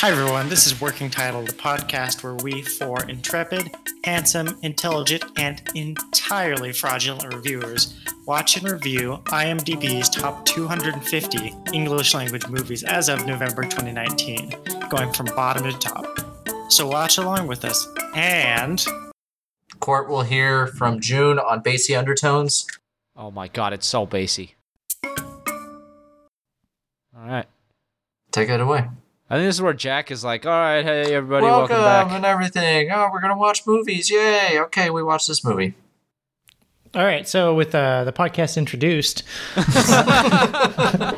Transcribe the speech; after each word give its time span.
Hi, 0.00 0.10
everyone. 0.10 0.48
This 0.48 0.66
is 0.66 0.80
Working 0.80 1.10
Title, 1.10 1.42
the 1.42 1.52
podcast 1.52 2.24
where 2.24 2.34
we 2.36 2.62
four 2.62 3.04
intrepid, 3.04 3.76
handsome, 4.02 4.58
intelligent, 4.62 5.24
and 5.36 5.60
entirely 5.74 6.72
fraudulent 6.72 7.34
reviewers 7.34 8.02
watch 8.24 8.56
and 8.56 8.66
review 8.66 9.18
IMDb's 9.26 10.08
top 10.08 10.46
250 10.46 11.54
English 11.74 12.14
language 12.14 12.48
movies 12.48 12.82
as 12.82 13.10
of 13.10 13.26
November 13.26 13.62
2019, 13.62 14.54
going 14.88 15.12
from 15.12 15.26
bottom 15.36 15.64
to 15.64 15.78
top. 15.78 16.06
So 16.70 16.86
watch 16.86 17.18
along 17.18 17.46
with 17.46 17.66
us. 17.66 17.86
And 18.14 18.82
Court 19.80 20.08
will 20.08 20.22
hear 20.22 20.66
from 20.66 21.00
June 21.00 21.38
on 21.38 21.60
bassy 21.60 21.94
undertones. 21.94 22.66
Oh 23.14 23.30
my 23.30 23.48
god, 23.48 23.74
it's 23.74 23.86
so 23.86 24.06
bassy. 24.06 24.54
All 25.04 27.26
right. 27.26 27.44
Take 28.32 28.48
it 28.48 28.62
away. 28.62 28.88
I 29.32 29.36
think 29.36 29.46
this 29.46 29.54
is 29.56 29.62
where 29.62 29.72
Jack 29.72 30.10
is 30.10 30.24
like, 30.24 30.44
all 30.44 30.50
right, 30.52 30.84
hey, 30.84 31.14
everybody, 31.14 31.46
welcome, 31.46 31.76
welcome, 31.76 32.08
back. 32.08 32.16
and 32.16 32.26
everything. 32.26 32.90
Oh, 32.90 33.08
we're 33.12 33.20
gonna 33.20 33.36
watch 33.38 33.64
movies. 33.64 34.10
Yay! 34.10 34.58
Okay, 34.62 34.90
we 34.90 35.04
watch 35.04 35.28
this 35.28 35.44
movie. 35.44 35.74
all 36.96 37.04
right, 37.04 37.28
so 37.28 37.54
with 37.54 37.72
uh, 37.72 38.02
the 38.02 38.12
podcast 38.12 38.56
introduced, 38.56 39.22
I 39.56 41.14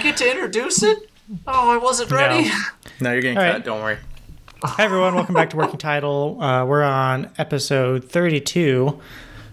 get 0.00 0.16
to 0.18 0.30
introduce 0.30 0.84
it. 0.84 1.10
Oh, 1.48 1.70
I 1.70 1.78
wasn't 1.78 2.10
ready. 2.12 2.48
No, 2.98 3.12
you're 3.12 3.20
getting 3.20 3.36
All 3.36 3.44
cut. 3.44 3.52
right. 3.52 3.62
Don't 3.64 3.82
worry. 3.82 3.98
Hi, 4.62 4.84
everyone. 4.84 5.14
Welcome 5.16 5.34
back 5.34 5.50
to 5.50 5.56
Working 5.58 5.76
Title. 5.76 6.40
Uh, 6.40 6.64
we're 6.64 6.82
on 6.82 7.30
episode 7.36 8.04
32 8.10 8.98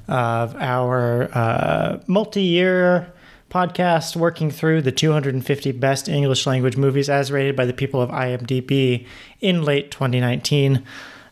of 0.07 0.55
our 0.55 1.23
uh, 1.33 1.99
multi 2.07 2.41
year 2.41 3.11
podcast 3.53 4.15
working 4.15 4.49
through 4.49 4.81
the 4.81 4.91
250 4.91 5.71
best 5.73 6.09
English 6.09 6.47
language 6.47 6.75
movies 6.75 7.07
as 7.07 7.31
rated 7.31 7.55
by 7.55 7.65
the 7.65 7.73
people 7.73 8.01
of 8.01 8.09
IMDb 8.09 9.05
in 9.41 9.63
late 9.63 9.91
2019. 9.91 10.83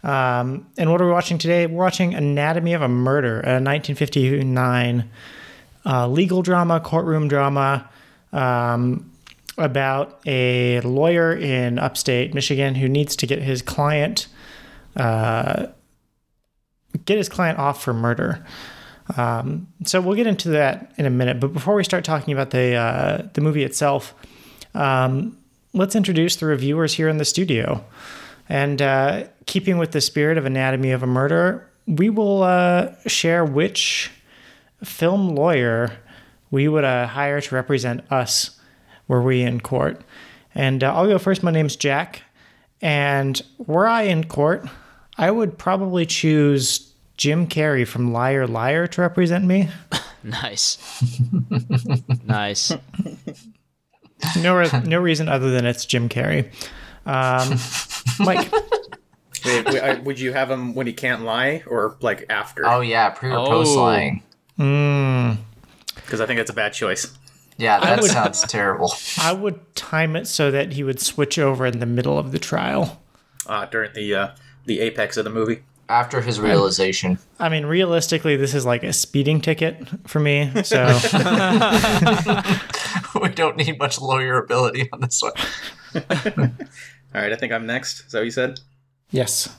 Um, 0.04 0.68
and 0.78 0.92
what 0.92 1.02
are 1.02 1.06
we 1.06 1.12
watching 1.12 1.40
today? 1.40 1.66
We're 1.66 1.84
watching 1.84 2.14
Anatomy 2.14 2.74
of 2.74 2.84
a 2.84 2.88
Murder, 2.88 3.40
a 3.40 3.58
1959 3.60 5.10
uh, 5.84 6.08
legal 6.08 6.44
drama, 6.44 6.80
courtroom 6.80 7.28
drama. 7.28 7.90
Um, 8.32 9.08
about 9.58 10.22
a 10.26 10.80
lawyer 10.82 11.36
in 11.36 11.78
upstate 11.78 12.34
Michigan 12.34 12.74
who 12.74 12.88
needs 12.88 13.18
to 13.18 13.28
get 13.28 13.42
his 13.42 13.62
client 13.62 14.28
uh, 14.96 15.68
get 17.06 17.18
his 17.18 17.30
client 17.30 17.60
off 17.60 17.84
for 17.84 17.94
murder. 17.94 18.46
Um, 19.18 19.68
so 19.86 20.00
we'll 20.00 20.16
get 20.16 20.28
into 20.28 20.50
that 20.50 20.94
in 20.98 21.06
a 21.06 21.10
minute. 21.10 21.40
But 21.40 21.54
before 21.54 21.76
we 21.76 21.84
start 21.84 22.04
talking 22.04 22.34
about 22.34 22.52
the 22.52 22.76
uh, 22.76 23.28
the 23.34 23.42
movie 23.42 23.64
itself, 23.64 24.14
um, 24.74 25.38
let's 25.74 25.96
introduce 25.96 26.36
the 26.36 26.46
reviewers 26.46 26.94
here 26.94 27.10
in 27.10 27.18
the 27.18 27.26
studio. 27.26 27.84
And 28.50 28.82
uh, 28.82 29.26
keeping 29.46 29.78
with 29.78 29.92
the 29.92 30.02
spirit 30.02 30.38
of 30.38 30.46
Anatomy 30.46 30.92
of 30.92 31.04
a 31.04 31.08
Murder, 31.08 31.70
we 31.88 32.10
will 32.10 32.44
uh, 32.44 32.94
share 33.08 33.46
which 33.46 34.12
film 34.84 35.36
lawyer 35.36 35.98
we 36.50 36.68
would 36.68 36.84
uh, 36.84 37.08
hire 37.08 37.40
to 37.40 37.56
represent 37.56 38.04
us 38.12 38.60
were 39.08 39.22
we 39.22 39.42
in 39.42 39.62
court. 39.62 40.02
And 40.54 40.84
uh, 40.84 40.94
I'll 40.94 41.08
go 41.08 41.18
first. 41.18 41.44
My 41.44 41.52
name's 41.52 41.76
Jack. 41.76 42.24
And 42.82 43.42
were 43.58 43.88
I 43.88 44.04
in 44.04 44.26
court, 44.26 44.68
I 45.18 45.32
would 45.32 45.58
probably 45.58 46.06
choose 46.06 46.91
Jim 47.22 47.46
Carrey 47.46 47.86
from 47.88 48.12
Liar 48.12 48.48
Liar 48.48 48.88
to 48.88 49.02
represent 49.02 49.46
me. 49.46 49.70
Nice. 50.24 50.78
nice. 52.26 52.72
No, 54.40 54.56
re- 54.56 54.70
no 54.86 55.00
reason 55.00 55.28
other 55.30 55.50
than 55.50 55.66
it's 55.66 55.84
Jim 55.84 56.10
Carrey. 56.10 56.46
Um, 57.08 57.58
Mike, 58.20 58.52
Wait, 59.44 59.66
wait, 59.66 59.82
I- 59.82 60.00
would 60.00 60.20
you 60.20 60.32
have 60.34 60.52
him 60.52 60.76
when 60.76 60.86
he 60.86 60.94
can't 60.94 61.24
lie, 61.24 61.64
or 61.66 61.98
like 62.02 62.28
after? 62.30 62.68
Oh 62.68 62.82
yeah, 62.82 63.10
pre 63.10 63.32
or 63.32 63.48
post 63.48 63.76
Oh. 63.76 63.82
lying. 63.82 64.22
Because 65.96 66.22
I 66.22 66.28
think 66.28 66.38
that's 66.38 66.52
a 66.52 66.54
bad 66.54 66.74
choice. 66.74 67.08
Yeah, 67.58 67.80
that 67.80 68.00
would- 68.02 68.12
sounds 68.12 68.42
terrible. 68.44 68.94
I 69.20 69.34
would 69.34 69.76
time 69.76 70.16
it 70.16 70.28
so 70.28 70.52
that 70.52 70.74
he 70.74 70.84
would 70.84 71.00
switch 71.02 71.40
over 71.40 71.66
in 71.66 71.80
the 71.80 71.88
middle 71.88 72.20
of 72.20 72.32
the 72.32 72.38
trial. 72.40 73.02
Uh, 73.48 73.66
during 73.66 73.92
the 73.94 74.14
uh, 74.14 74.28
the 74.66 74.82
apex 74.82 75.18
of 75.18 75.24
the 75.24 75.32
movie. 75.32 75.64
After 75.90 76.22
his 76.22 76.40
realization. 76.40 77.20
I 77.38 77.50
mean, 77.50 77.66
realistically, 77.66 78.38
this 78.38 78.54
is 78.54 78.66
like 78.66 78.84
a 78.84 78.94
speeding 78.94 79.42
ticket 79.42 79.78
for 80.08 80.20
me. 80.20 80.50
So 80.64 80.86
we 83.22 83.30
don't 83.30 83.58
need 83.58 83.78
much 83.78 84.00
lawyer 84.00 84.38
ability 84.38 84.88
on 84.94 85.02
this 85.02 85.22
one. 85.22 85.34
All 87.14 87.22
right, 87.22 87.34
I 87.34 87.36
think 87.36 87.52
I'm 87.52 87.66
next. 87.66 88.06
Is 88.06 88.12
that 88.14 88.20
what 88.20 88.26
you 88.26 88.32
said? 88.32 88.60
yes, 89.10 89.50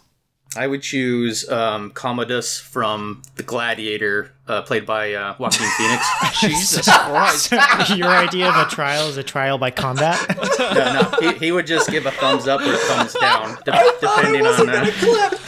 I 0.56 0.66
would 0.66 0.82
choose 0.82 1.48
um, 1.50 1.90
Commodus 1.92 2.58
from 2.58 3.22
The 3.36 3.42
Gladiator, 3.42 4.32
uh, 4.46 4.62
played 4.62 4.84
by 4.84 5.14
uh, 5.14 5.34
Joaquin 5.38 5.68
Phoenix. 5.78 6.06
Jesus 6.40 6.88
Christ. 6.88 7.52
your 7.96 8.08
idea 8.08 8.48
of 8.50 8.56
a 8.66 8.70
trial 8.70 9.08
is 9.08 9.16
a 9.16 9.22
trial 9.22 9.56
by 9.58 9.70
combat. 9.70 10.18
no, 10.58 10.92
no, 11.00 11.10
he, 11.20 11.38
he 11.38 11.52
would 11.52 11.66
just 11.66 11.90
give 11.90 12.04
a 12.06 12.10
thumbs 12.10 12.48
up 12.48 12.60
or 12.60 12.72
a 12.72 12.76
thumbs 12.76 13.14
down, 13.14 13.56
de- 13.64 13.92
depending 14.00 14.46
on. 14.46 14.68
Uh, 14.68 15.38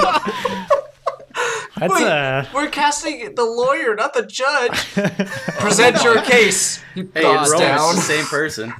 That's 1.76 1.94
Wait, 1.94 2.02
a 2.06 2.48
we're 2.52 2.68
casting 2.70 3.34
the 3.36 3.44
lawyer, 3.44 3.94
not 3.94 4.12
the 4.12 4.26
judge. 4.26 4.92
Present 5.60 6.02
your 6.02 6.20
case. 6.22 6.78
hey, 6.94 7.04
Thumbs 7.04 7.48
in 7.52 7.52
Rome, 7.52 7.60
down. 7.60 7.94
the 7.94 8.00
same 8.00 8.24
person. 8.24 8.74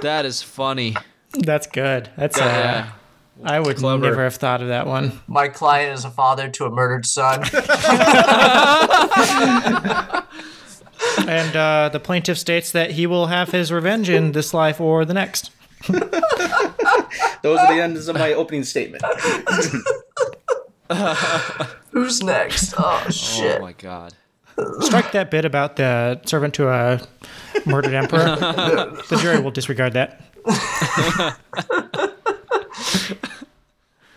That 0.00 0.24
is 0.24 0.42
funny. 0.42 0.96
that's 1.32 1.68
good. 1.68 2.10
That's 2.16 2.36
uh, 2.38 2.44
Yeah. 2.44 2.92
I 3.44 3.58
would 3.60 3.76
Clever. 3.76 4.02
never 4.10 4.24
have 4.24 4.36
thought 4.36 4.62
of 4.62 4.68
that 4.68 4.86
one. 4.86 5.20
My 5.26 5.48
client 5.48 5.98
is 5.98 6.04
a 6.04 6.10
father 6.10 6.48
to 6.48 6.64
a 6.66 6.70
murdered 6.70 7.06
son. 7.06 7.42
And 11.28 11.56
uh, 11.56 11.88
the 11.92 12.00
plaintiff 12.00 12.38
states 12.38 12.72
that 12.72 12.92
he 12.92 13.06
will 13.06 13.26
have 13.26 13.50
his 13.50 13.70
revenge 13.72 14.08
in 14.08 14.32
this 14.32 14.54
life 14.54 14.80
or 14.80 15.04
the 15.04 15.14
next. 15.14 15.50
Those 15.88 17.58
are 17.58 17.74
the 17.74 17.80
ends 17.82 18.08
of 18.08 18.16
my 18.16 18.32
opening 18.32 18.64
statement. 18.64 19.02
Who's 21.90 22.22
next? 22.22 22.74
Oh 22.78 23.06
shit. 23.10 23.58
Oh 23.58 23.62
my 23.62 23.72
god. 23.72 24.14
Strike 24.80 25.12
that 25.12 25.30
bit 25.30 25.44
about 25.44 25.76
the 25.76 26.20
servant 26.24 26.54
to 26.54 26.68
a 26.68 27.00
murdered 27.64 27.94
emperor. 27.94 28.36
the 29.08 29.18
jury 29.20 29.40
will 29.40 29.50
disregard 29.50 29.94
that. 29.94 30.20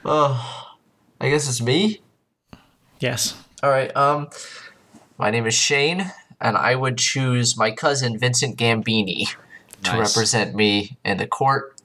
oh, 0.04 0.76
I 1.22 1.30
guess 1.30 1.48
it's 1.48 1.62
me. 1.62 2.02
Yes. 3.00 3.42
All 3.64 3.70
right. 3.70 3.96
Um, 3.96 4.30
my 5.18 5.30
name 5.30 5.46
is 5.46 5.54
Shane, 5.54 6.12
and 6.42 6.58
I 6.58 6.76
would 6.76 6.98
choose 6.98 7.58
my 7.58 7.72
cousin 7.72 8.18
Vincent 8.18 8.58
Gambini 8.58 9.28
to 9.84 9.98
represent 9.98 10.56
me 10.56 10.98
in 11.06 11.18
the 11.18 11.28
court. 11.28 11.76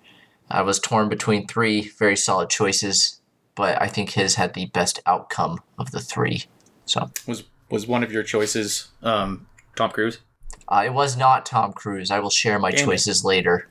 I 0.50 0.62
was 0.62 0.80
torn 0.80 1.08
between 1.08 1.46
three 1.46 1.88
very 1.88 2.16
solid 2.16 2.50
choices, 2.50 3.19
but 3.60 3.80
I 3.80 3.88
think 3.88 4.10
his 4.12 4.36
had 4.36 4.54
the 4.54 4.64
best 4.66 5.00
outcome 5.04 5.60
of 5.78 5.90
the 5.90 6.00
three. 6.00 6.44
So 6.86 7.10
Was 7.26 7.44
was 7.68 7.86
one 7.86 8.02
of 8.02 8.10
your 8.10 8.22
choices 8.22 8.88
um, 9.02 9.46
Tom 9.76 9.90
Cruise? 9.90 10.20
uh, 10.68 10.82
it 10.86 10.94
was 10.94 11.14
not 11.14 11.44
Tom 11.44 11.74
Cruise. 11.74 12.10
I 12.10 12.20
will 12.20 12.30
share 12.30 12.58
my 12.58 12.70
Damn 12.70 12.80
it. 12.80 12.84
choices 12.86 13.22
later. 13.22 13.68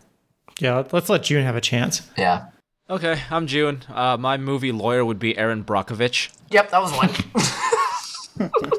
Yeah, 0.59 0.83
let's 0.91 1.09
let 1.09 1.23
June 1.23 1.43
have 1.43 1.55
a 1.55 1.61
chance. 1.61 2.03
Yeah. 2.15 2.49
Okay, 2.87 3.19
I'm 3.31 3.47
June. 3.47 3.81
Uh, 3.91 4.15
my 4.17 4.37
movie 4.37 4.71
lawyer 4.71 5.03
would 5.03 5.17
be 5.17 5.35
Erin 5.35 5.63
Brockovich. 5.63 6.29
Yep, 6.51 6.69
that 6.69 6.81
was 6.81 6.91
one. 6.93 7.09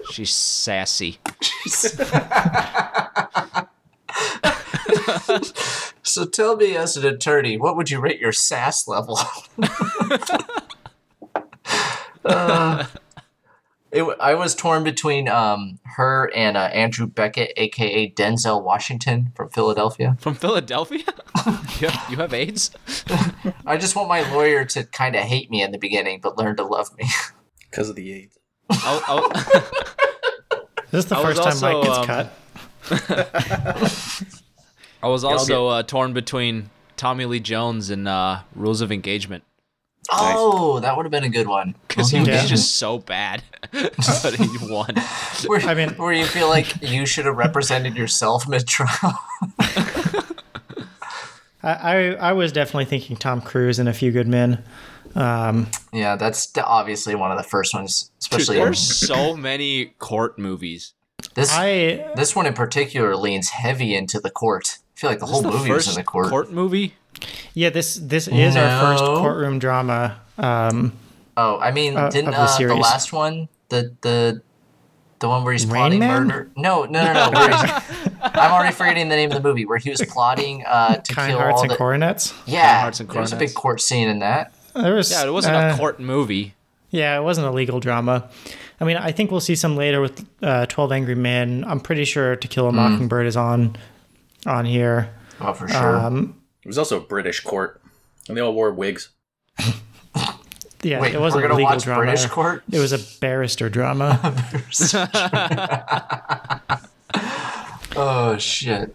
She's 0.12 0.30
sassy. 0.32 1.18
so 6.04 6.24
tell 6.26 6.56
me, 6.56 6.76
as 6.76 6.96
an 6.96 7.04
attorney, 7.06 7.56
what 7.58 7.76
would 7.76 7.90
you 7.90 8.00
rate 8.00 8.20
your 8.20 8.32
sass 8.32 8.86
level? 8.88 9.18
Uh, 12.24 12.86
it, 13.90 13.98
w- 14.00 14.16
I 14.20 14.34
was 14.34 14.54
torn 14.54 14.84
between 14.84 15.28
um, 15.28 15.78
her 15.96 16.30
and 16.34 16.56
uh, 16.56 16.70
Andrew 16.72 17.06
Beckett, 17.06 17.52
aka 17.56 18.10
Denzel 18.12 18.62
Washington 18.62 19.32
from 19.34 19.50
Philadelphia. 19.50 20.16
From 20.20 20.34
Philadelphia? 20.34 21.04
you, 21.46 21.88
have, 21.88 22.10
you 22.10 22.16
have 22.16 22.34
AIDS? 22.34 22.70
I 23.66 23.76
just 23.76 23.96
want 23.96 24.08
my 24.08 24.28
lawyer 24.32 24.64
to 24.66 24.84
kind 24.84 25.16
of 25.16 25.22
hate 25.22 25.50
me 25.50 25.62
in 25.62 25.72
the 25.72 25.78
beginning, 25.78 26.20
but 26.22 26.38
learn 26.38 26.56
to 26.56 26.64
love 26.64 26.96
me. 26.96 27.08
Because 27.70 27.88
of 27.88 27.96
the 27.96 28.12
AIDS. 28.12 28.38
I'll, 28.70 29.02
I'll, 29.06 29.28
This 30.90 31.04
is 31.04 31.06
the 31.06 31.16
I 31.16 31.22
first 31.22 31.42
time 31.42 31.60
Mike 31.60 31.74
also, 31.74 31.82
gets 31.82 31.98
um, 31.98 32.06
cut. 32.06 32.32
I 35.02 35.08
was 35.08 35.24
also 35.24 35.68
uh, 35.68 35.82
torn 35.82 36.12
between 36.12 36.70
Tommy 36.96 37.24
Lee 37.24 37.40
Jones 37.40 37.90
and 37.90 38.06
uh, 38.06 38.40
Rules 38.54 38.80
of 38.80 38.92
Engagement. 38.92 39.42
Oh, 40.12 40.80
that 40.80 40.96
would 40.96 41.04
have 41.04 41.10
been 41.12 41.24
a 41.24 41.28
good 41.28 41.46
one. 41.46 41.74
Because 41.88 42.10
he 42.10 42.18
Yeah. 42.18 42.40
was 42.42 42.48
just 42.50 42.76
so 42.76 42.98
bad. 42.98 43.42
but 43.72 44.34
he 44.36 44.48
won. 44.68 44.94
Where, 45.46 45.60
I 45.60 45.74
mean- 45.74 45.90
where 45.90 46.12
you 46.12 46.24
feel 46.26 46.48
like 46.48 46.82
you 46.82 47.06
should 47.06 47.26
have 47.26 47.36
represented 47.36 47.96
yourself 47.96 48.48
mid 48.48 48.66
trial. 48.66 49.18
I, 51.62 51.72
I 51.72 51.96
I 52.12 52.32
was 52.32 52.52
definitely 52.52 52.86
thinking 52.86 53.16
Tom 53.16 53.40
Cruise 53.40 53.78
and 53.78 53.88
A 53.88 53.92
Few 53.92 54.10
Good 54.12 54.28
Men. 54.28 54.62
Um, 55.14 55.66
Yeah, 55.92 56.16
that's 56.16 56.50
obviously 56.56 57.14
one 57.14 57.30
of 57.30 57.36
the 57.36 57.42
first 57.44 57.74
ones, 57.74 58.04
Dude, 58.04 58.18
especially 58.20 58.58
in- 58.58 58.64
there's 58.64 58.78
so 58.80 59.36
many 59.36 59.86
court 59.98 60.38
movies. 60.38 60.94
this. 61.34 61.50
I 61.52 62.10
this 62.16 62.34
one 62.34 62.46
in 62.46 62.54
particular 62.54 63.14
leans 63.16 63.50
heavy 63.50 63.94
into 63.94 64.20
the 64.20 64.30
court. 64.30 64.78
I 64.96 65.00
feel 65.00 65.10
like 65.10 65.18
the 65.18 65.26
whole 65.26 65.42
this 65.42 65.52
the 65.52 65.58
movie 65.58 65.70
was 65.70 65.84
first 65.86 65.96
in 65.98 66.00
the 66.02 66.06
court. 66.06 66.30
court. 66.30 66.50
movie? 66.52 66.94
Yeah 67.54 67.70
this 67.70 67.96
this 67.96 68.28
is 68.28 68.56
our 68.56 68.80
first 68.80 69.04
courtroom 69.04 69.58
drama. 69.58 70.20
Um, 70.38 70.92
Oh, 71.36 71.58
I 71.58 71.70
mean, 71.70 71.96
Uh, 71.96 72.10
didn't 72.10 72.32
the 72.32 72.36
uh, 72.38 72.58
the 72.58 72.74
last 72.74 73.12
one, 73.12 73.48
the 73.70 73.94
the 74.02 74.42
the 75.20 75.28
one 75.28 75.44
where 75.44 75.52
he's 75.52 75.64
Rain 75.64 75.74
plotting 75.74 75.98
Man? 76.00 76.26
murder? 76.26 76.50
No, 76.56 76.84
no, 76.84 77.04
no, 77.04 77.12
no. 77.12 77.30
where 77.30 77.48
he's- 77.48 77.82
I'm 78.22 78.52
already 78.52 78.74
forgetting 78.74 79.08
the 79.08 79.16
name 79.16 79.30
of 79.30 79.36
the 79.42 79.48
movie 79.48 79.64
where 79.64 79.78
he 79.78 79.88
was 79.90 80.02
plotting 80.02 80.64
uh, 80.66 80.96
to 80.96 81.14
kind 81.14 81.30
kill 81.30 81.38
hearts 81.38 81.56
all 81.58 81.62
and 81.62 81.70
the. 81.70 81.76
coronets. 81.76 82.34
yeah, 82.46 82.80
Hearts 82.82 83.00
and 83.00 83.08
coronets. 83.08 83.30
there 83.30 83.38
was 83.38 83.42
a 83.42 83.46
big 83.52 83.54
court 83.54 83.80
scene 83.80 84.08
in 84.08 84.18
that. 84.18 84.52
There 84.74 84.94
was 84.94 85.10
Yeah, 85.10 85.26
it 85.26 85.32
wasn't 85.32 85.56
uh, 85.56 85.72
a 85.74 85.78
court 85.78 86.00
movie. 86.00 86.54
Yeah, 86.90 87.16
it 87.18 87.22
wasn't 87.22 87.46
a 87.46 87.50
legal 87.52 87.80
drama. 87.80 88.28
I 88.80 88.84
mean, 88.84 88.96
I 88.96 89.12
think 89.12 89.30
we'll 89.30 89.40
see 89.40 89.54
some 89.56 89.76
later 89.76 90.00
with 90.00 90.26
uh, 90.42 90.66
Twelve 90.66 90.90
Angry 90.92 91.14
Men. 91.14 91.64
I'm 91.66 91.80
pretty 91.80 92.04
sure 92.04 92.34
To 92.36 92.48
Kill 92.48 92.66
a 92.68 92.72
Mockingbird 92.72 93.26
is 93.26 93.36
on 93.36 93.76
on 94.46 94.64
here. 94.64 95.10
Oh, 95.40 95.52
for 95.52 95.68
sure. 95.68 95.96
Um, 95.96 96.39
It 96.62 96.68
was 96.68 96.78
also 96.78 96.98
a 96.98 97.00
British 97.00 97.40
court, 97.40 97.80
and 98.28 98.36
they 98.36 98.40
all 98.40 98.52
wore 98.52 98.72
wigs. 98.72 99.10
yeah, 100.82 101.00
Wait, 101.00 101.14
it 101.14 101.20
wasn't 101.20 101.44
we're 101.44 101.50
a 101.50 101.54
legal 101.54 101.72
watch 101.72 101.84
drama. 101.84 102.02
British 102.02 102.26
court. 102.26 102.62
It 102.70 102.78
was 102.78 102.92
a 102.92 102.98
barrister 103.20 103.68
drama. 103.68 104.18
oh 107.96 108.36
shit. 108.38 108.94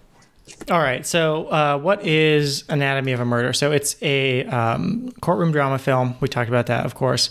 All 0.69 0.79
right, 0.79 1.05
so 1.05 1.47
uh, 1.47 1.77
what 1.77 2.05
is 2.05 2.63
Anatomy 2.69 3.11
of 3.11 3.19
a 3.19 3.25
Murder? 3.25 3.53
So 3.53 3.71
it's 3.71 4.01
a 4.01 4.45
um, 4.45 5.11
courtroom 5.21 5.51
drama 5.51 5.77
film. 5.77 6.15
We 6.21 6.27
talked 6.27 6.49
about 6.49 6.67
that, 6.67 6.85
of 6.85 6.95
course. 6.95 7.29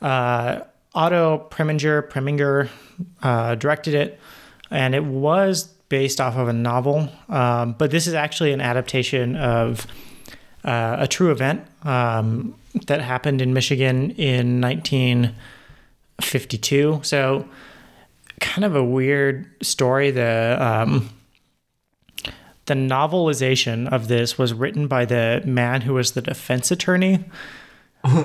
Uh, 0.00 0.60
Otto 0.94 1.46
Preminger, 1.50 2.08
Preminger 2.08 2.68
uh, 3.22 3.54
directed 3.54 3.94
it, 3.94 4.18
and 4.70 4.94
it 4.94 5.04
was 5.04 5.72
based 5.90 6.22
off 6.22 6.36
of 6.36 6.48
a 6.48 6.54
novel. 6.54 7.10
Um, 7.28 7.74
but 7.76 7.90
this 7.90 8.06
is 8.06 8.14
actually 8.14 8.52
an 8.52 8.62
adaptation 8.62 9.36
of 9.36 9.86
uh, 10.64 10.96
a 11.00 11.06
true 11.06 11.30
event 11.30 11.66
um, 11.82 12.54
that 12.86 13.02
happened 13.02 13.42
in 13.42 13.52
Michigan 13.52 14.12
in 14.12 14.62
1952. 14.62 17.00
So, 17.02 17.46
kind 18.40 18.64
of 18.64 18.74
a 18.74 18.82
weird 18.82 19.46
story. 19.62 20.10
The 20.10 20.56
um, 20.58 21.10
the 22.66 22.74
novelization 22.74 23.90
of 23.92 24.08
this 24.08 24.38
was 24.38 24.54
written 24.54 24.86
by 24.86 25.04
the 25.04 25.42
man 25.44 25.80
who 25.80 25.94
was 25.94 26.12
the 26.12 26.22
defense 26.22 26.70
attorney. 26.70 27.24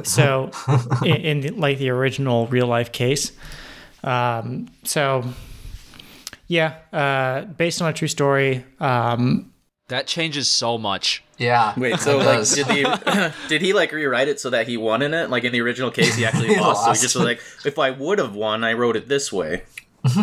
so, 0.03 0.51
in, 1.03 1.43
in 1.43 1.59
like 1.59 1.79
the 1.79 1.89
original 1.89 2.45
real 2.47 2.67
life 2.67 2.91
case. 2.91 3.31
Um, 4.03 4.67
so, 4.83 5.23
yeah, 6.47 6.75
uh, 6.93 7.41
based 7.45 7.81
on 7.81 7.89
a 7.89 7.93
true 7.93 8.07
story. 8.07 8.63
Um, 8.79 9.51
That 9.89 10.07
changes 10.07 10.47
so 10.47 10.77
much. 10.77 11.23
Yeah. 11.37 11.73
Wait, 11.77 11.99
so 11.99 12.17
like, 12.17 12.47
did 12.49 12.67
he 12.67 12.83
did 13.49 13.61
he 13.61 13.73
like 13.73 13.91
rewrite 13.91 14.27
it 14.27 14.39
so 14.39 14.49
that 14.49 14.67
he 14.67 14.77
won 14.77 15.01
in 15.01 15.13
it? 15.13 15.29
Like 15.29 15.43
in 15.43 15.51
the 15.51 15.61
original 15.61 15.91
case, 15.91 16.15
he 16.15 16.25
actually 16.25 16.47
He 16.55 16.59
lost. 16.59 16.85
So 16.85 16.91
he 16.93 16.97
just 16.99 17.15
was 17.15 17.25
like, 17.25 17.39
if 17.65 17.77
I 17.77 17.91
would 17.91 18.17
have 18.19 18.35
won, 18.35 18.63
I 18.63 18.73
wrote 18.73 18.95
it 18.95 19.07
this 19.07 19.31
way. 19.33 19.63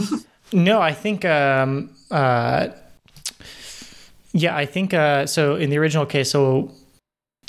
No, 0.54 0.82
I 0.82 0.92
think. 0.92 1.24
Um, 1.24 1.94
uh, 2.10 2.68
yeah, 4.32 4.54
I 4.54 4.66
think. 4.66 4.92
Uh, 4.92 5.24
so 5.26 5.56
in 5.56 5.70
the 5.70 5.78
original 5.78 6.04
case, 6.04 6.30
so 6.30 6.62
do 6.66 6.74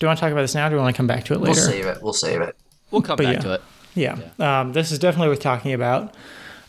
you 0.01 0.07
want 0.07 0.17
to 0.19 0.21
talk 0.21 0.31
about 0.31 0.41
this 0.41 0.55
now? 0.55 0.67
Or 0.67 0.69
do 0.69 0.75
you 0.77 0.81
want 0.81 0.95
to 0.95 0.97
come 0.97 1.07
back 1.07 1.25
to 1.25 1.33
it 1.33 1.41
later? 1.41 1.51
we'll 1.53 1.69
save 1.69 1.85
it. 1.85 2.01
We'll 2.01 2.13
save 2.13 2.41
it. 2.41 2.55
We'll 2.91 3.01
come 3.01 3.17
But 3.17 3.23
back 3.25 3.35
yeah. 3.35 3.41
to 3.41 3.53
it. 3.55 3.61
Yeah, 3.95 4.19
Um, 4.39 4.71
this 4.73 4.91
is 4.93 4.99
definitely 4.99 5.27
worth 5.29 5.41
talking 5.41 5.73
about. 5.73 6.15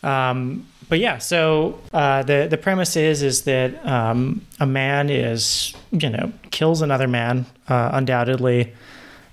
Um, 0.03 0.67
but 0.89 0.99
yeah, 0.99 1.17
so 1.17 1.79
uh, 1.93 2.23
the 2.23 2.47
the 2.49 2.57
premise 2.57 2.95
is 2.95 3.21
is 3.23 3.43
that 3.43 3.85
um, 3.85 4.41
a 4.59 4.65
man 4.65 5.09
is 5.09 5.73
you 5.91 6.09
know 6.09 6.31
kills 6.51 6.81
another 6.81 7.07
man 7.07 7.45
uh, 7.67 7.89
undoubtedly, 7.93 8.73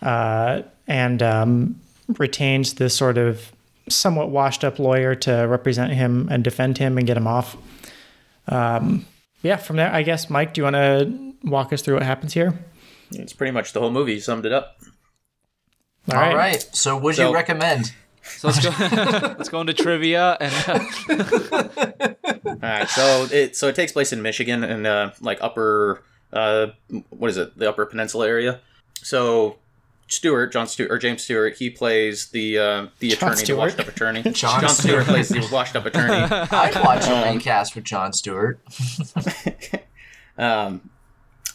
uh, 0.03 0.63
and 0.87 1.23
um, 1.23 1.81
retains 2.19 2.75
this 2.75 2.97
sort 2.97 3.19
of 3.19 3.53
somewhat 3.89 4.31
washed 4.31 4.65
up 4.65 4.79
lawyer 4.79 5.15
to 5.17 5.33
represent 5.43 5.93
him 5.93 6.29
and 6.31 6.45
defend 6.45 6.79
him 6.79 6.97
and 6.99 7.07
get 7.07 7.17
him 7.17 7.27
off. 7.27 7.57
Um, 8.49 9.07
yeah, 9.43 9.57
from 9.57 9.77
there, 9.77 9.93
I 9.93 10.03
guess 10.03 10.31
Mike, 10.31 10.55
do 10.55 10.61
you 10.61 10.65
want 10.65 10.77
to 10.77 11.33
walk 11.45 11.73
us 11.73 11.83
through 11.83 11.95
what 11.95 12.03
happens 12.05 12.33
here? 12.33 12.55
It's 13.11 13.33
pretty 13.33 13.51
much 13.51 13.73
the 13.73 13.81
whole 13.81 13.91
movie. 13.91 14.15
You 14.15 14.21
summed 14.21 14.47
it 14.47 14.53
up. 14.53 14.79
All 16.11 16.19
All 16.19 16.35
right. 16.37 16.61
So, 16.73 16.97
would 16.97 17.17
So- 17.17 17.29
you 17.29 17.35
recommend? 17.35 17.93
So 18.23 18.49
let's 18.49 18.61
go. 18.61 18.71
let's 19.39 19.49
go 19.49 19.61
into 19.61 19.75
trivia 19.75 20.37
and 20.41 20.55
uh, 20.69 20.79
All 22.47 22.57
right, 22.63 22.89
so 22.89 23.27
it 23.31 23.57
so 23.57 23.69
it 23.69 23.75
takes 23.75 23.93
place 23.93 24.13
in 24.13 24.23
Michigan 24.23 24.63
and 24.65 24.87
uh, 24.87 25.11
like 25.21 25.39
upper 25.41 26.03
uh, 26.33 26.69
what 27.11 27.31
is 27.31 27.37
it? 27.37 27.57
The 27.59 27.69
Upper 27.69 27.85
Peninsula 27.87 28.27
area. 28.29 28.61
So 29.03 29.59
Stewart, 30.09 30.53
John 30.53 30.67
Stewart 30.67 30.91
or 30.91 30.99
James 30.99 31.23
Stewart, 31.25 31.57
he 31.57 31.71
plays 31.71 32.29
the 32.29 32.59
uh, 32.59 32.87
the 33.01 33.11
John 33.11 33.33
attorney, 33.33 33.47
the 33.47 33.57
washed 33.57 33.81
up 33.81 33.89
attorney. 33.89 34.23
John 34.33 34.61
John 34.61 34.69
Stewart. 34.71 35.03
Stewart 35.03 35.07
plays 35.07 35.29
the 35.29 35.49
washed 35.53 35.75
up 35.77 35.87
attorney. 35.87 36.15
I'd 36.15 36.75
watch 36.85 37.07
a 37.07 37.15
Um, 37.17 37.21
main 37.23 37.41
cast 37.41 37.75
with 37.75 37.85
John 37.85 38.13
Stewart. 38.13 38.61
Um, 40.39 40.89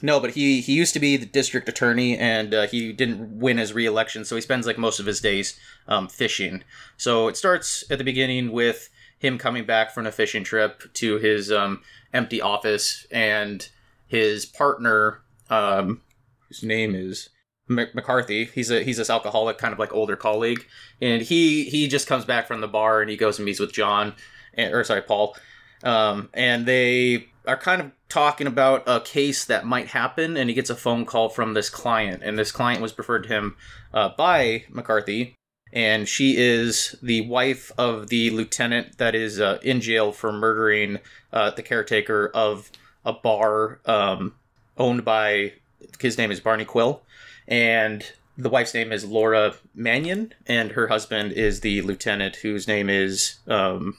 no, 0.01 0.19
but 0.19 0.31
he 0.31 0.61
he 0.61 0.73
used 0.73 0.94
to 0.94 0.99
be 0.99 1.17
the 1.17 1.25
district 1.25 1.67
attorney, 1.69 2.17
and 2.17 2.53
uh, 2.53 2.67
he 2.67 2.94
didn't 2.94 3.39
win 3.39 3.57
his 3.57 3.73
reelection, 3.73 4.25
so 4.25 4.35
he 4.35 4.41
spends 4.41 4.67
like 4.67 4.77
most 4.77 4.99
of 4.99 5.05
his 5.05 5.21
days 5.21 5.59
um, 5.88 6.07
fishing. 6.07 6.63
So 6.97 7.27
it 7.27 7.38
starts 7.38 7.83
at 7.89 7.97
the 7.97 8.03
beginning 8.03 8.51
with 8.51 8.89
him 9.19 9.38
coming 9.38 9.65
back 9.65 9.91
from 9.91 10.05
a 10.05 10.11
fishing 10.11 10.44
trip 10.44 10.83
to 10.94 11.17
his 11.17 11.51
um, 11.51 11.81
empty 12.13 12.41
office, 12.41 13.07
and 13.11 13.67
his 14.07 14.45
partner, 14.45 15.21
um, 15.49 16.01
whose 16.47 16.63
name 16.63 16.94
is 16.95 17.29
Mc- 17.67 17.95
McCarthy. 17.95 18.45
He's 18.45 18.71
a 18.71 18.83
he's 18.83 18.97
this 18.97 19.09
alcoholic, 19.09 19.57
kind 19.57 19.73
of 19.73 19.79
like 19.79 19.94
older 19.94 20.15
colleague, 20.15 20.65
and 21.01 21.21
he 21.21 21.65
he 21.65 21.88
just 21.88 22.07
comes 22.07 22.25
back 22.25 22.47
from 22.47 22.61
the 22.61 22.67
bar 22.67 23.01
and 23.01 23.09
he 23.09 23.17
goes 23.17 23.39
and 23.39 23.45
meets 23.45 23.59
with 23.59 23.73
John, 23.73 24.13
or 24.57 24.83
sorry, 24.83 25.01
Paul, 25.01 25.35
um, 25.83 26.29
and 26.33 26.65
they 26.65 27.27
are 27.45 27.57
kind 27.57 27.81
of 27.81 27.91
talking 28.09 28.47
about 28.47 28.83
a 28.88 29.00
case 29.01 29.45
that 29.45 29.65
might 29.65 29.88
happen, 29.88 30.38
and 30.38 30.50
he 30.50 30.53
gets 30.56 30.69
a 30.69 30.75
phone 30.75 31.06
call 31.06 31.29
from 31.29 31.53
this 31.53 31.69
client, 31.69 32.21
and 32.23 32.37
this 32.37 32.52
client 32.52 32.81
was 32.81 32.97
referred 32.97 33.23
to 33.23 33.30
him 33.30 33.56
uh, 33.94 34.09
by 34.18 34.63
McCarthy, 34.69 35.35
and 35.71 36.07
she 36.07 36.37
is 36.37 36.95
the 37.02 37.21
wife 37.21 37.71
of 37.78 38.09
the 38.09 38.30
lieutenant 38.30 38.97
that 38.97 39.16
is 39.16 39.40
uh, 39.40 39.59
in 39.61 39.81
jail 39.81 40.11
for 40.11 40.31
murdering 40.31 40.99
uh, 41.31 41.52
the 41.52 41.63
caretaker 41.63 42.31
of 42.33 42.71
a 43.06 43.13
bar 43.13 43.80
um, 43.85 44.33
owned 44.78 45.04
by 45.06 45.54
his 45.99 46.18
name 46.18 46.31
is 46.31 46.40
Barney 46.40 46.66
Quill, 46.66 47.02
and 47.47 48.06
the 48.37 48.49
wife's 48.49 48.73
name 48.73 48.92
is 48.92 49.06
Laura 49.06 49.56
Manion, 49.73 50.33
and 50.45 50.71
her 50.71 50.87
husband 50.87 51.31
is 51.31 51.61
the 51.61 51.81
lieutenant 51.81 52.37
whose 52.37 52.68
name 52.68 52.90
is 52.90 53.40
um, 53.47 53.97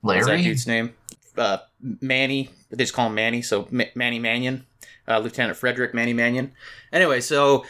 what's 0.00 0.26
that 0.26 0.42
dude's 0.42 0.66
name? 0.66 0.94
Uh, 1.36 1.58
Manny. 2.00 2.50
They 2.70 2.76
just 2.76 2.92
call 2.92 3.06
him 3.06 3.14
Manny. 3.14 3.42
So 3.42 3.68
M- 3.72 3.88
Manny 3.94 4.18
Manion, 4.18 4.66
uh, 5.06 5.18
Lieutenant 5.18 5.56
Frederick 5.56 5.94
Manny 5.94 6.12
Manion. 6.12 6.52
Anyway, 6.92 7.20
so 7.20 7.64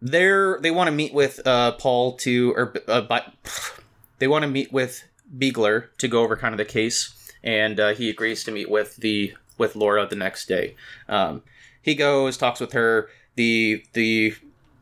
they're 0.00 0.58
they 0.60 0.70
want 0.70 0.88
to 0.88 0.92
meet 0.92 1.12
with 1.12 1.44
uh, 1.46 1.72
Paul 1.72 2.16
to 2.18 2.52
or 2.52 2.74
uh, 2.86 3.00
but 3.02 3.34
they 4.18 4.28
want 4.28 4.42
to 4.42 4.48
meet 4.48 4.72
with 4.72 5.04
Biegler 5.36 5.88
to 5.98 6.08
go 6.08 6.22
over 6.22 6.36
kind 6.36 6.54
of 6.54 6.58
the 6.58 6.64
case, 6.64 7.32
and 7.42 7.78
uh, 7.80 7.94
he 7.94 8.08
agrees 8.10 8.44
to 8.44 8.50
meet 8.50 8.70
with 8.70 8.96
the 8.96 9.34
with 9.56 9.74
Laura 9.74 10.06
the 10.06 10.16
next 10.16 10.46
day. 10.46 10.76
Um, 11.08 11.42
he 11.82 11.94
goes, 11.94 12.36
talks 12.36 12.60
with 12.60 12.72
her. 12.72 13.08
the 13.34 13.84
The 13.92 14.34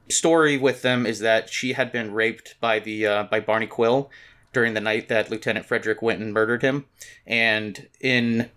story 0.09 0.57
with 0.57 0.83
them 0.83 1.07
is 1.07 1.21
that 1.21 1.49
she 1.49 1.73
had 1.73 1.91
been 1.91 2.13
raped 2.13 2.57
by 2.61 2.79
the 2.79 3.07
uh, 3.07 3.23
by 3.25 3.41
Barney 3.41 3.67
Quill 3.67 4.11
during 4.57 4.73
the 4.73 4.81
night 4.81 5.09
that 5.09 5.31
Lieutenant 5.31 5.67
Frederick 5.67 6.01
went 6.01 6.19
and 6.19 6.33
murdered 6.33 6.63
him, 6.63 6.87
and 7.27 7.89
in 8.01 8.49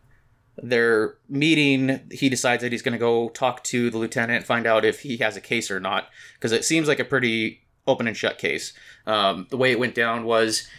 their 0.56 1.18
meeting, 1.28 2.00
he 2.10 2.30
decides 2.30 2.64
that 2.64 2.72
he's 2.72 2.82
going 2.82 2.94
to 2.94 2.98
go 2.98 3.28
talk 3.28 3.66
to 3.66 3.90
the 3.90 3.98
lieutenant 3.98 4.46
find 4.46 4.66
out 4.66 4.86
if 4.86 5.02
he 5.02 5.18
has 5.18 5.36
a 5.36 5.42
case 5.42 5.70
or 5.70 5.82
not, 5.82 6.08
because 6.36 6.54
it 6.54 6.64
seems 6.64 6.88
like 6.88 7.02
a 7.02 7.04
pretty 7.04 7.64
open 7.86 8.08
and 8.08 8.16
shut 8.16 8.38
case. 8.38 8.72
Um, 9.06 9.48
the 9.50 9.58
way 9.58 9.74
it 9.74 9.80
went 9.80 9.94
down 9.94 10.24
was 10.24 10.70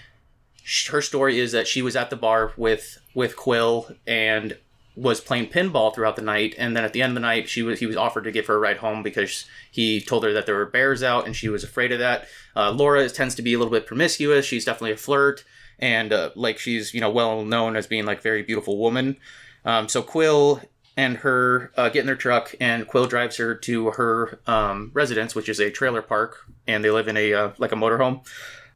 her 0.91 1.03
story 1.03 1.39
is 1.39 1.53
that 1.53 1.69
she 1.69 1.83
was 1.83 1.97
at 1.97 2.09
the 2.09 2.17
bar 2.17 2.55
with 2.57 2.97
with 3.15 3.37
Quill 3.37 3.95
and 4.07 4.57
was 4.97 5.21
playing 5.21 5.49
pinball 5.49 5.95
throughout 5.95 6.17
the 6.17 6.23
night, 6.23 6.55
and 6.59 6.77
then 6.77 6.85
at 6.85 6.93
the 6.93 7.03
end 7.03 7.11
of 7.11 7.15
the 7.15 7.21
night, 7.21 7.49
she 7.49 7.63
was 7.63 7.79
he 7.79 7.87
was 7.87 7.97
offered 7.97 8.25
to 8.25 8.33
give 8.33 8.47
her 8.47 8.57
a 8.57 8.59
ride 8.59 8.79
home 8.79 9.03
because 9.03 9.47
he 9.71 10.01
told 10.01 10.25
her 10.25 10.33
that 10.33 10.47
there 10.47 10.57
were 10.57 10.67
bears 10.67 11.03
out, 11.03 11.27
and 11.27 11.37
she 11.37 11.49
was 11.49 11.65
afraid 11.65 11.93
of 11.93 11.99
that. 11.99 12.27
Uh, 12.57 12.71
Laura 12.71 13.09
tends 13.09 13.35
to 13.35 13.43
be 13.43 13.55
a 13.55 13.59
little 13.59 13.73
bit 13.73 13.87
promiscuous; 13.87 14.45
she's 14.45 14.65
definitely 14.65 14.93
a 14.93 14.97
flirt, 14.97 15.45
and 15.79 16.13
uh, 16.13 16.31
like 16.35 16.59
she's 16.59 16.93
you 16.93 17.01
know 17.01 17.11
well 17.11 17.45
known 17.45 17.77
as 17.77 17.87
being 17.87 18.05
like 18.05 18.21
very 18.21 18.43
beautiful 18.43 18.79
woman. 18.79 19.17
Um, 19.65 19.89
so 19.89 20.03
Quill 20.03 20.61
and 20.97 21.19
her 21.19 21.73
uh, 21.77 21.89
get 21.89 22.01
in 22.01 22.07
their 22.07 22.17
truck, 22.17 22.55
and 22.61 22.87
Quill 22.87 23.07
drives 23.07 23.37
her 23.37 23.55
to 23.55 23.91
her 23.93 24.41
um, 24.47 24.91
residence, 24.93 25.35
which 25.35 25.49
is 25.49 25.61
a 25.61 25.71
trailer 25.71 26.03
park, 26.03 26.47
and 26.67 26.85
they 26.85 26.91
live 26.91 27.09
in 27.09 27.17
a 27.17 27.33
uh, 27.33 27.51
like 27.59 27.73
a 27.73 27.77
motorhome. 27.77 28.27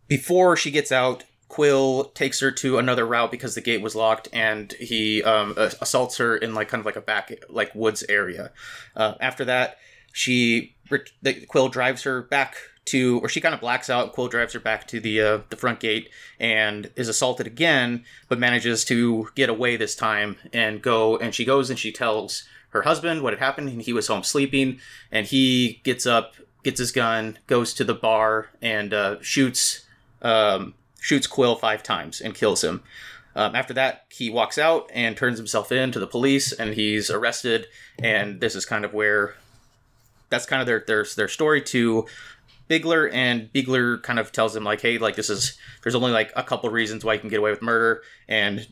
Before 0.07 0.57
she 0.57 0.71
gets 0.71 0.93
out, 0.93 1.25
Quill 1.55 2.07
takes 2.17 2.41
her 2.41 2.51
to 2.51 2.79
another 2.79 3.07
route 3.07 3.31
because 3.31 3.55
the 3.55 3.61
gate 3.61 3.81
was 3.81 3.95
locked, 3.95 4.27
and 4.33 4.73
he 4.73 5.23
um, 5.23 5.55
assaults 5.57 6.17
her 6.17 6.37
in 6.37 6.53
like 6.53 6.67
kind 6.67 6.81
of 6.81 6.85
like 6.85 6.97
a 6.97 7.01
back 7.01 7.33
like 7.49 7.73
woods 7.77 8.03
area. 8.09 8.51
Uh, 8.97 9.15
after 9.21 9.45
that, 9.45 9.79
she 10.13 10.75
the, 11.23 11.47
Quill 11.47 11.69
drives 11.69 12.03
her 12.03 12.23
back 12.23 12.57
to, 12.87 13.21
or 13.21 13.29
she 13.29 13.41
kind 13.41 13.55
of 13.55 13.61
blacks 13.61 13.89
out. 13.89 14.15
Quill 14.15 14.27
drives 14.27 14.53
her 14.55 14.59
back 14.59 14.89
to 14.89 14.99
the 14.99 15.21
uh, 15.21 15.39
the 15.49 15.55
front 15.55 15.79
gate 15.79 16.11
and 16.41 16.91
is 16.97 17.09
assaulted 17.09 17.47
again, 17.47 18.05
but 18.29 18.41
manages 18.41 18.85
to 18.87 19.29
get 19.37 19.49
away 19.49 19.77
this 19.77 19.95
time 19.95 20.35
and 20.53 20.83
go. 20.83 21.17
And 21.19 21.33
she 21.33 21.45
goes 21.45 21.71
and 21.71 21.79
she 21.79 21.93
tells 21.93 22.49
her 22.71 22.83
husband 22.83 23.23
what 23.23 23.33
had 23.33 23.39
happened, 23.39 23.69
and 23.69 23.83
he 23.83 23.93
was 23.93 24.09
home 24.09 24.25
sleeping, 24.25 24.81
and 25.13 25.25
he 25.25 25.81
gets 25.85 26.05
up, 26.05 26.35
gets 26.65 26.81
his 26.81 26.91
gun, 26.91 27.39
goes 27.47 27.73
to 27.75 27.85
the 27.85 27.95
bar, 27.95 28.49
and 28.61 28.93
uh, 28.93 29.23
shoots 29.23 29.87
um, 30.21 30.75
shoots 31.05 31.27
Quill 31.27 31.55
five 31.55 31.83
times 31.83 32.19
and 32.19 32.35
kills 32.35 32.65
him. 32.65 32.83
Um, 33.37 33.55
after 33.55 33.75
that, 33.75 34.07
he 34.09 34.31
walks 34.31 34.57
out 34.57 34.91
and 34.95 35.15
turns 35.15 35.37
himself 35.37 35.71
in 35.71 35.93
to 35.93 36.01
the 36.01 36.07
police, 36.07 36.51
and 36.51 36.73
he's 36.73 37.11
arrested. 37.11 37.67
And 37.99 38.41
this 38.41 38.55
is 38.55 38.65
kind 38.65 38.87
of 38.87 38.95
where 38.95 39.35
that's 40.31 40.47
kind 40.47 40.63
of 40.63 40.67
their 40.67 40.83
their 40.87 41.05
their 41.05 41.29
story 41.29 41.61
to 41.61 42.07
Biegler, 42.71 43.13
and 43.13 43.53
Biegler 43.53 44.03
kind 44.03 44.19
of 44.19 44.33
tells 44.33 44.57
him 44.57 44.65
like, 44.65 44.81
"Hey, 44.81 44.97
like 44.97 45.15
this 45.15 45.29
is 45.29 45.59
there's 45.83 45.95
only 45.95 46.11
like 46.11 46.33
a 46.37 46.43
couple 46.43 46.71
reasons 46.71 47.05
why 47.05 47.13
you 47.13 47.21
can 47.21 47.29
get 47.29 47.41
away 47.41 47.51
with 47.51 47.61
murder, 47.61 48.01
and 48.27 48.67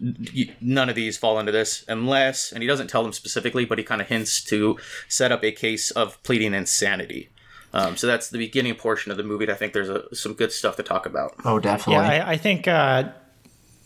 none 0.62 0.88
of 0.88 0.94
these 0.94 1.18
fall 1.18 1.38
into 1.38 1.52
this 1.52 1.84
unless." 1.86 2.50
And 2.50 2.62
he 2.62 2.66
doesn't 2.66 2.88
tell 2.88 3.02
them 3.02 3.12
specifically, 3.12 3.66
but 3.66 3.76
he 3.76 3.84
kind 3.84 4.00
of 4.00 4.08
hints 4.08 4.42
to 4.44 4.78
set 5.06 5.32
up 5.32 5.44
a 5.44 5.52
case 5.52 5.90
of 5.90 6.22
pleading 6.22 6.54
insanity. 6.54 7.28
Um, 7.74 7.96
so 7.96 8.06
that's 8.06 8.28
the 8.30 8.38
beginning 8.38 8.74
portion 8.74 9.10
of 9.10 9.16
the 9.16 9.22
movie. 9.24 9.44
And 9.44 9.52
I 9.52 9.56
think 9.56 9.72
there's 9.72 9.88
a, 9.88 10.14
some 10.14 10.34
good 10.34 10.52
stuff 10.52 10.76
to 10.76 10.82
talk 10.82 11.06
about. 11.06 11.34
Oh, 11.44 11.58
definitely. 11.58 11.94
Yeah, 12.04 12.24
I, 12.26 12.32
I 12.32 12.36
think 12.36 12.68
uh, 12.68 13.04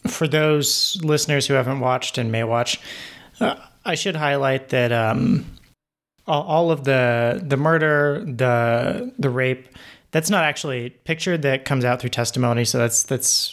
for 0.08 0.26
those 0.26 0.98
listeners 1.02 1.46
who 1.46 1.54
haven't 1.54 1.80
watched 1.80 2.18
and 2.18 2.32
may 2.32 2.44
watch, 2.44 2.80
uh, 3.40 3.54
I 3.84 3.94
should 3.94 4.16
highlight 4.16 4.70
that 4.70 4.90
um, 4.92 5.46
all, 6.26 6.42
all 6.42 6.70
of 6.72 6.84
the 6.84 7.40
the 7.44 7.56
murder, 7.56 8.24
the 8.26 9.12
the 9.18 9.30
rape, 9.30 9.68
that's 10.10 10.30
not 10.30 10.42
actually 10.44 10.90
pictured. 10.90 11.42
That 11.42 11.64
comes 11.64 11.84
out 11.84 12.00
through 12.00 12.10
testimony. 12.10 12.64
So 12.64 12.78
that's 12.78 13.04
that's 13.04 13.52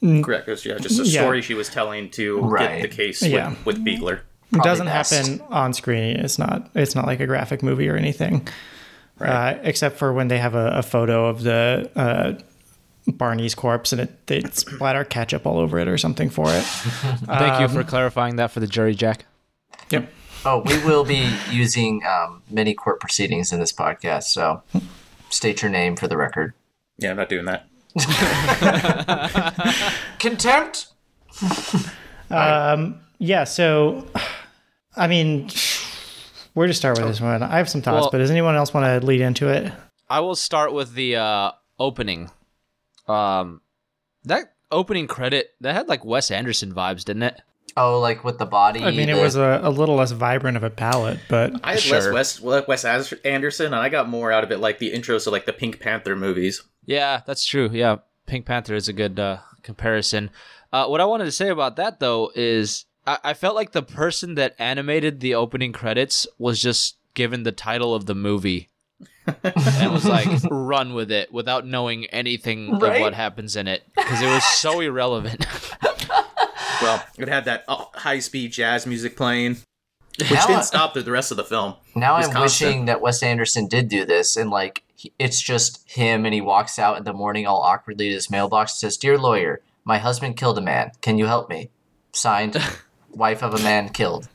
Correct. 0.00 0.48
It 0.48 0.50
was 0.50 0.64
yeah, 0.64 0.78
just 0.78 0.98
a 1.00 1.04
Yeah. 1.04 1.22
story 1.22 1.42
she 1.42 1.54
was 1.54 1.68
telling 1.68 2.10
to 2.10 2.40
Right. 2.40 2.80
get 2.82 2.90
the 2.90 2.96
case 2.96 3.22
Yeah. 3.22 3.50
with, 3.64 3.78
with 3.78 3.84
Biegler. 3.84 4.14
it 4.18 4.22
Probably 4.50 4.68
doesn't 4.68 4.86
best. 4.86 5.12
happen 5.12 5.40
on 5.48 5.72
screen. 5.72 6.16
It's 6.16 6.38
not 6.38 6.70
it's 6.74 6.94
not 6.94 7.06
like 7.06 7.20
a 7.20 7.26
graphic 7.26 7.62
movie 7.62 7.88
or 7.88 7.96
anything. 7.96 8.46
Uh, 9.20 9.58
except 9.62 9.98
for 9.98 10.12
when 10.12 10.28
they 10.28 10.38
have 10.38 10.54
a, 10.54 10.68
a 10.68 10.82
photo 10.82 11.28
of 11.28 11.42
the 11.42 11.90
uh, 11.94 12.32
Barney's 13.06 13.54
corpse 13.54 13.92
and 13.92 14.00
it 14.00 14.26
they 14.26 14.40
splatter 14.52 15.04
ketchup 15.04 15.46
all 15.46 15.58
over 15.58 15.78
it 15.78 15.86
or 15.86 15.96
something 15.96 16.28
for 16.28 16.46
it. 16.48 16.62
Thank 16.64 17.60
you 17.60 17.68
for 17.68 17.84
clarifying 17.84 18.36
that 18.36 18.50
for 18.50 18.60
the 18.60 18.66
jury, 18.66 18.94
Jack. 18.94 19.26
Yep. 19.90 20.10
Oh, 20.44 20.62
we 20.66 20.76
will 20.84 21.04
be 21.04 21.32
using 21.50 22.02
um, 22.04 22.42
many 22.50 22.74
court 22.74 23.00
proceedings 23.00 23.52
in 23.52 23.60
this 23.60 23.72
podcast, 23.72 24.24
so 24.24 24.62
state 25.30 25.62
your 25.62 25.70
name 25.70 25.94
for 25.94 26.08
the 26.08 26.16
record. 26.16 26.52
Yeah, 26.98 27.10
I'm 27.10 27.16
not 27.16 27.28
doing 27.28 27.44
that. 27.44 27.68
Contempt? 30.18 30.88
Yeah, 33.18 33.44
so 33.44 34.04
I 34.96 35.06
mean, 35.06 35.48
where 36.54 36.66
to 36.66 36.74
start 36.74 36.98
with 36.98 37.06
this 37.08 37.20
one? 37.20 37.42
I 37.42 37.56
have 37.58 37.68
some 37.68 37.82
thoughts, 37.82 38.02
Well- 38.02 38.10
but 38.10 38.18
does 38.18 38.30
anyone 38.30 38.54
else 38.56 38.72
want 38.74 38.86
to 38.86 39.06
lead 39.06 39.20
into 39.20 39.48
it? 39.48 39.72
I 40.10 40.20
will 40.20 40.34
start 40.36 40.72
with 40.72 40.94
the 40.94 41.16
uh, 41.16 41.52
opening. 41.78 42.30
Um, 43.08 43.60
that 44.24 44.52
opening 44.70 45.06
credit 45.06 45.50
that 45.60 45.74
had 45.74 45.88
like 45.88 46.04
Wes 46.04 46.30
Anderson 46.30 46.72
vibes, 46.72 47.04
didn't 47.04 47.22
it? 47.24 47.40
Oh, 47.76 47.98
like 48.00 48.22
with 48.22 48.38
the 48.38 48.44
body. 48.46 48.82
I 48.82 48.90
mean, 48.90 49.08
it 49.08 49.16
was 49.20 49.34
a, 49.36 49.60
a 49.62 49.70
little 49.70 49.94
less 49.96 50.10
vibrant 50.12 50.58
of 50.58 50.62
a 50.62 50.68
palette, 50.70 51.20
but 51.28 51.52
I 51.64 51.72
had 51.72 51.80
Sure. 51.80 52.12
less 52.12 52.38
Wes, 52.40 52.66
Wes 52.68 52.84
Anderson, 52.84 53.66
and 53.66 53.74
I 53.74 53.88
got 53.88 54.08
more 54.08 54.30
out 54.30 54.44
of 54.44 54.52
it, 54.52 54.58
like 54.58 54.78
the 54.78 54.92
intros 54.92 55.24
to 55.24 55.30
like 55.30 55.46
the 55.46 55.52
Pink 55.54 55.80
Panther 55.80 56.14
movies. 56.14 56.62
Yeah, 56.84 57.22
that's 57.26 57.46
true. 57.46 57.70
Yeah, 57.72 57.96
Pink 58.26 58.44
Panther 58.44 58.74
is 58.74 58.88
a 58.88 58.92
good 58.92 59.18
uh, 59.18 59.38
comparison. 59.62 60.30
Uh, 60.70 60.86
what 60.86 61.00
I 61.00 61.06
wanted 61.06 61.24
to 61.24 61.32
say 61.32 61.48
about 61.48 61.76
that 61.76 61.98
though 61.98 62.30
is 62.34 62.84
I-, 63.06 63.18
I 63.24 63.34
felt 63.34 63.54
like 63.54 63.72
the 63.72 63.82
person 63.82 64.34
that 64.34 64.54
animated 64.58 65.20
the 65.20 65.34
opening 65.34 65.72
credits 65.72 66.26
was 66.38 66.60
just 66.60 66.96
given 67.14 67.42
the 67.42 67.52
title 67.52 67.94
of 67.94 68.06
the 68.06 68.14
movie 68.14 68.68
and 69.26 69.92
was 69.92 70.06
like 70.06 70.28
run 70.50 70.94
with 70.94 71.10
it 71.10 71.32
without 71.32 71.66
knowing 71.66 72.06
anything 72.06 72.74
of 72.74 72.80
what 72.80 73.14
happens 73.14 73.56
in 73.56 73.68
it 73.68 73.82
because 73.94 74.20
it 74.22 74.26
was 74.26 74.44
so 74.44 74.80
irrelevant. 74.80 75.46
Well, 76.80 77.04
it 77.16 77.28
had 77.28 77.44
that 77.44 77.64
high 77.68 78.18
speed 78.18 78.50
jazz 78.50 78.88
music 78.88 79.16
playing, 79.16 79.58
which 80.18 80.32
Now 80.32 80.46
didn't 80.48 80.64
stop 80.64 80.92
through 80.92 81.04
the 81.04 81.12
rest 81.12 81.30
of 81.30 81.36
the 81.36 81.44
film. 81.44 81.74
Now 81.94 82.14
I'm 82.14 82.32
constant. 82.32 82.42
wishing 82.70 82.84
that 82.86 83.00
Wes 83.00 83.22
Anderson 83.22 83.68
did 83.68 83.88
do 83.88 84.04
this, 84.04 84.36
and 84.36 84.50
like 84.50 84.82
it's 85.16 85.40
just 85.40 85.88
him, 85.88 86.24
and 86.24 86.34
he 86.34 86.40
walks 86.40 86.80
out 86.80 86.98
in 86.98 87.04
the 87.04 87.12
morning 87.12 87.46
all 87.46 87.60
awkwardly 87.60 88.08
to 88.08 88.14
his 88.14 88.30
mailbox, 88.30 88.80
says, 88.80 88.96
"Dear 88.96 89.16
lawyer, 89.16 89.60
my 89.84 89.98
husband 89.98 90.36
killed 90.36 90.58
a 90.58 90.60
man. 90.60 90.90
Can 91.02 91.18
you 91.18 91.26
help 91.26 91.48
me?" 91.48 91.70
Signed, 92.12 92.56
wife 93.12 93.42
of 93.42 93.54
a 93.54 93.62
man 93.62 93.88
killed. 93.90 94.28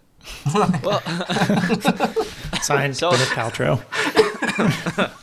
well, 0.53 1.01
signed 2.61 2.95
So- 2.97 3.11
Gwyneth 3.11 3.33
Paltrow. 3.35 5.13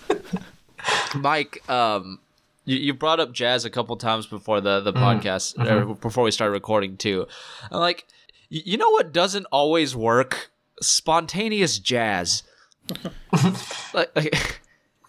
Mike, 1.14 1.68
um, 1.70 2.18
you, 2.64 2.76
you 2.78 2.94
brought 2.94 3.20
up 3.20 3.32
jazz 3.32 3.64
a 3.64 3.70
couple 3.70 3.96
times 3.96 4.26
before 4.26 4.60
the 4.60 4.80
the 4.80 4.92
podcast, 4.92 5.58
or 5.58 5.94
before 5.94 6.24
we 6.24 6.30
started 6.30 6.52
recording 6.52 6.96
too. 6.96 7.26
I'm 7.70 7.80
like, 7.80 8.06
you 8.48 8.76
know 8.76 8.90
what 8.90 9.12
doesn't 9.12 9.46
always 9.52 9.94
work? 9.96 10.50
Spontaneous 10.80 11.78
jazz. 11.78 12.42
like, 13.94 14.10
like, 14.16 14.60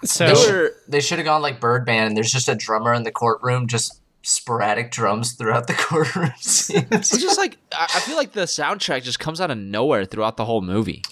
So 0.04 0.28
there 0.34 0.54
were- 0.54 0.76
They 0.88 1.02
should 1.02 1.18
have 1.20 1.26
gone 1.26 1.42
like 1.42 1.60
Birdman, 1.60 2.08
and 2.08 2.18
there's 2.18 2.32
just 2.32 2.48
a 2.50 2.56
drummer 2.56 2.94
in 2.94 3.04
the 3.04 3.12
courtroom, 3.12 3.68
just 3.68 4.00
sporadic 4.26 4.92
drums 4.92 5.34
throughout 5.34 5.68
the 5.68 5.74
courtroom 5.78 6.32
scenes. 6.38 6.88
it's 6.92 7.18
just 7.18 7.38
like 7.38 7.58
I, 7.72 7.84
I 7.96 8.00
feel 8.02 8.18
like 8.18 8.32
the 8.34 8.42
soundtrack 8.42 9.04
just 9.04 9.20
comes 9.20 9.40
out 9.40 9.52
of 9.52 9.58
nowhere 9.58 10.06
throughout 10.06 10.36
the 10.38 10.46
whole 10.46 10.62
movie. 10.62 11.04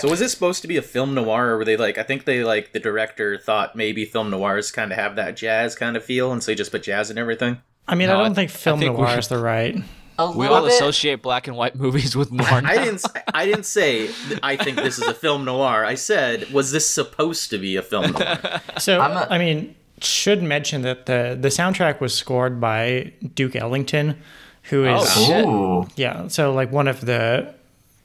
So 0.00 0.08
was 0.10 0.18
this 0.20 0.32
supposed 0.32 0.62
to 0.62 0.68
be 0.68 0.76
a 0.76 0.82
film 0.82 1.14
noir, 1.14 1.50
or 1.50 1.58
were 1.58 1.64
they 1.64 1.76
like? 1.76 1.96
I 1.96 2.02
think 2.02 2.24
they 2.24 2.44
like 2.44 2.72
the 2.72 2.80
director 2.80 3.38
thought 3.38 3.76
maybe 3.76 4.04
film 4.04 4.28
noirs 4.30 4.70
kind 4.72 4.92
of 4.92 4.98
have 4.98 5.16
that 5.16 5.36
jazz 5.36 5.74
kind 5.74 5.96
of 5.96 6.04
feel, 6.04 6.32
and 6.32 6.42
so 6.42 6.52
he 6.52 6.56
just 6.56 6.70
put 6.72 6.82
jazz 6.82 7.10
in 7.10 7.16
everything. 7.18 7.58
I 7.88 7.94
mean, 7.94 8.08
No, 8.08 8.16
I 8.16 8.20
I 8.20 8.22
don't 8.24 8.34
th- 8.34 8.50
think 8.50 8.60
film 8.60 8.78
I 8.78 8.82
think 8.82 8.96
we- 8.98 9.04
noir 9.04 9.18
is 9.18 9.28
the 9.28 9.38
right. 9.38 9.76
A 10.18 10.30
We 10.32 10.38
little 10.40 10.56
all 10.56 10.62
bit. 10.64 10.74
associate 10.74 11.22
black 11.22 11.46
and 11.46 11.56
white 11.56 11.76
movies 11.84 12.14
with 12.14 12.30
noir. 12.30 12.60
I 12.62 12.76
didn't. 12.76 12.96
s- 12.96 13.06
I 13.32 13.46
didn't 13.46 13.64
say 13.64 14.08
that 14.08 14.40
I 14.42 14.56
think 14.56 14.76
this 14.76 14.98
is 14.98 15.04
a 15.06 15.14
film 15.14 15.46
noir. 15.46 15.82
I 15.84 15.94
said, 15.94 16.52
was 16.52 16.72
this 16.72 16.90
supposed 16.90 17.48
to 17.50 17.58
be 17.58 17.76
a 17.76 17.82
film 17.82 18.10
noir? 18.12 18.60
So 18.78 19.00
I'm 19.00 19.12
a- 19.16 19.28
I 19.30 19.38
mean, 19.38 19.76
should 20.04 20.42
mention 20.42 20.82
that 20.82 21.06
the 21.06 21.36
the 21.40 21.48
soundtrack 21.48 22.00
was 22.00 22.14
scored 22.14 22.60
by 22.60 23.12
Duke 23.34 23.56
Ellington, 23.56 24.18
who 24.64 24.84
is 24.84 25.02
Oh, 25.16 25.88
yeah, 25.96 26.28
so 26.28 26.52
like 26.52 26.70
one 26.72 26.88
of 26.88 27.00
the 27.02 27.54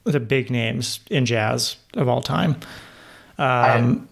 the 0.04 0.20
big 0.20 0.50
names 0.52 1.00
in 1.10 1.26
jazz 1.26 1.78
of 1.96 2.08
all 2.08 2.22
time. 2.22 2.58
Um, 3.38 4.08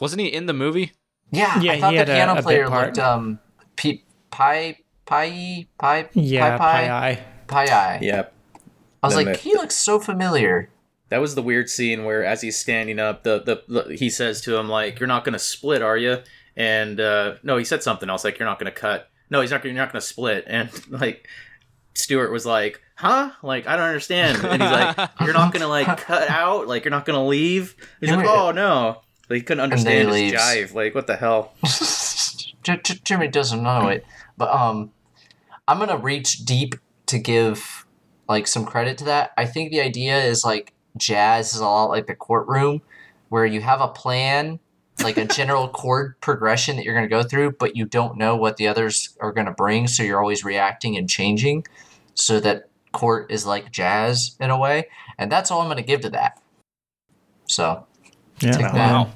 Wasn't 0.00 0.20
he 0.20 0.28
in 0.28 0.46
the 0.46 0.52
movie? 0.52 0.92
yeah. 1.30 1.60
Yeah, 1.60 1.72
I 1.72 1.80
thought 1.80 1.92
he 1.92 1.98
the 1.98 2.00
had 2.00 2.08
a- 2.08 2.14
piano 2.14 2.34
a 2.38 2.42
player 2.42 2.68
part. 2.68 2.86
looked 2.86 2.98
um, 2.98 3.38
P- 3.76 4.04
Pi 4.30 4.78
Pi 5.06 5.66
Pi 5.78 6.08
yeah, 6.14 6.56
Pi 6.56 6.88
Pi 6.88 7.24
Pi 7.46 7.66
Pi. 7.66 7.98
yeah, 8.02 8.24
I 9.02 9.06
was 9.06 9.14
Then 9.16 9.26
like, 9.26 9.36
the- 9.36 9.42
he 9.42 9.54
looks 9.54 9.76
so 9.76 10.00
familiar. 10.00 10.70
that 11.10 11.20
was 11.20 11.34
the 11.34 11.42
weird 11.42 11.68
scene 11.68 12.04
where, 12.04 12.24
as 12.24 12.40
he's 12.40 12.58
standing 12.58 12.98
up, 12.98 13.22
the 13.22 13.42
the, 13.42 13.82
the 13.82 13.94
he 13.96 14.08
says 14.10 14.40
to 14.42 14.56
him 14.56 14.68
like, 14.68 14.98
"You're 14.98 15.06
not 15.06 15.24
gonna 15.24 15.38
split, 15.38 15.82
are 15.82 15.96
you?" 15.98 16.18
And 16.56 17.00
uh, 17.00 17.34
no, 17.42 17.56
he 17.56 17.64
said 17.64 17.82
something 17.82 18.08
else 18.08 18.24
like, 18.24 18.38
"You're 18.38 18.48
not 18.48 18.58
gonna 18.58 18.70
cut." 18.70 19.10
No, 19.30 19.40
he's 19.40 19.50
not. 19.50 19.64
You're 19.64 19.74
not 19.74 19.92
gonna 19.92 20.00
split. 20.00 20.44
And 20.48 20.70
like, 20.90 21.28
Stewart 21.94 22.30
was 22.32 22.46
like, 22.46 22.80
"Huh? 22.96 23.30
Like, 23.42 23.66
I 23.66 23.76
don't 23.76 23.86
understand." 23.86 24.42
And 24.44 24.62
he's 24.62 24.70
like, 24.70 25.10
"You're 25.20 25.32
not 25.32 25.52
gonna 25.52 25.68
like 25.68 25.86
cut 25.98 26.28
out? 26.30 26.68
Like, 26.68 26.84
you're 26.84 26.90
not 26.90 27.04
gonna 27.06 27.26
leave?" 27.26 27.74
He's 28.00 28.10
like, 28.10 28.26
"Oh 28.28 28.52
no." 28.52 29.00
Like, 29.30 29.38
he 29.38 29.42
couldn't 29.42 29.62
understand 29.62 30.08
his 30.08 30.14
leaves. 30.16 30.34
jive. 30.42 30.74
Like, 30.74 30.94
what 30.94 31.06
the 31.06 31.16
hell? 31.16 31.54
J- 32.62 32.80
J- 32.82 33.00
Jimmy 33.04 33.28
doesn't 33.28 33.62
know 33.62 33.88
it, 33.88 34.04
but 34.36 34.50
um, 34.50 34.92
I'm 35.66 35.78
gonna 35.78 35.96
reach 35.96 36.44
deep 36.44 36.74
to 37.06 37.18
give 37.18 37.86
like 38.28 38.46
some 38.46 38.64
credit 38.64 38.98
to 38.98 39.04
that. 39.04 39.32
I 39.36 39.46
think 39.46 39.70
the 39.70 39.80
idea 39.80 40.18
is 40.22 40.44
like 40.44 40.72
jazz 40.96 41.54
is 41.54 41.60
a 41.60 41.64
lot 41.64 41.86
like 41.86 42.06
the 42.06 42.14
courtroom, 42.14 42.82
where 43.28 43.44
you 43.46 43.60
have 43.60 43.80
a 43.80 43.88
plan, 43.88 44.60
like 45.02 45.16
a 45.16 45.24
general 45.24 45.68
chord 45.68 46.20
progression 46.20 46.76
that 46.76 46.84
you're 46.84 46.94
gonna 46.94 47.08
go 47.08 47.22
through, 47.22 47.52
but 47.52 47.76
you 47.76 47.84
don't 47.84 48.16
know 48.16 48.36
what 48.36 48.56
the 48.56 48.68
others 48.68 49.16
are 49.20 49.32
gonna 49.32 49.52
bring, 49.52 49.86
so 49.88 50.02
you're 50.02 50.20
always 50.20 50.44
reacting 50.44 50.96
and 50.96 51.08
changing, 51.08 51.66
so 52.14 52.40
that 52.40 52.68
court 52.92 53.30
is 53.30 53.44
like 53.44 53.72
jazz 53.72 54.36
in 54.40 54.50
a 54.50 54.58
way, 54.58 54.88
and 55.18 55.30
that's 55.30 55.50
all 55.50 55.60
I'm 55.60 55.68
gonna 55.68 55.82
give 55.82 56.00
to 56.02 56.10
that. 56.10 56.40
So 57.46 57.86
Yeah. 58.40 58.52
Take 58.52 58.60
that. 58.62 58.74
Wow. 58.74 59.10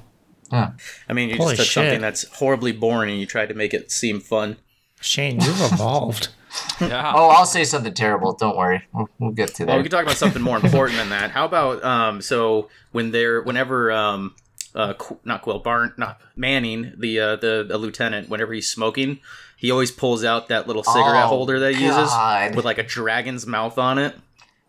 yeah, 0.51 0.71
I 1.07 1.13
mean, 1.13 1.29
you 1.29 1.35
Holy 1.37 1.55
just 1.55 1.61
took 1.61 1.65
shit. 1.65 1.73
something 1.73 2.01
that's 2.01 2.23
horribly 2.37 2.71
boring 2.71 3.11
and 3.11 3.19
you 3.19 3.25
tried 3.25 3.49
to 3.49 3.55
make 3.55 3.73
it 3.73 3.91
seem 3.91 4.19
fun. 4.19 4.57
Shane, 5.01 5.39
you've 5.39 5.61
evolved. 5.61 6.29
Yeah. 6.81 7.13
oh, 7.15 7.27
I'll 7.27 7.45
say 7.45 7.63
something 7.63 7.93
terrible. 7.93 8.33
Don't 8.33 8.57
worry, 8.57 8.81
we'll, 8.91 9.07
we'll 9.19 9.31
get 9.31 9.53
to 9.55 9.65
Well, 9.65 9.77
we 9.77 9.83
can 9.83 9.91
talk 9.91 10.01
about 10.01 10.17
something 10.17 10.41
more 10.41 10.57
important 10.57 10.97
than 10.97 11.09
that. 11.09 11.29
How 11.29 11.45
about 11.45 11.83
um? 11.83 12.21
So 12.21 12.69
when 12.91 13.11
they're 13.11 13.43
whenever 13.43 13.91
um, 13.91 14.33
uh, 14.79 14.93
Qu- 14.93 15.19
not 15.25 15.41
Quill 15.41 15.59
Barn, 15.59 15.93
not 15.97 16.19
Manning, 16.35 16.93
the 16.97 17.19
uh, 17.19 17.35
the, 17.35 17.65
the 17.67 17.77
lieutenant, 17.77 18.29
whenever 18.29 18.53
he's 18.53 18.67
smoking, 18.69 19.19
he 19.57 19.69
always 19.71 19.91
pulls 19.91 20.23
out 20.23 20.47
that 20.47 20.67
little 20.67 20.83
cigarette 20.83 21.25
Oh, 21.25 21.27
holder 21.27 21.59
that 21.59 21.75
he 21.75 21.87
God. 21.87 22.45
uses 22.49 22.55
with 22.55 22.65
like 22.65 22.77
a 22.77 22.83
dragon's 22.83 23.45
mouth 23.45 23.77
on 23.77 23.97
it. 23.97 24.15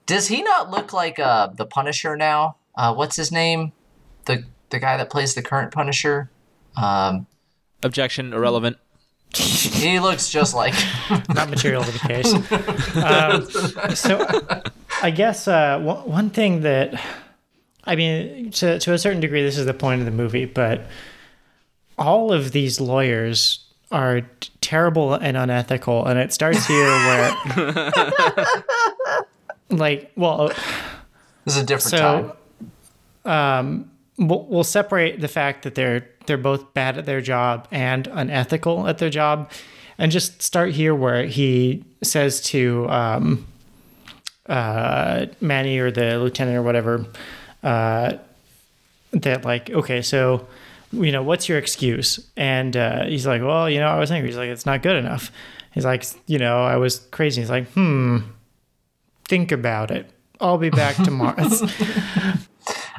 Does 0.07 0.27
he 0.29 0.43
not 0.43 0.71
look 0.71 0.93
like 0.93 1.19
uh 1.19 1.49
the 1.49 1.67
Punisher 1.67 2.17
now? 2.17 2.57
Uh, 2.75 2.93
what's 2.95 3.17
his 3.17 3.31
name? 3.31 3.73
The 4.27 4.45
the 4.71 4.79
guy 4.79 4.97
that 4.97 5.11
plays 5.11 5.35
the 5.35 5.43
current 5.43 5.73
Punisher. 5.73 6.31
Um, 6.77 7.27
Objection. 7.83 8.33
Irrelevant. 8.33 8.77
he 9.35 10.01
looks 10.01 10.29
just 10.31 10.55
like. 10.55 10.75
Not 11.35 11.49
material 11.51 11.83
to 11.85 11.91
the 11.93 11.99
case. 12.01 12.33
Um, 13.01 13.95
so, 13.95 14.27
I 15.03 15.11
guess 15.11 15.47
uh, 15.49 15.79
one 15.81 15.99
one 16.09 16.31
thing 16.31 16.63
that, 16.63 17.01
I 17.85 17.97
mean, 17.97 18.51
to, 18.53 18.79
to 18.79 18.93
a 18.93 18.99
certain 18.99 19.21
degree, 19.21 19.43
this 19.43 19.57
is 19.59 19.67
the 19.67 19.75
point 19.75 20.01
of 20.01 20.05
the 20.05 20.13
movie, 20.13 20.45
but 20.45 20.83
all 21.99 22.33
of 22.33 22.53
these 22.53 22.81
lawyers 22.81 23.65
are 23.91 24.23
terrible 24.61 25.15
and 25.15 25.37
unethical. 25.37 26.07
And 26.07 26.19
it 26.19 26.33
starts 26.33 26.67
here 26.67 26.87
where, 26.87 27.35
like, 29.71 30.11
well, 30.17 30.49
This 31.45 31.57
is 31.57 31.63
a 31.63 31.67
different 31.67 31.91
so 31.91 32.37
time. 33.25 33.67
um, 33.69 33.91
we'll, 34.19 34.45
we'll 34.45 34.65
separate 34.65 35.21
the 35.21 35.29
fact 35.29 35.63
that 35.65 35.75
they're 35.75 36.09
they're 36.27 36.37
both 36.39 36.75
bad 36.75 36.97
at 36.99 37.07
their 37.07 37.21
job 37.21 37.67
and 37.73 38.07
unethical 38.07 38.87
at 38.87 38.99
their 38.99 39.11
job, 39.11 39.51
and 39.99 40.13
just 40.13 40.43
start 40.43 40.71
here 40.73 40.95
where 40.95 41.25
he 41.25 41.85
says 42.05 42.41
to 42.43 42.89
um, 42.89 43.47
uh, 44.47 45.27
Manny 45.41 45.79
or 45.79 45.91
the 45.91 46.19
lieutenant 46.21 46.57
or 46.57 46.63
whatever 46.63 47.07
uh, 47.63 48.15
that 49.13 49.45
like 49.45 49.71
okay 49.71 50.03
so 50.03 50.47
you 50.93 51.13
know 51.13 51.23
what's 51.23 51.49
your 51.49 51.59
excuse 51.59 52.31
and 52.37 52.77
uh, 52.77 53.05
he's 53.05 53.27
like 53.27 53.43
well 53.43 53.69
you 53.69 53.79
know 53.81 53.89
I 53.89 53.99
was 53.99 54.11
angry 54.11 54.29
he's 54.29 54.37
like 54.37 54.49
it's 54.49 54.67
not 54.67 54.83
good 54.83 54.97
enough 54.97 55.31
he's 55.73 55.85
like 55.85 56.05
you 56.27 56.39
know 56.39 56.63
I 56.65 56.77
was 56.77 56.99
crazy 57.11 57.41
he's 57.43 57.51
like 57.51 57.69
hmm 57.73 58.19
think 59.27 59.53
about 59.53 59.91
it 59.91 60.11
I'll 60.41 60.59
be 60.59 60.71
back 60.71 60.97
tomorrow 61.05 61.37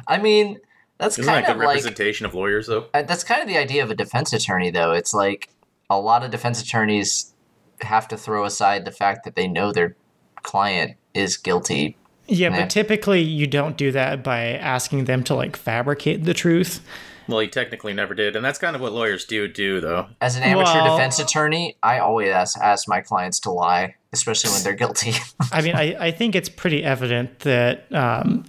I 0.08 0.18
mean, 0.18 0.58
that's 0.98 1.16
Isn't 1.16 1.26
that 1.26 1.44
kind 1.44 1.46
a 1.46 1.50
of 1.52 1.56
good 1.58 1.64
like 1.64 1.76
representation 1.76 2.26
of 2.26 2.34
lawyers, 2.34 2.66
though? 2.66 2.86
uh, 2.94 3.02
that's 3.02 3.24
kind 3.24 3.40
of 3.40 3.48
the 3.48 3.56
idea 3.56 3.82
of 3.82 3.90
a 3.90 3.94
defense 3.94 4.32
attorney, 4.32 4.70
though. 4.70 4.92
It's 4.92 5.14
like 5.14 5.48
a 5.88 5.98
lot 5.98 6.24
of 6.24 6.30
defense 6.30 6.60
attorneys 6.60 7.32
have 7.80 8.08
to 8.08 8.16
throw 8.16 8.44
aside 8.44 8.84
the 8.84 8.90
fact 8.90 9.24
that 9.24 9.34
they 9.34 9.46
know 9.48 9.72
their 9.72 9.96
client 10.42 10.96
is 11.14 11.36
guilty. 11.36 11.96
Yeah, 12.28 12.50
Yeah. 12.50 12.60
but 12.60 12.70
typically 12.70 13.20
you 13.20 13.46
don't 13.46 13.76
do 13.76 13.90
that 13.92 14.22
by 14.22 14.40
asking 14.54 15.04
them 15.06 15.22
to 15.24 15.34
like 15.34 15.56
fabricate 15.56 16.24
the 16.24 16.34
truth. 16.34 16.80
Well, 17.28 17.38
he 17.38 17.46
technically 17.48 17.92
never 17.92 18.14
did, 18.14 18.34
and 18.34 18.44
that's 18.44 18.58
kind 18.58 18.74
of 18.74 18.82
what 18.82 18.92
lawyers 18.92 19.24
do 19.24 19.46
do, 19.46 19.80
though. 19.80 20.06
As 20.20 20.36
an 20.36 20.42
amateur 20.42 20.74
Well- 20.82 20.96
defense 20.96 21.18
attorney, 21.20 21.76
I 21.82 21.98
always 22.00 22.28
ask, 22.30 22.58
ask 22.58 22.88
my 22.88 23.00
clients 23.00 23.38
to 23.40 23.50
lie, 23.52 23.94
especially 24.12 24.50
when 24.50 24.62
they're 24.64 24.74
guilty. 24.74 25.12
I 25.52 25.62
mean, 25.62 25.76
I, 25.76 25.94
I 26.06 26.10
think 26.10 26.34
it's 26.34 26.48
pretty 26.48 26.82
evident 26.82 27.38
that 27.40 27.86
um, 27.94 28.44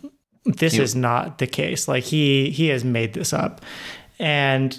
this 0.45 0.73
You- 0.75 0.81
is 0.81 0.95
not 0.95 1.37
the 1.37 1.45
case. 1.47 1.87
Like 1.87 2.03
he 2.03 2.49
he 2.49 2.67
has 2.69 2.83
made 2.83 3.13
this 3.13 3.31
up, 3.31 3.61
and 4.19 4.77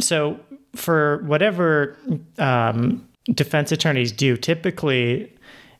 so 0.00 0.40
for 0.74 1.22
whatever 1.26 1.96
um, 2.38 3.06
defense 3.32 3.70
attorneys 3.70 4.12
do, 4.12 4.36
typically 4.38 5.32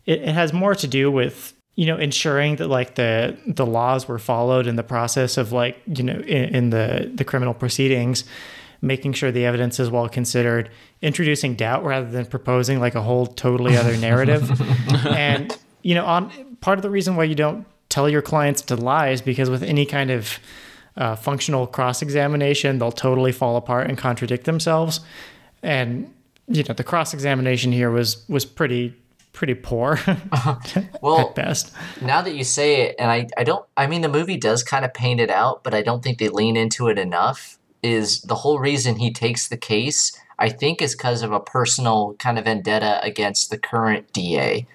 it, 0.05 0.21
it 0.21 0.29
has 0.29 0.53
more 0.53 0.75
to 0.75 0.87
do 0.87 1.11
with 1.11 1.55
you 1.77 1.87
know 1.87 1.97
ensuring 1.97 2.57
that 2.57 2.69
like 2.69 2.97
the 2.97 3.37
the 3.47 3.65
laws 3.65 4.09
were 4.09 4.19
followed 4.19 4.67
in 4.67 4.77
the 4.77 4.83
process 4.83 5.37
of 5.37 5.53
like 5.53 5.81
you 5.87 6.03
know 6.03 6.15
in, 6.15 6.55
in 6.55 6.71
the 6.71 7.11
the 7.15 7.25
criminal 7.25 7.55
proceedings 7.55 8.25
making 8.83 9.13
sure 9.13 9.31
the 9.31 9.45
evidence 9.45 9.79
is 9.79 9.91
well 9.91 10.09
considered 10.09 10.71
introducing 11.03 11.55
doubt 11.55 11.85
rather 11.85 12.11
than 12.11 12.27
proposing 12.27 12.81
like 12.81 12.95
a 12.95 13.03
whole 13.03 13.27
totally 13.27 13.77
other 13.77 13.97
narrative. 14.09 14.51
And 15.07 15.57
you 15.83 15.95
know 15.95 16.05
on 16.05 16.57
part 16.61 16.79
of 16.79 16.83
the 16.83 16.91
reason 16.91 17.15
why 17.17 17.25
you 17.25 17.35
don't 17.35 17.67
tell 17.89 18.09
your 18.09 18.23
clients 18.23 18.63
to 18.63 18.77
lie 18.77 19.11
is 19.11 19.23
because 19.23 19.49
with 19.49 19.63
any 19.63 19.87
kind 19.87 20.11
of 20.11 20.39
uh, 20.97 21.15
functional 21.15 21.67
cross-examination 21.67 22.79
they'll 22.79 22.91
totally 22.91 23.33
fall 23.33 23.57
apart 23.57 23.87
and 23.87 23.99
contradict 23.99 24.45
themselves. 24.45 25.01
And 25.63 26.13
you 26.49 26.63
know 26.63 26.75
the 26.75 26.85
cross-examination 26.85 27.71
here 27.73 27.91
was 27.91 28.27
was 28.29 28.47
pretty 28.47 28.95
pretty 29.37 29.55
poor 29.55 30.01
well, 31.03 31.29
at 31.29 31.35
best 31.35 31.73
now 32.01 32.23
that 32.23 32.35
you 32.35 32.45
say 32.45 32.83
it, 32.83 32.97
and 32.99 33.11
I, 33.11 33.27
I 33.37 33.45
don't, 33.45 33.65
I 33.77 33.87
mean, 33.87 34.03
the 34.03 34.09
movie 34.09 34.37
does 34.37 34.63
kind 34.63 34.85
of 34.85 34.95
paint 34.95 35.21
it 35.21 35.31
out, 35.31 35.65
but 35.65 35.75
I 35.75 35.83
don't 35.83 36.03
think 36.03 36.19
they 36.19 36.29
lean 36.29 36.57
into 36.57 36.89
it 36.89 36.99
enough. 36.99 37.59
Is 37.83 38.23
the 38.23 38.35
whole 38.35 38.59
reason 38.59 38.97
he 38.97 39.13
takes 39.13 39.49
the 39.49 39.57
case, 39.57 40.19
I 40.39 40.49
think, 40.49 40.83
is 40.83 40.95
because 40.95 41.23
of 41.23 41.33
a 41.33 41.41
personal 41.41 42.15
kind 42.19 42.39
of 42.39 42.45
vendetta 42.45 43.01
against 43.03 43.51
the 43.51 43.59
current 43.59 44.13
DA. 44.13 44.67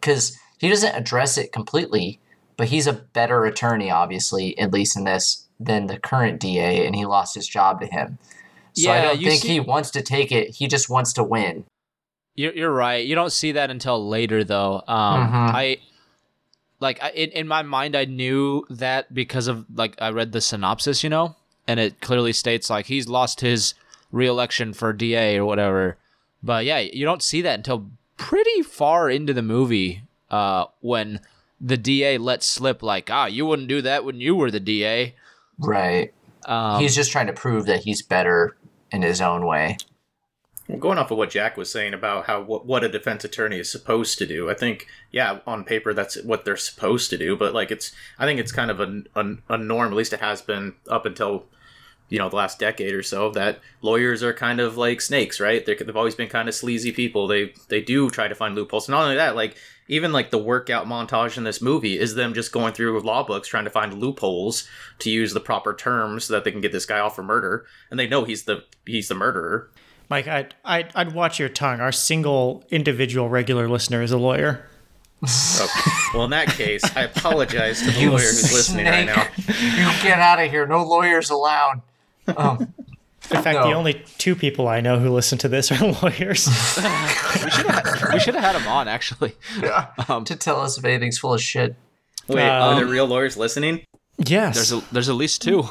Because 0.00 0.38
he 0.58 0.68
doesn't 0.68 0.94
address 0.94 1.38
it 1.38 1.52
completely, 1.52 2.20
but 2.56 2.68
he's 2.68 2.86
a 2.86 2.92
better 2.92 3.44
attorney, 3.44 3.90
obviously, 3.90 4.58
at 4.58 4.72
least 4.72 4.96
in 4.96 5.04
this, 5.04 5.46
than 5.58 5.86
the 5.86 5.98
current 5.98 6.40
DA, 6.40 6.84
and 6.84 6.94
he 6.94 7.06
lost 7.06 7.34
his 7.34 7.46
job 7.46 7.80
to 7.80 7.86
him. 7.86 8.18
So 8.74 8.90
I 8.90 9.02
don't 9.02 9.18
think 9.18 9.42
see- 9.42 9.48
he 9.48 9.60
wants 9.60 9.90
to 9.92 10.02
take 10.02 10.32
it. 10.32 10.50
He 10.50 10.66
just 10.66 10.90
wants 10.90 11.12
to 11.14 11.24
win. 11.24 11.64
You're, 12.34 12.52
you're 12.54 12.72
right. 12.72 13.04
You 13.06 13.14
don't 13.14 13.32
see 13.32 13.52
that 13.52 13.70
until 13.70 14.08
later, 14.08 14.42
though. 14.44 14.82
Um, 14.88 15.28
Mhm. 15.28 15.54
I 15.54 15.76
like 16.80 17.02
I, 17.02 17.10
in 17.10 17.30
in 17.30 17.46
my 17.48 17.62
mind, 17.62 17.94
I 17.94 18.04
knew 18.06 18.64
that 18.70 19.12
because 19.14 19.48
of 19.48 19.66
like 19.74 19.94
I 20.00 20.10
read 20.10 20.32
the 20.32 20.40
synopsis, 20.40 21.04
you 21.04 21.10
know, 21.10 21.36
and 21.68 21.78
it 21.78 22.00
clearly 22.00 22.32
states 22.32 22.70
like 22.70 22.86
he's 22.86 23.06
lost 23.08 23.40
his 23.40 23.74
reelection 24.10 24.72
for 24.72 24.92
DA 24.92 25.36
or 25.38 25.44
whatever. 25.44 25.96
But 26.42 26.64
yeah, 26.64 26.78
you 26.78 27.04
don't 27.04 27.22
see 27.22 27.42
that 27.42 27.54
until 27.58 27.90
pretty 28.16 28.62
far 28.62 29.08
into 29.10 29.32
the 29.32 29.42
movie, 29.42 30.02
uh, 30.30 30.66
when 30.80 31.20
the 31.60 31.76
DA 31.76 32.18
lets 32.18 32.46
slip 32.46 32.82
like, 32.82 33.08
ah, 33.10 33.26
you 33.26 33.46
wouldn't 33.46 33.68
do 33.68 33.80
that 33.82 34.04
when 34.04 34.20
you 34.20 34.34
were 34.34 34.50
the 34.50 34.58
DA. 34.58 35.14
Right. 35.58 36.12
Um, 36.46 36.80
he's 36.80 36.96
just 36.96 37.12
trying 37.12 37.28
to 37.28 37.32
prove 37.32 37.66
that 37.66 37.84
he's 37.84 38.02
better 38.02 38.56
in 38.90 39.02
his 39.02 39.20
own 39.20 39.46
way. 39.46 39.76
Going 40.78 40.96
off 40.96 41.10
of 41.10 41.18
what 41.18 41.30
Jack 41.30 41.56
was 41.56 41.70
saying 41.70 41.92
about 41.92 42.26
how 42.26 42.40
what, 42.40 42.64
what 42.64 42.84
a 42.84 42.88
defense 42.88 43.24
attorney 43.24 43.58
is 43.58 43.70
supposed 43.70 44.16
to 44.18 44.26
do, 44.26 44.48
I 44.48 44.54
think, 44.54 44.86
yeah, 45.10 45.40
on 45.46 45.64
paper 45.64 45.92
that's 45.92 46.22
what 46.22 46.44
they're 46.44 46.56
supposed 46.56 47.10
to 47.10 47.18
do, 47.18 47.36
but 47.36 47.52
like 47.52 47.70
it's, 47.70 47.92
I 48.18 48.26
think 48.26 48.38
it's 48.38 48.52
kind 48.52 48.70
of 48.70 48.80
a, 48.80 49.02
a, 49.14 49.36
a 49.48 49.58
norm. 49.58 49.88
At 49.88 49.96
least 49.96 50.12
it 50.12 50.20
has 50.20 50.40
been 50.40 50.74
up 50.88 51.04
until 51.04 51.46
you 52.12 52.18
know 52.18 52.28
the 52.28 52.36
last 52.36 52.58
decade 52.58 52.92
or 52.92 53.02
so 53.02 53.30
that 53.30 53.58
lawyers 53.80 54.22
are 54.22 54.34
kind 54.34 54.60
of 54.60 54.76
like 54.76 55.00
snakes, 55.00 55.40
right? 55.40 55.64
They're, 55.64 55.76
they've 55.76 55.96
always 55.96 56.14
been 56.14 56.28
kind 56.28 56.46
of 56.46 56.54
sleazy 56.54 56.92
people. 56.92 57.26
They 57.26 57.54
they 57.68 57.80
do 57.80 58.10
try 58.10 58.28
to 58.28 58.34
find 58.34 58.54
loopholes. 58.54 58.86
And 58.86 58.92
not 58.92 59.04
only 59.04 59.16
that, 59.16 59.34
like 59.34 59.56
even 59.88 60.12
like 60.12 60.30
the 60.30 60.36
workout 60.36 60.86
montage 60.86 61.38
in 61.38 61.44
this 61.44 61.62
movie 61.62 61.98
is 61.98 62.14
them 62.14 62.34
just 62.34 62.52
going 62.52 62.74
through 62.74 63.00
law 63.00 63.22
books 63.22 63.48
trying 63.48 63.64
to 63.64 63.70
find 63.70 63.94
loopholes 63.94 64.68
to 64.98 65.10
use 65.10 65.32
the 65.32 65.40
proper 65.40 65.74
terms 65.74 66.24
so 66.24 66.34
that 66.34 66.44
they 66.44 66.52
can 66.52 66.60
get 66.60 66.72
this 66.72 66.84
guy 66.84 66.98
off 66.98 67.16
for 67.16 67.22
murder, 67.22 67.64
and 67.90 67.98
they 67.98 68.06
know 68.06 68.24
he's 68.24 68.44
the 68.44 68.64
he's 68.84 69.08
the 69.08 69.14
murderer. 69.14 69.70
Mike 70.12 70.28
I'd, 70.28 70.54
I'd 70.64 70.90
i'd 70.94 71.12
watch 71.14 71.38
your 71.40 71.48
tongue 71.48 71.80
our 71.80 71.90
single 71.92 72.62
individual 72.70 73.28
regular 73.30 73.66
listener 73.68 74.02
is 74.02 74.12
a 74.12 74.18
lawyer 74.18 74.68
Okay. 75.24 75.90
Well, 76.14 76.24
in 76.24 76.30
that 76.30 76.48
case, 76.48 76.82
I 76.96 77.02
apologize 77.02 77.78
to 77.82 77.92
the 77.92 78.00
You 78.00 78.10
lawyer 78.10 78.22
who's 78.22 78.52
listening 78.52 78.86
right 78.86 79.06
now. 79.06 79.28
you 79.46 80.02
get 80.02 80.18
out 80.18 80.40
of 80.40 80.50
here. 80.50 80.66
No 80.66 80.82
lawyers 80.84 81.30
allowed. 81.30 81.80
Um, 82.36 82.74
in 83.30 83.40
fact 83.40 83.62
the 83.62 83.72
only 83.72 84.02
two 84.18 84.34
people 84.34 84.66
i 84.66 84.80
know 84.80 84.98
who 84.98 85.08
listen 85.10 85.38
to 85.38 85.48
this 85.48 85.70
are 85.70 85.78
lawyers 86.02 86.48
we 88.12 88.18
should 88.18 88.34
have 88.34 88.42
had 88.42 88.56
him 88.56 88.66
on 88.66 88.88
actually. 88.88 89.34
Um, 90.08 90.24
to 90.24 90.34
tell 90.34 90.60
us 90.60 90.76
if 90.76 90.84
anything's 90.84 91.18
full 91.18 91.34
of 91.34 91.40
shit. 91.40 91.76
Wait, 92.26 92.42
are 92.48 92.72
Um, 92.72 92.76
there 92.80 92.86
real 92.86 93.06
lawyers 93.06 93.36
listening? 93.36 93.84
yes 94.18 94.56
there's 94.56 94.72
a, 94.72 94.82
there's 94.92 95.08
at 95.08 95.14
least 95.14 95.40
two. 95.42 95.68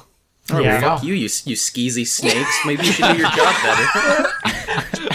Oh, 0.49 0.59
yeah. 0.59 0.81
Fuck 0.81 1.03
You, 1.03 1.13
you, 1.13 1.21
you 1.23 1.55
skeezy 1.55 2.05
snakes. 2.05 2.59
Maybe 2.65 2.85
you 2.85 2.91
should 2.91 3.05
do 3.05 3.17
your 3.17 3.29
job 3.29 3.55
better. 3.63 4.29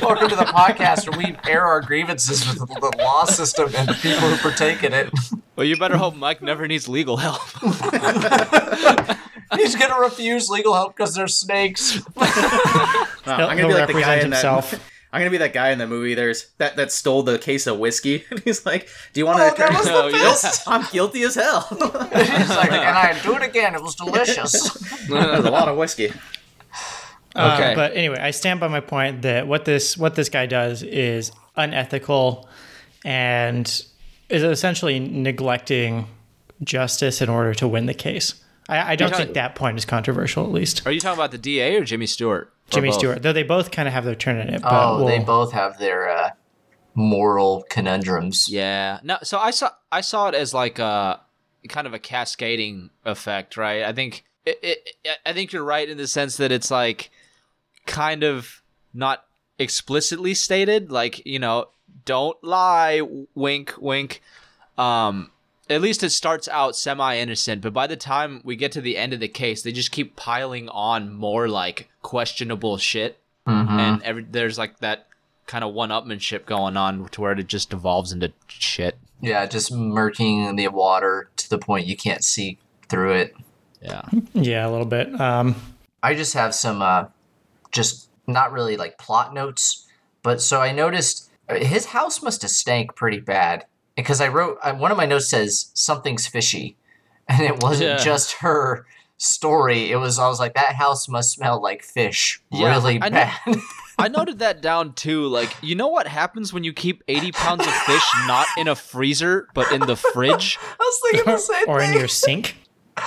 Welcome 0.05 0.29
to 0.31 0.37
the 0.37 0.45
podcast 0.45 1.09
where 1.11 1.19
we 1.19 1.37
air 1.51 1.65
our 1.65 1.81
grievances 1.81 2.47
with 2.49 2.59
the 2.69 2.93
law 2.99 3.25
system 3.25 3.71
and 3.77 3.89
the 3.89 3.95
people 3.95 4.21
who 4.29 4.37
partake 4.37 4.83
in 4.85 4.93
it. 4.95 5.11
Well, 5.57 5.67
you 5.67 5.77
better 5.77 5.97
hope 5.97 6.15
Mike 6.15 6.43
never 6.43 6.67
needs 6.69 6.89
legal 6.89 7.17
help. 7.17 7.41
He's 9.57 9.75
gonna 9.77 10.01
refuse 10.01 10.49
legal 10.49 10.75
help 10.75 10.97
because 10.97 11.15
they're 11.15 11.27
snakes. 11.29 12.01
Wow, 12.15 12.25
He'll- 12.27 13.35
I'm 13.47 13.57
gonna 13.57 13.69
be 13.69 13.75
like 13.75 13.87
the 13.89 13.93
guy 13.95 14.17
represent 14.17 14.23
himself. 14.23 14.71
that. 14.73 14.81
Himself. 15.07 15.13
I'm 15.13 15.21
gonna 15.21 15.31
be 15.31 15.39
that 15.39 15.53
guy 15.53 15.71
in 15.71 15.79
the 15.79 15.87
movie. 15.87 16.15
There's 16.15 16.51
that 16.59 16.77
that 16.77 16.93
stole 16.93 17.23
the 17.23 17.39
case 17.39 17.67
of 17.67 17.79
whiskey, 17.79 18.25
and 18.31 18.41
he's 18.41 18.65
like, 18.67 18.89
"Do 19.13 19.21
you 19.21 19.27
want 19.27 19.41
Oh, 19.41 19.51
to?" 19.51 19.57
that 19.59 19.71
was 19.73 19.87
Oh, 19.91 20.11
the 20.11 20.17
yeah. 20.17 20.25
best. 20.25 20.69
I'm 20.69 20.87
guilty 20.93 21.23
as 21.23 21.35
hell. 21.35 21.61
He's 21.71 21.81
like, 21.81 22.73
and 22.73 22.97
I 22.99 23.19
do 23.23 23.35
it 23.37 23.43
again. 23.43 23.75
It 23.75 23.83
was 23.83 23.95
delicious. 23.95 24.73
There's 25.09 25.45
a 25.45 25.51
lot 25.51 25.69
of 25.69 25.77
whiskey. 25.77 26.13
Uh, 27.35 27.55
Okay. 27.59 27.75
but 27.75 27.95
anyway, 27.95 28.19
I 28.19 28.31
stand 28.31 28.61
by 28.61 28.69
my 28.69 28.81
point 28.81 29.23
that 29.23 29.47
what 29.47 29.65
this 29.65 29.97
what 29.97 30.15
this 30.15 30.29
guy 30.29 30.47
does 30.47 30.83
is 30.83 31.33
unethical 31.57 32.49
and 33.05 33.67
is 34.29 34.43
essentially 34.43 34.99
neglecting 34.99 36.09
justice 36.65 37.21
in 37.21 37.29
order 37.29 37.53
to 37.55 37.69
win 37.69 37.87
the 37.87 37.95
case. 37.95 38.35
I, 38.69 38.93
I 38.93 38.97
don't 38.97 39.11
You're 39.11 39.19
think 39.19 39.35
that 39.35 39.55
point 39.55 39.77
is 39.79 39.85
controversial, 39.85 40.45
at 40.45 40.51
least. 40.51 40.87
Are 40.87 40.91
you 40.93 40.99
talking 40.99 41.19
about 41.19 41.31
the 41.31 41.39
DA 41.39 41.77
or 41.77 41.85
Jimmy 41.85 42.07
Stewart? 42.07 42.53
Or 42.69 42.71
Jimmy 42.71 42.89
both? 42.89 42.99
Stewart, 42.99 43.23
though 43.23 43.33
they 43.33 43.43
both 43.43 43.71
kind 43.71 43.87
of 43.87 43.95
have 43.95 44.05
their 44.05 44.15
turn 44.15 44.39
in 44.39 44.49
it. 44.55 44.63
But 44.63 44.73
oh, 44.73 45.07
they 45.07 45.19
we'll- 45.19 45.27
both 45.27 45.53
have 45.53 45.79
their 45.79 46.09
uh, 46.09 46.31
moral 46.95 47.65
conundrums. 47.71 48.49
Yeah. 48.49 49.01
No. 49.03 49.19
So 49.23 49.39
I 49.39 49.51
saw 49.51 49.71
I 49.93 50.01
saw 50.01 50.29
it 50.29 50.35
as 50.35 50.53
like 50.53 50.79
a 50.79 51.21
kind 51.69 51.87
of 51.87 51.95
a 51.95 51.99
cascading 51.99 52.91
effect, 53.05 53.57
right? 53.57 53.83
I 53.83 53.93
think 53.93 54.25
it, 54.45 54.59
it, 54.63 55.19
I 55.25 55.33
think 55.33 55.53
you're 55.53 55.65
right 55.65 55.89
in 55.89 55.97
the 55.99 56.07
sense 56.07 56.37
that 56.39 56.53
it's 56.53 56.71
like 56.71 57.11
kind 57.87 58.23
of 58.23 58.63
not 58.95 59.25
explicitly 59.59 60.35
stated, 60.35 60.91
like 60.91 61.25
you 61.27 61.39
know, 61.39 61.67
don't 62.05 62.43
lie, 62.43 63.03
wink, 63.35 63.75
wink. 63.79 64.23
Um, 64.79 65.31
at 65.69 65.81
least 65.81 66.03
it 66.05 66.11
starts 66.11 66.49
out 66.49 66.77
semi 66.77 67.17
innocent, 67.17 67.63
but 67.63 67.73
by 67.73 67.87
the 67.87 67.97
time 67.97 68.41
we 68.45 68.57
get 68.57 68.73
to 68.73 68.81
the 68.81 68.97
end 68.97 69.13
of 69.13 69.21
the 69.21 69.29
case, 69.29 69.63
they 69.63 69.73
just 69.73 69.91
keep 69.91 70.17
piling 70.17 70.69
on 70.69 71.13
more 71.13 71.49
like 71.49 71.89
questionable 72.11 72.79
shit, 72.79 73.19
Mhm. 73.49 73.69
and 73.81 74.03
every 74.05 74.25
there's 74.31 74.57
like 74.59 74.79
that 74.79 75.09
kind 75.47 75.65
of 75.65 75.75
one-upmanship 75.75 76.47
going 76.47 76.77
on 76.77 77.09
to 77.09 77.21
where 77.21 77.33
it 77.33 77.47
just 77.49 77.71
devolves 77.71 78.13
into 78.13 78.33
shit. 78.49 78.97
Yeah, 79.21 79.45
just 79.47 79.73
murking 79.73 80.57
the 80.57 80.69
water 80.69 81.31
to 81.37 81.51
the 81.51 81.59
point 81.59 81.87
you 81.87 81.97
can't 81.97 82.23
see 82.23 82.59
through 82.89 83.13
it. 83.15 83.35
Yeah. 83.83 84.03
yeah, 84.35 84.67
a 84.67 84.71
little 84.71 84.87
bit. 84.87 85.21
Um, 85.21 85.57
I 86.03 86.15
just 86.15 86.35
have 86.35 86.55
some, 86.55 86.81
uh, 86.83 87.07
just 87.73 88.09
not 88.29 88.53
really 88.53 88.77
like 88.77 88.99
plot 88.99 89.35
notes, 89.35 89.87
but 90.23 90.41
so 90.41 90.61
I 90.61 90.71
noticed 90.73 91.29
uh, 91.49 91.57
his 91.57 91.87
house 91.87 92.23
must 92.23 92.43
have 92.43 92.51
stank 92.51 92.95
pretty 92.97 93.21
bad 93.21 93.67
because 93.97 94.21
I 94.21 94.29
wrote 94.29 94.59
uh, 94.63 94.75
one 94.75 94.91
of 94.93 94.97
my 94.97 95.07
notes 95.07 95.29
says 95.29 95.71
something's 95.75 96.27
fishy, 96.29 96.77
and 97.29 97.41
it 97.43 97.63
wasn't 97.63 97.99
Yeah. 97.99 98.05
just 98.05 98.33
her 98.43 98.85
story. 99.19 99.91
It 99.91 99.97
was 99.97 100.19
I 100.19 100.29
was 100.29 100.39
like 100.39 100.55
that 100.55 100.75
house 100.75 101.09
must 101.09 101.33
smell 101.33 101.61
like 101.63 101.83
fish 101.83 102.43
Yeah, 102.51 102.71
really 102.71 103.01
I 103.01 103.09
know- 103.09 103.31
bad. 103.47 103.57
I 103.99 104.09
noted 104.09 104.41
that 104.41 104.61
down 104.61 104.93
too. 104.93 105.27
Like, 105.27 105.57
you 105.63 105.75
know 105.75 105.89
what 105.89 106.07
happens 106.07 106.53
when 106.53 106.65
you 106.65 106.73
keep 106.73 107.03
80 107.09 107.33
pounds 107.33 107.67
of 107.67 107.73
fish 107.73 108.05
not 108.27 108.47
in 108.59 108.69
a 108.69 108.75
freezer, 108.75 109.49
but 109.55 109.73
in 109.73 109.81
the 109.81 109.97
fridge? 109.97 110.59
I 110.63 110.77
was 110.79 111.01
thinking 111.11 111.33
the 111.33 111.39
same 111.39 111.65
or 111.67 111.81
in 111.81 111.93
your 111.95 112.09
sink. 112.09 112.57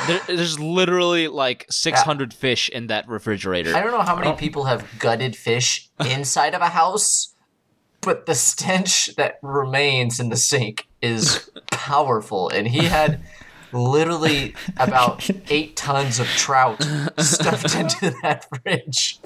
There, 0.08 0.20
there's 0.28 0.60
literally 0.60 1.28
like 1.28 1.66
600 1.70 2.34
fish 2.34 2.70
in 2.70 2.88
that 2.88 3.08
refrigerator. 3.08 3.76
I 3.76 3.82
don't 3.82 3.92
know 3.92 4.02
how 4.02 4.16
many 4.16 4.30
oh. 4.30 4.36
people 4.36 4.66
have 4.66 4.88
gutted 5.00 5.36
fish 5.36 5.90
inside 6.00 6.54
of 6.54 6.62
a 6.62 6.70
house, 6.70 7.36
but 8.02 8.26
the 8.26 8.36
stench 8.36 9.16
that 9.16 9.40
remains 9.42 10.20
in 10.20 10.30
the 10.30 10.38
sink 10.38 10.88
is 11.02 11.50
powerful. 11.72 12.50
And 12.50 12.68
he 12.68 12.86
had 12.86 13.22
literally 13.72 14.56
about 14.78 15.30
eight 15.50 15.76
tons 15.76 16.20
of 16.20 16.28
trout 16.28 16.82
stuffed 17.18 17.76
into 17.76 18.14
that 18.22 18.46
fridge. 18.64 19.20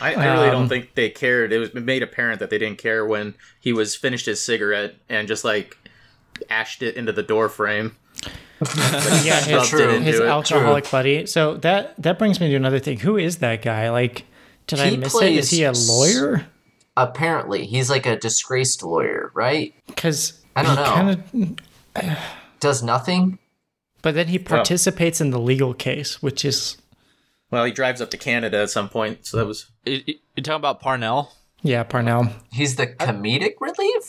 I, 0.00 0.14
I 0.14 0.32
really 0.34 0.46
Um, 0.48 0.52
don't 0.52 0.68
think 0.68 0.94
they 0.94 1.10
cared. 1.10 1.52
It 1.52 1.58
was 1.58 1.74
made 1.74 2.02
apparent 2.02 2.40
that 2.40 2.50
they 2.50 2.58
didn't 2.58 2.78
care 2.78 3.04
when 3.06 3.34
he 3.60 3.72
was 3.72 3.94
finished 3.94 4.26
his 4.26 4.42
cigarette 4.42 4.94
and 5.08 5.26
just 5.28 5.44
like 5.44 5.76
ashed 6.50 6.82
it 6.82 6.96
into 6.96 7.12
the 7.12 7.22
door 7.22 7.48
frame. 7.48 7.96
Yeah, 9.24 9.40
his, 9.40 9.68
True. 9.68 9.88
his 9.98 10.14
into 10.16 10.24
it. 10.24 10.28
alcoholic 10.28 10.88
buddy. 10.88 11.26
So 11.26 11.56
that 11.58 12.00
that 12.00 12.16
brings 12.16 12.38
me 12.38 12.48
to 12.50 12.54
another 12.54 12.78
thing. 12.78 13.00
Who 13.00 13.16
is 13.16 13.38
that 13.38 13.60
guy? 13.60 13.90
Like, 13.90 14.24
did 14.68 14.78
I 14.78 14.90
He 14.90 14.96
miss 14.98 15.20
it? 15.20 15.32
Is 15.32 15.50
he 15.50 15.64
a 15.64 15.72
lawyer? 15.72 16.46
Apparently, 16.96 17.66
he's 17.66 17.90
like 17.90 18.06
a 18.06 18.16
disgraced 18.16 18.84
lawyer, 18.84 19.32
right? 19.34 19.74
Because 19.88 20.40
I 20.54 20.62
don't 20.62 20.76
he 21.32 21.38
know. 21.40 21.56
Kinda, 21.94 22.18
Does 22.62 22.82
nothing. 22.82 23.38
but 24.02 24.14
then 24.14 24.28
he 24.28 24.38
oh. 24.38 24.42
participates 24.42 25.20
in 25.20 25.30
the 25.30 25.38
legal 25.38 25.74
case, 25.74 26.22
which 26.22 26.44
is 26.44 26.78
Well, 27.50 27.64
he 27.64 27.72
drives 27.72 28.00
up 28.00 28.10
to 28.12 28.16
Canada 28.16 28.62
at 28.62 28.70
some 28.70 28.88
point, 28.88 29.26
so 29.26 29.36
that 29.36 29.46
was. 29.46 29.66
You- 29.84 30.02
you- 30.06 30.18
You're 30.36 30.44
talking 30.44 30.56
about 30.56 30.80
Parnell? 30.80 31.32
yeah, 31.62 31.82
Parnell. 31.82 32.28
He's 32.52 32.76
the 32.76 32.86
comedic 32.86 33.54
relief. 33.60 34.04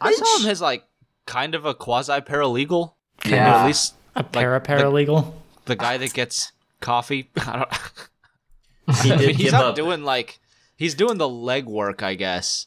I 0.00 0.12
saw 0.12 0.38
him 0.42 0.50
as 0.50 0.60
like 0.60 0.84
kind 1.26 1.54
of 1.54 1.64
a 1.64 1.74
quasi 1.74 2.20
paralegal. 2.20 2.92
Kind 3.20 3.34
of 3.34 3.38
Yeah. 3.40 3.60
at 3.62 3.66
least 3.66 3.94
A 4.16 4.22
para 4.24 4.60
paralegal. 4.60 5.32
the 5.66 5.76
guy 5.76 5.96
that 5.96 6.12
gets 6.12 6.52
coffee. 6.80 7.30
I 7.36 7.56
don't. 7.64 9.00
He 9.02 9.12
I 9.12 9.16
mean, 9.16 9.34
he's 9.36 9.52
not 9.52 9.64
up. 9.64 9.74
doing 9.76 10.02
like 10.04 10.38
he's 10.76 10.94
doing 10.94 11.18
the 11.18 11.28
legwork, 11.28 12.02
I 12.02 12.14
guess. 12.14 12.66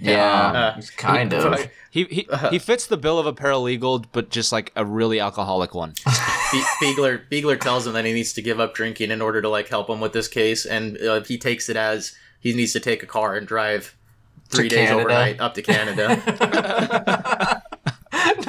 Yeah, 0.00 0.22
Uh, 0.52 0.74
he's 0.76 0.90
kind 0.90 1.32
of. 1.32 1.68
He 1.90 2.04
he, 2.04 2.28
Uh-huh. 2.30 2.50
he 2.50 2.58
fits 2.58 2.86
the 2.86 2.96
bill 2.96 3.18
of 3.18 3.26
a 3.26 3.32
paralegal, 3.32 4.04
but 4.12 4.30
just 4.30 4.52
like 4.52 4.70
a 4.76 4.84
really 4.84 5.18
alcoholic 5.20 5.74
one. 5.74 5.94
Be- 6.52 6.62
Biegler 6.82 7.22
Biegler 7.30 7.58
tells 7.60 7.86
him 7.86 7.94
that 7.94 8.04
he 8.04 8.12
needs 8.12 8.32
to 8.34 8.42
give 8.42 8.60
up 8.60 8.74
drinking 8.74 9.10
in 9.10 9.20
order 9.20 9.42
to 9.42 9.48
like 9.48 9.68
help 9.68 9.88
him 9.90 10.00
with 10.00 10.12
this 10.12 10.28
case, 10.28 10.64
and 10.66 10.96
uh, 11.02 11.22
he 11.24 11.36
takes 11.38 11.68
it 11.68 11.76
as 11.76 12.14
he 12.40 12.52
needs 12.54 12.72
to 12.74 12.80
take 12.80 13.02
a 13.02 13.06
car 13.06 13.34
and 13.34 13.46
drive 13.46 13.96
three 14.50 14.68
days 14.68 14.88
Canada. 14.88 15.00
overnight 15.00 15.40
up 15.40 15.54
to 15.54 15.62
Canada. 15.62 17.57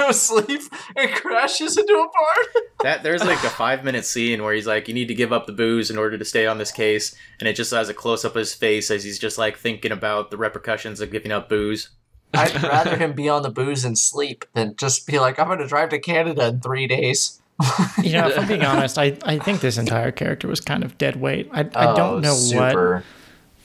no 0.10 0.14
sleep 0.14 0.62
and 0.96 1.12
crashes 1.12 1.78
into 1.78 1.94
a 1.94 1.98
barn. 1.98 2.66
that 2.84 3.04
there's 3.04 3.24
like 3.24 3.44
a 3.44 3.50
five 3.50 3.84
minute 3.84 4.06
scene 4.06 4.44
where 4.44 4.54
he's 4.54 4.68
like, 4.68 4.88
"You 4.88 4.94
need 4.94 5.08
to 5.08 5.16
give 5.16 5.32
up 5.34 5.46
the 5.48 5.54
booze 5.54 5.90
in 5.92 5.98
order 5.98 6.18
to 6.18 6.26
stay 6.26 6.46
on 6.48 6.58
this 6.58 6.72
case," 6.72 7.16
and 7.40 7.48
it 7.48 7.54
just 7.56 7.72
has 7.72 7.90
a 7.90 7.94
close 7.94 8.26
up 8.26 8.32
of 8.32 8.40
his 8.40 8.54
face 8.54 8.90
as 8.92 9.04
he's 9.04 9.20
just 9.20 9.38
like 9.38 9.58
thinking 9.58 9.92
about 9.92 10.32
the 10.32 10.38
repercussions 10.38 11.00
of 11.02 11.12
giving 11.12 11.32
up 11.32 11.50
booze. 11.50 11.90
I'd 12.34 12.62
rather 12.64 12.96
him 12.96 13.14
be 13.14 13.28
on 13.30 13.42
the 13.42 13.50
booze 13.50 13.86
and 13.86 13.98
sleep 13.98 14.46
than 14.54 14.76
just 14.76 15.08
be 15.08 15.20
like, 15.20 15.40
I'm 15.40 15.48
going 15.48 15.60
to 15.60 15.68
drive 15.68 15.90
to 15.90 16.00
Canada 16.00 16.48
in 16.50 16.60
three 16.62 16.88
days. 16.88 17.42
You 18.02 18.14
know, 18.14 18.30
if 18.30 18.40
I'm 18.40 18.48
being 18.48 18.64
honest, 18.64 18.98
I, 18.98 19.18
I 19.26 19.38
think 19.40 19.60
this 19.60 19.78
entire 19.78 20.12
character 20.12 20.48
was 20.48 20.62
kind 20.62 20.84
of 20.84 20.98
dead 20.98 21.18
weight. 21.18 21.50
I, 21.52 21.62
I 21.76 21.88
Oh, 21.92 21.96
don't 21.96 22.22
know 22.22 22.34
what 22.54 23.04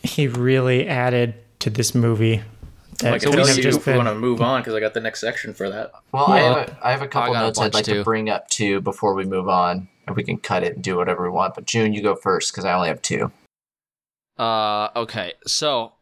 he 0.03 0.27
really 0.27 0.89
added 0.89 1.35
to 1.61 1.71
this 1.71 1.95
movie. 1.95 2.43
That 3.01 3.13
Like, 3.13 3.23
I 3.27 3.31
could 3.31 3.39
have 3.49 3.57
you 3.57 3.63
just 3.63 3.87
we 3.87 3.97
want 3.97 4.09
to 4.09 4.15
move 4.15 4.41
on 4.41 4.61
because 4.61 4.75
I 4.75 4.81
got 4.81 4.95
the 4.95 5.01
next 5.01 5.21
section 5.21 5.53
for 5.55 5.69
that. 5.71 5.93
Well, 6.13 6.27
I, 6.27 6.41
have 6.41 6.57
a, 6.57 6.87
I 6.87 6.91
have 6.93 7.03
a 7.03 7.09
couple 7.09 7.33
got 7.35 7.41
notes 7.43 7.59
I'd 7.59 7.73
bunch 7.73 7.75
like 7.75 7.85
to 7.97 8.05
bring 8.05 8.31
up 8.31 8.49
too 8.49 8.81
before 8.81 9.15
we 9.15 9.25
move 9.25 9.49
on. 9.49 9.89
And 10.07 10.15
we 10.15 10.23
can 10.23 10.37
cut 10.37 10.63
it 10.63 10.75
and 10.75 10.85
do 10.85 10.97
whatever 10.97 11.23
we 11.23 11.31
want. 11.31 11.55
But 11.55 11.65
June, 11.65 11.95
you 11.95 12.03
go 12.03 12.15
first 12.15 12.53
because 12.53 12.67
I 12.67 12.75
only 12.75 12.89
have 12.89 13.01
two. 13.01 13.33
Uh, 14.39 14.89
okay. 14.97 15.33
So, 15.47 15.93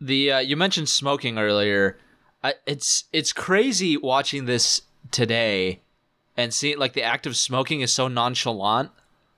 the 0.00 0.32
uh, 0.32 0.38
you 0.40 0.56
mentioned 0.56 0.88
smoking 0.88 1.38
earlier. 1.38 1.96
I, 2.42 2.54
it's 2.66 3.04
it's 3.12 3.32
crazy 3.32 3.96
watching 3.96 4.46
this 4.46 4.82
today, 5.10 5.80
and 6.36 6.52
seeing 6.52 6.78
like 6.78 6.94
the 6.94 7.02
act 7.02 7.26
of 7.26 7.36
smoking 7.36 7.82
is 7.82 7.92
so 7.92 8.08
nonchalant 8.08 8.90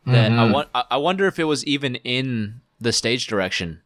that 0.07 0.33
I 0.33 0.37
Mhm. 0.37 0.53
want. 0.53 0.69
I, 0.75 0.85
I 0.93 0.97
wonder 0.97 1.27
if 1.27 1.39
it 1.39 1.45
was 1.45 1.65
even 1.67 1.97
in 1.97 2.61
the 2.81 2.93
stage 2.93 3.27
direction. 3.27 3.83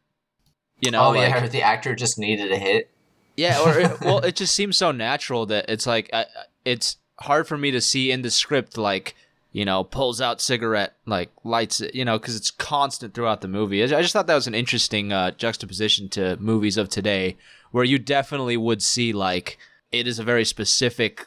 You 0.81 0.91
know, 0.91 1.07
oh, 1.07 1.11
like, 1.11 1.31
yeah, 1.31 1.47
the 1.47 1.63
actor 1.63 1.95
just 1.95 2.19
needed 2.19 2.53
a 2.53 2.57
hit. 2.59 2.91
Yeah, 3.37 3.61
or 3.63 3.79
it, 3.79 4.01
well, 4.03 4.19
it 4.19 4.37
just 4.37 4.55
seems 4.55 4.77
so 4.77 4.93
natural 4.93 5.47
that 5.47 5.67
it's 5.69 5.87
like 5.87 6.11
I, 6.13 6.27
it's 6.65 6.97
hard 7.21 7.47
for 7.49 7.57
me 7.57 7.71
to 7.71 7.81
see 7.81 8.11
in 8.11 8.23
the 8.23 8.31
script 8.31 8.77
like 8.77 9.15
you 9.53 9.65
know 9.65 9.83
pulls 9.85 10.21
out 10.21 10.39
cigarette 10.41 10.93
like 11.07 11.31
lights 11.45 11.81
it 11.81 11.95
you 11.95 12.05
know 12.05 12.19
because 12.19 12.37
it's 12.37 12.51
constant 12.51 13.15
throughout 13.15 13.41
the 13.41 13.49
movie. 13.49 13.83
I 13.83 13.99
I 13.99 14.03
just 14.03 14.13
thought 14.13 14.27
that 14.27 14.35
was 14.35 14.47
an 14.47 14.55
interesting 14.55 15.13
uh, 15.13 15.31
juxtaposition 15.33 16.09
to 16.11 16.37
movies 16.39 16.77
of 16.77 16.89
today, 16.91 17.37
where 17.73 17.85
you 17.85 17.99
definitely 17.99 18.57
would 18.59 18.83
see 18.83 19.13
like 19.15 19.59
it 19.93 20.07
is 20.07 20.19
a 20.19 20.25
very 20.25 20.45
specific 20.45 21.27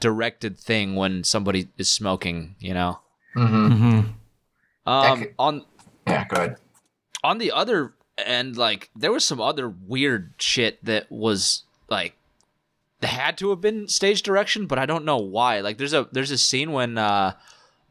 directed 0.00 0.58
thing 0.58 0.94
when 0.96 1.24
somebody 1.24 1.68
is 1.76 1.90
smoking. 1.90 2.56
You 2.58 2.74
know, 2.74 3.00
Mm-hmm. 3.36 3.72
Mhm. 3.72 4.12
um, 4.86 5.18
could- 5.20 5.34
on 5.38 5.64
Yeah, 6.06 6.24
go 6.26 6.36
ahead. 6.36 6.56
on 7.22 7.38
the 7.38 7.52
other 7.52 7.92
end, 8.26 8.56
like 8.56 8.90
there 8.96 9.12
was 9.12 9.24
some 9.24 9.40
other 9.40 9.68
weird 9.68 10.32
shit 10.38 10.84
that 10.84 11.10
was 11.10 11.62
like 11.88 12.14
had 13.02 13.38
to 13.38 13.50
have 13.50 13.60
been 13.60 13.88
stage 13.88 14.22
direction, 14.22 14.66
but 14.66 14.78
I 14.78 14.86
don't 14.86 15.04
know 15.04 15.18
why. 15.18 15.60
Like 15.60 15.78
there's 15.78 15.94
a 15.94 16.08
there's 16.12 16.30
a 16.30 16.38
scene 16.38 16.72
when 16.72 16.98
uh 16.98 17.32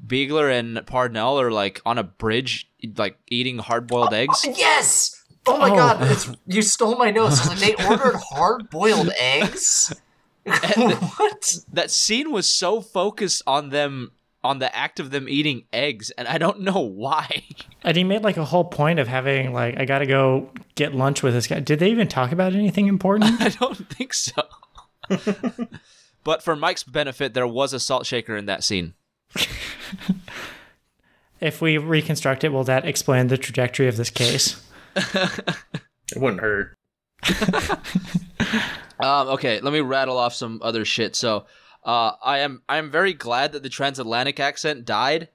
Biegler 0.05 0.51
and 0.51 0.85
Parnell 0.85 1.39
are 1.39 1.51
like 1.51 1.81
on 1.85 1.97
a 1.97 2.03
bridge, 2.03 2.69
like 2.97 3.17
eating 3.29 3.57
hard 3.59 3.87
boiled 3.87 4.13
eggs. 4.13 4.45
Yes! 4.45 5.23
Oh 5.47 5.57
my 5.57 5.71
Oh. 5.71 5.75
god, 5.75 6.11
it's, 6.11 6.29
you 6.45 6.61
stole 6.61 6.97
my 6.97 7.09
notes. 7.09 7.39
It's 7.39 7.47
like 7.47 7.59
they 7.77 7.85
ordered 7.85 8.15
hard 8.31 8.69
boiled 8.69 9.09
eggs? 9.17 9.93
what? 10.45 11.55
That 11.71 11.89
scene 11.91 12.31
was 12.31 12.51
so 12.51 12.81
focused 12.81 13.41
on 13.47 13.69
them 13.69 14.11
on 14.47 14.59
the 14.59 14.75
act 14.75 14.99
of 14.99 15.11
them 15.11 15.27
eating 15.29 15.65
eggs, 15.71 16.09
and 16.11 16.27
I 16.27 16.37
don't 16.37 16.61
know 16.61 16.79
why. 16.79 17.43
And 17.83 17.95
he 17.95 18.03
made 18.03 18.21
like 18.21 18.35
a 18.35 18.43
whole 18.43 18.65
point 18.65 18.99
of 18.99 19.07
having 19.07 19.53
like 19.53 19.77
I 19.77 19.85
got 19.85 19.99
to 19.99 20.05
go 20.05 20.49
get 20.75 20.93
lunch 20.93 21.23
with 21.23 21.33
this 21.33 21.47
guy. 21.47 21.61
Did 21.61 21.79
they 21.79 21.89
even 21.89 22.09
talk 22.09 22.33
about 22.33 22.53
anything 22.53 22.87
important? 22.87 23.39
I 23.41 23.47
don't 23.47 23.89
think 23.89 24.13
so. 24.13 24.41
but 26.25 26.43
for 26.43 26.57
Mike's 26.57 26.83
benefit, 26.83 27.33
there 27.33 27.47
was 27.47 27.71
a 27.71 27.79
salt 27.79 28.05
shaker 28.05 28.35
in 28.35 28.45
that 28.47 28.65
scene. 28.65 28.93
if 31.39 31.61
we 31.61 31.77
reconstruct 31.77 32.43
it, 32.43 32.49
will 32.49 32.65
that 32.65 32.85
explain 32.85 33.27
the 33.27 33.37
trajectory 33.37 33.87
of 33.87 33.95
this 33.95 34.09
case? 34.09 34.61
It 34.95 36.17
wouldn't 36.17 36.41
hurt. 36.41 36.77
Um, 38.99 39.27
okay, 39.29 39.59
let 39.59 39.73
me 39.73 39.81
rattle 39.81 40.17
off 40.17 40.33
some 40.33 40.59
other 40.63 40.83
shit. 40.85 41.15
So, 41.15 41.45
uh, 41.87 42.11
I 42.23 42.39
am 42.39 42.61
I 42.69 42.77
am 42.77 42.91
very 42.91 43.13
glad 43.13 43.53
that 43.53 43.63
the 43.63 43.69
transatlantic 43.69 44.39
accent 44.39 44.85
died. 44.85 45.29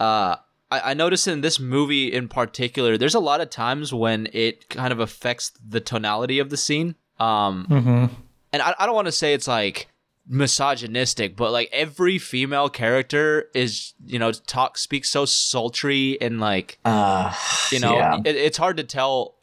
Uh, 0.00 0.36
I, 0.70 0.90
I 0.90 0.94
noticed 0.94 1.28
in 1.28 1.42
this 1.42 1.60
movie 1.60 2.12
in 2.12 2.26
particular, 2.28 2.96
there's 2.98 3.14
a 3.14 3.20
lot 3.20 3.40
of 3.40 3.50
times 3.50 3.92
when 3.92 4.26
it 4.32 4.68
kind 4.68 4.92
of 4.92 4.98
affects 4.98 5.52
the 5.68 5.80
tonality 5.80 6.38
of 6.40 6.50
the 6.50 6.56
scene. 6.56 6.96
Um, 7.20 7.66
Mm-hmm. 7.70 8.06
and 8.52 8.62
I, 8.62 8.74
I 8.78 8.86
don't 8.86 8.94
want 8.96 9.06
to 9.06 9.12
say 9.12 9.34
it's 9.34 9.46
like 9.46 9.88
misogynistic, 10.26 11.36
but 11.36 11.52
like 11.52 11.68
every 11.72 12.18
female 12.18 12.68
character 12.68 13.48
is, 13.54 13.94
you 14.06 14.18
know, 14.18 14.32
talk 14.32 14.78
speaks 14.78 15.10
so 15.10 15.24
sultry 15.24 16.20
and 16.20 16.40
like 16.40 16.78
Uh, 16.84 17.32
you 17.70 17.78
know, 17.80 17.96
yeah. 17.96 18.18
it, 18.24 18.36
it's 18.36 18.58
hard 18.58 18.76
to 18.78 18.84
tell 18.84 19.34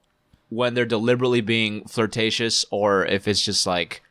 when 0.49 0.73
they're 0.73 0.85
deliberately 0.85 1.41
being 1.41 1.85
flirtatious 1.88 2.65
or 2.71 3.05
if 3.05 3.27
it's 3.27 3.41
just 3.41 3.67
like, 3.67 4.01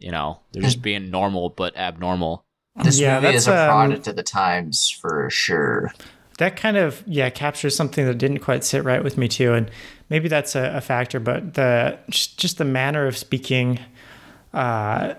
you 0.00 0.10
know, 0.10 0.40
they're 0.52 0.62
just 0.62 0.82
being 0.82 1.10
normal 1.10 1.50
but 1.50 1.76
abnormal. 1.76 2.44
this 2.82 2.98
Yeah, 2.98 3.20
movie 3.20 3.36
is 3.36 3.44
that's, 3.44 3.54
a 3.54 3.62
um, 3.62 3.68
product 3.68 4.08
of 4.08 4.16
the 4.16 4.22
times 4.22 4.90
for 4.90 5.30
sure. 5.30 5.92
That 6.38 6.56
kind 6.56 6.76
of 6.78 7.02
yeah 7.06 7.28
captures 7.30 7.76
something 7.76 8.06
that 8.06 8.16
didn't 8.18 8.38
quite 8.38 8.64
sit 8.64 8.82
right 8.82 9.04
with 9.04 9.18
me 9.18 9.28
too, 9.28 9.52
and 9.52 9.70
maybe 10.08 10.26
that's 10.28 10.56
a, 10.56 10.76
a 10.76 10.80
factor. 10.80 11.20
But 11.20 11.54
the 11.54 11.98
just, 12.08 12.38
just 12.38 12.58
the 12.58 12.64
manner 12.64 13.06
of 13.06 13.16
speaking. 13.16 13.78
Uh, 14.54 15.14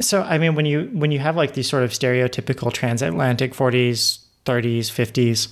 so 0.00 0.22
I 0.22 0.38
mean, 0.38 0.54
when 0.54 0.64
you 0.64 0.90
when 0.92 1.10
you 1.12 1.18
have 1.18 1.36
like 1.36 1.52
these 1.52 1.68
sort 1.68 1.82
of 1.84 1.90
stereotypical 1.90 2.72
transatlantic 2.72 3.54
forties, 3.54 4.20
thirties, 4.46 4.88
fifties, 4.88 5.48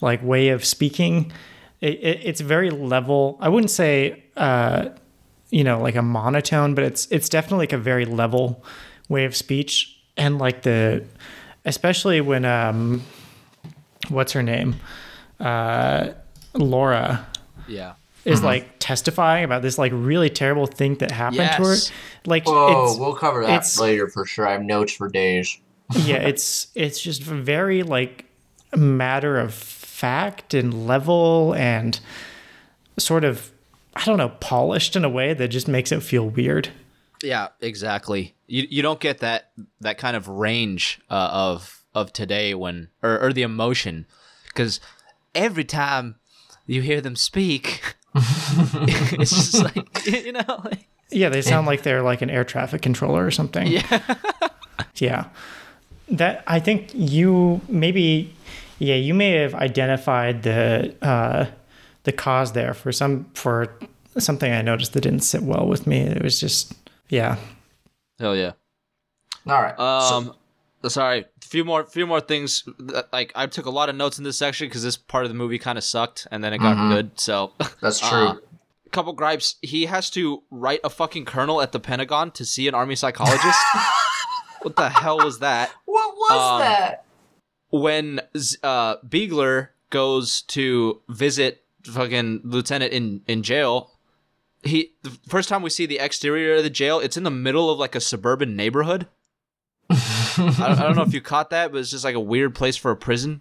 like 0.00 0.22
way 0.22 0.50
of 0.50 0.64
speaking, 0.64 1.32
it, 1.80 1.94
it, 1.94 2.20
it's 2.22 2.40
very 2.40 2.70
level. 2.70 3.38
I 3.40 3.48
wouldn't 3.48 3.70
say 3.70 4.22
uh, 4.36 4.90
you 5.50 5.64
know 5.64 5.80
like 5.80 5.96
a 5.96 6.02
monotone, 6.02 6.74
but 6.74 6.84
it's 6.84 7.06
it's 7.10 7.28
definitely 7.28 7.62
like 7.64 7.72
a 7.72 7.78
very 7.78 8.04
level 8.04 8.64
way 9.08 9.24
of 9.24 9.34
speech, 9.36 9.98
and 10.16 10.38
like 10.38 10.62
the 10.62 11.04
especially 11.64 12.20
when 12.20 12.44
um 12.44 13.02
what's 14.08 14.32
her 14.32 14.42
name 14.42 14.76
uh 15.40 16.08
laura 16.54 17.26
Yeah. 17.66 17.94
is 18.24 18.42
like 18.42 18.78
testifying 18.78 19.44
about 19.44 19.62
this 19.62 19.76
like 19.78 19.92
really 19.94 20.30
terrible 20.30 20.66
thing 20.66 20.94
that 20.96 21.10
happened 21.10 21.50
to 21.56 21.62
her 21.62 21.76
like 22.26 22.46
Whoa, 22.46 22.90
it's 22.90 22.98
we'll 22.98 23.14
cover 23.14 23.44
that 23.44 23.66
later 23.78 24.08
for 24.08 24.24
sure. 24.24 24.46
I 24.48 24.52
have 24.52 24.62
notes 24.62 24.92
for 24.92 25.08
days. 25.08 25.58
yeah 25.96 26.16
it's 26.16 26.68
it's 26.74 27.00
just 27.00 27.22
very 27.22 27.82
like 27.82 28.24
a 28.72 28.76
matter 28.76 29.38
of 29.38 29.52
fact 29.54 30.54
and 30.54 30.86
level 30.86 31.54
and 31.54 32.00
sort 32.98 33.24
of 33.24 33.50
i 33.98 34.04
don't 34.04 34.16
know 34.16 34.30
polished 34.40 34.96
in 34.96 35.04
a 35.04 35.08
way 35.08 35.34
that 35.34 35.48
just 35.48 35.68
makes 35.68 35.92
it 35.92 36.02
feel 36.02 36.28
weird 36.28 36.70
Yeah, 37.22 37.48
exactly. 37.60 38.34
You 38.46 38.66
you 38.70 38.80
don't 38.82 39.00
get 39.00 39.18
that 39.18 39.50
that 39.80 39.98
kind 39.98 40.16
of 40.16 40.28
range 40.28 41.00
uh, 41.10 41.28
of 41.32 41.82
of 41.92 42.12
today 42.12 42.54
when 42.54 42.88
or, 43.02 43.18
or 43.20 43.32
the 43.32 43.42
emotion 43.42 44.06
because 44.46 44.78
every 45.34 45.64
time 45.64 46.14
you 46.66 46.80
hear 46.80 47.00
them 47.00 47.16
speak, 47.16 47.96
it's 49.18 49.30
just 49.34 49.64
like 49.64 50.06
you 50.06 50.32
know. 50.32 50.62
Like, 50.64 50.86
Yeah, 51.10 51.28
they 51.28 51.42
sound 51.42 51.66
like 51.66 51.82
they're 51.82 52.02
like 52.02 52.22
an 52.22 52.30
air 52.30 52.44
traffic 52.44 52.82
controller 52.82 53.24
or 53.26 53.30
something. 53.32 53.66
yeah. 53.66 54.14
Yeah. 55.00 55.24
That 56.08 56.42
I 56.46 56.60
think 56.60 56.90
you 56.94 57.60
maybe 57.68 58.32
yeah, 58.78 58.94
you 58.96 59.12
may 59.14 59.32
have 59.42 59.54
identified 59.54 60.42
the 60.42 60.94
uh 61.02 61.46
the 62.08 62.12
cause 62.12 62.52
there 62.52 62.72
for 62.72 62.90
some 62.90 63.26
for 63.34 63.78
something 64.16 64.50
I 64.50 64.62
noticed 64.62 64.94
that 64.94 65.02
didn't 65.02 65.20
sit 65.20 65.42
well 65.42 65.66
with 65.66 65.86
me. 65.86 65.98
It 66.00 66.22
was 66.22 66.40
just 66.40 66.72
yeah. 67.10 67.36
Hell 68.18 68.34
yeah. 68.34 68.52
All 69.46 69.62
right. 69.62 69.78
Um, 69.78 70.34
sorry, 70.88 71.20
a 71.20 71.46
few 71.46 71.64
more, 71.64 71.84
few 71.84 72.06
more 72.06 72.20
things. 72.22 72.64
that- 72.78 73.12
Like 73.12 73.30
I 73.34 73.46
took 73.46 73.66
a 73.66 73.70
lot 73.70 73.90
of 73.90 73.94
notes 73.94 74.16
in 74.18 74.24
this 74.24 74.38
section 74.38 74.68
because 74.68 74.82
this 74.82 74.96
part 74.96 75.24
of 75.24 75.30
the 75.30 75.34
movie 75.34 75.58
kind 75.58 75.76
of 75.76 75.84
sucked, 75.84 76.26
and 76.30 76.42
then 76.42 76.54
it 76.54 76.58
got 76.58 76.88
good. 76.90 77.20
So 77.20 77.52
That's 77.82 78.00
true. 78.00 78.28
uh, 78.28 78.36
a 78.86 78.90
couple 78.90 79.12
gripes. 79.12 79.56
He 79.60 79.84
has 79.84 80.08
to 80.10 80.42
write 80.50 80.80
a 80.82 80.90
fucking 80.90 81.26
colonel 81.26 81.60
at 81.60 81.72
the 81.72 81.80
Pentagon 81.80 82.30
to 82.32 82.44
see 82.46 82.68
an 82.68 82.74
army 82.74 82.96
psychologist. 82.96 83.58
what 84.62 84.76
the 84.76 84.88
hell 84.88 85.18
was 85.18 85.40
that? 85.40 85.70
what 85.84 86.14
was 86.16 86.52
um, 86.52 86.60
that? 86.60 87.04
When 87.70 88.20
uh, 88.62 88.96
Biegler 89.06 89.68
goes 89.90 90.42
to 90.42 91.02
visit 91.08 91.64
fucking 91.92 92.40
lieutenant 92.44 92.92
in 92.92 93.22
in 93.26 93.42
jail. 93.42 93.92
He 94.62 94.92
the 95.02 95.10
first 95.28 95.48
time 95.48 95.62
we 95.62 95.70
see 95.70 95.86
the 95.86 95.98
exterior 95.98 96.56
of 96.56 96.62
the 96.64 96.70
jail, 96.70 96.98
it's 97.00 97.16
in 97.16 97.22
the 97.22 97.30
middle 97.30 97.70
of 97.70 97.78
like 97.78 97.94
a 97.94 98.00
suburban 98.00 98.56
neighborhood. 98.56 99.06
I, 99.90 100.34
don't, 100.36 100.60
I 100.60 100.82
don't 100.82 100.96
know 100.96 101.02
if 101.02 101.14
you 101.14 101.20
caught 101.22 101.50
that, 101.50 101.72
but 101.72 101.78
it's 101.78 101.90
just 101.90 102.04
like 102.04 102.14
a 102.14 102.20
weird 102.20 102.54
place 102.54 102.76
for 102.76 102.90
a 102.90 102.96
prison. 102.96 103.40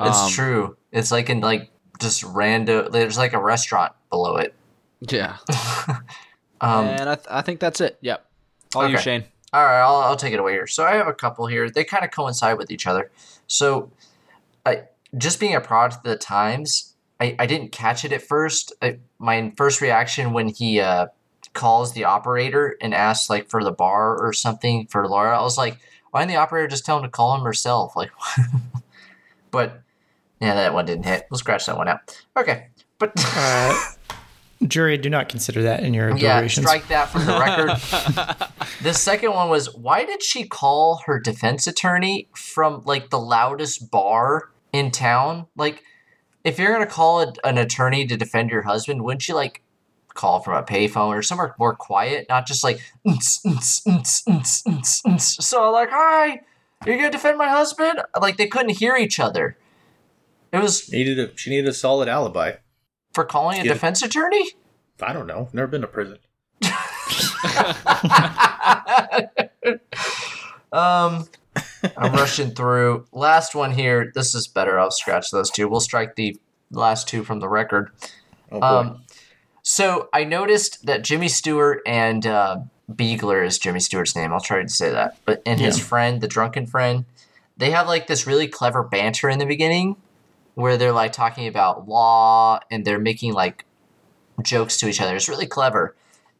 It's 0.00 0.18
Um, 0.18 0.30
true. 0.30 0.76
It's 0.92 1.10
like 1.10 1.30
in 1.30 1.40
like 1.40 1.70
just 2.00 2.22
random. 2.22 2.90
There's 2.92 3.16
like 3.16 3.32
a 3.32 3.40
restaurant 3.40 3.92
below 4.10 4.36
it. 4.36 4.54
Yeah, 5.00 5.36
Um, 6.60 6.86
and 6.86 7.08
I, 7.08 7.14
th- 7.16 7.26
I 7.30 7.42
think 7.42 7.60
that's 7.60 7.80
it. 7.82 7.98
Yep. 8.00 8.24
All 8.74 8.88
you, 8.88 8.94
Okay. 8.94 9.02
Shane. 9.02 9.24
All 9.52 9.62
right, 9.62 9.80
I'll, 9.80 9.96
I'll 9.96 10.16
take 10.16 10.32
it 10.32 10.40
away 10.40 10.52
here. 10.52 10.66
So 10.66 10.84
I 10.84 10.94
have 10.96 11.06
a 11.06 11.12
couple 11.12 11.46
here. 11.46 11.68
They 11.70 11.84
kind 11.84 12.04
of 12.04 12.10
coincide 12.10 12.56
with 12.58 12.70
each 12.70 12.86
other. 12.86 13.10
So, 13.46 13.90
I 14.64 14.84
just 15.16 15.38
being 15.38 15.54
a 15.54 15.60
product 15.60 15.98
of 15.98 16.02
the 16.10 16.16
times, 16.16 16.94
I, 17.20 17.34
I 17.38 17.46
didn't 17.46 17.72
catch 17.72 18.04
it 18.04 18.12
at 18.12 18.22
first. 18.22 18.72
I, 18.82 18.98
my 19.18 19.52
first 19.56 19.80
reaction 19.80 20.32
when 20.32 20.48
he 20.48 20.80
uh, 20.80 21.06
calls 21.54 21.92
the 21.92 22.04
operator 22.04 22.76
and 22.80 22.94
asks 22.94 23.30
like 23.30 23.48
for 23.48 23.64
the 23.64 23.72
bar 23.72 24.18
or 24.20 24.32
something 24.32 24.86
for 24.86 25.08
Laura, 25.08 25.38
I 25.38 25.42
was 25.42 25.56
like, 25.56 25.78
why 26.10 26.20
didn't 26.20 26.32
the 26.32 26.36
operator 26.36 26.68
just 26.68 26.84
tell 26.84 26.98
him 26.98 27.04
to 27.04 27.08
call 27.08 27.34
him 27.36 27.42
herself? 27.42 27.96
Like, 27.96 28.10
but 29.50 29.80
yeah, 30.40 30.54
that 30.54 30.74
one 30.74 30.84
didn't 30.84 31.04
hit. 31.04 31.26
We'll 31.30 31.38
scratch 31.38 31.66
that 31.66 31.76
one 31.76 31.88
out. 31.88 32.22
Okay, 32.36 32.68
but 32.98 33.12
Uh 33.16 33.74
jury 34.66 34.96
do 34.96 35.10
not 35.10 35.28
consider 35.28 35.62
that 35.62 35.82
in 35.82 35.92
your 35.94 36.10
yeah, 36.10 36.16
deliberations. 36.16 36.66
strike 36.66 36.88
that 36.88 37.08
from 37.10 37.26
the 37.26 37.38
record. 37.38 38.48
the 38.82 38.94
second 38.94 39.32
one 39.32 39.48
was 39.48 39.74
why 39.74 40.04
did 40.04 40.22
she 40.22 40.46
call 40.46 41.02
her 41.06 41.20
defense 41.20 41.66
attorney 41.66 42.28
from 42.34 42.82
like 42.84 43.10
the 43.10 43.18
loudest 43.18 43.90
bar 43.90 44.50
in 44.72 44.90
town? 44.90 45.46
Like, 45.56 45.82
if 46.46 46.60
you're 46.60 46.72
gonna 46.72 46.86
call 46.86 47.22
a, 47.22 47.32
an 47.44 47.58
attorney 47.58 48.06
to 48.06 48.16
defend 48.16 48.50
your 48.50 48.62
husband, 48.62 49.02
wouldn't 49.02 49.28
you 49.28 49.34
like 49.34 49.62
call 50.14 50.40
from 50.40 50.54
a 50.54 50.62
payphone 50.62 51.08
or 51.08 51.20
somewhere 51.20 51.54
more 51.58 51.74
quiet, 51.74 52.26
not 52.28 52.46
just 52.46 52.62
like 52.62 52.78
so 55.18 55.72
like, 55.72 55.90
hi, 55.90 56.40
you're 56.86 56.96
gonna 56.96 57.10
defend 57.10 57.36
my 57.36 57.48
husband? 57.48 58.00
Like 58.20 58.36
they 58.36 58.46
couldn't 58.46 58.78
hear 58.78 58.96
each 58.96 59.18
other. 59.18 59.58
It 60.52 60.62
was 60.62 60.90
Needed 60.90 61.18
a 61.18 61.36
she 61.36 61.50
needed 61.50 61.66
a 61.66 61.74
solid 61.74 62.08
alibi. 62.08 62.52
for 63.12 63.24
calling 63.24 63.60
a 63.60 63.64
defense 63.64 64.02
attorney. 64.02 64.52
I 65.02 65.12
don't 65.12 65.26
know. 65.26 65.48
Never 65.52 65.66
been 65.66 65.80
to 65.80 65.88
prison. 65.88 66.18
um, 70.72 71.26
I'm 71.96 72.12
rushing 72.12 72.50
through. 72.50 73.06
Last 73.12 73.54
one 73.54 73.72
here. 73.72 74.10
This 74.14 74.34
is 74.34 74.46
better. 74.46 74.78
I'll 74.78 74.90
scratch 74.90 75.30
those 75.30 75.50
two. 75.50 75.68
We'll 75.68 75.80
strike 75.80 76.16
the 76.16 76.38
last 76.70 77.08
two 77.08 77.24
from 77.24 77.40
the 77.40 77.48
record. 77.48 77.90
Oh 78.50 78.60
boy. 78.60 78.66
Um, 78.66 79.02
so 79.62 80.08
I 80.12 80.24
noticed 80.24 80.86
that 80.86 81.02
Jimmy 81.02 81.28
Stewart 81.28 81.82
and 81.86 82.26
uh, 82.26 82.58
Biegler 82.90 83.44
is 83.44 83.58
Jimmy 83.58 83.80
Stewart's 83.80 84.14
name. 84.14 84.32
I'll 84.32 84.40
try 84.40 84.62
to 84.62 84.68
say 84.68 84.90
that. 84.90 85.18
But 85.24 85.42
and 85.44 85.60
his 85.60 85.78
friend, 85.78 86.20
the 86.20 86.28
drunken 86.28 86.66
friend, 86.66 87.04
they 87.56 87.70
have 87.70 87.88
like 87.88 88.06
this 88.06 88.26
really 88.26 88.46
clever 88.46 88.82
banter 88.82 89.28
in 89.28 89.38
the 89.38 89.46
beginning, 89.46 89.96
where 90.54 90.76
they're 90.76 90.92
like 90.92 91.12
talking 91.12 91.48
about 91.48 91.88
law 91.88 92.60
and 92.70 92.84
they're 92.84 93.00
making 93.00 93.32
like 93.32 93.64
jokes 94.42 94.76
to 94.78 94.88
each 94.88 95.00
other. 95.00 95.16
It's 95.16 95.28
really 95.28 95.46
clever. 95.46 95.96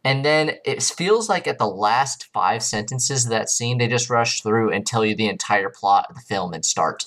And 0.06 0.24
then 0.24 0.52
it 0.64 0.84
feels 0.84 1.28
like 1.28 1.48
at 1.48 1.58
the 1.58 1.66
last 1.66 2.26
five 2.32 2.62
sentences 2.62 3.24
of 3.24 3.30
that 3.30 3.50
scene, 3.50 3.78
they 3.78 3.88
just 3.88 4.08
rush 4.08 4.40
through 4.40 4.70
and 4.70 4.86
tell 4.86 5.04
you 5.04 5.16
the 5.16 5.28
entire 5.28 5.68
plot 5.68 6.06
of 6.08 6.14
the 6.14 6.22
film 6.22 6.52
and 6.54 6.64
start. 6.64 7.06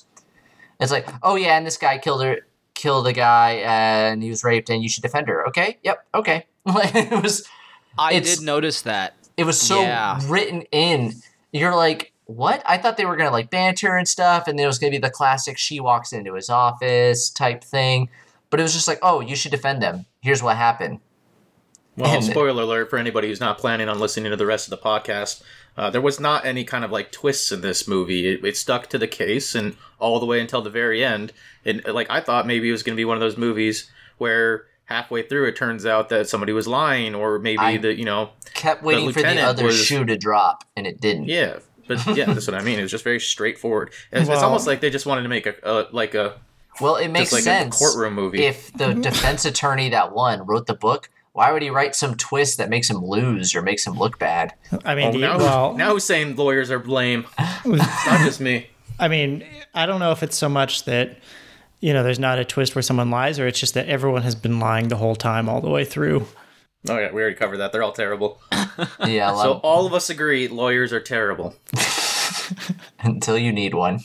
It's 0.82 0.92
like, 0.92 1.08
oh 1.24 1.36
yeah, 1.38 1.58
and 1.58 1.66
this 1.66 1.78
guy 1.78 1.98
killed 1.98 2.22
her, 2.24 2.40
killed 2.74 3.08
a 3.08 3.14
guy, 3.14 3.62
and 3.64 4.22
he 4.22 4.30
was 4.30 4.44
raped, 4.44 4.70
and 4.70 4.84
you 4.84 4.90
should 4.90 5.02
defend 5.02 5.30
her. 5.30 5.48
Okay, 5.48 5.78
yep, 5.82 6.06
okay. 6.14 6.46
It 6.66 7.24
was, 7.24 7.48
I 7.98 8.20
did 8.20 8.42
notice 8.42 8.82
that. 8.82 9.14
it 9.38 9.46
was 9.46 9.58
so 9.60 9.82
Yeah. 9.82 10.20
written 10.26 10.64
in. 10.74 11.14
You're 11.54 11.76
like, 11.76 12.12
what? 12.26 12.62
I 12.68 12.78
thought 12.78 12.98
they 12.98 13.06
were 13.06 13.16
gonna 13.16 13.32
like 13.32 13.50
banter 13.50 13.96
and 13.96 14.10
stuff, 14.10 14.46
and 14.48 14.60
then 14.60 14.66
it 14.66 14.68
was 14.68 14.78
gonna 14.78 14.92
be 14.92 14.98
the 14.98 15.10
classic 15.10 15.58
she 15.58 15.80
walks 15.80 16.12
into 16.12 16.34
his 16.34 16.50
office 16.50 17.30
type 17.30 17.64
thing. 17.64 18.10
But 18.50 18.60
it 18.60 18.64
was 18.64 18.74
just 18.74 18.90
like, 18.90 19.00
oh, 19.02 19.22
you 19.22 19.38
should 19.38 19.52
defend 19.52 19.82
them. 19.82 20.06
Here's 20.22 20.44
what 20.44 20.58
happened. 20.58 21.00
Well, 22.00 22.16
And- 22.16 22.24
spoiler 22.24 22.64
alert 22.64 22.90
for 22.90 22.98
anybody 22.98 23.28
who's 23.28 23.40
not 23.40 23.58
planning 23.58 23.90
on 23.90 24.00
listening 24.00 24.32
to 24.32 24.38
the 24.38 24.46
rest 24.46 24.68
of 24.68 24.72
the 24.72 24.84
podcast. 24.86 25.42
Uh, 25.78 25.90
there 25.90 26.02
was 26.02 26.20
not 26.20 26.46
any 26.46 26.64
kind 26.66 26.84
of 26.84 26.92
like 26.92 27.12
twists 27.12 27.52
in 27.52 27.62
this 27.62 27.88
movie. 27.88 28.28
It, 28.28 28.44
it 28.44 28.58
stuck 28.58 28.88
to 28.88 28.98
the 28.98 29.08
case 29.08 29.56
and 29.56 29.76
all 30.00 30.20
the 30.20 30.26
way 30.26 30.40
until 30.42 30.62
the 30.62 30.70
very 30.70 31.04
end. 31.06 31.32
And 31.64 31.82
like 31.88 32.08
I 32.10 32.20
thought, 32.22 32.46
maybe 32.48 32.68
it 32.68 32.72
was 32.72 32.84
going 32.84 32.96
to 32.96 33.00
be 33.00 33.06
one 33.06 33.16
of 33.16 33.22
those 33.22 33.38
movies 33.38 33.90
where 34.18 34.66
halfway 34.86 35.22
through 35.22 35.46
it 35.48 35.56
turns 35.56 35.86
out 35.86 36.10
that 36.10 36.28
somebody 36.28 36.52
was 36.52 36.68
lying, 36.68 37.14
or 37.16 37.38
maybe 37.40 37.60
I- 37.60 37.78
the 37.78 37.94
you 37.98 38.06
know 38.06 38.32
Kept 38.54 38.84
waiting 38.84 39.12
for 39.14 39.22
the 39.22 39.40
other 39.42 39.66
was- 39.66 39.82
shoe 39.82 40.04
to 40.06 40.18
drop, 40.18 40.64
and 40.76 40.86
it 40.88 41.00
didn't. 41.00 41.26
yeah. 41.26 41.60
But 41.88 42.06
yeah, 42.18 42.26
that's 42.26 42.46
what 42.48 42.56
I 42.56 42.62
mean. 42.64 42.78
It 42.78 42.84
was 42.84 42.92
just 42.92 43.04
very 43.04 43.20
straightforward. 43.20 43.92
It's, 44.12 44.30
it's 44.30 44.42
almost 44.44 44.68
like 44.68 44.80
they 44.82 44.90
just 44.92 45.06
wanted 45.06 45.24
to 45.24 45.30
make 45.30 45.46
a, 45.48 45.56
a 45.64 45.88
like 45.92 46.14
a 46.14 46.40
Well, 46.82 46.98
it 46.98 47.08
makes 47.10 47.32
like 47.32 47.44
sense. 47.44 47.82
a 47.82 47.86
courtroom 47.86 48.14
movie. 48.16 48.44
If 48.46 48.72
the 48.74 48.94
defense 49.10 49.46
attorney 49.46 49.90
that 49.90 50.12
won 50.14 50.46
wrote 50.46 50.68
the 50.68 50.76
book, 50.76 51.10
why 51.34 51.52
would 51.52 51.62
he 51.62 51.70
write 51.70 51.96
some 51.96 52.16
twist 52.16 52.58
that 52.58 52.70
makes 52.70 52.90
him 52.90 52.98
lose 53.04 53.56
or 53.56 53.62
makes 53.62 53.86
him 53.86 53.94
look 53.94 54.20
bad? 54.20 54.54
I 54.86 54.96
mean, 54.96 55.12
do 55.12 55.18
you- 55.20 55.26
now, 55.26 55.38
well, 55.38 55.74
now 55.76 55.92
who's 55.94 56.04
saying 56.04 56.36
lawyers 56.36 56.70
are 56.72 56.80
blame? 56.80 57.26
It's 57.38 57.66
not 58.06 58.20
just 58.26 58.40
me. 58.42 58.68
I 59.00 59.08
mean, 59.08 59.46
I 59.74 59.86
don't 59.86 60.00
know 60.00 60.12
if 60.12 60.24
it's 60.24 60.36
so 60.38 60.50
much 60.50 60.84
that 60.86 61.18
you 61.80 61.94
know 61.94 62.04
there's 62.04 62.20
not 62.20 62.40
a 62.40 62.44
twist 62.46 62.76
where 62.76 62.82
someone 62.82 63.10
lies, 63.12 63.40
or 63.40 63.48
it's 63.48 63.60
just 63.60 63.74
that 63.76 63.88
everyone 63.88 64.24
has 64.24 64.36
been 64.36 64.60
lying 64.60 64.90
the 64.90 64.98
whole 64.98 65.16
time, 65.16 65.48
all 65.48 65.62
the 65.62 65.70
way 65.70 65.86
through. 65.86 66.26
Oh 66.88 66.98
yeah, 66.98 67.12
we 67.12 67.22
already 67.22 67.36
covered 67.36 67.58
that. 67.58 67.72
They're 67.72 67.84
all 67.84 67.92
terrible. 67.94 68.42
Yeah, 69.06 69.32
So 69.32 69.52
love- 69.54 69.62
all 69.64 69.86
of 69.86 69.94
us 69.94 70.10
agree 70.10 70.48
lawyers 70.48 70.94
are 70.94 71.02
terrible. 71.02 71.54
until 73.04 73.38
you 73.38 73.52
need 73.52 73.74
one. 73.74 74.00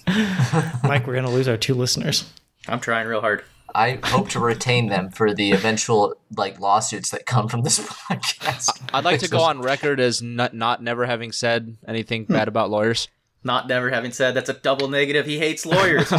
Mike, 0.82 1.06
we're 1.06 1.14
gonna 1.14 1.30
lose 1.30 1.48
our 1.48 1.56
two 1.56 1.74
listeners. 1.74 2.28
I'm 2.68 2.80
trying 2.80 3.06
real 3.06 3.20
hard. 3.20 3.44
I 3.74 3.98
hope 4.04 4.28
to 4.30 4.40
retain 4.40 4.88
them 4.88 5.10
for 5.10 5.34
the 5.34 5.50
eventual 5.52 6.14
like 6.36 6.60
lawsuits 6.60 7.10
that 7.10 7.26
come 7.26 7.48
from 7.48 7.62
this 7.62 7.78
podcast. 7.80 8.80
I'd 8.94 9.04
like 9.04 9.20
to 9.20 9.28
go 9.28 9.40
on 9.40 9.60
record 9.60 9.98
as 10.00 10.22
not, 10.22 10.54
not 10.54 10.82
never 10.82 11.06
having 11.06 11.32
said 11.32 11.76
anything 11.88 12.24
Hmm. 12.26 12.34
bad 12.34 12.48
about 12.48 12.70
lawyers. 12.70 13.08
Not 13.42 13.68
never 13.68 13.90
having 13.90 14.12
said 14.12 14.34
that's 14.34 14.48
a 14.48 14.54
double 14.54 14.88
negative. 14.88 15.26
He 15.26 15.38
hates 15.38 15.66
lawyers. 15.66 16.08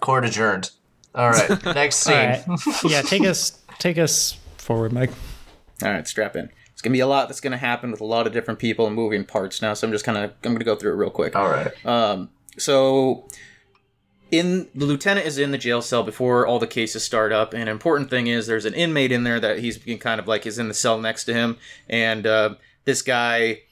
Court 0.00 0.24
adjourned. 0.24 0.70
All 1.14 1.30
right, 1.30 1.64
next 1.64 1.96
scene. 1.96 2.14
right, 2.14 2.44
yeah, 2.84 3.02
take 3.02 3.24
us 3.24 3.58
take 3.78 3.98
us 3.98 4.36
forward, 4.56 4.92
Mike. 4.92 5.10
all 5.82 5.90
right, 5.90 6.06
strap 6.06 6.36
in. 6.36 6.50
It's 6.72 6.82
gonna 6.82 6.92
be 6.92 7.00
a 7.00 7.06
lot 7.06 7.28
that's 7.28 7.40
gonna 7.40 7.56
happen 7.56 7.90
with 7.90 8.00
a 8.00 8.04
lot 8.04 8.26
of 8.26 8.32
different 8.32 8.60
people 8.60 8.86
and 8.86 8.94
moving 8.94 9.24
parts 9.24 9.60
now. 9.62 9.74
So 9.74 9.86
I'm 9.86 9.92
just 9.92 10.04
kind 10.04 10.18
of 10.18 10.30
I'm 10.44 10.52
gonna 10.52 10.64
go 10.64 10.76
through 10.76 10.92
it 10.92 10.96
real 10.96 11.10
quick. 11.10 11.34
All 11.34 11.48
right. 11.48 11.86
Um, 11.86 12.30
so 12.56 13.26
in 14.30 14.68
the 14.74 14.84
lieutenant 14.84 15.26
is 15.26 15.38
in 15.38 15.52
the 15.52 15.58
jail 15.58 15.80
cell 15.80 16.02
before 16.02 16.46
all 16.46 16.58
the 16.58 16.66
cases 16.66 17.02
start 17.02 17.32
up. 17.32 17.52
And 17.52 17.62
an 17.62 17.68
important 17.68 18.10
thing 18.10 18.26
is 18.26 18.46
there's 18.46 18.64
an 18.64 18.74
inmate 18.74 19.12
in 19.12 19.24
there 19.24 19.40
that 19.40 19.58
he's 19.58 19.78
kind 20.00 20.20
of 20.20 20.28
like 20.28 20.46
is 20.46 20.58
in 20.58 20.68
the 20.68 20.74
cell 20.74 20.98
next 20.98 21.24
to 21.24 21.34
him, 21.34 21.56
and 21.88 22.26
uh, 22.26 22.54
this 22.84 23.02
guy 23.02 23.62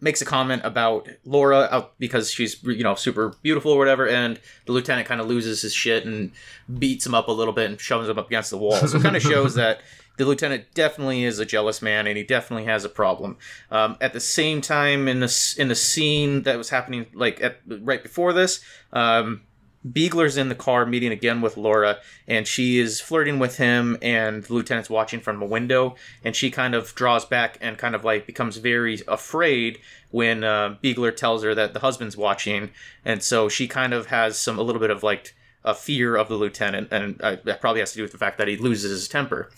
makes 0.00 0.20
a 0.20 0.24
comment 0.26 0.60
about 0.64 1.08
Laura 1.24 1.68
out 1.70 1.98
because 1.98 2.30
she's 2.30 2.62
you 2.62 2.82
know 2.82 2.94
super 2.94 3.34
beautiful 3.42 3.72
or 3.72 3.78
whatever, 3.78 4.08
and 4.08 4.40
the 4.66 4.72
lieutenant 4.72 5.06
kind 5.06 5.20
of 5.20 5.26
loses 5.26 5.62
his 5.62 5.74
shit 5.74 6.04
and 6.04 6.32
beats 6.78 7.06
him 7.06 7.14
up 7.14 7.28
a 7.28 7.32
little 7.32 7.54
bit 7.54 7.70
and 7.70 7.80
shoves 7.80 8.08
him 8.08 8.18
up 8.18 8.26
against 8.26 8.50
the 8.50 8.58
wall. 8.58 8.76
So 8.76 8.98
it 8.98 9.02
kind 9.02 9.16
of 9.16 9.22
shows 9.22 9.54
that. 9.56 9.80
The 10.18 10.24
lieutenant 10.24 10.72
definitely 10.72 11.24
is 11.24 11.38
a 11.40 11.44
jealous 11.44 11.82
man, 11.82 12.06
and 12.06 12.16
he 12.16 12.24
definitely 12.24 12.64
has 12.64 12.86
a 12.86 12.88
problem. 12.88 13.36
Um, 13.70 13.98
at 14.00 14.14
the 14.14 14.20
same 14.20 14.62
time, 14.62 15.08
in 15.08 15.20
this 15.20 15.52
in 15.58 15.68
the 15.68 15.74
scene 15.74 16.44
that 16.44 16.56
was 16.56 16.70
happening, 16.70 17.04
like 17.12 17.42
at 17.42 17.60
right 17.66 18.02
before 18.02 18.32
this, 18.32 18.60
um, 18.94 19.42
Biegler's 19.86 20.36
in 20.36 20.48
the 20.48 20.54
car 20.54 20.84
meeting 20.86 21.12
again 21.12 21.40
with 21.40 21.56
Laura, 21.56 21.98
and 22.26 22.46
she 22.46 22.78
is 22.78 23.00
flirting 23.00 23.38
with 23.38 23.56
him, 23.56 23.96
and 24.02 24.42
the 24.42 24.54
lieutenant's 24.54 24.90
watching 24.90 25.20
from 25.20 25.40
a 25.40 25.46
window, 25.46 25.94
and 26.24 26.34
she 26.34 26.50
kind 26.50 26.74
of 26.74 26.94
draws 26.94 27.24
back 27.24 27.58
and 27.60 27.78
kind 27.78 27.94
of 27.94 28.04
like 28.04 28.26
becomes 28.26 28.56
very 28.56 29.00
afraid 29.06 29.78
when 30.10 30.44
uh, 30.44 30.76
Biegler 30.82 31.14
tells 31.14 31.42
her 31.42 31.54
that 31.54 31.72
the 31.72 31.80
husband's 31.80 32.16
watching, 32.16 32.70
and 33.04 33.22
so 33.22 33.48
she 33.48 33.68
kind 33.68 33.92
of 33.92 34.06
has 34.06 34.38
some 34.38 34.58
a 34.58 34.62
little 34.62 34.80
bit 34.80 34.90
of 34.90 35.02
like 35.02 35.34
a 35.64 35.74
fear 35.74 36.16
of 36.16 36.28
the 36.28 36.36
lieutenant, 36.36 36.88
and 36.90 37.20
uh, 37.22 37.36
that 37.44 37.60
probably 37.60 37.80
has 37.80 37.92
to 37.92 37.96
do 37.96 38.02
with 38.02 38.12
the 38.12 38.18
fact 38.18 38.38
that 38.38 38.48
he 38.48 38.56
loses 38.56 38.90
his 38.90 39.08
temper. 39.08 39.50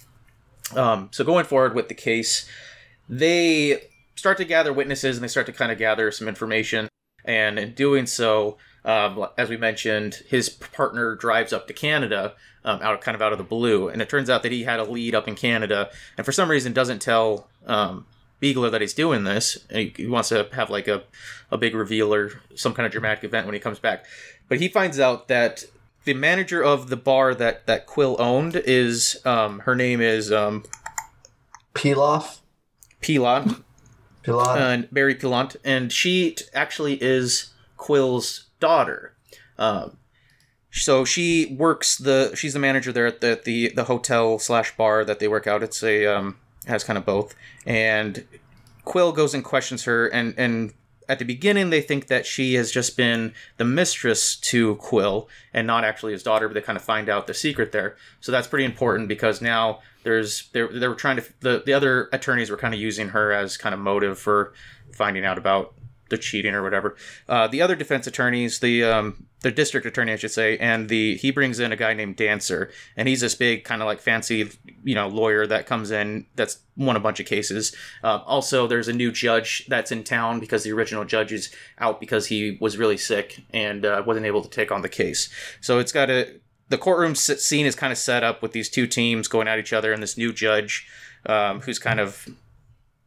Um, 0.74 1.08
so 1.12 1.24
going 1.24 1.44
forward 1.44 1.74
with 1.74 1.88
the 1.88 1.94
case, 1.94 2.48
they 3.08 3.88
start 4.16 4.36
to 4.38 4.44
gather 4.44 4.72
witnesses 4.72 5.16
and 5.16 5.24
they 5.24 5.28
start 5.28 5.46
to 5.46 5.52
kind 5.52 5.72
of 5.72 5.78
gather 5.78 6.10
some 6.10 6.28
information. 6.28 6.88
And 7.24 7.58
in 7.58 7.74
doing 7.74 8.06
so, 8.06 8.58
um, 8.84 9.26
as 9.36 9.48
we 9.48 9.56
mentioned, 9.56 10.22
his 10.28 10.48
partner 10.48 11.14
drives 11.14 11.52
up 11.52 11.66
to 11.68 11.72
Canada, 11.72 12.34
um, 12.64 12.80
out 12.82 13.00
kind 13.00 13.14
of 13.14 13.22
out 13.22 13.32
of 13.32 13.38
the 13.38 13.44
blue, 13.44 13.88
and 13.88 14.00
it 14.00 14.08
turns 14.08 14.30
out 14.30 14.42
that 14.42 14.52
he 14.52 14.64
had 14.64 14.80
a 14.80 14.84
lead 14.84 15.14
up 15.14 15.28
in 15.28 15.34
Canada, 15.34 15.90
and 16.16 16.24
for 16.24 16.32
some 16.32 16.50
reason 16.50 16.72
doesn't 16.72 17.00
tell 17.00 17.48
um, 17.66 18.06
Biegler 18.40 18.70
that 18.70 18.80
he's 18.80 18.94
doing 18.94 19.24
this. 19.24 19.58
He, 19.70 19.92
he 19.96 20.06
wants 20.06 20.28
to 20.30 20.48
have 20.52 20.70
like 20.70 20.88
a, 20.88 21.02
a 21.50 21.58
big 21.58 21.74
reveal 21.74 22.14
or 22.14 22.40
some 22.54 22.74
kind 22.74 22.86
of 22.86 22.92
dramatic 22.92 23.24
event 23.24 23.46
when 23.46 23.54
he 23.54 23.60
comes 23.60 23.78
back, 23.78 24.04
but 24.48 24.60
he 24.60 24.68
finds 24.68 24.98
out 25.00 25.28
that 25.28 25.64
the 26.04 26.14
manager 26.14 26.62
of 26.62 26.88
the 26.88 26.96
bar 26.96 27.34
that 27.34 27.66
that 27.66 27.86
Quill 27.86 28.16
owned 28.18 28.56
is 28.56 29.20
um, 29.26 29.60
her 29.60 29.74
name 29.74 30.00
is 30.00 30.32
um, 30.32 30.64
Pilaf. 31.74 32.38
Pilaf. 33.02 34.56
and 34.56 34.88
Barry 34.90 35.14
Pilant, 35.14 35.56
and 35.64 35.92
she 35.92 36.36
actually 36.54 37.02
is 37.02 37.52
Quill's 37.76 38.47
daughter. 38.60 39.14
Um, 39.58 39.98
so 40.70 41.04
she 41.04 41.56
works 41.58 41.96
the 41.96 42.34
she's 42.34 42.52
the 42.52 42.58
manager 42.58 42.92
there 42.92 43.06
at 43.06 43.20
the 43.20 43.40
the, 43.42 43.70
the 43.74 43.84
hotel 43.84 44.38
slash 44.38 44.76
bar 44.76 45.04
that 45.04 45.18
they 45.18 45.28
work 45.28 45.46
out. 45.46 45.62
It's 45.62 45.82
a 45.82 46.06
um, 46.06 46.36
has 46.66 46.84
kind 46.84 46.98
of 46.98 47.04
both, 47.04 47.34
and 47.66 48.24
Quill 48.84 49.12
goes 49.12 49.34
and 49.34 49.44
questions 49.44 49.84
her, 49.84 50.06
and 50.08 50.34
and 50.36 50.72
at 51.08 51.18
the 51.18 51.24
beginning 51.24 51.70
they 51.70 51.80
think 51.80 52.08
that 52.08 52.26
she 52.26 52.54
has 52.54 52.70
just 52.70 52.96
been 52.96 53.32
the 53.56 53.64
mistress 53.64 54.36
to 54.36 54.76
Quill 54.76 55.28
and 55.54 55.66
not 55.66 55.84
actually 55.84 56.12
his 56.12 56.22
daughter, 56.22 56.48
but 56.48 56.54
they 56.54 56.60
kind 56.60 56.76
of 56.76 56.84
find 56.84 57.08
out 57.08 57.26
the 57.26 57.34
secret 57.34 57.72
there. 57.72 57.96
So 58.20 58.30
that's 58.30 58.46
pretty 58.46 58.66
important 58.66 59.08
because 59.08 59.40
now 59.40 59.80
there's 60.02 60.48
they 60.52 60.66
they 60.66 60.86
were 60.86 60.94
trying 60.94 61.16
to 61.16 61.24
the 61.40 61.62
the 61.64 61.72
other 61.72 62.08
attorneys 62.12 62.50
were 62.50 62.58
kind 62.58 62.74
of 62.74 62.80
using 62.80 63.08
her 63.08 63.32
as 63.32 63.56
kind 63.56 63.74
of 63.74 63.80
motive 63.80 64.18
for 64.18 64.52
finding 64.92 65.24
out 65.24 65.38
about 65.38 65.74
the 66.08 66.18
cheating 66.18 66.54
or 66.54 66.62
whatever. 66.62 66.96
Uh, 67.28 67.46
the 67.46 67.62
other 67.62 67.76
defense 67.76 68.06
attorneys, 68.06 68.60
the 68.60 68.84
um, 68.84 69.26
the 69.40 69.50
district 69.50 69.86
attorney, 69.86 70.12
I 70.12 70.16
should 70.16 70.30
say, 70.30 70.58
and 70.58 70.88
the 70.88 71.16
he 71.16 71.30
brings 71.30 71.60
in 71.60 71.72
a 71.72 71.76
guy 71.76 71.94
named 71.94 72.16
Dancer, 72.16 72.70
and 72.96 73.08
he's 73.08 73.20
this 73.20 73.34
big 73.34 73.64
kind 73.64 73.82
of 73.82 73.86
like 73.86 74.00
fancy, 74.00 74.50
you 74.82 74.94
know, 74.94 75.08
lawyer 75.08 75.46
that 75.46 75.66
comes 75.66 75.90
in 75.90 76.26
that's 76.34 76.58
won 76.76 76.96
a 76.96 77.00
bunch 77.00 77.20
of 77.20 77.26
cases. 77.26 77.74
Uh, 78.02 78.18
also, 78.26 78.66
there's 78.66 78.88
a 78.88 78.92
new 78.92 79.12
judge 79.12 79.66
that's 79.68 79.92
in 79.92 80.04
town 80.04 80.40
because 80.40 80.64
the 80.64 80.72
original 80.72 81.04
judge 81.04 81.32
is 81.32 81.54
out 81.78 82.00
because 82.00 82.26
he 82.26 82.58
was 82.60 82.76
really 82.76 82.96
sick 82.96 83.44
and 83.52 83.84
uh, 83.84 84.02
wasn't 84.06 84.26
able 84.26 84.42
to 84.42 84.50
take 84.50 84.72
on 84.72 84.82
the 84.82 84.88
case. 84.88 85.28
So 85.60 85.78
it's 85.78 85.92
got 85.92 86.10
a 86.10 86.40
the 86.68 86.78
courtroom 86.78 87.14
scene 87.14 87.64
is 87.64 87.74
kind 87.74 87.92
of 87.92 87.98
set 87.98 88.22
up 88.22 88.42
with 88.42 88.52
these 88.52 88.68
two 88.68 88.86
teams 88.86 89.28
going 89.28 89.48
at 89.48 89.58
each 89.58 89.72
other, 89.72 89.92
and 89.92 90.02
this 90.02 90.18
new 90.18 90.32
judge 90.32 90.88
um, 91.26 91.60
who's 91.60 91.78
kind 91.78 92.00
of 92.00 92.28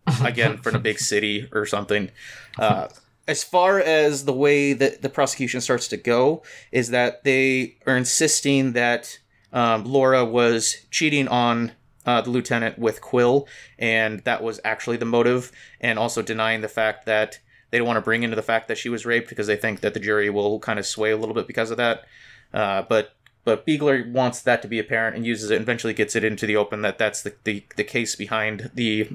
again 0.23 0.57
from 0.57 0.75
a 0.75 0.79
big 0.79 0.99
city 0.99 1.47
or 1.51 1.65
something. 1.65 2.11
Uh, 2.57 2.87
as 3.27 3.43
far 3.43 3.79
as 3.79 4.25
the 4.25 4.33
way 4.33 4.73
that 4.73 5.01
the 5.01 5.09
prosecution 5.09 5.61
starts 5.61 5.87
to 5.89 5.97
go, 5.97 6.43
is 6.71 6.89
that 6.89 7.23
they 7.23 7.77
are 7.85 7.95
insisting 7.95 8.73
that 8.73 9.19
um, 9.53 9.85
Laura 9.85 10.25
was 10.25 10.85
cheating 10.89 11.27
on 11.27 11.71
uh, 12.05 12.21
the 12.21 12.29
lieutenant 12.29 12.79
with 12.79 12.99
Quill, 12.99 13.47
and 13.77 14.21
that 14.21 14.41
was 14.41 14.59
actually 14.63 14.97
the 14.97 15.05
motive, 15.05 15.51
and 15.79 15.99
also 15.99 16.21
denying 16.21 16.61
the 16.61 16.67
fact 16.67 17.05
that 17.05 17.39
they 17.69 17.77
don't 17.77 17.87
want 17.87 17.97
to 17.97 18.01
bring 18.01 18.23
into 18.23 18.35
the 18.35 18.41
fact 18.41 18.67
that 18.67 18.77
she 18.77 18.89
was 18.89 19.05
raped 19.05 19.29
because 19.29 19.47
they 19.47 19.55
think 19.55 19.81
that 19.81 19.93
the 19.93 19.99
jury 19.99 20.29
will 20.29 20.59
kind 20.59 20.79
of 20.79 20.85
sway 20.85 21.11
a 21.11 21.17
little 21.17 21.35
bit 21.35 21.47
because 21.47 21.71
of 21.71 21.77
that. 21.77 22.05
Uh, 22.53 22.81
but 22.81 23.15
but 23.43 23.65
Biegler 23.65 24.11
wants 24.11 24.41
that 24.41 24.61
to 24.61 24.67
be 24.67 24.77
apparent 24.77 25.15
and 25.15 25.25
uses 25.25 25.49
it 25.49 25.55
and 25.55 25.63
eventually 25.63 25.93
gets 25.93 26.15
it 26.15 26.23
into 26.23 26.45
the 26.45 26.55
open 26.55 26.83
that 26.83 26.99
that's 26.99 27.23
the, 27.23 27.33
the, 27.43 27.63
the 27.75 27.83
case 27.83 28.15
behind 28.15 28.69
the 28.75 29.09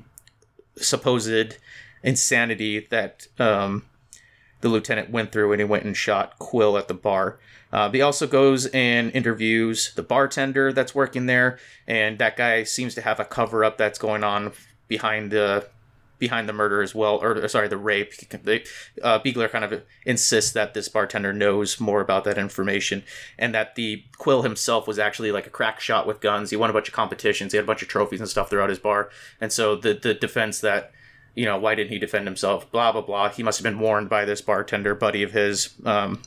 supposed 0.79 1.57
insanity 2.03 2.87
that 2.91 3.27
um, 3.39 3.85
the 4.61 4.69
lieutenant 4.69 5.11
went 5.11 5.33
through 5.33 5.51
when 5.51 5.59
he 5.59 5.65
went 5.65 5.85
and 5.85 5.97
shot 5.97 6.39
Quill 6.39 6.79
at 6.79 6.89
the 6.89 6.95
bar. 6.95 7.39
Uh, 7.73 7.91
he 7.91 8.01
also 8.01 8.27
goes 8.27 8.67
and 8.67 9.11
interviews 9.13 9.93
the 9.95 10.03
bartender 10.03 10.73
that's 10.73 10.95
working 10.95 11.27
there, 11.27 11.59
and 11.87 12.19
that 12.19 12.37
guy 12.37 12.63
seems 12.63 12.95
to 12.95 13.03
have 13.03 13.19
a 13.21 13.25
cover 13.25 13.65
up 13.65 13.77
that's 13.77 13.99
going 13.99 14.23
on 14.23 14.53
behind 14.89 15.31
the 15.31 15.67
behind 16.19 16.49
the 16.49 16.53
murder 16.53 16.83
as 16.83 16.95
well, 16.95 17.17
or 17.23 17.47
sorry, 17.49 17.69
the 17.69 17.77
rape. 17.77 18.13
They, 18.17 18.65
uh, 19.03 19.19
Biegler 19.21 19.51
kind 19.51 19.65
of 19.65 19.83
insists 20.05 20.53
that 20.53 20.75
this 20.75 20.89
bartender 20.89 21.33
knows 21.33 21.79
more 21.81 22.01
about 22.01 22.25
that 22.25 22.39
information, 22.39 23.05
and 23.39 23.55
that 23.55 23.75
the 23.75 24.05
Quill 24.19 24.43
himself 24.43 24.87
was 24.87 24.99
actually 24.99 25.33
like 25.33 25.47
a 25.47 25.51
crack 25.51 25.81
shot 25.81 26.07
with 26.07 26.21
guns. 26.21 26.51
He 26.51 26.57
won 26.57 26.71
a 26.71 26.73
bunch 26.73 26.89
of 26.89 26.95
competitions. 26.95 27.53
He 27.53 27.57
had 27.59 27.65
a 27.65 27.67
bunch 27.67 27.83
of 27.83 27.89
trophies 27.89 28.21
and 28.21 28.29
stuff 28.29 28.51
throughout 28.51 28.71
his 28.71 28.79
bar, 28.79 29.11
and 29.41 29.53
so 29.53 29.77
the 29.77 29.95
the 29.95 30.15
defense 30.15 30.61
that 30.61 30.93
you 31.37 31.45
know, 31.45 31.59
why 31.59 31.75
didn't 31.75 31.91
he 31.91 31.99
defend 31.99 32.27
himself? 32.27 32.71
Blah 32.73 32.93
blah 32.93 33.03
blah. 33.03 33.29
He 33.29 33.43
must 33.43 33.59
have 33.59 33.65
been 33.65 33.79
warned 33.79 34.09
by 34.09 34.25
this 34.25 34.41
bartender 34.41 34.95
buddy 34.95 35.23
of 35.23 35.33
his. 35.33 35.75
Um, 35.85 36.23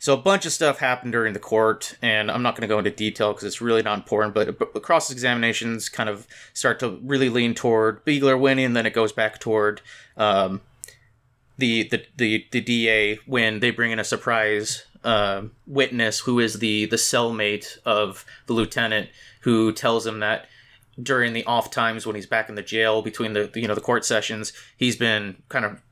so 0.00 0.14
a 0.14 0.16
bunch 0.16 0.46
of 0.46 0.52
stuff 0.52 0.78
happened 0.78 1.12
during 1.12 1.34
the 1.34 1.38
court, 1.38 1.94
and 2.00 2.30
I'm 2.30 2.42
not 2.42 2.56
going 2.56 2.62
to 2.62 2.72
go 2.72 2.78
into 2.78 2.90
detail 2.90 3.34
because 3.34 3.44
it's 3.44 3.60
really 3.60 3.82
not 3.82 3.98
important. 3.98 4.32
But 4.32 4.82
cross 4.82 5.10
examinations 5.10 5.90
kind 5.90 6.08
of 6.08 6.26
start 6.54 6.80
to 6.80 6.98
really 7.02 7.28
lean 7.28 7.54
toward 7.54 8.02
Biegler 8.06 8.40
winning, 8.40 8.72
then 8.72 8.86
it 8.86 8.94
goes 8.94 9.12
back 9.12 9.38
toward 9.38 9.82
um, 10.16 10.62
the, 11.58 11.86
the 11.90 12.02
the 12.16 12.46
the 12.50 12.62
DA 12.62 13.18
when 13.26 13.60
they 13.60 13.70
bring 13.70 13.90
in 13.90 13.98
a 13.98 14.04
surprise 14.04 14.84
uh, 15.04 15.42
witness 15.66 16.20
who 16.20 16.40
is 16.40 16.60
the 16.60 16.86
the 16.86 16.96
cellmate 16.96 17.76
of 17.84 18.24
the 18.46 18.54
lieutenant, 18.54 19.10
who 19.42 19.70
tells 19.70 20.06
him 20.06 20.20
that 20.20 20.46
during 21.02 21.34
the 21.34 21.44
off 21.44 21.70
times 21.70 22.06
when 22.06 22.16
he's 22.16 22.26
back 22.26 22.48
in 22.48 22.54
the 22.54 22.62
jail 22.62 23.02
between 23.02 23.34
the 23.34 23.50
you 23.54 23.68
know 23.68 23.74
the 23.74 23.82
court 23.82 24.06
sessions, 24.06 24.54
he's 24.78 24.96
been 24.96 25.42
kind 25.50 25.66
of 25.66 25.82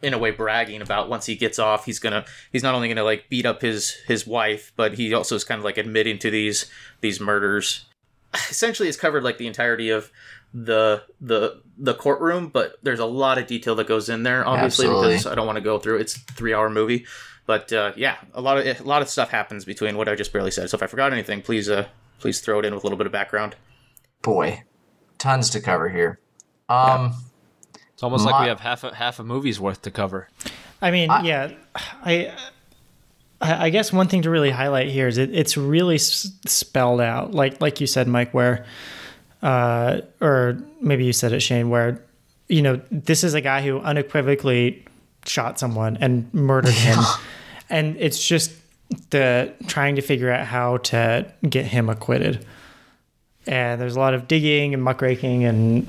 in 0.00 0.14
a 0.14 0.18
way 0.18 0.30
bragging 0.30 0.82
about 0.82 1.08
once 1.08 1.26
he 1.26 1.34
gets 1.34 1.58
off 1.58 1.84
he's 1.84 1.98
gonna 1.98 2.24
he's 2.52 2.62
not 2.62 2.74
only 2.74 2.88
gonna 2.88 3.04
like 3.04 3.28
beat 3.28 3.46
up 3.46 3.62
his 3.62 3.90
his 4.06 4.26
wife 4.26 4.72
but 4.76 4.94
he 4.94 5.12
also 5.12 5.34
is 5.34 5.44
kind 5.44 5.58
of 5.58 5.64
like 5.64 5.78
admitting 5.78 6.18
to 6.18 6.30
these 6.30 6.70
these 7.00 7.20
murders. 7.20 7.86
Essentially 8.34 8.88
it's 8.88 8.96
covered 8.96 9.22
like 9.22 9.38
the 9.38 9.46
entirety 9.46 9.90
of 9.90 10.10
the 10.54 11.02
the 11.20 11.62
the 11.78 11.94
courtroom 11.94 12.48
but 12.48 12.76
there's 12.82 13.00
a 13.00 13.06
lot 13.06 13.38
of 13.38 13.46
detail 13.46 13.74
that 13.74 13.86
goes 13.86 14.08
in 14.10 14.22
there 14.22 14.46
obviously 14.46 14.84
Absolutely. 14.84 15.12
because 15.12 15.26
i 15.26 15.34
don't 15.34 15.46
want 15.46 15.56
to 15.56 15.62
go 15.62 15.78
through 15.78 15.96
it's 15.96 16.14
a 16.16 16.18
three 16.20 16.52
hour 16.52 16.68
movie. 16.68 17.06
But 17.44 17.72
uh, 17.72 17.92
yeah 17.96 18.16
a 18.34 18.40
lot 18.40 18.58
of 18.58 18.80
a 18.80 18.84
lot 18.84 19.02
of 19.02 19.08
stuff 19.08 19.30
happens 19.30 19.64
between 19.64 19.96
what 19.96 20.08
i 20.08 20.14
just 20.14 20.32
barely 20.32 20.50
said. 20.50 20.70
So 20.70 20.76
if 20.76 20.82
i 20.82 20.86
forgot 20.86 21.12
anything 21.12 21.42
please 21.42 21.68
uh 21.68 21.86
please 22.20 22.40
throw 22.40 22.60
it 22.60 22.64
in 22.64 22.72
with 22.74 22.84
a 22.84 22.86
little 22.86 22.96
bit 22.96 23.06
of 23.06 23.12
background. 23.12 23.56
Boy, 24.22 24.62
tons 25.18 25.50
to 25.50 25.60
cover 25.60 25.88
here. 25.88 26.20
Um, 26.68 27.14
It's 28.02 28.04
almost 28.04 28.24
like 28.26 28.42
we 28.42 28.48
have 28.48 28.58
half 28.58 28.82
a 28.82 28.92
half 28.92 29.20
a 29.20 29.22
movie's 29.22 29.60
worth 29.60 29.82
to 29.82 29.90
cover. 29.92 30.28
I 30.80 30.90
mean, 30.90 31.08
yeah, 31.22 31.52
I, 32.04 32.32
I 33.40 33.66
I 33.66 33.70
guess 33.70 33.92
one 33.92 34.08
thing 34.08 34.22
to 34.22 34.30
really 34.30 34.50
highlight 34.50 34.88
here 34.88 35.06
is 35.06 35.18
it, 35.18 35.32
it's 35.32 35.56
really 35.56 35.94
s- 35.94 36.32
spelled 36.44 37.00
out, 37.00 37.32
like 37.32 37.60
like 37.60 37.80
you 37.80 37.86
said, 37.86 38.08
Mike, 38.08 38.34
where, 38.34 38.66
uh, 39.40 40.00
or 40.20 40.58
maybe 40.80 41.04
you 41.04 41.12
said 41.12 41.32
it, 41.32 41.38
Shane, 41.42 41.70
where, 41.70 42.02
you 42.48 42.60
know, 42.60 42.80
this 42.90 43.22
is 43.22 43.34
a 43.34 43.40
guy 43.40 43.62
who 43.62 43.78
unequivocally 43.78 44.84
shot 45.24 45.60
someone 45.60 45.96
and 46.00 46.28
murdered 46.34 46.74
him, 46.74 46.98
and 47.70 47.96
it's 48.00 48.26
just 48.26 48.50
the 49.10 49.52
trying 49.68 49.94
to 49.94 50.02
figure 50.02 50.28
out 50.28 50.44
how 50.44 50.78
to 50.78 51.24
get 51.48 51.66
him 51.66 51.88
acquitted. 51.88 52.44
And 53.46 53.80
there's 53.80 53.94
a 53.94 54.00
lot 54.00 54.14
of 54.14 54.26
digging 54.26 54.74
and 54.74 54.82
muckraking 54.82 55.44
and, 55.44 55.86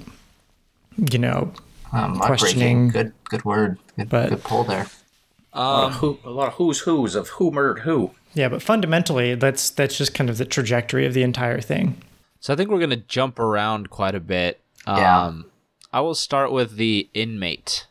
you 1.12 1.18
know, 1.18 1.52
um, 1.94 2.16
Questioning. 2.20 2.20
questioning. 2.20 2.90
Good, 2.90 3.14
good 3.30 3.46
word. 3.46 3.78
Good, 3.98 4.10
But- 4.10 4.30
good 4.30 4.44
pull 4.44 4.64
there. 4.64 4.88
a, 5.54 5.62
lot 5.62 5.84
of 5.92 5.94
who, 5.98 6.20
a 6.26 6.30
lot 6.32 6.48
of 6.48 6.54
who's 6.56 6.80
who's 6.80 7.14
of 7.16 7.30
who 7.30 7.52
murdered 7.52 7.82
who 7.84 8.12
Yeah, 8.34 8.50
but 8.50 8.62
fundamentally, 8.64 9.36
that's 9.36 9.70
that's 9.70 9.98
just 9.98 10.14
kind 10.16 10.30
of 10.30 10.38
the 10.40 10.46
trajectory 10.46 11.06
of 11.06 11.14
the 11.14 11.22
entire 11.24 11.62
thing. 11.62 12.02
So 12.40 12.52
I 12.52 12.56
think 12.56 12.70
we're 12.72 12.80
gonna 12.80 12.96
jump 12.98 13.38
around 13.40 13.90
quite 13.92 14.16
a 14.16 14.20
bit. 14.20 14.60
Um, 14.88 14.98
Yeah. 14.98 15.34
I 15.94 16.02
will 16.02 16.16
start 16.16 16.52
with 16.52 16.76
the 16.78 17.08
inmate, 17.14 17.86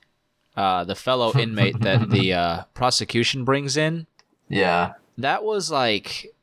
uh, 0.56 0.82
the 0.84 0.96
fellow 0.96 1.32
inmate 1.38 1.80
that 1.82 2.10
the 2.10 2.32
uh, 2.34 2.62
prosecution 2.74 3.44
brings 3.44 3.76
in. 3.76 4.06
Yeah. 4.48 4.94
That 5.16 5.44
was 5.44 5.70
like 5.70 6.34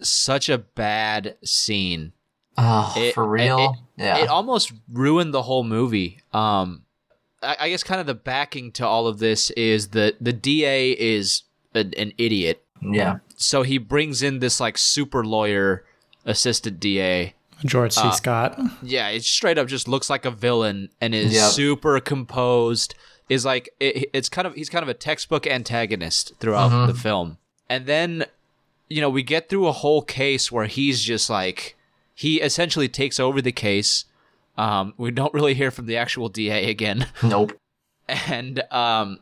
such 0.00 0.48
a 0.48 0.56
bad 0.58 1.36
scene. 1.44 2.12
Oh, 2.56 2.92
It- 2.96 3.14
for 3.14 3.26
real? 3.28 3.76
yeah. 3.98 4.16
It 4.18 4.28
almost 4.28 4.72
ruined 4.90 5.34
the 5.34 5.42
whole 5.42 5.64
movie. 5.64 6.20
Um, 6.32 6.82
I, 7.42 7.56
I 7.60 7.68
guess 7.70 7.82
kind 7.82 8.00
of 8.00 8.06
the 8.06 8.14
backing 8.14 8.72
to 8.72 8.86
all 8.86 9.06
of 9.06 9.18
this 9.18 9.50
is 9.50 9.88
that 9.88 10.16
the 10.20 10.32
DA 10.32 10.92
is 10.92 11.42
an, 11.74 11.92
an 11.96 12.12
idiot. 12.18 12.64
yeah. 12.80 13.18
So 13.36 13.62
he 13.62 13.78
brings 13.78 14.22
in 14.22 14.38
this 14.38 14.60
like 14.60 14.78
super 14.78 15.24
lawyer, 15.24 15.84
assistant 16.24 16.78
DA. 16.80 17.34
George 17.64 17.92
C. 17.92 18.00
Uh, 18.02 18.10
Scott. 18.10 18.60
Yeah, 18.82 19.08
it 19.08 19.22
straight 19.22 19.58
up 19.58 19.68
just 19.68 19.86
looks 19.88 20.10
like 20.10 20.24
a 20.24 20.30
villain 20.30 20.88
and 21.00 21.14
is 21.14 21.34
Yep. 21.34 21.50
super 21.50 22.00
composed. 22.00 22.94
Is 23.28 23.44
like 23.44 23.70
it, 23.80 24.10
it's 24.12 24.28
kind 24.28 24.46
of 24.46 24.54
he's 24.54 24.68
kind 24.68 24.82
of 24.82 24.88
a 24.88 24.94
textbook 24.94 25.46
antagonist 25.46 26.32
throughout 26.40 26.70
mm-hmm. 26.70 26.86
the 26.86 26.94
film. 26.94 27.38
And 27.68 27.86
then 27.86 28.24
you 28.88 29.00
know, 29.00 29.10
we 29.10 29.22
get 29.22 29.48
through 29.48 29.66
a 29.66 29.72
whole 29.72 30.02
case 30.02 30.52
where 30.52 30.66
he's 30.66 31.02
just 31.02 31.30
like 31.30 31.76
he 32.14 32.40
essentially 32.40 32.88
takes 32.88 33.18
over 33.18 33.40
the 33.40 33.52
case. 33.52 34.04
Um, 34.56 34.94
we 34.96 35.10
don't 35.10 35.32
really 35.34 35.54
hear 35.54 35.70
from 35.70 35.86
the 35.86 35.96
actual 35.96 36.28
DA 36.28 36.68
again. 36.70 37.06
Nope. 37.22 37.52
and 38.08 38.62
um 38.72 39.20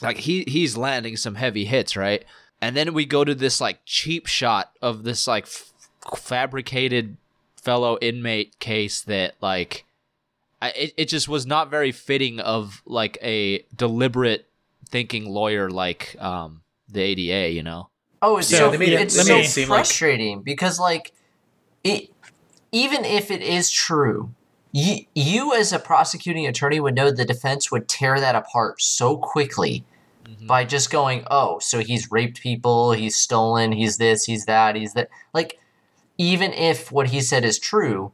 like 0.00 0.18
he 0.18 0.44
he's 0.46 0.76
landing 0.76 1.16
some 1.16 1.34
heavy 1.34 1.64
hits 1.64 1.96
right 1.96 2.24
and 2.62 2.76
then 2.76 2.94
we 2.94 3.04
go 3.04 3.24
to 3.24 3.34
this 3.34 3.60
like 3.60 3.80
cheap 3.84 4.26
shot 4.26 4.70
of 4.80 5.02
this 5.02 5.26
like 5.26 5.44
f- 5.44 5.72
fabricated 6.16 7.16
fellow 7.56 7.98
inmate 8.00 8.58
case 8.58 9.00
that 9.02 9.34
like 9.40 9.84
I, 10.62 10.70
it, 10.70 10.94
it 10.96 11.04
just 11.08 11.28
was 11.28 11.46
not 11.46 11.68
very 11.70 11.92
fitting 11.92 12.38
of 12.40 12.80
like 12.86 13.18
a 13.22 13.64
deliberate 13.76 14.46
thinking 14.88 15.28
lawyer 15.28 15.68
like 15.68 16.14
um 16.20 16.62
the 16.88 17.00
ADA 17.02 17.50
you 17.52 17.62
know 17.62 17.88
Oh, 18.22 18.38
it's 18.38 18.48
So, 18.48 18.56
so 18.56 18.70
they 18.70 18.78
made 18.78 18.92
it- 18.94 19.00
it's 19.02 19.16
so 19.26 19.34
made 19.34 19.44
it 19.44 19.48
seem 19.48 19.68
like- 19.68 19.78
frustrating 19.78 20.42
because 20.42 20.78
like 20.78 21.12
it 21.84 22.10
even 22.72 23.04
if 23.04 23.30
it 23.30 23.42
is 23.42 23.70
true, 23.70 24.30
you 24.72 25.04
you 25.14 25.54
as 25.54 25.72
a 25.72 25.78
prosecuting 25.78 26.46
attorney 26.46 26.80
would 26.80 26.94
know 26.94 27.10
the 27.10 27.24
defense 27.24 27.70
would 27.70 27.88
tear 27.88 28.20
that 28.20 28.34
apart 28.34 28.80
so 28.82 29.16
quickly 29.16 29.84
mm-hmm. 30.24 30.46
by 30.46 30.64
just 30.64 30.90
going, 30.90 31.24
"Oh, 31.30 31.58
so 31.58 31.80
he's 31.80 32.10
raped 32.10 32.40
people, 32.40 32.92
he's 32.92 33.16
stolen, 33.16 33.72
he's 33.72 33.98
this, 33.98 34.24
he's 34.24 34.46
that, 34.46 34.76
he's 34.76 34.94
that." 34.94 35.08
Like 35.32 35.58
even 36.18 36.52
if 36.52 36.90
what 36.90 37.08
he 37.08 37.20
said 37.20 37.44
is 37.44 37.58
true, 37.58 38.12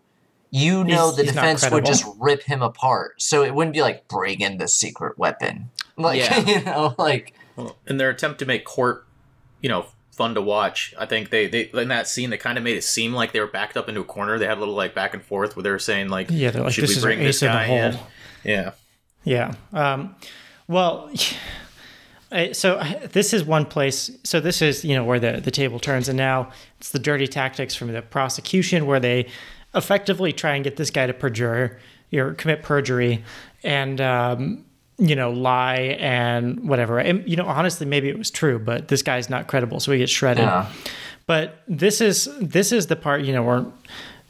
you 0.50 0.84
know 0.84 1.06
He's- 1.06 1.16
the 1.16 1.22
he's 1.22 1.32
defense 1.32 1.70
would 1.70 1.84
just 1.84 2.04
rip 2.20 2.42
him 2.42 2.62
apart. 2.62 3.20
So 3.20 3.42
it 3.42 3.54
wouldn't 3.54 3.74
be 3.74 3.82
like 3.82 4.06
bring 4.08 4.40
in 4.40 4.58
the 4.58 4.68
secret 4.68 5.18
weapon. 5.18 5.70
Like 5.96 6.18
Yeah. 6.18 6.38
you 6.46 6.62
know, 6.62 6.94
like 6.98 7.34
Well, 7.56 7.76
in 7.86 7.96
their 7.96 8.10
attempt 8.10 8.38
to 8.40 8.46
make 8.46 8.64
court, 8.64 9.06
you 9.60 9.68
know, 9.68 9.86
fun 10.12 10.34
to 10.34 10.42
watch, 10.42 10.94
I 10.98 11.06
think 11.06 11.30
they, 11.30 11.48
they 11.48 11.70
in 11.72 11.88
that 11.88 12.06
scene 12.06 12.30
they 12.30 12.36
kind 12.36 12.58
of 12.58 12.64
made 12.64 12.76
it 12.76 12.84
seem 12.84 13.12
like 13.12 13.32
they 13.32 13.40
were 13.40 13.46
backed 13.46 13.76
up 13.76 13.88
into 13.88 14.02
a 14.02 14.04
corner. 14.04 14.38
They 14.38 14.46
had 14.46 14.58
a 14.58 14.60
little 14.60 14.74
like 14.74 14.94
back 14.94 15.14
and 15.14 15.22
forth 15.22 15.56
where 15.56 15.62
they 15.62 15.70
were 15.70 15.78
saying 15.78 16.08
like, 16.08 16.28
Yeah, 16.30 16.50
they're 16.50 16.62
like, 16.62 16.74
should 16.74 16.84
this 16.84 16.90
we 16.90 16.96
is 16.96 17.02
bring 17.02 17.18
this 17.18 17.42
in 17.42 17.48
the 17.48 17.52
guy 17.52 17.66
in? 17.66 17.98
Yeah, 18.44 18.72
Yeah. 19.24 19.54
Um, 19.72 20.14
well, 20.68 21.10
so 22.52 22.82
this 23.12 23.32
is 23.32 23.44
one 23.44 23.66
place. 23.66 24.10
So 24.24 24.40
this 24.40 24.62
is 24.62 24.84
you 24.84 24.94
know 24.94 25.04
where 25.04 25.18
the 25.18 25.40
the 25.40 25.50
table 25.50 25.78
turns, 25.78 26.08
and 26.08 26.16
now 26.16 26.50
it's 26.78 26.90
the 26.90 26.98
dirty 26.98 27.26
tactics 27.26 27.74
from 27.74 27.92
the 27.92 28.02
prosecution, 28.02 28.86
where 28.86 29.00
they 29.00 29.28
effectively 29.74 30.32
try 30.32 30.54
and 30.54 30.64
get 30.64 30.76
this 30.76 30.90
guy 30.90 31.06
to 31.06 31.14
perjure 31.14 31.78
or 32.12 32.34
commit 32.34 32.62
perjury, 32.62 33.24
and 33.62 34.00
um, 34.00 34.64
you 35.02 35.16
know 35.16 35.30
lie 35.30 35.96
and 35.98 36.68
whatever. 36.68 36.98
And 36.98 37.28
you 37.28 37.36
know 37.36 37.46
honestly, 37.46 37.86
maybe 37.86 38.08
it 38.08 38.16
was 38.16 38.30
true, 38.30 38.58
but 38.58 38.88
this 38.88 39.02
guy's 39.02 39.28
not 39.28 39.48
credible, 39.48 39.80
so 39.80 39.90
he 39.92 39.98
gets 39.98 40.12
shredded. 40.12 40.44
yeah. 40.44 40.70
But 41.26 41.62
this 41.66 42.00
is 42.00 42.28
this 42.40 42.72
is 42.72 42.86
the 42.86 42.96
part 42.96 43.22
you 43.22 43.32
know 43.32 43.42
where 43.42 43.66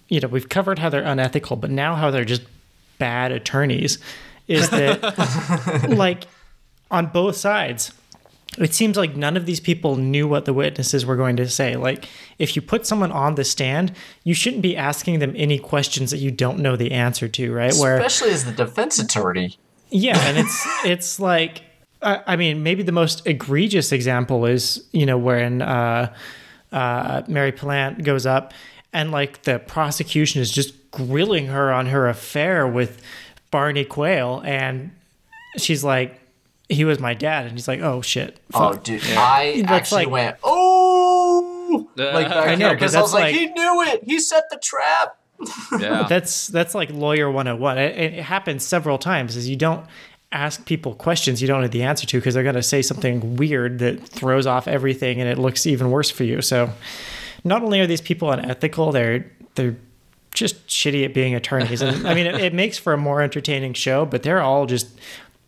you 0.09 0.21
know 0.21 0.29
we've 0.29 0.49
covered 0.49 0.79
how 0.79 0.89
they're 0.89 1.05
unethical, 1.05 1.57
but 1.57 1.71
now 1.71 1.95
how 1.95 2.11
they're 2.11 2.25
just 2.25 2.43
bad 2.99 3.33
attorneys 3.33 3.99
is 4.49 4.71
that 4.71 5.89
like 5.97 6.25
on 6.91 7.07
both 7.07 7.37
sides. 7.37 7.93
It 8.59 8.75
seems 8.75 8.99
like 8.99 9.17
none 9.17 9.39
of 9.39 9.47
these 9.47 9.61
people 9.61 9.97
knew 9.97 10.29
what 10.29 10.45
the 10.45 10.53
witnesses 10.53 11.07
were 11.07 11.17
going 11.17 11.37
to 11.37 11.49
say. 11.49 11.75
Like, 11.75 12.07
if 12.39 12.55
you 12.55 12.61
put 12.61 12.87
someone 12.87 13.11
on 13.11 13.35
the 13.35 13.45
stand, 13.45 13.95
you 14.25 14.35
shouldn't 14.35 14.61
be 14.61 14.77
asking 14.77 15.21
them 15.21 15.33
any 15.37 15.59
questions 15.59 16.11
that 16.11 16.19
you 16.19 16.31
don't 16.31 16.59
know 16.59 16.77
the 16.77 16.93
answer 16.93 17.29
to, 17.29 17.51
right? 17.51 17.73
Where 17.77 17.97
Especially 17.97 18.35
as 18.35 18.45
the 18.45 18.53
defense 18.53 18.99
attorney. 18.99 19.57
Yeah, 19.93 20.19
and 20.19 20.39
it's 20.39 20.67
it's 20.85 21.21
like 21.21 21.63
I, 22.03 22.23
I 22.27 22.37
mean 22.37 22.63
maybe 22.63 22.83
the 22.83 22.93
most 22.93 23.27
egregious 23.27 23.93
example 23.93 24.47
is 24.47 24.85
you 24.93 25.07
know 25.07 25.19
when 25.19 25.63
uh, 25.63 26.13
uh, 26.73 27.23
Mary 27.29 27.53
Plant 27.53 28.03
goes 28.05 28.27
up 28.27 28.53
and 28.93 29.11
like 29.13 29.43
the 29.43 29.59
prosecution 29.59 30.41
is 30.43 30.51
just 30.51 30.75
grilling 30.91 31.47
her 31.47 31.73
on 31.73 31.87
her 31.87 32.09
affair 32.09 32.67
with 32.67 33.01
Barney 33.51 33.85
Quill 33.85 34.43
and 34.45 34.91
she's 35.59 35.85
like 35.85 36.19
he 36.69 36.85
was 36.85 36.99
my 36.99 37.13
dad 37.15 37.45
and 37.47 37.53
he's 37.53 37.69
like 37.69 37.81
oh 37.81 38.01
shit 38.03 38.39
Oh, 38.55 38.73
fuck. 38.73 38.85
dude, 38.85 39.03
I 39.11 39.61
That's 39.63 39.71
actually 39.73 40.05
like- 40.07 40.13
went, 40.13 40.37
oh, 40.43 41.89
like 41.97 42.27
I 42.31 42.55
know, 42.55 42.69
but 42.71 42.75
because 42.75 42.95
I 42.95 43.01
was 43.03 43.13
like, 43.13 43.25
like- 43.25 43.35
he 43.35 43.47
knew 43.47 43.83
it. 43.83 44.05
He 44.05 44.19
set 44.21 44.45
the 44.51 44.57
trap. 44.59 45.17
Yeah 45.79 46.07
that's 46.09 46.49
that's 46.49 46.75
like 46.75 46.91
lawyer 46.91 47.31
101 47.31 47.79
it, 47.79 47.97
it 47.97 48.23
happens 48.23 48.65
several 48.65 48.99
times 48.99 49.37
is 49.37 49.49
you 49.49 49.57
don't 49.57 49.87
ask 50.31 50.65
people 50.65 50.95
questions 50.95 51.43
you 51.43 51.49
don't 51.49 51.61
know 51.61 51.69
the 51.69 51.83
answer 51.83 52.07
to 52.07 52.19
because 52.19 52.35
they're 52.35 52.43
going 52.43 52.55
to 52.55 52.63
say 52.63 52.81
something 52.81 53.37
weird 53.37 53.79
that 53.79 54.01
throws 54.01 54.47
off 54.47 54.67
everything 54.67 55.21
and 55.21 55.29
it 55.29 55.39
looks 55.39 55.67
even 55.67 55.91
worse 55.91 56.11
for 56.11 56.25
you 56.25 56.41
so 56.41 56.71
not 57.45 57.63
only 57.63 57.81
are 57.81 57.87
these 57.87 58.01
people 58.01 58.31
unethical 58.31 58.93
they're 58.93 59.31
they're 59.55 59.77
just 60.35 60.67
shitty 60.67 61.05
at 61.05 61.15
being 61.15 61.35
attorneys. 61.35 61.83
And 61.83 62.07
I 62.07 62.15
mean, 62.15 62.27
it, 62.27 62.41
it 62.41 62.55
makes 62.55 62.79
for 62.79 62.93
a 62.93 62.99
more 62.99 63.23
entertaining 63.23 63.75
show, 63.75 64.05
but 64.05 64.23
they're 64.23 64.41
all 64.41 64.67
just 64.67 64.89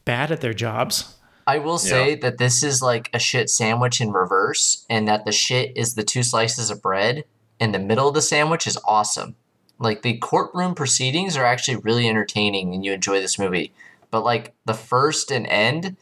bad 0.05 0.31
at 0.31 0.41
their 0.41 0.55
jobs. 0.55 1.15
I 1.47 1.59
will 1.59 1.79
say 1.79 2.15
that 2.17 2.39
this 2.39 2.63
is 2.63 2.81
like 2.81 3.11
a 3.13 3.19
shit 3.19 3.51
sandwich 3.51 4.01
in 4.01 4.13
reverse, 4.13 4.87
and 4.89 5.07
that 5.09 5.27
the 5.27 5.33
shit 5.33 5.77
is 5.77 5.95
the 5.95 6.03
two 6.03 6.23
slices 6.23 6.71
of 6.71 6.81
bread, 6.81 7.25
and 7.61 7.75
the 7.75 7.79
middle 7.79 8.09
of 8.09 8.15
the 8.15 8.23
sandwich 8.23 8.67
is 8.67 8.79
awesome. 8.87 9.37
Like 9.79 10.03
the 10.03 10.19
courtroom 10.19 10.75
proceedings 10.75 11.37
are 11.37 11.45
actually 11.45 11.77
really 11.77 12.09
entertaining, 12.09 12.75
and 12.75 12.85
you 12.85 12.93
enjoy 12.93 13.21
this 13.21 13.39
movie. 13.39 13.73
But 14.11 14.25
like 14.25 14.55
the 14.65 14.75
first 14.75 15.31
and 15.31 15.47
end, 15.47 15.97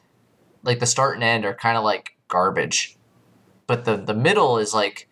like 0.62 0.78
the 0.78 0.86
start 0.86 1.14
and 1.14 1.24
end 1.24 1.44
are 1.44 1.54
kind 1.54 1.76
of 1.78 1.84
like 1.84 2.16
garbage. 2.28 2.96
But 3.66 3.84
the 3.84 3.96
the 3.96 4.14
middle 4.14 4.58
is 4.58 4.74
like 4.74 5.08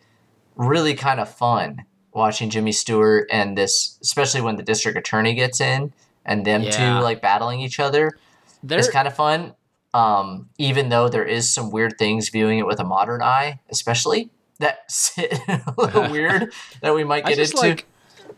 really 0.56 0.94
kind 0.94 1.20
of 1.20 1.34
fun 1.34 1.84
watching 2.12 2.50
Jimmy 2.50 2.72
Stewart 2.72 3.28
and 3.30 3.56
this, 3.56 3.98
especially 4.02 4.40
when 4.40 4.56
the 4.56 4.62
district 4.62 4.98
attorney 4.98 5.34
gets 5.34 5.60
in 5.60 5.92
and 6.24 6.44
them 6.44 6.62
Yeah. 6.62 6.98
two 6.98 7.02
like 7.02 7.22
battling 7.22 7.60
each 7.60 7.80
other 7.80 8.18
There, 8.62 8.78
it's 8.78 8.90
kind 8.90 9.08
of 9.08 9.14
fun. 9.14 9.54
Um, 9.94 10.50
even 10.58 10.88
though 10.88 11.08
there 11.08 11.24
is 11.24 11.52
some 11.52 11.70
weird 11.70 11.98
things 11.98 12.28
viewing 12.28 12.58
it 12.58 12.66
with 12.66 12.78
a 12.78 12.84
modern 12.84 13.22
eye, 13.22 13.60
especially 13.70 14.30
that 14.58 14.90
sit 14.90 15.32
a 15.48 15.74
little 15.76 16.10
weird 16.10 16.52
that 16.82 16.94
we 16.94 17.04
might 17.04 17.24
get 17.24 17.38
into. 17.38 17.56
like 17.56 17.86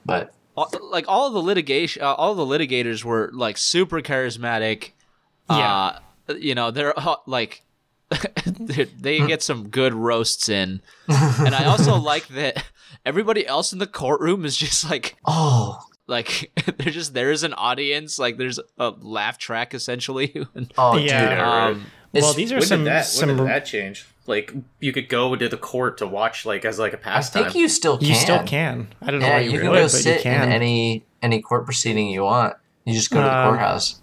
but 0.05 0.35
all- 0.57 0.71
like 0.91 1.05
all 1.09 1.27
of 1.29 1.33
the 1.33 1.43
litigation, 1.43 2.03
uh, 2.03 2.15
all 2.15 2.35
the 2.35 2.45
litigators 2.47 3.05
were 3.05 3.31
like 3.33 3.57
super 3.59 4.01
charismatic. 4.01 4.91
Yeah. 5.51 5.99
Uh, 6.29 6.35
you 6.39 6.55
know, 6.55 6.71
they're 6.71 6.99
uh, 6.99 7.17
like 7.27 7.63
they 8.47 8.85
they 8.85 9.27
get 9.27 9.43
some 9.43 9.69
good 9.69 9.95
roasts 9.95 10.49
in, 10.49 10.81
and 11.09 11.55
I 11.55 11.65
also 11.65 11.97
like 11.97 12.29
that 12.29 12.65
everybody 13.05 13.47
else 13.47 13.73
in 13.73 13.79
the 13.79 13.87
courtroom 13.87 14.45
is 14.45 14.57
just 14.57 14.89
like 14.89 15.17
oh, 15.25 15.81
like 16.07 16.51
they're 16.79 16.93
just 16.93 17.15
there 17.15 17.31
is 17.31 17.43
an 17.43 17.55
audience, 17.55 18.19
like 18.19 18.37
there's 18.37 18.61
a 18.79 18.91
laugh 19.01 19.39
track 19.39 19.73
essentially. 19.75 20.47
oh, 20.79 20.97
Yeah. 20.99 21.29
dude. 21.31 21.39
um, 21.79 21.87
Well, 22.13 22.35
these 22.35 22.53
are 22.53 22.61
some 22.61 22.81
did 22.85 22.89
that? 22.93 23.07
some 23.07 23.37
did 23.37 23.47
that 23.47 23.65
change? 23.65 24.07
Like 24.27 24.53
you 24.81 24.93
could 24.93 25.09
go 25.09 25.35
to 25.35 25.49
the 25.49 25.57
court 25.57 25.99
to 25.99 26.07
watch 26.07 26.47
like 26.47 26.65
as 26.65 26.79
like 26.79 26.93
a 26.93 26.97
pastime. 26.97 27.43
I 27.43 27.45
think 27.47 27.57
you 27.61 27.69
still 27.69 27.99
can. 27.99 28.07
you 28.09 28.15
still 28.15 28.43
can. 28.45 28.89
I 29.03 29.11
don't 29.11 29.21
know 29.21 29.27
Yeah, 29.27 29.37
why 29.39 29.41
you, 29.41 29.51
you, 29.53 29.59
can 29.61 29.71
would, 29.71 29.77
go 29.77 29.83
but 29.85 29.89
sit 29.91 30.17
you 30.19 30.23
can. 30.23 30.45
in 30.45 30.53
any 30.53 31.05
any 31.23 31.43
court 31.43 31.65
proceeding 31.65 32.09
you 32.09 32.23
want. 32.23 32.55
You 32.85 32.95
just 32.95 33.11
go 33.11 33.19
to 33.19 33.25
the 33.25 33.37
Um, 33.37 33.49
courthouse. 33.51 34.01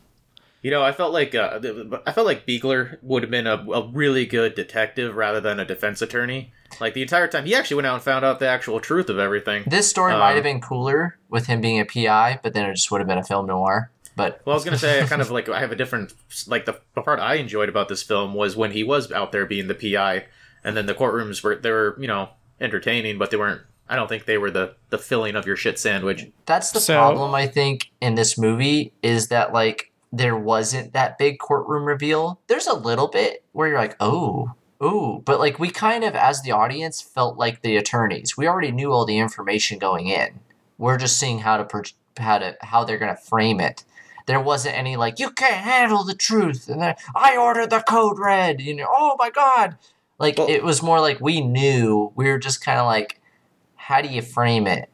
You 0.61 0.71
know, 0.71 0.83
I 0.83 0.91
felt 0.91 1.13
like 1.13 1.33
uh, 1.35 1.59
I 2.05 2.11
felt 2.11 2.27
like 2.27 2.45
Biegler 2.45 2.97
would 3.01 3.23
have 3.23 3.31
been 3.31 3.47
a, 3.47 3.55
a 3.71 3.87
really 3.87 4.25
good 4.25 4.55
detective 4.55 5.15
rather 5.15 5.39
than 5.39 5.57
a 5.57 5.63
defense 5.65 6.01
attorney. 6.01 6.51
Like 6.81 6.93
the 6.93 7.01
entire 7.01 7.29
time, 7.29 7.45
he 7.45 7.55
actually 7.55 7.75
went 7.75 7.87
out 7.87 7.93
and 7.95 8.03
found 8.03 8.25
out 8.25 8.39
the 8.39 8.47
actual 8.47 8.81
truth 8.81 9.07
of 9.09 9.17
everything. 9.19 9.63
This 9.67 9.89
story 9.89 10.11
might 10.13 10.31
um, 10.31 10.35
have 10.35 10.43
been 10.43 10.59
cooler 10.59 11.17
with 11.29 11.47
him 11.47 11.61
being 11.61 11.79
a 11.79 11.85
PI, 11.85 12.41
but 12.43 12.53
then 12.53 12.69
it 12.69 12.73
just 12.75 12.91
would 12.91 12.99
have 12.99 13.07
been 13.07 13.17
a 13.17 13.23
film 13.23 13.47
noir. 13.47 13.89
But 14.19 14.41
Well, 14.45 14.53
I 14.53 14.57
was 14.57 14.65
gonna 14.65 14.77
say, 14.77 15.01
I 15.01 15.05
kind 15.07 15.21
of 15.21 15.31
like 15.31 15.49
I 15.49 15.59
have 15.59 15.71
a 15.71 15.75
different 15.75 16.13
like 16.47 16.65
the, 16.65 16.79
the 16.95 17.01
part 17.01 17.19
I 17.19 17.35
enjoyed 17.35 17.69
about 17.69 17.87
this 17.89 18.03
film 18.03 18.33
was 18.33 18.55
when 18.55 18.71
he 18.71 18.83
was 18.83 19.11
out 19.11 19.31
there 19.31 19.45
being 19.45 19.67
the 19.67 19.75
PI, 19.75 20.25
and 20.63 20.75
then 20.77 20.85
the 20.85 20.93
courtrooms 20.93 21.43
were 21.43 21.55
they 21.55 21.71
were 21.71 21.95
you 21.99 22.07
know 22.07 22.29
entertaining, 22.61 23.17
but 23.17 23.31
they 23.31 23.37
weren't. 23.37 23.61
I 23.87 23.95
don't 23.95 24.07
think 24.07 24.25
they 24.25 24.37
were 24.37 24.51
the 24.51 24.75
the 24.89 24.97
filling 24.97 25.35
of 25.35 25.47
your 25.47 25.55
shit 25.55 25.79
sandwich. 25.79 26.27
That's 26.45 26.71
the 26.71 26.79
So- 26.79 26.97
problem 26.97 27.33
I 27.33 27.47
think 27.47 27.89
in 28.01 28.15
this 28.15 28.37
movie 28.37 28.93
is 29.01 29.29
that 29.29 29.53
like 29.53 29.91
there 30.11 30.35
wasn't 30.35 30.93
that 30.93 31.17
big 31.17 31.39
courtroom 31.39 31.85
reveal. 31.85 32.39
There's 32.47 32.67
a 32.67 32.73
little 32.75 33.07
bit 33.07 33.43
where 33.51 33.67
you're 33.67 33.77
like, 33.79 33.95
"Oh, 33.99 34.51
ooh," 34.83 35.21
but 35.25 35.39
like 35.39 35.59
we 35.59 35.69
kind 35.69 36.03
of 36.03 36.15
as 36.15 36.41
the 36.41 36.51
audience 36.51 37.01
felt 37.01 37.37
like 37.37 37.61
the 37.61 37.77
attorneys. 37.77 38.35
We 38.37 38.47
already 38.47 38.71
knew 38.71 38.91
all 38.91 39.05
the 39.05 39.17
information 39.19 39.79
going 39.79 40.07
in. 40.07 40.39
We're 40.77 40.97
just 40.97 41.17
seeing 41.19 41.39
how 41.39 41.57
to 41.57 41.63
pro- 41.63 41.83
how 42.17 42.37
to 42.39 42.57
how 42.61 42.83
they're 42.83 42.97
going 42.97 43.15
to 43.15 43.21
frame 43.21 43.59
it. 43.59 43.83
There 44.29 44.39
wasn't 44.39 44.77
any 44.77 44.95
like, 44.95 45.17
"You 45.17 45.31
can't 45.31 45.63
handle 45.63 46.03
the 46.03 46.13
truth." 46.13 46.69
And 46.69 46.83
then 46.83 46.93
I 47.15 47.35
ordered 47.35 47.71
the 47.71 47.79
code 47.79 48.19
red. 48.19 48.61
You 48.61 48.75
know, 48.75 48.87
"Oh 48.87 49.15
my 49.17 49.31
god." 49.31 49.75
Like 50.19 50.37
Well- 50.37 50.47
it 50.47 50.63
was 50.63 50.83
more 50.83 51.01
like 51.01 51.19
we 51.19 51.41
knew. 51.41 52.11
We 52.15 52.29
were 52.29 52.37
just 52.37 52.63
kind 52.63 52.77
of 52.79 52.85
like 52.85 53.19
how 53.75 54.01
do 54.01 54.07
you 54.07 54.21
frame 54.21 54.67
it? 54.67 54.87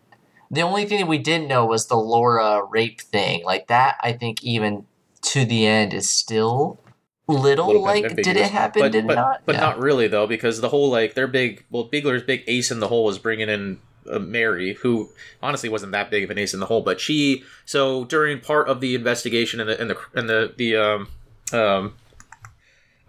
The 0.49 0.61
only 0.61 0.85
thing 0.85 0.99
that 0.99 1.07
we 1.07 1.17
didn't 1.17 1.49
know 1.49 1.65
was 1.65 1.87
the 1.87 1.97
Laura 1.97 2.63
rape 2.63 3.01
thing. 3.01 3.43
Like 3.43 3.67
that, 3.67 3.97
I 4.01 4.13
think 4.13 4.41
even 4.41 4.85
to 5.33 5.43
the 5.43 5.67
end 5.67 5.93
is 5.93 6.09
still 6.09 6.79
little, 7.27 7.81
like 7.81 8.15
did 8.15 8.37
it 8.37 8.51
happen? 8.51 8.83
But, 8.83 8.93
did 8.93 9.05
but, 9.05 9.15
not? 9.15 9.41
But 9.45 9.55
Yeah. 9.55 9.61
not 9.61 9.79
really 9.79 10.07
though, 10.07 10.27
because 10.27 10.61
the 10.61 10.69
whole 10.69 10.89
like 10.89 11.13
their 11.13 11.27
big 11.27 11.65
well, 11.69 11.89
Biegler's 11.89 12.23
big 12.23 12.45
ace 12.47 12.71
in 12.71 12.79
the 12.79 12.87
hole 12.87 13.03
was 13.03 13.19
bringing 13.19 13.49
in 13.49 13.79
uh, 14.09 14.19
Mary, 14.19 14.73
who 14.73 15.09
honestly 15.41 15.69
wasn't 15.69 15.91
that 15.91 16.09
big 16.11 16.23
of 16.23 16.29
an 16.29 16.37
ace 16.37 16.53
in 16.53 16.59
the 16.59 16.65
hole, 16.67 16.81
but 16.81 16.99
she. 16.99 17.43
So 17.65 18.05
during 18.05 18.39
part 18.39 18.67
of 18.67 18.81
the 18.81 18.95
investigation 18.95 19.59
and 19.59 19.69
the 19.69 19.79
and 19.81 19.89
the 19.89 19.97
and 20.13 20.29
the 20.29 20.53
the 20.55 20.75
um 20.75 21.07
um 21.53 21.93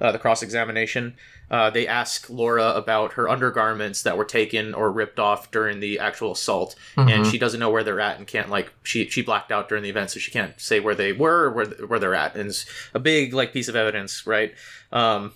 uh, 0.00 0.12
the 0.12 0.18
cross 0.18 0.42
examination. 0.42 1.14
Uh, 1.48 1.70
they 1.70 1.86
ask 1.86 2.28
Laura 2.28 2.72
about 2.74 3.12
her 3.12 3.28
undergarments 3.28 4.02
that 4.02 4.18
were 4.18 4.24
taken 4.24 4.74
or 4.74 4.90
ripped 4.90 5.20
off 5.20 5.48
during 5.52 5.78
the 5.78 5.96
actual 6.00 6.32
assault, 6.32 6.74
and 6.96 7.08
Mhm. 7.24 7.30
she 7.30 7.38
doesn't 7.38 7.60
know 7.60 7.70
where 7.70 7.84
they're 7.84 8.00
at 8.00 8.18
and 8.18 8.26
can't 8.26 8.50
like 8.50 8.72
she 8.82 9.08
she 9.08 9.22
blacked 9.22 9.52
out 9.52 9.68
during 9.68 9.84
the 9.84 9.88
event, 9.88 10.10
so 10.10 10.18
she 10.18 10.32
can't 10.32 10.60
say 10.60 10.80
where 10.80 10.96
they 10.96 11.12
were 11.12 11.44
or 11.44 11.50
where 11.52 11.66
where 11.86 11.98
they're 12.00 12.16
at, 12.16 12.34
and 12.34 12.48
it's 12.48 12.66
a 12.94 12.98
big 12.98 13.32
like 13.32 13.52
piece 13.52 13.68
of 13.68 13.76
evidence, 13.76 14.26
right? 14.26 14.54
Um, 14.90 15.34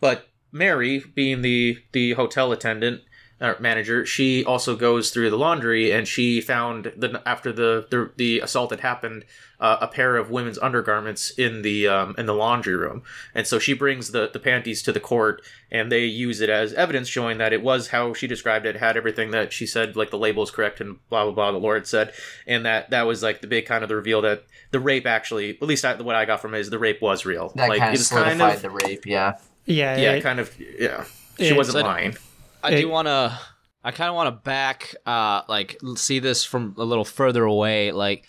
but 0.00 0.28
Mary, 0.52 1.00
being 1.16 1.42
the 1.42 1.78
the 1.90 2.12
hotel 2.12 2.52
attendant 2.52 3.02
uh, 3.44 3.54
manager, 3.60 4.04
she 4.06 4.44
also 4.44 4.74
goes 4.76 5.10
through 5.10 5.30
the 5.30 5.36
laundry, 5.38 5.90
and 5.92 6.08
she 6.08 6.40
found 6.40 6.92
the 6.96 7.22
after 7.26 7.52
the 7.52 7.86
the, 7.90 8.10
the 8.16 8.40
assault 8.40 8.70
had 8.70 8.80
happened, 8.80 9.24
uh, 9.60 9.76
a 9.80 9.86
pair 9.88 10.16
of 10.16 10.30
women's 10.30 10.58
undergarments 10.58 11.30
in 11.30 11.62
the 11.62 11.86
um, 11.86 12.14
in 12.18 12.26
the 12.26 12.34
laundry 12.34 12.74
room, 12.76 13.02
and 13.34 13.46
so 13.46 13.58
she 13.58 13.72
brings 13.72 14.10
the 14.10 14.28
the 14.32 14.38
panties 14.40 14.82
to 14.82 14.92
the 14.92 15.00
court, 15.00 15.42
and 15.70 15.92
they 15.92 16.04
use 16.04 16.40
it 16.40 16.50
as 16.50 16.72
evidence 16.74 17.08
showing 17.08 17.38
that 17.38 17.52
it 17.52 17.62
was 17.62 17.88
how 17.88 18.12
she 18.14 18.26
described 18.26 18.66
it, 18.66 18.76
had 18.76 18.96
everything 18.96 19.30
that 19.30 19.52
she 19.52 19.66
said, 19.66 19.94
like 19.96 20.10
the 20.10 20.18
label 20.18 20.42
is 20.42 20.50
correct, 20.50 20.80
and 20.80 20.96
blah 21.08 21.24
blah 21.24 21.32
blah. 21.32 21.52
The 21.52 21.58
Lord 21.58 21.86
said, 21.86 22.12
and 22.46 22.64
that 22.66 22.90
that 22.90 23.06
was 23.06 23.22
like 23.22 23.40
the 23.40 23.46
big 23.46 23.66
kind 23.66 23.82
of 23.82 23.88
the 23.88 23.96
reveal 23.96 24.22
that 24.22 24.44
the 24.70 24.80
rape 24.80 25.06
actually, 25.06 25.50
at 25.50 25.62
least 25.62 25.84
I, 25.84 25.94
what 26.02 26.16
I 26.16 26.24
got 26.24 26.40
from 26.40 26.54
it 26.54 26.60
is 26.60 26.70
the 26.70 26.78
rape 26.78 27.00
was 27.00 27.24
real. 27.24 27.52
that 27.56 27.68
like 27.68 27.78
kind 27.78 27.94
of 27.94 28.00
it's 28.00 28.08
solidified 28.08 28.38
kind 28.38 28.54
of 28.56 28.62
the 28.62 28.70
rape. 28.70 29.06
Yeah, 29.06 29.34
yeah, 29.66 29.96
yeah, 29.96 30.12
it- 30.14 30.22
kind 30.22 30.40
of 30.40 30.50
yeah. 30.58 31.04
She 31.38 31.44
It's- 31.46 31.56
wasn't 31.56 31.78
So- 31.78 31.84
lying. 31.86 32.16
I 32.64 32.70
It- 32.72 32.80
do 32.80 32.88
want 32.88 33.06
to. 33.06 33.38
I 33.86 33.90
kind 33.90 34.08
of 34.08 34.14
want 34.16 34.28
to 34.28 34.42
back, 34.42 34.94
uh, 35.04 35.42
like 35.46 35.78
see 35.96 36.18
this 36.18 36.42
from 36.42 36.74
a 36.78 36.84
little 36.84 37.04
further 37.04 37.44
away. 37.44 37.92
Like 37.92 38.24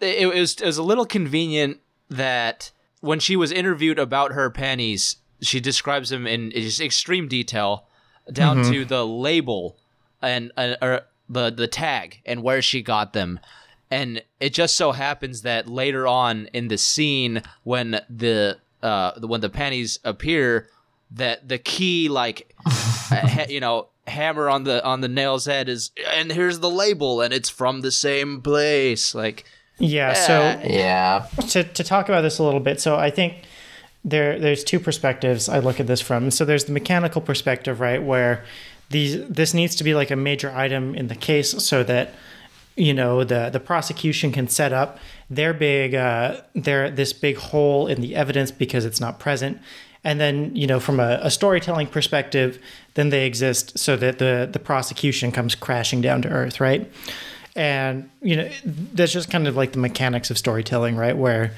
it, 0.00 0.18
it 0.18 0.26
was, 0.26 0.60
it 0.60 0.66
was 0.66 0.76
a 0.76 0.82
little 0.82 1.06
convenient 1.06 1.80
that 2.10 2.70
when 3.00 3.18
she 3.18 3.36
was 3.36 3.50
interviewed 3.50 3.98
about 3.98 4.32
her 4.32 4.50
panties, 4.50 5.16
she 5.40 5.60
describes 5.60 6.10
them 6.10 6.26
in 6.26 6.50
just 6.50 6.80
extreme 6.82 7.26
detail, 7.26 7.86
down 8.30 8.62
to 8.64 8.84
the 8.84 9.06
label 9.06 9.78
and 10.20 10.52
uh, 10.58 10.74
or 10.82 11.02
the 11.28 11.50
the 11.50 11.66
tag 11.68 12.20
and 12.26 12.42
where 12.42 12.60
she 12.60 12.82
got 12.82 13.14
them. 13.14 13.40
And 13.90 14.22
it 14.40 14.52
just 14.52 14.76
so 14.76 14.92
happens 14.92 15.40
that 15.42 15.68
later 15.68 16.06
on 16.06 16.46
in 16.52 16.68
the 16.68 16.76
scene, 16.76 17.40
when 17.62 18.00
the 18.10 18.58
uh, 18.82 19.12
when 19.20 19.40
the 19.40 19.48
panties 19.48 20.00
appear, 20.04 20.68
that 21.10 21.48
the 21.48 21.58
key 21.58 22.08
like 22.08 22.52
ha- 22.66 23.46
you 23.48 23.60
know 23.60 23.88
hammer 24.06 24.48
on 24.48 24.64
the 24.64 24.84
on 24.84 25.00
the 25.00 25.08
nail's 25.08 25.46
head 25.46 25.68
is 25.68 25.90
and 26.14 26.30
here's 26.30 26.60
the 26.60 26.70
label 26.70 27.20
and 27.20 27.34
it's 27.34 27.48
from 27.48 27.80
the 27.80 27.90
same 27.90 28.40
place 28.40 29.14
like 29.14 29.44
yeah. 29.78 30.12
So 30.14 30.68
yeah. 30.68 31.26
to, 31.48 31.64
to 31.64 31.84
talk 31.84 32.08
about 32.08 32.22
this 32.22 32.38
a 32.38 32.42
little 32.42 32.60
bit, 32.60 32.80
so 32.80 32.96
I 32.96 33.10
think 33.10 33.44
there 34.04 34.38
there's 34.38 34.64
two 34.64 34.80
perspectives 34.80 35.48
I 35.48 35.58
look 35.58 35.80
at 35.80 35.86
this 35.86 36.00
from. 36.00 36.30
So 36.30 36.44
there's 36.44 36.64
the 36.64 36.72
mechanical 36.72 37.20
perspective, 37.20 37.80
right, 37.80 38.02
where 38.02 38.44
these 38.90 39.26
this 39.28 39.52
needs 39.52 39.74
to 39.76 39.84
be 39.84 39.94
like 39.94 40.10
a 40.10 40.16
major 40.16 40.50
item 40.50 40.94
in 40.94 41.08
the 41.08 41.14
case 41.14 41.62
so 41.64 41.82
that 41.84 42.14
you 42.76 42.94
know 42.94 43.24
the 43.24 43.50
the 43.50 43.60
prosecution 43.60 44.32
can 44.32 44.48
set 44.48 44.72
up 44.72 44.98
their 45.28 45.52
big 45.52 45.94
uh, 45.94 46.40
their 46.54 46.90
this 46.90 47.12
big 47.12 47.36
hole 47.36 47.86
in 47.86 48.00
the 48.00 48.14
evidence 48.14 48.50
because 48.50 48.84
it's 48.84 49.00
not 49.00 49.18
present. 49.18 49.60
And 50.06 50.20
then, 50.20 50.54
you 50.54 50.66
know, 50.66 50.78
from 50.78 51.00
a, 51.00 51.18
a 51.20 51.30
storytelling 51.30 51.88
perspective, 51.88 52.58
then 52.94 53.10
they 53.10 53.26
exist 53.26 53.78
so 53.78 53.96
that 53.96 54.18
the 54.18 54.48
the 54.50 54.58
prosecution 54.58 55.32
comes 55.32 55.54
crashing 55.54 56.00
down 56.00 56.22
to 56.22 56.28
earth, 56.28 56.60
right? 56.60 56.90
and 57.56 58.10
you 58.20 58.36
know 58.36 58.48
that's 58.92 59.12
just 59.12 59.30
kind 59.30 59.48
of 59.48 59.56
like 59.56 59.72
the 59.72 59.78
mechanics 59.78 60.30
of 60.30 60.38
storytelling 60.38 60.94
right? 60.94 61.16
Where 61.16 61.52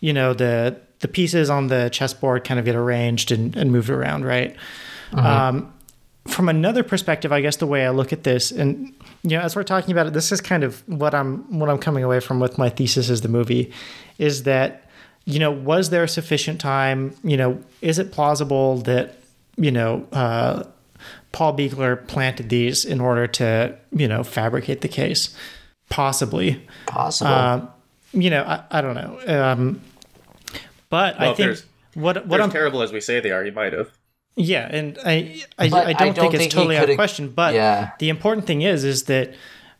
you 0.00 0.12
know 0.12 0.34
the 0.34 0.76
the 1.00 1.08
pieces 1.08 1.48
on 1.48 1.68
the 1.68 1.88
chessboard 1.90 2.44
kind 2.44 2.58
of 2.58 2.66
get 2.66 2.74
arranged 2.74 3.30
and, 3.30 3.56
and 3.56 3.70
moved 3.70 3.88
around 3.88 4.24
right? 4.24 4.56
Um, 5.12 5.72
from 6.26 6.48
another 6.48 6.82
perspective 6.82 7.30
i 7.30 7.40
guess 7.40 7.58
the 7.58 7.68
way 7.68 7.86
i 7.86 7.90
look 7.90 8.12
at 8.12 8.24
this 8.24 8.50
and 8.50 8.92
you 9.22 9.30
know 9.30 9.40
as 9.40 9.54
we're 9.54 9.62
talking 9.62 9.92
about 9.92 10.08
it 10.08 10.12
this 10.12 10.32
is 10.32 10.40
kind 10.40 10.64
of 10.64 10.82
what 10.88 11.14
i'm 11.14 11.60
what 11.60 11.70
i'm 11.70 11.78
coming 11.78 12.02
away 12.02 12.18
from 12.18 12.40
with 12.40 12.58
my 12.58 12.68
thesis 12.68 13.08
as 13.08 13.20
the 13.20 13.28
movie 13.28 13.72
is 14.18 14.42
that 14.42 14.85
you 15.26 15.38
know 15.38 15.50
was 15.50 15.90
there 15.90 16.06
sufficient 16.06 16.60
time 16.60 17.14
you 17.22 17.36
know 17.36 17.60
is 17.82 17.98
it 17.98 18.12
plausible 18.12 18.78
that 18.78 19.18
you 19.56 19.70
know 19.70 20.06
uh, 20.12 20.62
Paul 21.32 21.56
Biegler 21.56 22.06
planted 22.06 22.48
these 22.48 22.86
in 22.86 22.98
order 22.98 23.26
to, 23.26 23.76
you 23.92 24.08
know, 24.08 24.22
fabricate 24.24 24.80
the 24.80 24.88
case. 24.88 25.36
possibly. 25.90 26.66
Possible. 26.86 27.30
Um, 27.30 27.68
you 28.12 28.30
know, 28.30 28.42
I, 28.42 28.64
I 28.70 28.80
don't 28.80 28.94
know. 28.94 29.20
Um, 29.26 29.82
but 30.88 31.18
Well, 31.18 31.32
I 31.32 31.34
think 31.34 31.58
what 31.94 32.26
what 32.26 32.40
I'm 32.40 32.50
terrible 32.50 32.80
as 32.80 32.90
we 32.92 33.00
say 33.02 33.20
they 33.20 33.32
are. 33.32 33.44
He 33.44 33.50
might 33.50 33.74
have. 33.74 33.90
yeah, 34.36 34.66
and 34.70 34.98
I 35.04 35.42
I, 35.58 35.64
I 35.66 35.84
I 35.88 35.92
don't 35.92 36.14
don't 36.14 36.14
think 36.14 36.34
it's 36.34 36.42
think 36.44 36.52
he 36.52 36.56
totally 36.56 36.76
out 36.78 36.88
of 36.88 36.96
question. 36.96 37.28
But 37.28 37.52
Yeah. 37.54 37.90
the 37.98 38.08
important 38.08 38.46
thing 38.46 38.62
is 38.62 38.82
is 38.84 39.04
that 39.04 39.34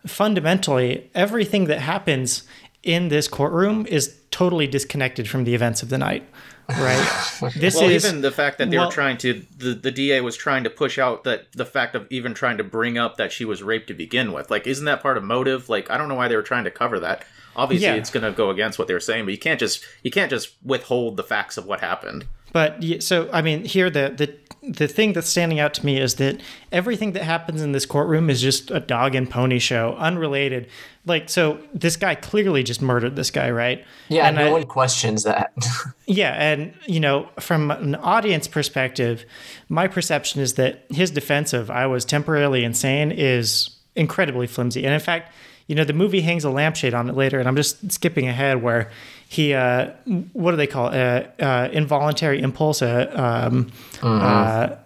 fundamentally 0.06 1.10
everything 1.14 1.64
that 1.66 1.80
happens 1.80 2.42
in 2.82 3.08
this 3.08 3.28
courtroom 3.28 3.86
is 3.86 4.14
totally 4.36 4.66
disconnected 4.66 5.26
from 5.28 5.44
the 5.44 5.54
events 5.54 5.82
of 5.82 5.88
the 5.88 5.96
night. 5.96 6.22
Right. 6.68 7.30
this 7.56 7.74
Well, 7.76 7.88
is 7.88 8.04
even 8.04 8.20
the 8.20 8.30
fact 8.30 8.58
that 8.58 8.70
they 8.70 8.76
well- 8.76 8.88
were 8.88 8.92
trying 8.92 9.16
to, 9.18 9.42
the, 9.56 9.72
the 9.72 9.90
DA 9.90 10.20
was 10.20 10.36
trying 10.36 10.64
to 10.64 10.70
push 10.70 10.98
out 10.98 11.24
that 11.24 11.46
the 11.52 11.64
fact 11.64 11.94
of 11.94 12.06
even 12.10 12.34
trying 12.34 12.58
to 12.58 12.64
bring 12.64 12.98
up 12.98 13.16
that 13.16 13.32
she 13.32 13.44
was 13.46 13.62
raped 13.62 13.86
to 13.86 13.94
begin 13.94 14.32
with. 14.32 14.50
Like, 14.50 14.66
isn't 14.66 14.84
that 14.84 15.00
part 15.00 15.16
of 15.16 15.24
motive? 15.24 15.68
Like, 15.70 15.90
I 15.90 15.96
don't 15.96 16.08
know 16.08 16.14
why 16.16 16.28
they 16.28 16.36
were 16.36 16.42
trying 16.42 16.64
to 16.64 16.70
cover 16.70 17.00
that. 17.00 17.24
Obviously, 17.54 17.86
Yeah. 17.86 17.94
it's 17.94 18.10
going 18.10 18.24
to 18.24 18.32
go 18.32 18.50
against 18.50 18.78
what 18.78 18.88
they 18.88 18.94
were 18.94 19.00
saying, 19.00 19.24
but 19.24 19.30
you 19.30 19.38
can't 19.38 19.58
just 19.58 19.82
you 20.02 20.10
can't 20.10 20.28
just 20.28 20.50
withhold 20.62 21.16
the 21.16 21.22
facts 21.24 21.56
of 21.56 21.64
what 21.64 21.80
happened. 21.80 22.26
But 22.52 22.84
so 23.02 23.30
I 23.32 23.40
mean, 23.40 23.64
here 23.64 23.88
the 23.88 24.12
the 24.14 24.34
the 24.68 24.88
thing 24.88 25.12
that's 25.12 25.28
standing 25.28 25.60
out 25.60 25.74
to 25.74 25.86
me 25.86 25.98
is 26.00 26.16
that 26.16 26.40
everything 26.72 27.12
that 27.12 27.22
happens 27.22 27.62
in 27.62 27.72
this 27.72 27.86
courtroom 27.86 28.28
is 28.30 28.40
just 28.40 28.70
a 28.70 28.80
dog 28.80 29.14
and 29.14 29.30
pony 29.30 29.58
show, 29.58 29.94
unrelated. 29.98 30.68
Like, 31.04 31.28
so 31.28 31.60
this 31.72 31.96
guy 31.96 32.16
clearly 32.16 32.62
just 32.64 32.82
murdered 32.82 33.14
this 33.16 33.30
guy, 33.30 33.50
right? 33.50 33.84
yeah, 34.08 34.26
and 34.26 34.36
no 34.36 34.48
I- 34.48 34.52
one 34.52 34.64
questions 34.64 35.22
that. 35.24 35.52
Yeah, 36.08 36.34
and 36.34 36.72
you 36.86 37.00
know, 37.00 37.28
from 37.40 37.70
an 37.72 37.96
audience 37.96 38.46
perspective, 38.46 39.24
my 39.68 39.88
perception 39.88 40.40
is 40.40 40.54
that 40.54 40.84
his 40.88 41.10
defense 41.10 41.52
of 41.52 41.68
"I 41.70 41.86
was 41.88 42.04
temporarily 42.04 42.62
insane" 42.62 43.10
is 43.10 43.70
incredibly 43.96 44.46
flimsy. 44.46 44.84
And 44.84 44.94
in 44.94 45.00
fact, 45.00 45.32
you 45.66 45.74
know, 45.74 45.82
the 45.82 45.92
movie 45.92 46.20
hangs 46.20 46.44
a 46.44 46.50
lampshade 46.50 46.94
on 46.94 47.08
it 47.08 47.16
later, 47.16 47.40
and 47.40 47.48
I'm 47.48 47.56
just 47.56 47.90
skipping 47.90 48.28
ahead 48.28 48.62
where 48.62 48.88
he, 49.28 49.54
uh, 49.54 49.90
what 50.32 50.52
do 50.52 50.56
they 50.56 50.66
call 50.66 50.88
it? 50.88 50.96
Uh, 51.40 51.42
uh, 51.44 51.68
involuntary 51.72 52.40
impulse, 52.40 52.80
uh, 52.82 53.10
um, 53.14 53.70
uh, 54.02 54.76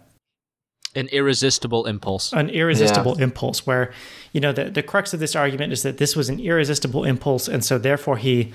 An 0.97 1.09
irresistible 1.09 1.87
impulse. 1.87 2.33
an 2.33 2.49
irresistible 2.51 3.19
impulse 3.21 3.67
where 3.67 3.93
you 4.33 4.41
know 4.41 4.53
the, 4.53 4.65
the 4.71 4.83
crux 4.83 5.13
of 5.15 5.21
this 5.21 5.37
argument 5.37 5.73
is 5.73 5.83
that 5.83 5.99
this 5.99 6.17
was 6.17 6.29
an 6.29 6.41
irresistible 6.41 7.05
impulse 7.05 7.47
and 7.49 7.65
so 7.65 7.79
therefore 7.79 8.17
he 8.17 8.53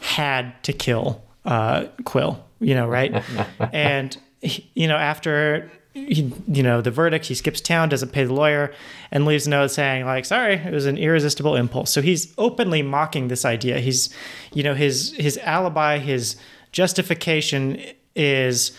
had 0.00 0.52
to 0.62 0.72
kill 0.72 1.22
uh, 1.44 1.84
quill 2.04 2.42
you 2.60 2.74
know 2.74 2.86
right 2.88 3.22
and 3.72 4.16
he- 4.40 4.70
you 4.74 4.86
know 4.88 4.96
after 4.96 5.70
he, 5.96 6.30
you 6.46 6.62
know 6.62 6.82
the 6.82 6.90
verdict 6.90 7.26
he 7.26 7.34
skips 7.34 7.60
town 7.60 7.88
doesn't 7.88 8.12
pay 8.12 8.24
the 8.24 8.32
lawyer 8.32 8.72
and 9.10 9.24
leaves 9.24 9.46
a 9.46 9.50
note 9.50 9.68
saying 9.68 10.04
like 10.04 10.26
sorry 10.26 10.56
it 10.56 10.72
was 10.72 10.84
an 10.84 10.98
irresistible 10.98 11.56
impulse. 11.56 11.90
So 11.90 12.02
he's 12.02 12.34
openly 12.36 12.82
mocking 12.82 13.28
this 13.28 13.44
idea. 13.44 13.80
He's 13.80 14.10
you 14.52 14.62
know 14.62 14.74
his 14.74 15.14
his 15.16 15.38
alibi 15.38 15.98
his 15.98 16.36
justification 16.72 17.82
is 18.14 18.76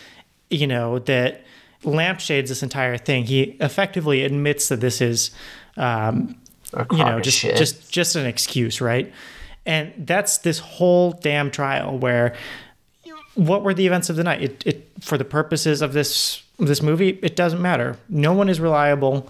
you 0.51 0.68
know 0.68 0.99
that 0.99 1.43
lampshades 1.84 2.49
this 2.49 2.61
entire 2.61 2.97
thing. 2.97 3.26
He 3.26 3.57
effectively 3.59 4.24
admits 4.24 4.70
that 4.70 4.80
this 4.80 5.01
is 5.01 5.32
um, 5.76 6.39
you 6.91 6.97
know 7.03 7.20
just 7.20 7.41
just 7.41 7.91
just 7.91 8.15
an 8.15 8.28
excuse 8.28 8.80
right? 8.80 9.11
And 9.65 9.91
that's 9.97 10.38
this 10.39 10.59
whole 10.59 11.11
damn 11.13 11.49
trial 11.49 11.97
where 11.97 12.36
what 13.34 13.63
were 13.63 13.74
the 13.74 13.86
events 13.86 14.09
of 14.09 14.15
the 14.15 14.24
night? 14.24 14.41
It, 14.41 14.68
it 14.68 14.91
for 15.01 15.18
the 15.18 15.26
purposes 15.26 15.82
of 15.82 15.93
this 15.93 16.43
this 16.60 16.82
movie 16.82 17.20
it 17.22 17.36
doesn't 17.36 17.62
matter. 17.62 17.97
No 18.10 18.34
one 18.34 18.49
is 18.49 18.60
reliable. 18.60 19.30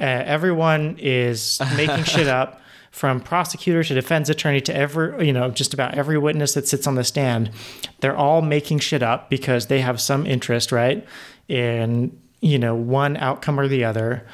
Uh, 0.00 0.04
everyone 0.04 0.96
is 0.98 1.60
making 1.76 2.04
shit 2.04 2.26
up 2.28 2.60
from 2.90 3.20
prosecutor 3.20 3.82
to 3.82 3.94
defense 3.94 4.28
attorney 4.28 4.60
to 4.60 4.74
every 4.74 5.26
you 5.26 5.32
know 5.32 5.50
just 5.50 5.72
about 5.72 5.94
every 5.94 6.18
witness 6.18 6.54
that 6.54 6.66
sits 6.68 6.86
on 6.86 6.94
the 6.94 7.04
stand. 7.04 7.50
They're 8.00 8.16
all 8.16 8.42
making 8.42 8.80
shit 8.80 9.02
up 9.02 9.30
because 9.30 9.66
they 9.66 9.80
have 9.80 10.00
some 10.00 10.26
interest 10.26 10.72
right 10.72 11.06
in 11.48 12.18
you 12.40 12.58
know 12.58 12.74
one 12.74 13.16
outcome 13.16 13.58
or 13.58 13.68
the 13.68 13.84
other. 13.84 14.26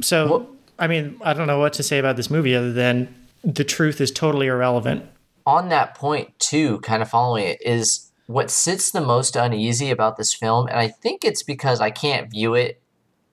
So 0.00 0.48
i 0.78 0.86
mean 0.86 1.18
i 1.22 1.32
don't 1.32 1.46
know 1.46 1.58
what 1.58 1.74
to 1.74 1.82
say 1.82 1.98
about 1.98 2.16
this 2.16 2.30
movie 2.30 2.54
other 2.54 2.72
than 2.72 3.14
the 3.44 3.64
truth 3.64 4.00
is 4.00 4.10
totally 4.10 4.46
irrelevant. 4.46 5.04
on 5.46 5.68
that 5.68 5.94
point 5.94 6.36
too 6.38 6.80
kind 6.80 7.02
of 7.02 7.08
following 7.10 7.46
it 7.46 7.58
is 7.64 8.10
what 8.26 8.50
sits 8.50 8.90
the 8.90 9.00
most 9.00 9.36
uneasy 9.36 9.90
about 9.90 10.16
this 10.16 10.32
film 10.32 10.66
and 10.68 10.78
i 10.78 10.88
think 10.88 11.24
it's 11.24 11.42
because 11.42 11.80
i 11.80 11.90
can't 11.90 12.30
view 12.30 12.54
it 12.54 12.80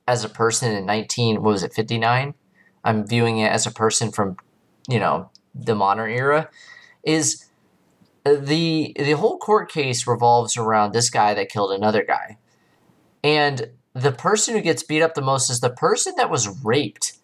as 0.07 0.23
a 0.23 0.29
person 0.29 0.75
in 0.75 0.85
19 0.85 1.35
what 1.41 1.51
was 1.51 1.63
it 1.63 1.73
59 1.73 2.33
i'm 2.83 3.05
viewing 3.07 3.37
it 3.39 3.51
as 3.51 3.65
a 3.67 3.71
person 3.71 4.11
from 4.11 4.37
you 4.87 4.99
know 4.99 5.29
the 5.55 5.75
modern 5.75 6.11
era 6.11 6.49
is 7.03 7.45
uh, 8.25 8.35
the 8.35 8.93
the 8.97 9.11
whole 9.13 9.37
court 9.37 9.71
case 9.71 10.05
revolves 10.07 10.57
around 10.57 10.93
this 10.93 11.09
guy 11.09 11.33
that 11.33 11.49
killed 11.49 11.71
another 11.71 12.03
guy. 12.03 12.37
And 13.23 13.69
the 13.93 14.11
person 14.11 14.55
who 14.55 14.61
gets 14.61 14.83
beat 14.83 15.01
up 15.01 15.13
the 15.15 15.21
most 15.21 15.49
is 15.49 15.59
the 15.61 15.69
person 15.69 16.13
that 16.17 16.29
was 16.29 16.47
raped. 16.63 17.13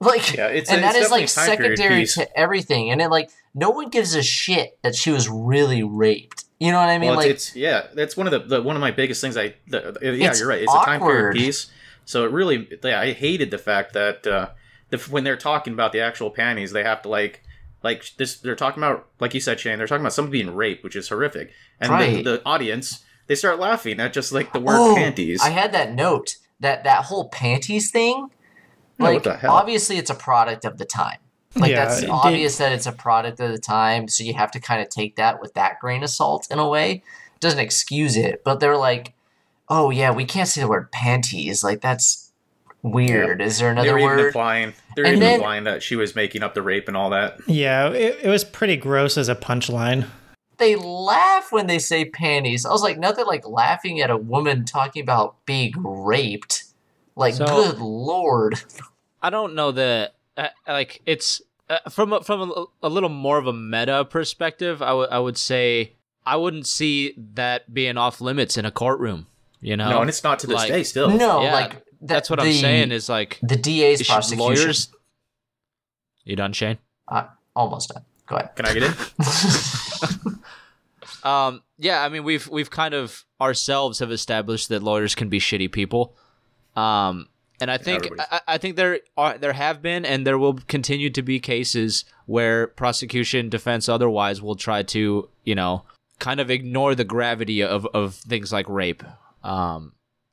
Like 0.00 0.34
Yeah, 0.34 0.48
it's- 0.48 0.68
and 0.68 0.82
that 0.82 0.96
it's 0.96 1.06
is 1.06 1.10
like 1.12 1.26
definitely 1.26 1.44
a 1.44 1.56
time 1.56 1.56
period 1.76 1.78
secondary 1.78 2.06
to 2.26 2.36
everything 2.38 2.90
and 2.90 3.00
it 3.00 3.08
like 3.08 3.30
no 3.54 3.70
one 3.70 3.88
gives 3.88 4.16
a 4.16 4.22
shit 4.22 4.76
that 4.82 4.96
she 4.96 5.12
was 5.12 5.28
really 5.28 5.84
raped 5.84 6.46
you 6.62 6.70
know 6.70 6.78
what 6.78 6.88
i 6.88 6.98
mean 6.98 7.10
well, 7.10 7.18
like 7.18 7.30
it's, 7.30 7.48
it's 7.48 7.56
yeah, 7.56 7.86
that's 7.94 8.16
one 8.16 8.26
of 8.26 8.32
the, 8.32 8.56
the 8.56 8.62
one 8.62 8.76
of 8.76 8.80
my 8.80 8.90
biggest 8.90 9.20
things. 9.20 9.36
I 9.36 9.54
the, 9.66 9.98
yeah, 10.00 10.32
you're 10.34 10.46
right. 10.46 10.62
It's 10.62 10.72
a 10.72 10.84
time 10.84 11.00
period 11.00 11.34
piece. 11.34 11.70
So 12.04 12.24
it 12.24 12.30
really, 12.30 12.68
yeah, 12.82 13.00
I 13.00 13.12
hated 13.12 13.50
the 13.50 13.58
fact 13.58 13.94
that 13.94 14.26
uh, 14.26 14.50
the, 14.90 14.98
when 14.98 15.24
they're 15.24 15.36
talking 15.36 15.72
about 15.72 15.92
the 15.92 16.00
actual 16.00 16.30
panties, 16.30 16.72
they 16.72 16.84
have 16.84 17.02
to 17.02 17.08
like 17.08 17.42
like 17.82 18.04
this. 18.16 18.38
They're 18.38 18.56
talking 18.56 18.82
about 18.82 19.08
like 19.18 19.34
you 19.34 19.40
said, 19.40 19.58
Shane. 19.58 19.78
They're 19.78 19.86
talking 19.86 20.02
about 20.02 20.12
somebody 20.12 20.42
being 20.42 20.54
raped, 20.54 20.84
which 20.84 20.94
is 20.94 21.08
horrific, 21.08 21.52
and 21.80 21.90
Right. 21.90 22.24
the, 22.24 22.38
the 22.38 22.42
audience 22.46 23.04
they 23.26 23.34
start 23.34 23.58
laughing 23.58 24.00
at 24.00 24.12
just 24.12 24.32
like 24.32 24.52
the 24.52 24.60
word 24.60 24.76
oh, 24.76 24.94
panties. 24.94 25.40
i 25.42 25.48
had 25.48 25.72
that 25.72 25.92
note 25.92 26.36
that 26.60 26.84
that 26.84 27.04
whole 27.04 27.28
panties 27.28 27.90
thing 27.90 28.28
like 28.98 29.26
obviously 29.44 29.96
it's 29.96 30.10
a 30.10 30.14
product 30.14 30.64
of 30.64 30.78
the 30.78 30.84
time 30.84 31.18
like 31.56 31.70
Yeah, 31.70 31.84
that's 31.86 32.02
it- 32.02 32.10
obvious 32.10 32.58
that 32.58 32.72
it's 32.72 32.86
a 32.86 32.92
product 32.92 33.40
of 33.40 33.50
the 33.52 33.58
time 33.58 34.08
so 34.08 34.24
you 34.24 34.34
have 34.34 34.50
to 34.52 34.60
kind 34.60 34.80
of 34.82 34.88
take 34.88 35.16
that 35.16 35.40
with 35.40 35.54
that 35.54 35.78
grain 35.80 36.02
of 36.02 36.10
salt 36.10 36.46
in 36.50 36.58
a 36.58 36.68
way 36.68 37.02
doesn't 37.40 37.58
excuse 37.60 38.16
it 38.16 38.42
but 38.44 38.60
they're 38.60 38.76
like 38.76 39.14
oh 39.68 39.90
yeah 39.90 40.10
we 40.12 40.24
can't 40.24 40.48
say 40.48 40.60
the 40.60 40.68
word 40.68 40.90
panties 40.92 41.62
like 41.64 41.80
that's 41.80 42.30
weird 42.82 43.40
is 43.40 43.58
there 43.58 43.68
they 43.74 43.80
another 43.82 43.92
were 43.92 43.98
even 43.98 44.16
word 44.16 44.26
implying 44.26 44.72
they're 44.96 45.04
And 45.04 45.14
even 45.16 45.20
then- 45.20 45.34
implying 45.36 45.64
that 45.64 45.82
she 45.82 45.96
was 45.96 46.14
making 46.14 46.42
up 46.42 46.54
the 46.54 46.62
rape 46.62 46.86
and 46.88 46.96
all 46.96 47.10
that. 47.10 47.38
Yeah, 47.46 47.88
it, 47.90 48.18
it 48.24 48.28
was 48.28 48.44
pretty 48.44 48.76
gross 48.76 49.16
as 49.16 49.28
a 49.30 49.34
punchline. 49.34 50.06
they 50.58 50.76
laugh 50.76 51.50
when 51.50 51.66
they 51.66 51.78
say 51.78 52.04
panties. 52.04 52.66
I 52.66 52.70
was 52.70 52.82
like, 52.82 52.98
nothing 52.98 53.24
like 53.24 53.46
laughing 53.48 54.00
at 54.02 54.10
a 54.10 54.18
woman 54.18 54.64
talking 54.66 55.02
about 55.02 55.36
being 55.46 55.72
raped. 55.82 56.64
Like, 57.16 57.34
So- 57.34 57.46
good 57.46 57.78
lord. 57.78 58.60
I 59.22 59.30
don't 59.30 59.54
know 59.54 59.72
that 59.72 60.14
uh, 60.44 60.72
like 60.72 61.00
it's 61.06 61.42
uh, 61.70 61.78
from 61.90 62.12
a, 62.12 62.22
from 62.22 62.50
a, 62.50 62.64
a 62.82 62.88
little 62.88 63.08
more 63.08 63.38
of 63.38 63.46
a 63.46 63.52
meta 63.52 64.04
perspective. 64.04 64.82
I 64.82 64.92
would 64.92 65.10
I 65.10 65.18
would 65.18 65.36
say 65.38 65.94
I 66.24 66.36
wouldn't 66.36 66.66
see 66.66 67.14
that 67.34 67.72
being 67.72 67.96
off 67.96 68.20
limits 68.20 68.56
in 68.56 68.64
a 68.64 68.70
courtroom. 68.70 69.26
You 69.60 69.76
know, 69.76 69.90
No, 69.90 70.00
and 70.00 70.08
it's 70.08 70.24
not 70.24 70.40
to 70.40 70.46
this 70.46 70.56
like- 70.56 70.68
day 70.68 70.82
still. 70.82 71.08
No, 71.10 71.42
Yeah, 71.42 71.52
like 71.52 71.70
that, 71.72 71.84
that's 72.00 72.30
what 72.30 72.40
I'm 72.40 72.52
saying. 72.52 72.90
Is 72.92 73.08
like 73.08 73.38
the 73.42 73.56
DA's 73.56 74.00
should 74.00 74.08
prosecution. 74.12 74.38
lawyers. 74.56 74.88
You 76.24 76.36
done, 76.36 76.52
Shane? 76.52 76.78
Uh, 77.08 77.24
almost 77.54 77.90
done. 77.90 78.04
Go 78.26 78.36
ahead. 78.36 78.54
Can 78.56 78.66
I 78.66 78.74
get 78.74 78.82
in? 78.84 78.94
Um, 81.24 81.62
yeah, 81.78 82.02
I 82.02 82.08
mean 82.08 82.24
we've 82.24 82.48
we've 82.48 82.70
kind 82.70 82.94
of 82.94 83.24
ourselves 83.40 84.00
have 84.00 84.10
established 84.10 84.68
that 84.70 84.82
lawyers 84.82 85.14
can 85.14 85.28
be 85.28 85.38
shitty 85.38 85.70
people. 85.70 86.16
Um, 86.74 87.28
and 87.60 87.70
I 87.70 87.78
think 87.78 88.08
I, 88.18 88.40
I 88.48 88.58
think 88.58 88.76
there 88.76 89.00
are 89.16 89.38
there 89.38 89.52
have 89.52 89.82
been 89.82 90.04
and 90.04 90.26
there 90.26 90.38
will 90.38 90.54
continue 90.68 91.10
to 91.10 91.22
be 91.22 91.40
cases 91.40 92.04
where 92.26 92.66
prosecution, 92.66 93.48
defense, 93.48 93.88
otherwise 93.88 94.42
will 94.42 94.56
try 94.56 94.82
to 94.84 95.28
you 95.44 95.54
know 95.54 95.84
kind 96.18 96.40
of 96.40 96.50
ignore 96.50 96.94
the 96.94 97.04
gravity 97.04 97.62
of 97.62 97.86
of 97.94 98.14
things 98.14 98.52
like 98.52 98.68
rape. 98.68 99.02
Um, 99.42 99.92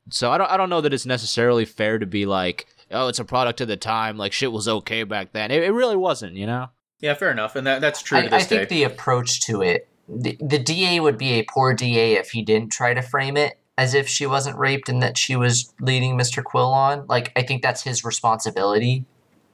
so 0.09 0.32
I 0.32 0.38
don't 0.38 0.49
I 0.49 0.57
don't 0.57 0.70
know 0.70 0.82
that 0.82 0.93
it's 0.93 1.05
necessarily 1.05 1.65
fair 1.65 1.99
to 1.99 2.05
be 2.05 2.26
like 2.26 2.67
oh 2.91 3.07
it's 3.07 3.20
a 3.20 3.26
product 3.26 3.61
of 3.61 3.67
the 3.67 3.78
time 3.78 4.17
like 4.17 4.34
shit 4.34 4.51
was 4.51 4.67
okay 4.67 5.03
back 5.03 5.32
then. 5.34 5.51
It, 5.51 5.63
it 5.63 5.72
really 5.72 5.97
wasn't, 5.97 6.36
you 6.36 6.47
know. 6.47 6.70
Yeah, 6.99 7.13
fair 7.13 7.32
enough, 7.32 7.55
and 7.55 7.65
that 7.67 7.80
that's 7.80 8.01
true 8.01 8.17
I, 8.17 8.28
to 8.28 8.36
I 8.36 8.39
think 8.39 8.70
day. 8.70 8.76
the 8.76 8.84
approach 8.84 9.41
to 9.41 9.61
it, 9.61 9.88
the, 10.09 10.36
the 10.41 10.59
DA 10.59 10.99
would 10.99 11.17
be 11.17 11.34
a 11.34 11.43
poor 11.43 11.74
DA 11.74 12.13
if 12.13 12.32
he 12.32 12.41
didn't 12.41 12.72
try 12.72 12.93
to 12.93 13.01
frame 13.01 13.38
it 13.38 13.59
as 13.80 13.94
if 13.94 14.10
she 14.10 14.26
wasn't 14.26 14.58
raped 14.58 14.90
and 14.90 15.02
that 15.02 15.18
she 15.18 15.38
was 15.38 15.74
leading 15.80 16.18
Mr. 16.18 16.44
Quill 16.44 16.74
on. 16.74 17.06
Like, 17.08 17.32
I 17.38 17.44
think 17.44 17.62
that's 17.62 17.82
his 17.82 18.04
responsibility 18.04 19.06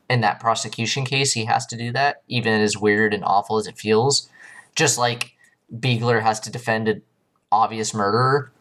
in 0.10 0.22
that 0.22 0.40
prosecution 0.40 1.06
case. 1.06 1.34
He 1.34 1.46
has 1.46 1.68
to 1.68 1.78
do 1.78 1.92
that, 1.92 2.24
even 2.28 2.60
as 2.60 2.76
weird 2.76 3.14
and 3.14 3.24
awful 3.24 3.58
as 3.60 3.68
it 3.68 3.78
feels. 3.78 4.28
Just 4.76 4.98
like 4.98 5.34
Biegler 5.72 6.24
has 6.24 6.40
to 6.40 6.52
defend 6.52 6.88
an 6.88 7.04
obvious 7.52 7.94
murderer. 7.94 8.52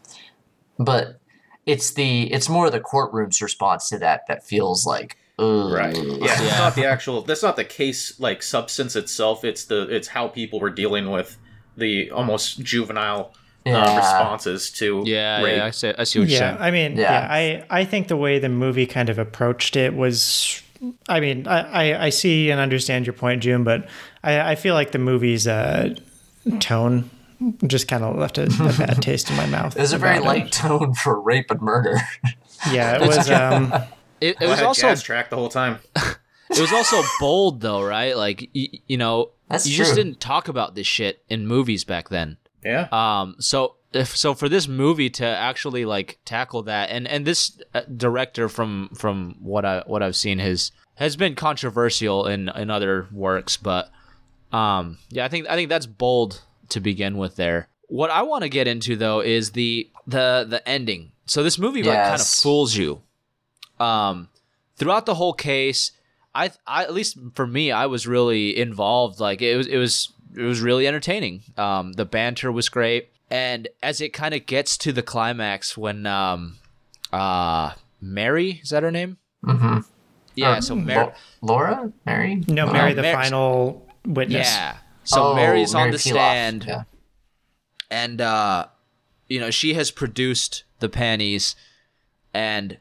But 0.78 1.18
it's 1.64 1.94
the 1.94 2.30
it's 2.30 2.50
more 2.50 2.68
the 2.68 2.78
courtroom's 2.78 3.40
response 3.40 3.88
to 3.88 3.98
that 4.00 4.26
that 4.28 4.46
feels 4.46 4.84
like 4.84 5.16
Ugh. 5.38 5.72
Right. 5.72 5.96
Yeah, 5.96 6.42
it's 6.42 6.58
not 6.58 6.74
the 6.74 6.84
actual. 6.84 7.22
That's 7.22 7.42
not 7.42 7.56
the 7.56 7.64
case 7.64 8.20
like 8.20 8.42
substance 8.42 8.96
itself. 8.96 9.44
It's 9.44 9.64
the 9.64 9.88
it's 9.88 10.08
how 10.08 10.28
people 10.28 10.60
were 10.60 10.70
dealing 10.70 11.10
with 11.10 11.38
the 11.74 12.10
almost 12.10 12.60
juvenile 12.62 13.32
uh, 13.66 13.94
responses 13.96 14.70
to 14.72 15.02
Yeah, 15.06 15.42
rape. 15.42 15.56
yeah, 15.56 15.64
I 15.66 15.70
see. 15.70 15.92
I 15.98 16.04
see 16.04 16.18
what 16.18 16.28
you're 16.28 16.38
Yeah, 16.40 16.50
saying. 16.52 16.56
I 16.60 16.70
mean, 16.70 16.96
Yeah. 16.96 17.12
yeah, 17.12 17.26
I 17.30 17.80
I 17.80 17.84
think 17.84 18.08
the 18.08 18.16
way 18.16 18.38
the 18.38 18.48
movie 18.48 18.86
kind 18.86 19.08
of 19.08 19.18
approached 19.18 19.76
it 19.76 19.94
was, 19.94 20.62
I 21.08 21.20
mean, 21.20 21.46
I 21.46 21.60
I, 21.92 22.04
I 22.06 22.08
see 22.10 22.50
and 22.50 22.60
understand 22.60 23.06
your 23.06 23.14
point, 23.14 23.42
June, 23.42 23.64
but 23.64 23.88
I, 24.22 24.52
I 24.52 24.54
feel 24.54 24.74
like 24.74 24.92
the 24.92 24.98
movie's 24.98 25.46
uh, 25.46 25.94
tone 26.60 27.10
just 27.66 27.88
kind 27.88 28.04
of 28.04 28.16
left 28.16 28.38
a, 28.38 28.44
a 28.44 28.72
bad 28.78 29.02
taste 29.02 29.30
in 29.30 29.36
my 29.36 29.46
mouth. 29.46 29.74
There's 29.74 29.92
a 29.92 29.98
very 29.98 30.16
about 30.18 30.24
it. 30.24 30.28
light 30.28 30.52
tone 30.52 30.94
for 30.94 31.20
rape 31.20 31.50
and 31.50 31.60
murder. 31.60 31.96
Yeah, 32.70 32.96
it 32.96 33.00
was. 33.06 33.30
Um, 33.30 33.72
It, 34.20 34.36
it 34.40 34.46
Well, 34.46 34.50
I 34.50 34.52
was 34.52 34.62
also 34.62 34.82
jazz 34.88 35.02
track 35.02 35.28
the 35.28 35.36
whole 35.36 35.48
time. 35.50 35.80
it 35.96 36.58
was 36.60 36.72
also 36.72 37.02
bold 37.20 37.60
though, 37.60 37.82
right? 37.82 38.16
Like 38.16 38.48
y- 38.54 38.68
you 38.86 38.96
know, 38.96 39.32
That's 39.50 39.66
you 39.66 39.76
just 39.76 39.94
didn't 39.96 40.18
talk 40.20 40.48
about 40.48 40.74
this 40.76 40.86
shit 40.86 41.22
in 41.28 41.46
movies 41.46 41.84
back 41.84 42.08
then. 42.08 42.38
Yeah. 42.64 42.88
Um, 42.90 43.36
so 43.38 43.76
if 43.92 44.16
so 44.16 44.34
for 44.34 44.48
this 44.48 44.66
movie 44.66 45.10
to 45.10 45.24
actually 45.26 45.84
like 45.84 46.18
tackle 46.24 46.62
that, 46.64 46.90
and 46.90 47.06
and 47.06 47.26
this 47.26 47.60
uh, 47.74 47.82
director 47.96 48.48
from 48.48 48.90
from 48.94 49.36
what 49.40 49.64
I 49.64 49.82
what 49.86 50.02
I've 50.02 50.16
seen 50.16 50.38
has 50.38 50.72
has 50.96 51.16
been 51.16 51.34
controversial 51.34 52.26
in 52.26 52.48
in 52.50 52.70
other 52.70 53.08
works, 53.12 53.56
but 53.56 53.90
um, 54.52 54.98
yeah, 55.10 55.24
I 55.24 55.28
think 55.28 55.48
I 55.48 55.56
think 55.56 55.68
that's 55.68 55.86
bold 55.86 56.42
to 56.70 56.80
begin 56.80 57.18
with. 57.18 57.36
There, 57.36 57.68
what 57.88 58.10
I 58.10 58.22
want 58.22 58.42
to 58.42 58.48
get 58.48 58.66
into 58.66 58.96
though 58.96 59.20
is 59.20 59.52
the 59.52 59.90
the 60.06 60.46
the 60.48 60.66
ending. 60.68 61.12
So 61.26 61.42
this 61.42 61.58
movie 61.58 61.82
like 61.82 61.96
kind 61.96 62.20
of 62.20 62.26
fools 62.26 62.76
you. 62.76 63.02
Um, 63.80 64.28
throughout 64.76 65.06
the 65.06 65.14
whole 65.14 65.32
case, 65.32 65.92
I, 66.34 66.50
I 66.66 66.82
at 66.82 66.94
least 66.94 67.18
for 67.34 67.46
me, 67.46 67.72
I 67.72 67.86
was 67.86 68.06
really 68.06 68.58
involved. 68.58 69.20
Like 69.20 69.40
it 69.40 69.56
was, 69.56 69.66
it 69.66 69.78
was, 69.78 70.12
it 70.36 70.42
was 70.42 70.60
really 70.60 70.86
entertaining. 70.86 71.42
Um, 71.56 71.92
the 71.92 72.04
banter 72.04 72.50
was 72.52 72.68
great, 72.68 73.08
and 73.30 73.68
as 73.82 74.00
it 74.00 74.12
kind 74.12 74.34
of 74.34 74.46
gets 74.46 74.76
to 74.78 74.92
the 74.92 75.02
climax, 75.02 75.76
when 75.76 76.06
um, 76.06 76.56
uh, 77.12 77.72
Mary 78.00 78.60
is 78.62 78.70
that 78.70 78.82
her 78.82 78.90
name? 78.90 79.18
Mm-hmm. 79.44 79.78
Yeah. 80.34 80.60
So 80.60 80.74
Mary. 80.74 81.12
Laura? 81.42 81.92
Mary? 82.06 82.42
no, 82.48 82.66
Mary, 82.72 82.92
the 82.94 83.02
Mar- 83.02 83.12
final 83.14 83.86
witness. 84.04 84.48
Yeah. 84.48 84.76
So 85.04 85.28
Oh, 85.28 85.34
Mary's 85.34 85.74
on 85.74 85.90
the 85.90 85.96
Pilaf. 85.98 86.00
stand. 86.00 86.64
Yeah. 86.66 86.82
and 87.90 88.20
uh 88.20 88.66
you 89.28 89.38
know 89.38 89.50
she 89.50 89.74
has 89.74 89.90
produced 89.90 90.64
the 90.80 90.88
panties 90.88 91.54
and 92.32 92.78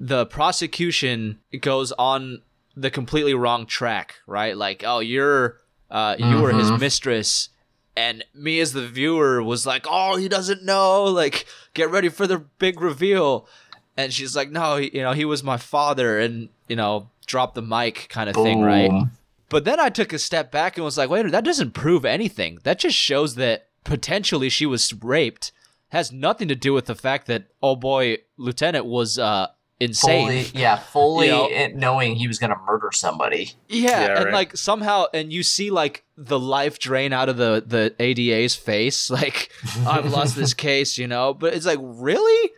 the 0.00 0.26
prosecution 0.26 1.38
goes 1.60 1.92
on 1.92 2.42
the 2.74 2.90
completely 2.90 3.34
wrong 3.34 3.66
track 3.66 4.16
right 4.26 4.56
like 4.56 4.82
oh 4.86 4.98
you're 5.00 5.58
uh 5.90 6.16
you 6.18 6.40
were 6.40 6.52
his 6.52 6.70
mistress 6.80 7.48
and 7.96 8.24
me 8.34 8.60
as 8.60 8.72
the 8.72 8.86
viewer 8.86 9.42
was 9.42 9.66
like 9.66 9.86
oh 9.88 10.16
he 10.16 10.28
doesn't 10.28 10.62
know 10.64 11.04
like 11.04 11.46
get 11.74 11.90
ready 11.90 12.08
for 12.08 12.26
the 12.26 12.38
big 12.58 12.80
reveal 12.80 13.48
and 13.96 14.12
she's 14.12 14.36
like 14.36 14.50
no 14.50 14.76
he, 14.76 14.90
you 14.94 15.02
know 15.02 15.12
he 15.12 15.24
was 15.24 15.42
my 15.42 15.56
father 15.56 16.18
and 16.18 16.48
you 16.68 16.76
know 16.76 17.08
drop 17.26 17.54
the 17.54 17.62
mic 17.62 18.06
kind 18.08 18.28
of 18.28 18.36
thing 18.36 18.60
right 18.62 18.90
but 19.50 19.64
then 19.64 19.80
I 19.80 19.88
took 19.88 20.12
a 20.12 20.18
step 20.18 20.52
back 20.52 20.76
and 20.76 20.84
was 20.84 20.98
like, 20.98 21.08
wait, 21.08 21.30
that 21.30 21.42
doesn't 21.44 21.70
prove 21.72 22.04
anything. 22.04 22.58
That 22.64 22.78
just 22.78 22.96
shows 22.98 23.34
that 23.36 23.68
potentially 23.82 24.50
she 24.50 24.66
was 24.66 24.92
raped. 25.02 25.52
Has 25.88 26.12
nothing 26.12 26.48
to 26.48 26.54
do 26.54 26.74
with 26.74 26.84
the 26.84 26.94
fact 26.94 27.26
that 27.28 27.46
oh 27.62 27.74
boy, 27.74 28.18
Lieutenant 28.36 28.84
was 28.84 29.18
uh 29.18 29.46
insane. 29.80 30.26
Fully, 30.26 30.60
yeah, 30.60 30.76
fully 30.76 31.26
You 31.28 31.32
know? 31.32 31.68
knowing 31.74 32.16
he 32.16 32.26
was 32.28 32.38
gonna 32.38 32.58
murder 32.66 32.90
somebody. 32.92 33.52
Yeah, 33.68 33.90
Yeah, 34.00 34.16
and 34.16 34.24
right. 34.26 34.34
like 34.34 34.56
somehow, 34.56 35.06
and 35.14 35.32
you 35.32 35.42
see 35.42 35.70
like 35.70 36.04
the 36.16 36.38
life 36.38 36.78
drain 36.78 37.12
out 37.12 37.28
of 37.28 37.36
the 37.36 37.62
the 37.66 37.94
ADA's 38.00 38.54
face. 38.54 39.10
Like 39.18 39.50
I've 39.86 40.10
lost 40.12 40.36
this 40.36 40.54
case, 40.68 40.98
you 40.98 41.06
know. 41.06 41.34
But 41.34 41.54
it's 41.54 41.66
like 41.66 41.78
really, 41.82 42.50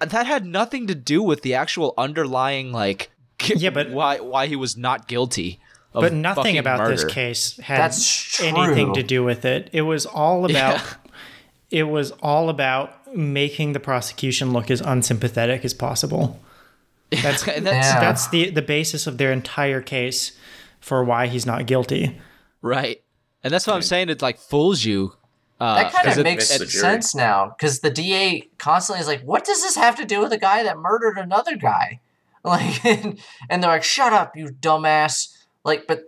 that 0.00 0.26
had 0.26 0.44
nothing 0.46 0.86
to 0.88 0.94
do 0.94 1.22
with 1.22 1.42
the 1.42 1.54
actual 1.54 1.94
underlying 1.98 2.72
like. 2.72 3.10
Yeah, 3.48 3.70
but- 3.70 3.90
why 3.90 4.18
why 4.20 4.46
he 4.46 4.56
was 4.56 4.76
not 4.76 5.08
guilty. 5.08 5.60
Of 5.92 6.02
But 6.02 6.12
nothing 6.12 6.42
fucking 6.44 6.58
about 6.58 6.88
this 6.88 7.04
case 7.04 7.56
had 7.56 7.78
That's 7.80 8.38
anything 8.42 8.92
to 8.94 9.02
do 9.02 9.24
with 9.24 9.46
it. 9.46 9.70
It 9.72 9.80
was 9.82 10.04
all 10.04 10.44
about. 10.44 10.82
It 11.70 11.84
was 11.84 12.12
all 12.22 12.48
about 12.48 13.14
making 13.16 13.72
the 13.72 13.80
prosecution 13.80 14.52
look 14.52 14.70
as 14.70 14.80
unsympathetic 14.80 15.64
as 15.64 15.74
possible. 15.74 16.40
That's 17.10 17.44
that's- 17.44 17.62
Yeah. 17.64 18.00
that's 18.00 18.28
the 18.28 18.50
the 18.50 18.62
basis 18.62 19.06
of 19.06 19.16
their 19.18 19.30
entire 19.32 19.80
case 19.80 20.32
for 20.80 21.04
why 21.04 21.28
he's 21.28 21.46
not 21.46 21.66
guilty. 21.66 22.20
Right. 22.62 23.02
And 23.44 23.52
that's 23.52 23.66
what 23.66 23.74
I'm 23.74 23.82
saying. 23.82 24.08
It 24.08 24.22
like 24.22 24.38
fools 24.38 24.84
you. 24.84 25.12
Uh, 25.60 25.84
That 25.84 25.92
kind 25.92 26.08
of 26.08 26.24
makes 26.24 26.50
It's 26.50 26.78
sense 26.80 27.14
now 27.14 27.54
because 27.56 27.78
the 27.80 27.90
DA 27.90 28.48
constantly 28.58 29.00
is 29.00 29.06
like, 29.06 29.22
"What 29.22 29.44
does 29.44 29.62
this 29.62 29.76
have 29.76 29.94
to 29.96 30.04
do 30.04 30.20
with 30.20 30.32
a 30.32 30.36
guy 30.38 30.64
that 30.64 30.78
murdered 30.78 31.16
another 31.18 31.56
guy?" 31.56 32.00
Like, 32.44 32.84
and, 32.84 33.18
and 33.50 33.60
they're 33.62 33.70
like, 33.70 33.82
"Shut 33.82 34.12
up, 34.12 34.36
you 34.36 34.46
dumbass!" 34.48 35.28
Like, 35.64 35.86
but 35.88 35.98
n- 35.98 36.04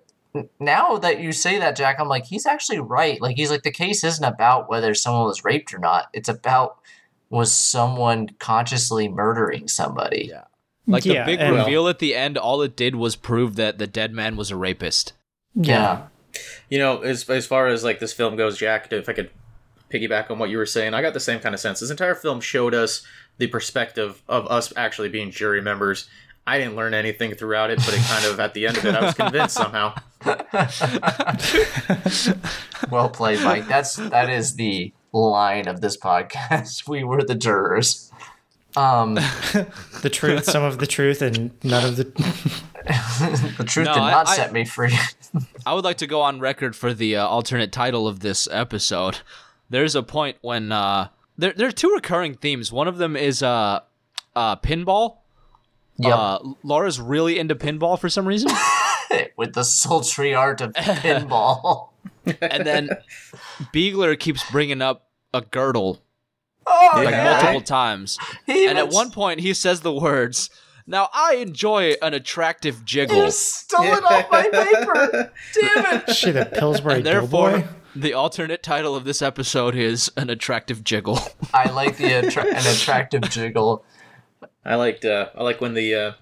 now 0.61 0.97
that 0.99 1.21
you 1.21 1.33
say 1.33 1.59
that, 1.59 1.77
Jack, 1.77 1.99
I'm 1.99 2.09
like, 2.09 2.27
he's 2.27 2.47
actually 2.47 2.81
right. 2.81 3.21
Like, 3.21 3.37
he's 3.37 3.51
like, 3.51 3.63
the 3.63 3.71
case 3.71 4.05
isn't 4.05 4.25
about 4.25 4.69
whether 4.69 4.95
someone 4.95 5.25
was 5.25 5.45
raped 5.45 5.73
or 5.75 5.79
not. 5.79 6.09
It's 6.13 6.29
about 6.29 6.79
was 7.31 7.53
someone 7.53 8.29
consciously 8.39 9.09
murdering 9.09 9.69
somebody. 9.69 10.29
Yeah. 10.31 10.45
like 10.87 11.05
Yeah, 11.05 11.25
the 11.25 11.33
big 11.33 11.41
and- 11.41 11.57
reveal 11.57 11.89
at 11.89 11.99
the 11.99 12.15
end, 12.15 12.39
all 12.39 12.63
it 12.63 12.77
did 12.77 12.95
was 12.97 13.17
prove 13.17 13.57
that 13.57 13.79
the 13.79 13.87
dead 13.87 14.13
man 14.13 14.37
was 14.37 14.51
a 14.51 14.57
rapist. 14.57 15.13
Yeah. 15.55 16.07
You 16.71 16.79
know, 16.79 17.01
as 17.03 17.29
as 17.29 17.47
far 17.47 17.67
as 17.67 17.83
like 17.83 17.99
this 17.99 18.13
film 18.13 18.37
goes, 18.37 18.59
Jack, 18.59 18.93
if 18.93 19.09
I 19.09 19.13
could 19.13 19.31
piggyback 19.91 20.31
on 20.31 20.39
what 20.39 20.51
you 20.51 20.59
were 20.59 20.67
saying, 20.67 20.95
I 20.95 21.03
got 21.03 21.15
the 21.15 21.21
same 21.21 21.41
kind 21.41 21.55
of 21.55 21.61
sense. 21.61 21.81
This 21.81 21.91
entire 21.91 22.15
film 22.15 22.41
showed 22.41 22.75
us 22.75 23.03
the 23.39 23.47
perspective 23.47 24.23
of 24.29 24.47
us 24.47 24.73
actually 24.77 25.09
being 25.09 25.31
jury 25.31 25.61
members. 25.63 26.09
I 26.49 26.59
didn't 26.59 26.77
learn 26.77 26.95
anything 26.95 27.35
throughout 27.35 27.71
it, 27.71 27.79
but 27.85 27.93
it 27.95 28.01
kind 28.07 28.25
of 28.25 28.41
at 28.41 28.55
the 28.55 28.67
end 28.67 28.79
of 28.79 28.85
it, 28.87 28.95
I 28.95 29.05
was 29.05 29.15
convinced 29.15 29.55
somehow. 29.55 29.95
Well 32.91 33.09
played, 33.11 33.41
Mike. 33.43 33.69
That's 33.69 33.97
that 33.97 34.31
is 34.31 34.55
the 34.55 34.93
line 35.13 35.69
of 35.69 35.81
this 35.81 35.97
podcast. 35.97 36.85
We 36.89 37.05
were 37.05 37.23
the 37.23 37.35
jurors. 37.35 38.11
Um, 38.77 39.15
The 40.03 40.11
truth, 40.11 40.45
some 40.45 40.63
of 40.63 40.79
the 40.79 40.87
truth, 40.87 41.23
and 41.23 41.51
none 41.65 41.85
of 41.85 41.97
the. 41.97 42.05
the 43.59 43.65
truth 43.67 43.87
No, 43.87 43.95
did 43.95 44.03
I- 44.03 44.11
not 44.11 44.29
I- 44.29 44.37
set 44.37 44.53
me 44.53 44.65
free. 44.65 44.97
I 45.67 45.75
would 45.75 45.85
like 45.85 45.99
to 45.99 46.07
go 46.07 46.23
on 46.23 46.41
record 46.41 46.75
for 46.75 46.95
the 46.95 47.17
uh, 47.17 47.27
alternate 47.27 47.71
title 47.73 48.09
of 48.09 48.21
this 48.21 48.49
episode. 48.51 49.19
There's 49.69 49.95
a 49.95 50.03
point 50.03 50.39
when 50.41 50.73
uh, 50.73 51.09
there 51.37 51.53
there 51.53 51.69
are 51.69 51.73
two 51.73 51.93
recurring 51.95 52.35
themes. 52.35 52.73
One 52.73 52.89
of 52.89 52.97
them 52.99 53.17
is 53.17 53.43
uh, 53.43 53.81
uh, 54.35 54.57
pinball. 54.57 55.18
Yep. 55.99 56.15
Uh, 56.15 56.39
Laura's 56.63 57.01
really 57.01 57.39
into 57.39 57.55
pinball 57.55 57.99
for 57.99 58.09
some 58.09 58.27
reason, 58.27 58.51
With 59.37 59.55
the 59.55 59.65
sultry 59.65 60.35
art 60.35 60.61
of 60.61 60.73
pinball. 60.75 61.91
and 62.41 62.67
then 62.67 62.89
Biegler 63.75 64.19
keeps 64.19 64.49
bringing 64.51 64.83
up 64.83 65.09
a 65.35 65.41
girdle 65.41 66.03
Oh, 66.67 66.91
like 66.97 67.09
yeah. 67.11 67.33
multiple 67.33 67.61
times. 67.63 68.19
He 68.47 68.67
And 68.67 68.77
at 68.79 68.91
one 68.91 69.11
point, 69.11 69.41
he 69.41 69.55
says 69.55 69.81
the 69.81 69.93
words, 69.93 70.51
Now 70.87 71.09
I 71.15 71.37
enjoy 71.37 71.95
an 72.03 72.13
attractive 72.15 72.85
jiggle. 72.85 73.25
You 73.25 73.31
stole 73.31 73.85
it 73.85 74.05
off 74.05 74.31
my 74.31 74.43
paper. 74.43 75.33
Damn 75.61 76.03
it. 76.07 76.15
Shit, 76.15 76.35
the 76.35 76.45
Pillsbury 76.45 76.97
And 76.97 77.07
therefore, 77.07 77.51
Doughboy. 77.53 77.69
the 77.97 78.13
alternate 78.13 78.63
title 78.63 78.95
of 78.95 79.05
this 79.05 79.23
episode 79.23 79.75
is 79.75 80.13
An 80.19 80.29
Attractive 80.29 80.85
Jiggle. 80.85 81.19
I 81.55 81.71
like 81.71 81.97
the 81.97 82.13
attra- 82.13 82.45
an 82.47 82.67
attractive 82.67 83.23
jiggle. 83.31 83.83
I 84.65 84.75
liked 84.75 85.05
uh, 85.05 85.31
I 85.37 85.43
like 85.43 85.61
when 85.61 85.75
the 85.75 85.95
uh, 85.95 86.13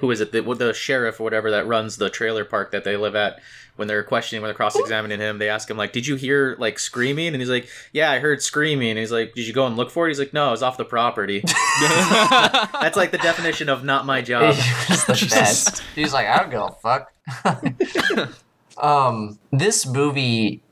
who 0.00 0.10
is 0.10 0.20
it? 0.20 0.32
The, 0.32 0.42
the 0.42 0.72
sheriff 0.72 1.20
or 1.20 1.24
whatever 1.24 1.50
that 1.50 1.66
runs 1.66 1.96
the 1.96 2.10
trailer 2.10 2.44
park 2.44 2.72
that 2.72 2.84
they 2.84 2.96
live 2.96 3.14
at 3.14 3.40
when 3.76 3.88
they're 3.88 4.02
questioning 4.02 4.40
when 4.40 4.48
they're 4.48 4.54
cross 4.54 4.74
examining 4.74 5.20
him 5.20 5.36
they 5.36 5.50
ask 5.50 5.70
him 5.70 5.76
like 5.76 5.92
did 5.92 6.06
you 6.06 6.16
hear 6.16 6.56
like 6.58 6.78
screaming? 6.78 7.28
And 7.28 7.36
he's 7.36 7.50
like 7.50 7.68
yeah 7.92 8.10
I 8.10 8.18
heard 8.18 8.42
screaming. 8.42 8.90
And 8.90 8.98
he's 8.98 9.12
like 9.12 9.34
did 9.34 9.46
you 9.46 9.52
go 9.52 9.66
and 9.66 9.76
look 9.76 9.90
for 9.90 10.06
it? 10.06 10.10
He's 10.10 10.18
like 10.18 10.32
no 10.32 10.48
it 10.48 10.52
was 10.52 10.62
off 10.62 10.76
the 10.76 10.84
property. 10.84 11.40
That's 11.80 12.96
like 12.96 13.10
the 13.10 13.18
definition 13.18 13.68
of 13.68 13.84
not 13.84 14.06
my 14.06 14.22
job. 14.22 14.54
He 14.54 14.92
was 14.92 15.04
the 15.04 15.26
best. 15.30 15.82
He's 15.94 16.12
like, 16.12 16.26
I 16.26 16.38
don't 16.38 16.50
give 16.50 16.60
a 16.62 16.70
fuck. 16.70 17.12
um, 18.78 19.38
this 19.52 19.86
movie, 19.86 20.62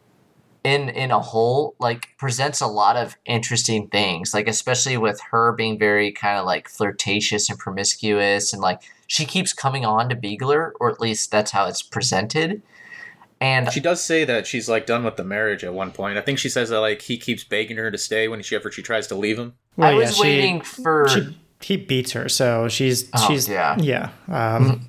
in 0.64 0.88
in 0.88 1.10
a 1.10 1.20
whole, 1.20 1.74
like 1.78 2.08
presents 2.18 2.60
a 2.60 2.66
lot 2.66 2.96
of 2.96 3.16
interesting 3.26 3.88
things. 3.88 4.32
Like 4.34 4.48
especially 4.48 4.96
with 4.96 5.20
her 5.30 5.52
being 5.52 5.78
very 5.78 6.10
kind 6.10 6.38
of 6.38 6.46
like 6.46 6.68
flirtatious 6.68 7.48
and 7.50 7.58
promiscuous, 7.58 8.52
and 8.52 8.60
like 8.62 8.80
she 9.06 9.24
keeps 9.26 9.52
coming 9.52 9.84
on 9.84 10.08
to 10.08 10.16
Biegler, 10.16 10.72
or 10.80 10.90
at 10.90 11.00
least 11.00 11.30
that's 11.30 11.50
how 11.50 11.66
it's 11.66 11.82
presented. 11.82 12.62
And 13.40 13.70
she 13.70 13.80
does 13.80 14.02
say 14.02 14.24
that 14.24 14.46
she's 14.46 14.68
like 14.68 14.86
done 14.86 15.04
with 15.04 15.16
the 15.16 15.24
marriage 15.24 15.64
at 15.64 15.74
one 15.74 15.90
point 15.90 16.16
I 16.16 16.22
think 16.22 16.38
she 16.38 16.48
says 16.48 16.70
that 16.70 16.80
like 16.80 17.02
he 17.02 17.18
keeps 17.18 17.44
begging 17.44 17.76
her 17.76 17.90
to 17.90 17.98
stay 17.98 18.26
when 18.28 18.40
she 18.42 18.56
ever 18.56 18.70
she 18.70 18.80
tries 18.80 19.06
to 19.08 19.14
leave 19.16 19.38
him 19.38 19.54
Well, 19.76 19.88
I 19.88 19.92
yeah, 19.92 19.98
was 19.98 20.16
she- 20.16 20.22
waiting 20.22 20.60
for. 20.62 21.08
She, 21.08 21.36
he 21.60 21.76
beats 21.76 22.12
her, 22.12 22.28
so 22.28 22.68
she's 22.68 23.10
Oh, 23.12 23.26
she's 23.28 23.48
yeah. 23.48 23.76
yeah. 23.78 24.10
Um, 24.28 24.86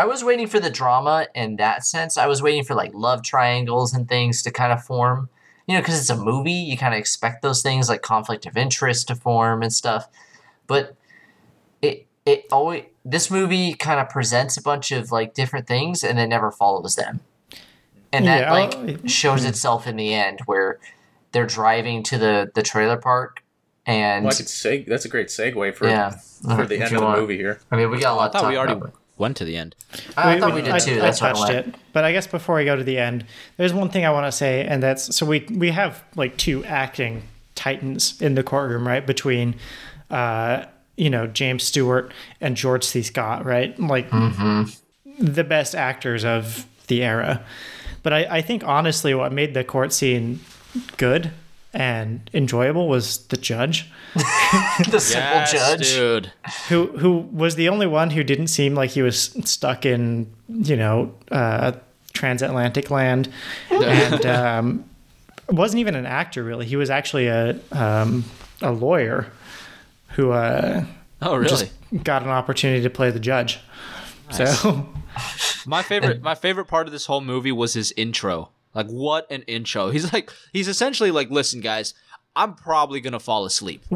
I 0.00 0.06
was 0.06 0.24
waiting 0.24 0.46
for 0.46 0.58
the 0.58 0.70
drama 0.70 1.26
in 1.34 1.56
that 1.56 1.84
sense. 1.84 2.16
I 2.16 2.26
was 2.26 2.42
waiting 2.42 2.64
for 2.64 2.74
like 2.74 2.92
love 2.94 3.22
triangles 3.22 3.92
and 3.92 4.08
things 4.08 4.42
to 4.44 4.50
kind 4.50 4.72
of 4.72 4.82
form. 4.82 5.28
You 5.66 5.74
know, 5.74 5.82
because 5.82 6.00
it's 6.00 6.08
a 6.10 6.16
movie, 6.16 6.52
you 6.52 6.78
kind 6.78 6.94
of 6.94 6.98
expect 6.98 7.42
those 7.42 7.60
things 7.60 7.88
like 7.88 8.00
conflict 8.00 8.46
of 8.46 8.56
interest 8.56 9.08
to 9.08 9.14
form 9.14 9.62
and 9.62 9.72
stuff. 9.72 10.08
But 10.66 10.96
it 11.82 12.06
it 12.24 12.46
always 12.50 12.84
this 13.04 13.30
movie 13.30 13.74
kind 13.74 14.00
of 14.00 14.08
presents 14.08 14.56
a 14.56 14.62
bunch 14.62 14.90
of 14.90 15.12
like 15.12 15.34
different 15.34 15.66
things 15.66 16.02
and 16.02 16.16
then 16.18 16.30
never 16.30 16.50
follows 16.50 16.96
them. 16.96 17.20
And 18.12 18.26
that 18.26 18.40
Yeah, 18.40 18.52
like 18.52 19.08
shows 19.08 19.42
hmm. 19.42 19.48
itself 19.48 19.86
in 19.86 19.96
the 19.96 20.14
end 20.14 20.40
where 20.46 20.78
they're 21.32 21.46
driving 21.46 22.02
to 22.04 22.18
the 22.18 22.50
the 22.54 22.62
trailer 22.62 22.96
park 22.96 23.42
and 23.86 24.24
Well, 24.24 24.34
I 24.34 24.36
could 24.36 24.46
seg- 24.46 24.86
that's 24.86 25.04
a 25.04 25.08
great 25.08 25.28
segue 25.28 25.74
for 25.74 25.86
yeah 25.88 26.10
for 26.10 26.66
the 26.66 26.76
if 26.76 26.82
end 26.82 26.94
of 26.94 27.00
the 27.00 27.06
want. 27.06 27.20
movie 27.20 27.36
here. 27.36 27.60
I 27.70 27.76
mean, 27.76 27.90
we 27.90 28.00
got 28.00 28.14
a 28.14 28.16
lot. 28.16 28.32
to 28.32 28.38
thought 28.38 28.48
we 28.48 28.54
talk 28.56 28.66
already 28.68 28.80
about. 28.80 28.94
Went 29.20 29.36
to 29.36 29.44
the 29.44 29.56
end. 29.56 29.76
I, 30.16 30.40
thought 30.40 30.54
we 30.54 30.62
did 30.62 30.72
I, 30.72 30.78
too. 30.78 30.94
I 30.94 30.98
That's 30.98 31.22
I 31.22 31.32
touched 31.32 31.50
it, 31.50 31.74
but 31.92 32.04
I 32.04 32.12
guess 32.12 32.26
before 32.26 32.56
we 32.56 32.64
go 32.64 32.74
to 32.74 32.82
the 32.82 32.98
end, 32.98 33.24
there's 33.56 33.72
one 33.72 33.90
thing 33.90 34.04
I 34.04 34.10
want 34.10 34.26
to 34.26 34.32
say, 34.32 34.66
and 34.66 34.82
that's 34.82 35.14
so 35.14 35.24
we 35.26 35.46
we 35.50 35.70
have 35.70 36.02
like 36.16 36.36
two 36.36 36.64
acting 36.64 37.22
titans 37.54 38.20
in 38.20 38.34
the 38.34 38.42
courtroom, 38.42 38.88
right? 38.88 39.06
Between, 39.06 39.54
uh, 40.10 40.64
you 40.96 41.10
know, 41.10 41.26
James 41.26 41.62
Stewart 41.62 42.12
and 42.40 42.56
George 42.56 42.84
C. 42.84 43.02
Scott, 43.02 43.44
right? 43.44 43.78
Like 43.78 44.10
the 45.18 45.44
best 45.44 45.74
actors 45.74 46.24
of 46.24 46.66
the 46.86 47.02
era. 47.02 47.44
But 48.02 48.12
I, 48.14 48.38
I 48.38 48.42
think 48.42 48.64
honestly, 48.64 49.14
what 49.14 49.32
made 49.32 49.52
the 49.52 49.62
court 49.62 49.92
scene 49.92 50.40
good 50.96 51.30
and 51.72 52.28
enjoyable 52.34 52.88
was 52.88 53.26
the 53.28 53.36
judge. 53.36 53.90
the 54.14 54.98
simple 55.00 55.30
Yes, 55.38 55.52
judge. 55.52 55.92
dude. 55.94 56.32
who 56.68 56.86
who 56.98 57.18
was 57.32 57.54
the 57.54 57.68
only 57.68 57.86
one 57.86 58.10
who 58.10 58.24
didn't 58.24 58.48
seem 58.48 58.74
like 58.74 58.90
he 58.90 59.02
was 59.02 59.20
stuck 59.44 59.86
in 59.86 60.32
you 60.48 60.76
know 60.76 61.14
uh, 61.30 61.72
transatlantic 62.12 62.90
land, 62.90 63.28
and 63.70 64.26
um, 64.26 64.84
wasn't 65.48 65.78
even 65.80 65.94
an 65.94 66.06
actor 66.06 66.42
really. 66.42 66.66
He 66.66 66.76
was 66.76 66.90
actually 66.90 67.28
a 67.28 67.58
um, 67.72 68.24
a 68.62 68.72
lawyer 68.72 69.26
who 70.16 70.32
uh, 70.32 70.84
Oh, 71.22 71.36
really? 71.36 71.48
just 71.48 71.70
got 72.04 72.22
an 72.22 72.28
opportunity 72.30 72.82
to 72.82 72.90
play 72.90 73.10
the 73.10 73.20
judge. 73.20 73.60
So 74.32 74.88
My 75.66 75.82
favorite 75.82 76.22
my 76.22 76.34
favorite 76.34 76.66
part 76.66 76.86
of 76.86 76.92
this 76.92 77.06
whole 77.06 77.20
movie 77.20 77.52
was 77.52 77.74
his 77.74 77.92
intro. 77.96 78.50
Like 78.74 78.88
what 78.88 79.30
an 79.30 79.42
intro. 79.42 79.90
He's 79.90 80.12
like 80.12 80.30
he's 80.52 80.68
essentially 80.68 81.10
like, 81.10 81.30
listen 81.30 81.60
guys, 81.60 81.94
I'm 82.36 82.54
probably 82.54 83.00
gonna 83.00 83.18
fall 83.18 83.44
asleep. 83.44 83.82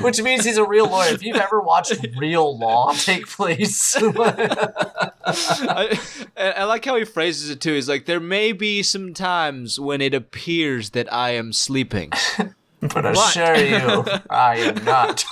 Which 0.00 0.20
means 0.22 0.44
he's 0.44 0.58
a 0.58 0.64
real 0.64 0.88
lawyer. 0.88 1.12
If 1.14 1.22
you've 1.22 1.36
ever 1.36 1.60
watched 1.60 1.94
real 2.16 2.58
law 2.58 2.92
take 2.92 3.26
place, 3.26 3.96
I, 4.00 5.98
I 6.36 6.64
like 6.64 6.84
how 6.84 6.96
he 6.96 7.04
phrases 7.04 7.50
it 7.50 7.60
too. 7.60 7.74
He's 7.74 7.88
like, 7.88 8.06
there 8.06 8.20
may 8.20 8.52
be 8.52 8.82
some 8.82 9.14
times 9.14 9.80
when 9.80 10.00
it 10.00 10.12
appears 10.14 10.90
that 10.90 11.12
I 11.12 11.30
am 11.30 11.52
sleeping. 11.52 12.12
but 12.80 13.06
I 13.06 13.12
assure 13.12 13.56
you, 13.56 14.04
I 14.28 14.56
am 14.56 14.84
not. 14.84 15.24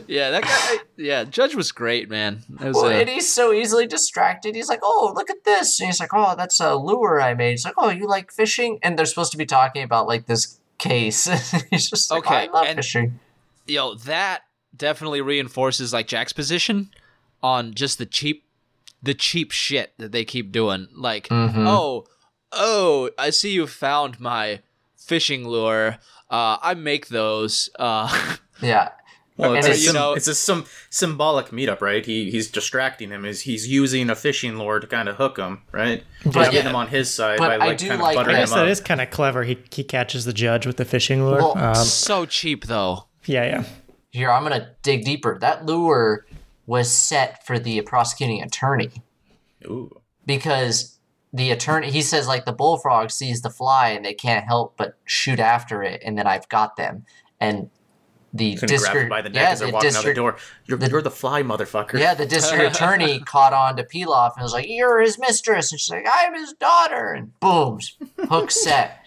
yeah, 0.08 0.30
that 0.30 0.42
guy. 0.42 0.76
Yeah, 0.96 1.24
Judge 1.24 1.54
was 1.54 1.72
great, 1.72 2.08
man. 2.10 2.42
Was, 2.60 2.74
Well, 2.76 2.86
uh, 2.86 2.90
and 2.90 3.08
he's 3.08 3.30
so 3.32 3.52
easily 3.52 3.86
distracted. 3.86 4.54
He's 4.54 4.68
like, 4.68 4.80
"Oh, 4.82 5.12
look 5.14 5.30
at 5.30 5.44
this!" 5.44 5.80
And 5.80 5.86
he's 5.88 6.00
like, 6.00 6.10
"Oh, 6.12 6.34
that's 6.36 6.60
a 6.60 6.74
lure 6.76 7.20
I 7.20 7.34
made." 7.34 7.50
He's 7.52 7.64
like, 7.64 7.74
"Oh, 7.78 7.90
you 7.90 8.06
like 8.08 8.32
fishing?" 8.32 8.78
And 8.82 8.98
they're 8.98 9.06
supposed 9.06 9.32
to 9.32 9.38
be 9.38 9.46
talking 9.46 9.82
about 9.82 10.06
like 10.06 10.26
this 10.26 10.58
case. 10.78 11.24
he's 11.70 11.88
just 11.90 12.10
like, 12.10 12.24
Okay, 12.26 12.48
"I 12.48 12.52
love 12.52 12.66
and- 12.66 12.76
fishing." 12.76 13.20
yo, 13.66 13.94
that 13.94 14.42
definitely 14.76 15.20
reinforces 15.20 15.92
like 15.92 16.06
Jack's 16.08 16.32
position 16.32 16.90
on 17.42 17.74
just 17.74 17.98
the 17.98 18.06
cheap, 18.06 18.44
the 19.02 19.14
cheap 19.14 19.50
shit 19.52 19.92
that 19.98 20.12
they 20.12 20.24
keep 20.24 20.50
doing. 20.52 20.88
Like, 20.94 21.28
Mhm. 21.28 21.66
oh, 21.66 22.06
oh, 22.52 23.10
I 23.18 23.30
see 23.30 23.52
you 23.52 23.66
found 23.66 24.18
my 24.20 24.60
fishing 24.96 25.46
lure. 25.46 25.98
Uh, 26.30 26.56
I 26.62 26.74
make 26.74 27.08
those. 27.08 27.68
Uh, 27.78 28.36
Yeah, 28.62 28.90
Well, 29.38 29.54
it's, 29.54 29.66
a, 29.66 29.70
it's- 29.70 29.86
you 29.86 29.92
know- 29.92 30.12
it's 30.12 30.28
a 30.28 30.34
some 30.34 30.66
symbolic 30.90 31.46
meetup, 31.46 31.80
right? 31.80 32.04
He 32.04 32.30
he's 32.30 32.50
distracting 32.50 33.10
him. 33.10 33.24
Is 33.24 33.40
he's 33.42 33.66
using 33.66 34.10
a 34.10 34.14
fishing 34.14 34.58
lure 34.58 34.78
to 34.78 34.86
kind 34.86 35.08
of 35.08 35.16
hook 35.16 35.38
him, 35.38 35.62
right? 35.72 36.04
Just 36.22 36.34
But- 36.34 36.52
get 36.52 36.64
him 36.64 36.74
on 36.76 36.88
his 36.88 37.12
side 37.12 37.38
But 37.38 37.48
by 37.48 37.54
I 37.64 37.68
like 37.68 37.78
do 37.78 37.88
kind 37.88 38.00
like 38.02 38.16
of 38.16 38.20
buttering 38.20 38.36
I 38.36 38.40
guess 38.40 38.50
him 38.52 38.56
that 38.58 38.64
up. 38.66 38.70
is 38.70 38.80
kind 38.80 39.00
of 39.00 39.10
clever. 39.10 39.44
He 39.44 39.58
he 39.70 39.84
catches 39.84 40.24
the 40.26 40.32
judge 40.32 40.66
with 40.66 40.76
the 40.76 40.84
fishing 40.84 41.24
lure. 41.24 41.38
Well, 41.38 41.58
um, 41.58 41.74
so 41.74 42.26
cheap 42.26 42.66
though. 42.66 43.06
yeah, 43.24 43.44
yeah. 43.44 43.64
here 44.10 44.30
I'm 44.30 44.42
gonna 44.42 44.70
dig 44.82 45.04
deeper. 45.04 45.38
That 45.40 45.64
lure 45.66 46.26
was 46.66 46.90
set 46.90 47.46
for 47.46 47.58
the 47.58 47.80
prosecuting 47.82 48.42
attorney. 48.42 48.90
Ooh. 49.64 50.00
because 50.26 50.98
the 51.32 51.50
attorney 51.50 51.90
he 51.90 52.02
says 52.02 52.26
like 52.28 52.44
the 52.44 52.52
bullfrog 52.52 53.10
sees 53.10 53.40
the 53.42 53.50
fly 53.50 53.88
and 53.88 54.04
they 54.04 54.12
can't 54.14 54.44
help 54.44 54.76
but 54.76 54.96
shoot 55.04 55.38
after 55.40 55.82
it 55.82 56.02
and 56.04 56.18
then 56.18 56.26
I've 56.26 56.48
got 56.48 56.76
them 56.76 57.04
and 57.40 57.70
the 58.32 58.54
Couldn't 58.54 58.68
grab 58.68 58.80
district 58.80 59.10
by 59.10 59.22
the 59.22 59.28
neck 59.28 59.42
yeah, 59.42 59.50
as 59.50 59.58
they're 59.58 59.68
the 59.68 59.74
walking 59.74 59.88
out 59.88 59.92
the 59.92 59.96
district 59.96 60.16
door. 60.16 60.36
You're, 60.66 60.78
the- 60.78 60.88
you're 60.88 61.02
the 61.02 61.10
fly, 61.10 61.42
motherfucker. 61.42 61.98
yeah 61.98 62.14
the 62.14 62.26
district 62.26 62.64
attorney 62.76 63.20
caught 63.20 63.52
on 63.52 63.76
to 63.76 63.84
Pilaf 63.84 64.34
and 64.36 64.42
was 64.42 64.52
like 64.52 64.66
you're 64.68 65.00
his 65.00 65.18
mistress 65.18 65.70
and 65.72 65.80
she's 65.80 65.90
like 65.90 66.06
I'm 66.10 66.34
his 66.34 66.52
daughter 66.54 67.12
and 67.12 67.38
boom 67.40 67.80
hook 68.28 68.50
set 68.66 68.98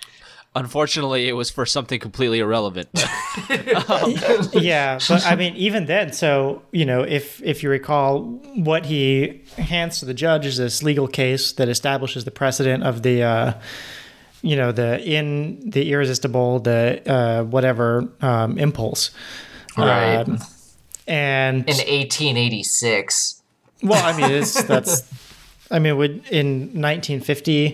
Unfortunately, 0.57 1.27
it 1.27 1.33
was 1.33 1.49
for 1.49 1.65
something 1.65 1.99
completely 1.99 2.39
irrelevant. 2.39 2.87
yeah, 4.53 4.97
but 5.09 5.25
I 5.25 5.35
mean, 5.37 5.53
even 5.57 5.85
then, 5.85 6.13
so 6.13 6.61
you 6.71 6.85
know, 6.85 7.03
if 7.03 7.43
if 7.43 7.61
you 7.61 7.69
recall, 7.69 8.21
what 8.55 8.85
he 8.85 9.41
hands 9.57 9.99
to 9.99 10.05
the 10.05 10.13
judge 10.13 10.45
is 10.45 10.55
this 10.55 10.81
legal 10.81 11.09
case 11.09 11.51
that 11.53 11.67
establishes 11.67 12.23
the 12.23 12.31
precedent 12.31 12.85
of 12.85 13.03
the, 13.03 13.21
uh, 13.23 13.53
you 14.45 14.55
know, 14.55 14.71
the 14.71 15.01
in 15.01 15.69
the 15.69 15.91
irresistible, 15.91 16.59
the 16.59 17.01
uh, 17.11 17.43
whatever 17.43 18.07
um, 18.21 18.57
impulse, 18.57 19.11
Right. 19.77 20.15
Um, 20.15 20.39
and 21.07 21.57
in 21.69 21.77
1886 21.77 23.41
well, 23.83 24.03
I 24.03 24.17
mean, 24.17 24.31
it's 24.31 24.63
that's, 24.67 25.03
I 25.71 25.79
mean, 25.79 25.97
would 25.97 26.11
in 26.29 26.81
1950, 26.81 27.69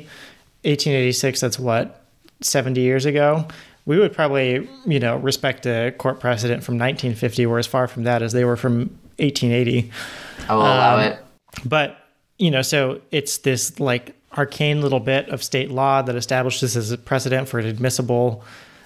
1886, 0.64 1.40
that's 1.40 1.60
what 1.60 2.04
70 2.42 2.82
years 2.82 3.06
ago. 3.06 3.48
We 3.86 3.98
would 3.98 4.14
probably, 4.14 4.70
you 4.86 5.00
know, 5.00 5.18
respect 5.18 5.66
a 5.66 5.92
court 5.98 6.20
precedent 6.20 6.64
from 6.64 6.76
1950, 6.76 7.46
were 7.48 7.60
as 7.60 7.66
far 7.66 7.88
from 7.88 8.04
that 8.04 8.22
as 8.22 8.32
they 8.32 8.46
were 8.46 8.56
from 8.56 9.00
1880. 9.18 9.92
I 10.48 10.56
will 10.56 10.62
allow 10.62 10.98
Um, 10.98 11.02
it 11.02 11.20
But, 11.66 11.98
you 12.38 12.52
know, 12.52 12.62
so 12.62 13.02
it's 13.12 13.40
this 13.40 13.80
like 13.80 14.16
arcane 14.38 14.82
little 14.82 15.00
bit 15.00 15.30
of 15.30 15.44
state 15.44 15.70
law 15.72 16.02
that 16.02 16.16
establishes 16.16 16.78
as 16.78 16.92
a 16.92 16.98
precedent 16.98 17.48
for 17.50 17.60
an 17.60 17.66
admissible 17.66 18.44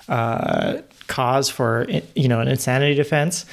uh, 0.10 0.82
cause 1.08 1.50
for, 1.50 1.88
you 2.16 2.28
know, 2.28 2.40
an 2.40 2.48
insanity 2.48 2.96
defense. 2.96 3.46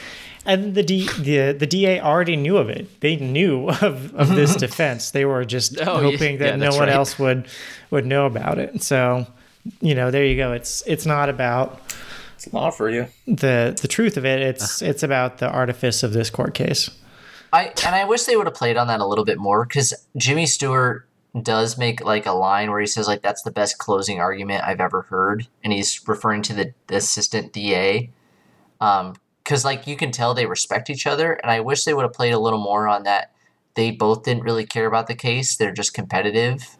And 0.45 0.75
the, 0.75 0.83
D, 0.83 1.09
the 1.21 1.53
the 1.53 1.67
DA 1.67 2.01
already 2.01 2.35
knew 2.35 2.57
of 2.57 2.69
it. 2.69 3.01
They 3.01 3.15
knew 3.17 3.69
of, 3.81 4.13
of 4.15 4.29
this 4.35 4.57
defense. 4.67 5.13
They 5.13 5.25
were 5.25 5.45
just 5.45 5.79
Oh, 5.81 6.01
yeah. 6.01 6.11
hoping 6.11 6.39
that 6.39 6.51
Yeah, 6.51 6.57
no 6.57 6.71
one 6.71 6.81
right. 6.81 6.89
else 6.89 7.19
would 7.19 7.47
would 7.91 8.07
know 8.07 8.27
about 8.27 8.59
it. 8.59 8.83
So, 8.83 9.27
you 9.81 9.95
know, 9.95 10.11
there 10.11 10.25
you 10.25 10.37
go. 10.37 10.53
It's 10.53 10.83
it's 10.87 11.07
not 11.07 11.29
about 11.29 11.81
It's 12.35 12.53
law 12.53 12.71
for 12.71 12.91
you. 12.91 13.07
the 13.27 13.79
the 13.81 13.87
truth 13.89 14.17
of 14.17 14.27
it. 14.27 14.41
It's 14.41 14.83
it's 14.83 15.05
about 15.05 15.39
the 15.39 15.49
artifice 15.49 16.03
of 16.03 16.13
this 16.13 16.29
court 16.29 16.55
case. 16.55 16.91
I 17.53 17.73
and 17.87 17.95
I 17.95 18.05
wish 18.05 18.25
they 18.25 18.35
would 18.35 18.47
have 18.47 18.55
played 18.57 18.77
on 18.77 18.89
that 18.89 18.99
a 19.01 19.07
little 19.07 19.25
bit 19.25 19.39
more 19.39 19.65
because 19.65 19.95
Jimmy 20.17 20.47
Stewart 20.47 21.07
does 21.41 21.79
make 21.79 22.05
like 22.05 22.27
a 22.27 22.33
line 22.33 22.71
where 22.71 22.81
he 22.81 22.87
says 22.87 23.07
like 23.07 23.23
that's 23.23 23.43
the 23.43 23.51
best 23.51 23.79
closing 23.79 24.21
argument 24.21 24.65
I've 24.65 24.81
ever 24.81 25.03
heard, 25.03 25.49
and 25.65 25.73
he's 25.73 26.07
referring 26.07 26.43
to 26.43 26.53
the, 26.53 26.75
the 26.89 26.97
assistant 26.97 27.53
DA. 27.53 28.11
Um, 28.81 29.15
because 29.43 29.65
like 29.65 29.87
you 29.87 29.97
can 29.97 30.13
tell 30.13 30.35
they 30.35 30.47
respect 30.47 30.91
each 30.91 31.07
other, 31.07 31.33
and 31.33 31.51
I 31.51 31.61
wish 31.61 31.85
they 31.85 31.95
would 31.95 32.03
have 32.03 32.13
played 32.13 32.33
a 32.33 32.39
little 32.39 32.61
more 32.61 32.87
on 32.87 33.03
that. 33.05 33.33
They 33.75 33.91
both 33.91 34.23
didn't 34.23 34.45
really 34.45 34.67
care 34.67 34.87
about 34.87 35.07
the 35.07 35.15
case; 35.15 35.57
they're 35.57 35.73
just 35.73 35.95
competitive. 35.95 36.79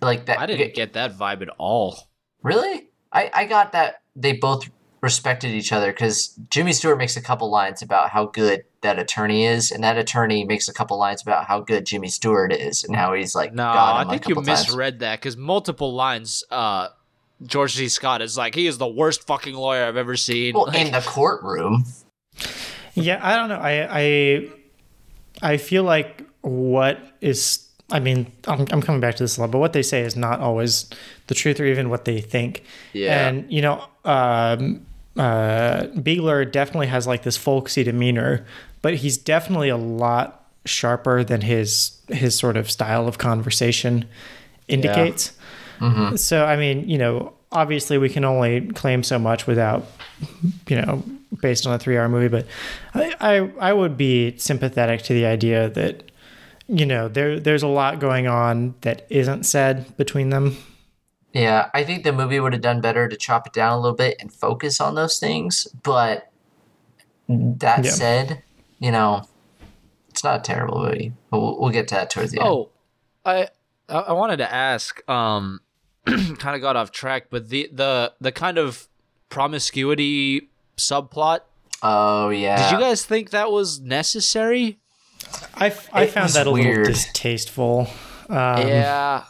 Like 0.00 0.26
that. 0.26 0.38
I 0.38 0.46
didn't 0.46 0.74
get 0.74 0.94
that 0.94 1.16
vibe 1.16 1.42
at 1.42 1.48
all. 1.58 2.08
Really? 2.42 2.88
I, 3.12 3.30
I 3.32 3.44
got 3.44 3.72
that 3.72 4.02
they 4.14 4.32
both 4.32 4.68
respected 5.06 5.52
each 5.52 5.72
other 5.72 5.90
because 5.92 6.38
Jimmy 6.50 6.72
Stewart 6.72 6.98
makes 6.98 7.16
a 7.16 7.22
couple 7.22 7.48
lines 7.50 7.80
about 7.80 8.10
how 8.10 8.26
good 8.26 8.64
that 8.82 8.98
attorney 8.98 9.46
is, 9.46 9.70
and 9.72 9.82
that 9.84 9.96
attorney 9.96 10.44
makes 10.44 10.68
a 10.68 10.74
couple 10.74 10.98
lines 10.98 11.22
about 11.22 11.46
how 11.46 11.60
good 11.60 11.86
Jimmy 11.86 12.08
Stewart 12.08 12.52
is 12.52 12.84
and 12.84 12.94
how 12.94 13.14
he's 13.14 13.34
like 13.34 13.54
No, 13.54 13.62
got 13.64 13.96
I 13.96 14.02
him 14.02 14.08
a 14.08 14.10
think 14.10 14.28
you 14.28 14.34
couple 14.34 14.46
times. 14.46 14.66
misread 14.68 14.98
that 15.00 15.20
because 15.20 15.36
multiple 15.36 15.94
lines. 15.94 16.44
Uh, 16.50 16.88
George 17.44 17.74
C. 17.74 17.88
Scott 17.88 18.22
is 18.22 18.36
like 18.38 18.54
he 18.54 18.66
is 18.66 18.78
the 18.78 18.88
worst 18.88 19.26
fucking 19.26 19.54
lawyer 19.54 19.84
I've 19.84 19.96
ever 19.98 20.16
seen. 20.16 20.54
Well, 20.54 20.66
Like, 20.68 20.86
in 20.86 20.92
the 20.92 21.00
courtroom. 21.02 21.84
Yeah, 22.94 23.20
I 23.22 23.36
don't 23.36 23.48
know. 23.50 23.60
I 23.60 23.88
I 23.90 24.48
I 25.52 25.56
feel 25.58 25.84
like 25.84 26.22
what 26.40 26.98
is 27.20 27.62
I 27.92 28.00
mean, 28.00 28.32
I'm, 28.48 28.66
I'm 28.72 28.80
coming 28.82 29.00
back 29.00 29.14
to 29.16 29.22
this 29.22 29.36
a 29.36 29.42
lot, 29.42 29.50
but 29.52 29.58
what 29.58 29.72
they 29.72 29.82
say 29.82 30.00
is 30.00 30.16
not 30.16 30.40
always 30.40 30.90
the 31.28 31.34
truth 31.34 31.60
or 31.60 31.66
even 31.66 31.88
what 31.88 32.04
they 32.04 32.20
think. 32.20 32.64
Yeah. 32.92 33.28
And, 33.28 33.52
you 33.52 33.62
know, 33.62 33.84
um, 34.04 34.84
uh, 35.16 35.86
Biegler 35.96 36.50
definitely 36.50 36.88
has 36.88 37.06
like 37.06 37.22
this 37.22 37.36
folksy 37.36 37.82
demeanor, 37.84 38.44
but 38.82 38.94
he's 38.94 39.16
definitely 39.16 39.68
a 39.68 39.76
lot 39.76 40.44
sharper 40.64 41.22
than 41.24 41.40
his 41.42 41.98
his 42.08 42.34
sort 42.36 42.56
of 42.56 42.70
style 42.70 43.06
of 43.08 43.18
conversation 43.18 44.04
indicates. 44.68 45.32
So 46.16 46.44
I 46.44 46.56
mean, 46.56 46.88
you 46.88 46.98
know, 46.98 47.32
obviously 47.52 47.98
we 47.98 48.08
can 48.08 48.24
only 48.24 48.68
claim 48.68 49.02
so 49.02 49.18
much 49.18 49.46
without, 49.46 49.84
you 50.68 50.76
know, 50.76 51.02
based 51.40 51.66
on 51.66 51.74
a 51.74 51.78
three 51.78 51.96
hour 51.98 52.08
movie, 52.08 52.28
but 52.28 52.46
I, 52.94 53.14
I 53.20 53.70
I 53.70 53.72
would 53.72 53.96
be 53.96 54.36
sympathetic 54.38 55.02
to 55.02 55.12
the 55.14 55.26
idea 55.26 55.68
that, 55.70 56.10
you 56.68 56.86
know, 56.86 57.08
there 57.08 57.38
there's 57.38 57.62
a 57.62 57.68
lot 57.68 58.00
going 58.00 58.26
on 58.26 58.74
that 58.80 59.06
isn't 59.10 59.44
said 59.44 59.96
between 59.96 60.30
them. 60.30 60.56
Yeah, 61.36 61.68
I 61.74 61.84
think 61.84 62.02
the 62.02 62.12
movie 62.14 62.40
would 62.40 62.54
have 62.54 62.62
done 62.62 62.80
better 62.80 63.08
to 63.08 63.16
chop 63.16 63.46
it 63.46 63.52
down 63.52 63.72
a 63.74 63.78
little 63.78 63.94
bit 63.96 64.16
and 64.20 64.32
focus 64.32 64.80
on 64.80 64.94
those 64.94 65.18
things. 65.18 65.66
But 65.82 66.30
that 67.28 67.84
Yeah. 67.84 67.90
said, 67.90 68.42
you 68.78 68.90
know, 68.90 69.28
it's 70.08 70.24
not 70.24 70.40
a 70.40 70.42
terrible 70.42 70.82
movie. 70.82 71.12
But 71.30 71.40
we'll, 71.40 71.60
we'll 71.60 71.70
get 71.72 71.88
to 71.88 71.94
that 71.96 72.08
towards 72.08 72.32
the 72.32 72.40
end. 72.40 72.48
Oh, 72.48 72.70
I 73.26 73.48
I 73.88 73.94
I 73.98 74.12
wanted 74.12 74.38
to 74.38 74.50
ask. 74.50 75.06
Um, 75.10 75.60
kind 76.06 76.54
of 76.56 76.60
got 76.62 76.74
off 76.76 76.90
track, 76.90 77.26
but 77.28 77.50
the 77.50 77.68
the 77.70 78.14
the 78.18 78.32
kind 78.32 78.56
of 78.56 78.88
promiscuity 79.28 80.48
subplot. 80.78 81.40
Oh 81.82 82.30
yeah. 82.30 82.70
Did 82.70 82.78
you 82.78 82.78
guys 82.82 83.04
think 83.04 83.28
that 83.30 83.50
was 83.52 83.78
necessary? 83.78 84.78
I 85.54 85.66
It 85.66 86.06
found 86.06 86.30
that 86.30 86.46
a 86.46 86.50
little 86.50 86.84
distasteful. 86.84 87.88
Um, 88.30 88.66
yeah. 88.68 89.24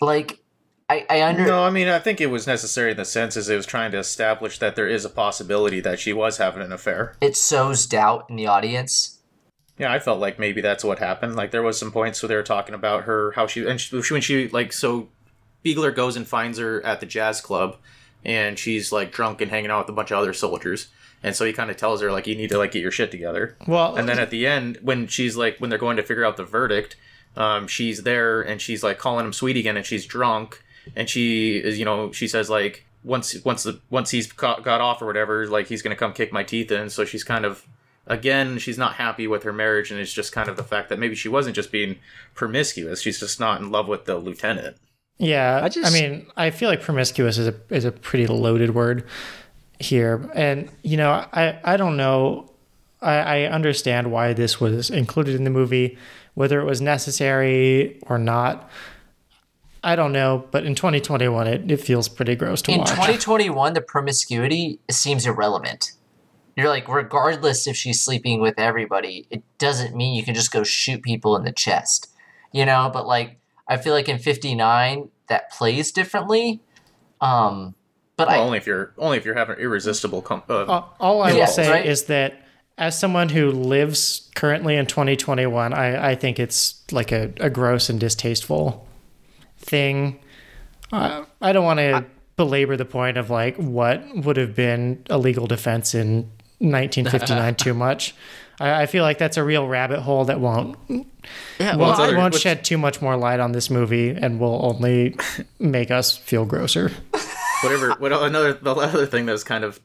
like? 0.00 0.40
I 0.88 1.04
I 1.10 1.22
under 1.22 1.44
No, 1.44 1.64
I 1.64 1.70
mean, 1.70 1.88
I 1.88 1.98
think 1.98 2.20
it 2.20 2.26
was 2.26 2.46
necessary 2.46 2.92
in 2.92 2.96
the 2.96 3.04
sense 3.04 3.36
as 3.36 3.48
it 3.48 3.56
was 3.56 3.66
trying 3.66 3.90
to 3.92 3.98
establish 3.98 4.58
that 4.58 4.76
there 4.76 4.88
is 4.88 5.04
a 5.04 5.10
possibility 5.10 5.80
that 5.80 5.98
she 5.98 6.12
was 6.12 6.38
having 6.38 6.62
an 6.62 6.72
affair. 6.72 7.16
it 7.20 7.36
sows 7.36 7.86
doubt 7.86 8.26
in 8.30 8.36
the 8.36 8.46
audience. 8.46 9.20
Yeah, 9.78 9.92
I 9.92 9.98
felt 9.98 10.20
like 10.20 10.38
maybe 10.38 10.60
that's 10.60 10.84
what 10.84 11.00
happened. 11.00 11.36
Like 11.36 11.50
there 11.50 11.62
was 11.62 11.78
some 11.78 11.92
points 11.92 12.22
where 12.22 12.28
they 12.28 12.36
were 12.36 12.42
talking 12.42 12.74
about 12.74 13.04
her 13.04 13.32
how 13.32 13.46
she 13.46 13.66
and 13.66 13.80
she, 13.80 13.96
when 13.96 14.22
she 14.22 14.48
like 14.48 14.72
so 14.72 15.08
Biegler 15.64 15.94
goes 15.94 16.16
and 16.16 16.26
finds 16.26 16.58
her 16.58 16.84
at 16.84 17.00
the 17.00 17.06
jazz 17.06 17.40
club 17.40 17.76
and 18.24 18.58
she's 18.58 18.92
like 18.92 19.12
drunk 19.12 19.40
and 19.40 19.50
hanging 19.50 19.70
out 19.70 19.84
with 19.86 19.92
a 19.92 19.96
bunch 19.96 20.10
of 20.12 20.18
other 20.18 20.32
soldiers. 20.32 20.88
And 21.22 21.34
so 21.34 21.44
he 21.44 21.52
kind 21.52 21.70
of 21.70 21.76
tells 21.76 22.00
her 22.00 22.12
like 22.12 22.26
you 22.26 22.36
need 22.36 22.50
to 22.50 22.58
like 22.58 22.72
get 22.72 22.82
your 22.82 22.90
shit 22.90 23.10
together. 23.10 23.56
Well, 23.66 23.96
And 23.96 24.08
then 24.08 24.18
at 24.18 24.30
the 24.30 24.46
end 24.46 24.78
when 24.80 25.08
she's 25.08 25.36
like 25.36 25.58
when 25.58 25.68
they're 25.68 25.78
going 25.78 25.96
to 25.96 26.02
figure 26.02 26.24
out 26.24 26.36
the 26.36 26.44
verdict, 26.44 26.96
um, 27.36 27.66
she's 27.66 28.04
there 28.04 28.40
and 28.40 28.60
she's 28.60 28.82
like 28.82 28.98
calling 28.98 29.26
him 29.26 29.32
sweet 29.32 29.56
again 29.56 29.76
and 29.76 29.84
she's 29.84 30.06
drunk 30.06 30.62
and 30.94 31.08
she 31.08 31.56
is 31.56 31.78
you 31.78 31.84
know 31.84 32.12
she 32.12 32.28
says 32.28 32.48
like 32.48 32.86
once 33.04 33.42
once 33.44 33.62
the 33.62 33.80
once 33.90 34.10
he's 34.10 34.30
got, 34.30 34.62
got 34.62 34.80
off 34.80 35.00
or 35.02 35.06
whatever 35.06 35.46
like 35.46 35.66
he's 35.66 35.82
gonna 35.82 35.96
come 35.96 36.12
kick 36.12 36.32
my 36.32 36.42
teeth 36.42 36.70
in 36.70 36.90
so 36.90 37.04
she's 37.04 37.24
kind 37.24 37.44
of 37.44 37.66
again 38.06 38.58
she's 38.58 38.78
not 38.78 38.94
happy 38.94 39.26
with 39.26 39.42
her 39.42 39.52
marriage 39.52 39.90
and 39.90 40.00
it's 40.00 40.12
just 40.12 40.32
kind 40.32 40.48
of 40.48 40.56
the 40.56 40.62
fact 40.64 40.88
that 40.88 40.98
maybe 40.98 41.14
she 41.14 41.28
wasn't 41.28 41.54
just 41.54 41.72
being 41.72 41.96
promiscuous 42.34 43.00
she's 43.00 43.20
just 43.20 43.40
not 43.40 43.60
in 43.60 43.70
love 43.70 43.88
with 43.88 44.04
the 44.04 44.16
lieutenant 44.16 44.76
Yeah, 45.18 45.60
I 45.62 45.68
just 45.68 45.90
I 45.90 45.98
mean, 45.98 46.26
I 46.36 46.50
feel 46.50 46.68
like 46.68 46.82
promiscuous 46.82 47.38
is 47.38 47.48
a 47.48 47.54
is 47.70 47.84
a 47.86 47.92
pretty 47.92 48.26
loaded 48.26 48.74
word 48.74 49.06
here, 49.80 50.30
and 50.34 50.70
you 50.82 50.96
know, 50.98 51.10
I 51.32 51.58
I 51.64 51.76
don't 51.78 51.96
know. 51.96 52.50
I, 53.00 53.14
I 53.14 53.42
understand 53.44 54.10
why 54.10 54.34
this 54.34 54.60
was 54.60 54.90
included 54.90 55.34
in 55.34 55.44
the 55.44 55.50
movie, 55.50 55.96
whether 56.34 56.60
it 56.60 56.64
was 56.64 56.80
necessary 56.82 57.98
or 58.02 58.18
not. 58.18 58.68
I 59.86 59.94
don't 59.94 60.10
know, 60.10 60.44
but 60.50 60.66
in 60.66 60.74
2021, 60.74 61.46
it, 61.46 61.70
it 61.70 61.76
feels 61.76 62.08
pretty 62.08 62.34
gross 62.34 62.60
to 62.62 62.72
watch. 62.72 62.90
In 62.90 62.96
2021, 62.96 63.74
the 63.74 63.80
promiscuity 63.80 64.80
seems 64.90 65.24
irrelevant. 65.24 65.92
You're 66.56 66.68
like, 66.68 66.88
regardless 66.88 67.68
if 67.68 67.76
she's 67.76 68.02
sleeping 68.02 68.40
with 68.40 68.58
everybody, 68.58 69.28
it 69.30 69.44
doesn't 69.58 69.94
mean 69.94 70.16
you 70.16 70.24
can 70.24 70.34
just 70.34 70.50
go 70.50 70.64
shoot 70.64 71.02
people 71.04 71.36
in 71.36 71.44
the 71.44 71.52
chest, 71.52 72.08
you 72.50 72.66
know. 72.66 72.90
But 72.92 73.06
like, 73.06 73.38
I 73.68 73.76
feel 73.76 73.92
like 73.92 74.08
in 74.08 74.18
59 74.18 75.08
that 75.28 75.52
plays 75.52 75.92
differently. 75.92 76.60
Um, 77.20 77.76
but 78.16 78.26
well, 78.26 78.40
I 78.40 78.44
only 78.44 78.58
if 78.58 78.66
you're 78.66 78.92
only 78.98 79.18
if 79.18 79.24
you're 79.24 79.36
having 79.36 79.58
irresistible 79.58 80.20
com- 80.20 80.42
uh, 80.48 80.64
all, 80.64 80.96
all 80.98 81.22
I 81.22 81.32
Yeah, 81.32 81.40
will 81.42 81.46
say 81.46 81.70
right? 81.70 81.86
is 81.86 82.06
that 82.06 82.42
as 82.76 82.98
someone 82.98 83.28
who 83.28 83.52
lives 83.52 84.32
currently 84.34 84.74
in 84.74 84.86
2021, 84.86 85.72
I, 85.72 86.10
I 86.10 86.14
think 86.16 86.40
it's 86.40 86.82
like 86.90 87.12
a, 87.12 87.32
a 87.38 87.50
gross 87.50 87.88
and 87.88 88.00
distasteful 88.00 88.86
thing. 89.58 90.20
Uh, 90.92 91.24
I 91.40 91.52
don't 91.52 91.64
want 91.64 91.78
to 91.80 92.04
belabor 92.36 92.76
the 92.76 92.84
point 92.84 93.16
of 93.16 93.30
like 93.30 93.56
what 93.56 94.02
would 94.14 94.36
have 94.36 94.54
been 94.54 95.02
a 95.10 95.18
legal 95.18 95.46
defense 95.46 95.94
in 95.94 96.30
1959 96.58 97.54
too 97.56 97.74
much. 97.74 98.14
I, 98.60 98.82
I 98.82 98.86
feel 98.86 99.02
like 99.02 99.18
that's 99.18 99.36
a 99.36 99.44
real 99.44 99.66
rabbit 99.66 100.00
hole 100.00 100.24
that 100.26 100.38
won't 100.40 100.76
Yeah. 101.58 101.76
won't, 101.76 101.98
other- 101.98 102.16
won't 102.16 102.32
what's- 102.34 102.40
shed 102.40 102.64
too 102.64 102.78
much 102.78 103.00
more 103.02 103.16
light 103.16 103.40
on 103.40 103.52
this 103.52 103.70
movie 103.70 104.10
and 104.10 104.38
will 104.40 104.60
only 104.64 105.16
make 105.58 105.90
us 105.90 106.16
feel 106.16 106.44
grosser. 106.44 106.90
whatever. 107.62 107.92
What 107.98 108.12
another 108.22 108.52
the 108.54 108.72
other 108.74 109.06
thing 109.06 109.26
that 109.26 109.32
was 109.32 109.44
kind 109.44 109.64
of 109.64 109.80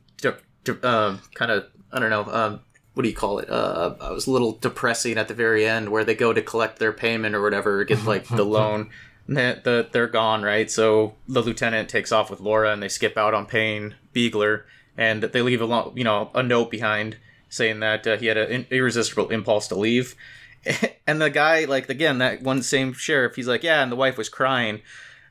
um, 0.83 1.21
kind 1.33 1.51
of 1.51 1.65
I 1.91 1.99
don't 1.99 2.09
know. 2.09 2.25
Um, 2.31 2.59
what 2.93 3.03
do 3.03 3.09
you 3.09 3.15
call 3.15 3.39
it? 3.39 3.49
Uh, 3.49 3.95
I 4.01 4.11
was 4.11 4.27
a 4.27 4.31
little 4.31 4.51
depressing 4.53 5.17
at 5.17 5.29
the 5.29 5.33
very 5.33 5.65
end 5.65 5.89
where 5.89 6.03
they 6.03 6.13
go 6.15 6.33
to 6.33 6.41
collect 6.41 6.77
their 6.79 6.91
payment 6.91 7.33
or 7.35 7.41
whatever, 7.41 7.83
get 7.85 8.03
like 8.05 8.27
the 8.27 8.43
loan. 8.43 8.89
The, 9.27 9.87
they're 9.91 10.07
gone, 10.07 10.43
right? 10.43 10.69
So 10.69 11.15
the 11.27 11.41
lieutenant 11.41 11.89
takes 11.89 12.11
off 12.11 12.29
with 12.29 12.41
Laura, 12.41 12.71
and 12.73 12.83
they 12.83 12.89
skip 12.89 13.17
out 13.17 13.33
on 13.33 13.45
Payne 13.45 13.95
Biegler, 14.13 14.63
and 14.97 15.23
they 15.23 15.41
leave 15.41 15.61
a 15.61 15.65
lo- 15.65 15.93
you 15.95 16.03
know 16.03 16.31
a 16.33 16.43
note 16.43 16.69
behind 16.69 17.17
saying 17.49 17.81
that 17.81 18.07
uh, 18.07 18.17
he 18.17 18.27
had 18.27 18.37
an 18.37 18.65
irresistible 18.71 19.29
impulse 19.29 19.67
to 19.67 19.75
leave. 19.75 20.15
and 21.07 21.21
the 21.21 21.29
guy, 21.29 21.65
like 21.65 21.89
again, 21.89 22.17
that 22.19 22.41
one 22.41 22.61
same 22.61 22.93
sheriff, 22.93 23.35
he's 23.35 23.47
like, 23.47 23.63
yeah, 23.63 23.83
and 23.83 23.91
the 23.91 23.95
wife 23.95 24.17
was 24.17 24.29
crying, 24.29 24.81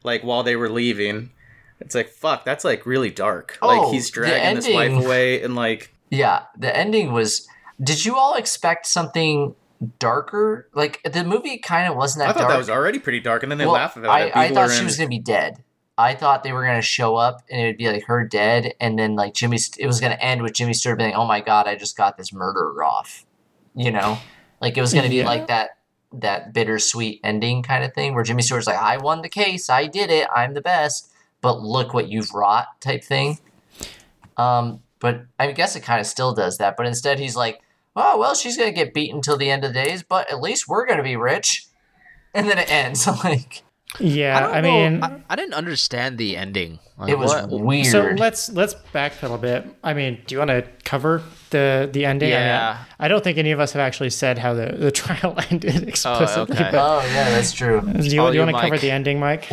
like 0.03 0.23
while 0.23 0.43
they 0.43 0.57
were 0.57 0.69
leaving. 0.69 1.31
It's 1.81 1.95
like 1.95 2.11
fuck, 2.11 2.45
that's 2.45 2.65
like 2.65 2.85
really 2.85 3.11
dark. 3.11 3.59
Oh, 3.63 3.69
like 3.69 3.93
he's 3.93 4.11
dragging 4.11 4.57
his 4.57 4.69
wife 4.69 4.93
away, 4.93 5.43
and 5.43 5.55
like 5.55 5.95
yeah, 6.11 6.45
the 6.57 6.75
ending 6.77 7.13
was. 7.13 7.47
Did 7.83 8.05
you 8.05 8.17
all 8.17 8.35
expect 8.35 8.87
something 8.87 9.55
darker? 9.99 10.69
Like 10.75 11.01
the 11.05 11.25
movie 11.25 11.59
kind 11.59 11.89
of 11.91 11.97
wasn't 11.97 12.21
that 12.25 12.31
I 12.31 12.33
thought 12.33 12.39
dark. 12.41 12.53
that 12.53 12.59
was 12.59 12.71
already 12.71 12.99
pretty 12.99 13.21
dark, 13.21 13.43
and 13.43 13.51
then 13.51 13.59
they 13.59 13.65
Well, 13.67 13.75
laugh 13.75 13.97
about 13.97 14.11
I, 14.11 14.21
it. 14.27 14.37
I 14.37 14.49
Biegler 14.49 14.55
thought 14.55 14.71
she 14.71 14.79
and- 14.79 14.87
was 14.87 14.97
gonna 14.97 15.09
be 15.09 15.19
dead. 15.19 15.63
I 15.99 16.15
thought 16.15 16.43
they 16.45 16.53
were 16.53 16.65
gonna 16.65 16.81
show 16.81 17.17
up 17.17 17.43
and 17.51 17.61
it 17.61 17.67
would 17.67 17.77
be 17.77 17.89
like 17.91 18.05
her 18.05 18.25
dead, 18.27 18.73
and 18.81 18.99
then 18.99 19.17
like 19.17 19.35
Jimmy, 19.35 19.59
it 19.79 19.87
was 19.87 20.01
gonna 20.01 20.15
end 20.21 20.43
with 20.43 20.55
Jimmy 20.55 20.73
Stewart 20.73 20.99
being, 20.99 21.15
"Oh 21.15 21.27
my 21.27 21.41
god, 21.41 21.69
I 21.69 21.75
just 21.77 21.97
got 21.97 22.17
this 22.17 22.33
murderer 22.33 22.83
off," 22.83 23.27
you 23.75 23.91
know, 23.91 24.19
like 24.61 24.77
it 24.79 24.81
was 24.81 24.95
gonna 24.95 25.09
be 25.11 25.17
Yeah. 25.17 25.27
like 25.27 25.47
that 25.49 25.71
that 26.13 26.53
bittersweet 26.53 27.21
ending 27.23 27.63
kind 27.63 27.85
of 27.85 27.93
thing 27.95 28.15
where 28.15 28.25
Jimmy 28.25 28.43
Stewart's 28.43 28.67
like, 28.67 28.81
"I 28.81 28.97
won 28.97 29.23
the 29.23 29.29
case, 29.29 29.69
I 29.71 29.87
did 29.87 30.11
it, 30.11 30.27
I'm 30.35 30.55
the 30.55 30.61
best," 30.63 31.11
but 31.41 31.61
look 31.61 31.93
what 31.95 32.09
you've 32.09 32.33
wrought, 32.35 32.67
type 32.81 33.05
thing. 33.05 33.39
Um, 34.37 34.81
but 35.01 35.23
I 35.39 35.53
guess 35.53 35.77
it 35.77 35.81
kind 35.81 36.01
of 36.01 36.07
still 36.07 36.33
does 36.35 36.59
that, 36.59 36.77
but 36.77 36.87
instead 36.87 37.19
he's 37.19 37.37
like, 37.37 37.61
"Oh 37.97 38.19
well, 38.19 38.35
she's 38.35 38.57
gonna 38.57 38.73
get 38.73 38.95
beaten 38.95 39.21
till 39.21 39.37
the 39.37 39.51
end 39.51 39.65
of 39.65 39.73
the 39.75 39.83
days, 39.83 40.03
but 40.03 40.31
at 40.31 40.41
least 40.41 40.69
we're 40.69 40.87
gonna 40.87 41.03
be 41.03 41.17
rich," 41.17 41.67
and 42.35 42.49
then 42.49 42.59
it 42.59 42.71
ends 42.71 43.07
like. 43.25 43.63
Yeah, 43.99 44.47
I, 44.47 44.59
I, 44.59 44.61
mean, 44.61 45.03
I, 45.03 45.21
I 45.29 45.35
didn't 45.35 45.55
understand 45.55 46.17
the 46.17 46.37
ending. 46.37 46.79
Like, 46.97 47.11
It 47.11 47.19
was 47.19 47.33
what- 47.33 47.51
weird. 47.51 47.87
So 47.87 48.15
let's 48.17 48.49
let's 48.49 48.75
backpedal 48.95 49.35
a 49.35 49.39
bit. 49.39 49.67
I 49.83 49.95
mean, 49.95 50.21
do 50.29 50.37
you 50.37 50.39
want 50.39 50.51
to 50.51 50.65
cover 50.85 51.25
the 51.51 51.91
the 51.93 52.05
ending? 52.05 52.33
I 52.33 52.37
mean, 52.37 52.47
Yeah. 52.47 52.85
I, 53.01 53.09
don't 53.09 53.25
think 53.25 53.37
any 53.37 53.51
of 53.51 53.59
us 53.59 53.73
have 53.73 53.81
actually 53.81 54.11
said 54.11 54.39
how 54.39 54.55
the, 54.55 54.77
the 54.79 54.93
trial 54.93 55.35
ended 55.51 55.89
explicitly. 55.89 56.55
okay. 56.55 56.69
But 56.71 56.75
oh 56.75 57.05
yeah, 57.05 57.31
that's 57.31 57.53
true. 57.53 57.81
do 57.81 57.89
you, 57.99 58.05
you 58.05 58.33
you, 58.33 58.39
want 58.41 58.55
to 58.55 58.61
cover 58.61 58.79
the 58.79 58.93
ending, 58.93 59.19
Mike? 59.19 59.49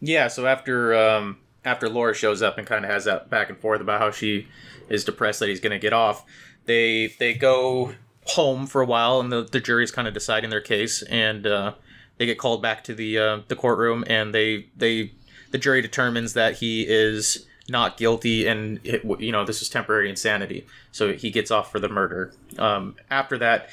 Yeah, 0.00 0.28
so 0.28 0.46
after 0.46 0.94
um 0.94 1.38
after 1.64 1.88
Laura 1.88 2.14
shows 2.14 2.40
up 2.40 2.56
and 2.58 2.66
kind 2.66 2.84
of 2.84 2.90
has 2.90 3.04
that 3.06 3.30
back 3.30 3.48
and 3.48 3.58
forth 3.58 3.80
about 3.80 4.00
how 4.00 4.10
she 4.10 4.46
is 4.88 5.04
depressed 5.04 5.40
that 5.40 5.48
he's 5.48 5.60
going 5.60 5.72
to 5.72 5.78
get 5.78 5.92
off, 5.92 6.24
they 6.66 7.14
they 7.18 7.34
go 7.34 7.94
home 8.26 8.66
for 8.66 8.80
a 8.80 8.86
while 8.86 9.20
and 9.20 9.30
the, 9.30 9.42
the 9.42 9.60
jury's 9.60 9.90
kind 9.90 10.08
of 10.08 10.14
deciding 10.14 10.50
their 10.50 10.60
case 10.60 11.02
and 11.02 11.46
uh, 11.46 11.74
they 12.18 12.26
get 12.26 12.38
called 12.38 12.62
back 12.62 12.82
to 12.84 12.94
the 12.94 13.18
uh, 13.18 13.40
the 13.48 13.56
courtroom 13.56 14.04
and 14.06 14.34
they 14.34 14.66
they 14.76 15.12
the 15.50 15.58
jury 15.58 15.82
determines 15.82 16.32
that 16.32 16.54
he 16.54 16.82
is 16.88 17.46
not 17.68 17.96
guilty 17.96 18.46
and 18.46 18.80
it, 18.84 19.02
you 19.20 19.32
know 19.32 19.44
this 19.44 19.62
is 19.62 19.68
temporary 19.68 20.08
insanity 20.08 20.66
so 20.92 21.12
he 21.12 21.30
gets 21.30 21.50
off 21.50 21.70
for 21.70 21.78
the 21.78 21.88
murder 21.88 22.32
um, 22.58 22.94
after 23.10 23.38
that 23.38 23.68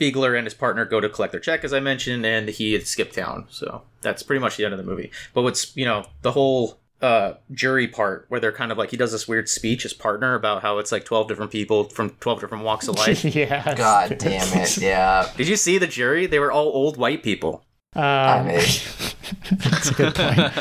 Biegler 0.00 0.36
and 0.36 0.46
his 0.46 0.54
partner 0.54 0.84
go 0.84 1.00
to 1.00 1.08
collect 1.08 1.32
their 1.32 1.40
check, 1.40 1.62
as 1.62 1.72
I 1.72 1.78
mentioned, 1.78 2.26
and 2.26 2.48
he 2.48 2.72
had 2.72 2.86
skipped 2.86 3.14
town. 3.14 3.46
So 3.48 3.82
that's 4.00 4.24
pretty 4.24 4.40
much 4.40 4.56
the 4.56 4.64
end 4.64 4.74
of 4.74 4.78
the 4.78 4.84
movie. 4.84 5.10
But 5.32 5.42
what's 5.42 5.76
you 5.76 5.84
know 5.84 6.04
the 6.22 6.32
whole 6.32 6.80
uh, 7.02 7.34
jury 7.52 7.86
part 7.88 8.24
where 8.28 8.40
they're 8.40 8.52
kind 8.52 8.72
of 8.72 8.78
like 8.78 8.90
he 8.90 8.96
does 8.96 9.12
this 9.12 9.28
weird 9.28 9.48
speech, 9.48 9.82
his 9.82 9.92
partner, 9.92 10.34
about 10.34 10.62
how 10.62 10.78
it's 10.78 10.90
like 10.92 11.04
twelve 11.04 11.28
different 11.28 11.50
people 11.52 11.84
from 11.84 12.10
twelve 12.20 12.40
different 12.40 12.64
walks 12.64 12.88
of 12.88 12.96
life. 12.96 13.24
yeah. 13.34 13.74
God 13.74 14.16
damn 14.18 14.58
it. 14.58 14.76
Yeah. 14.78 15.28
Did 15.36 15.48
you 15.48 15.56
see 15.56 15.78
the 15.78 15.86
jury? 15.86 16.26
They 16.26 16.38
were 16.38 16.50
all 16.52 16.66
old 16.68 16.96
white 16.96 17.22
people. 17.22 17.64
I 17.94 18.38
Um, 18.40 18.46
mean, 18.46 18.56
that's 19.52 19.90
a 19.90 19.94
good 19.94 20.14
point. 20.14 20.52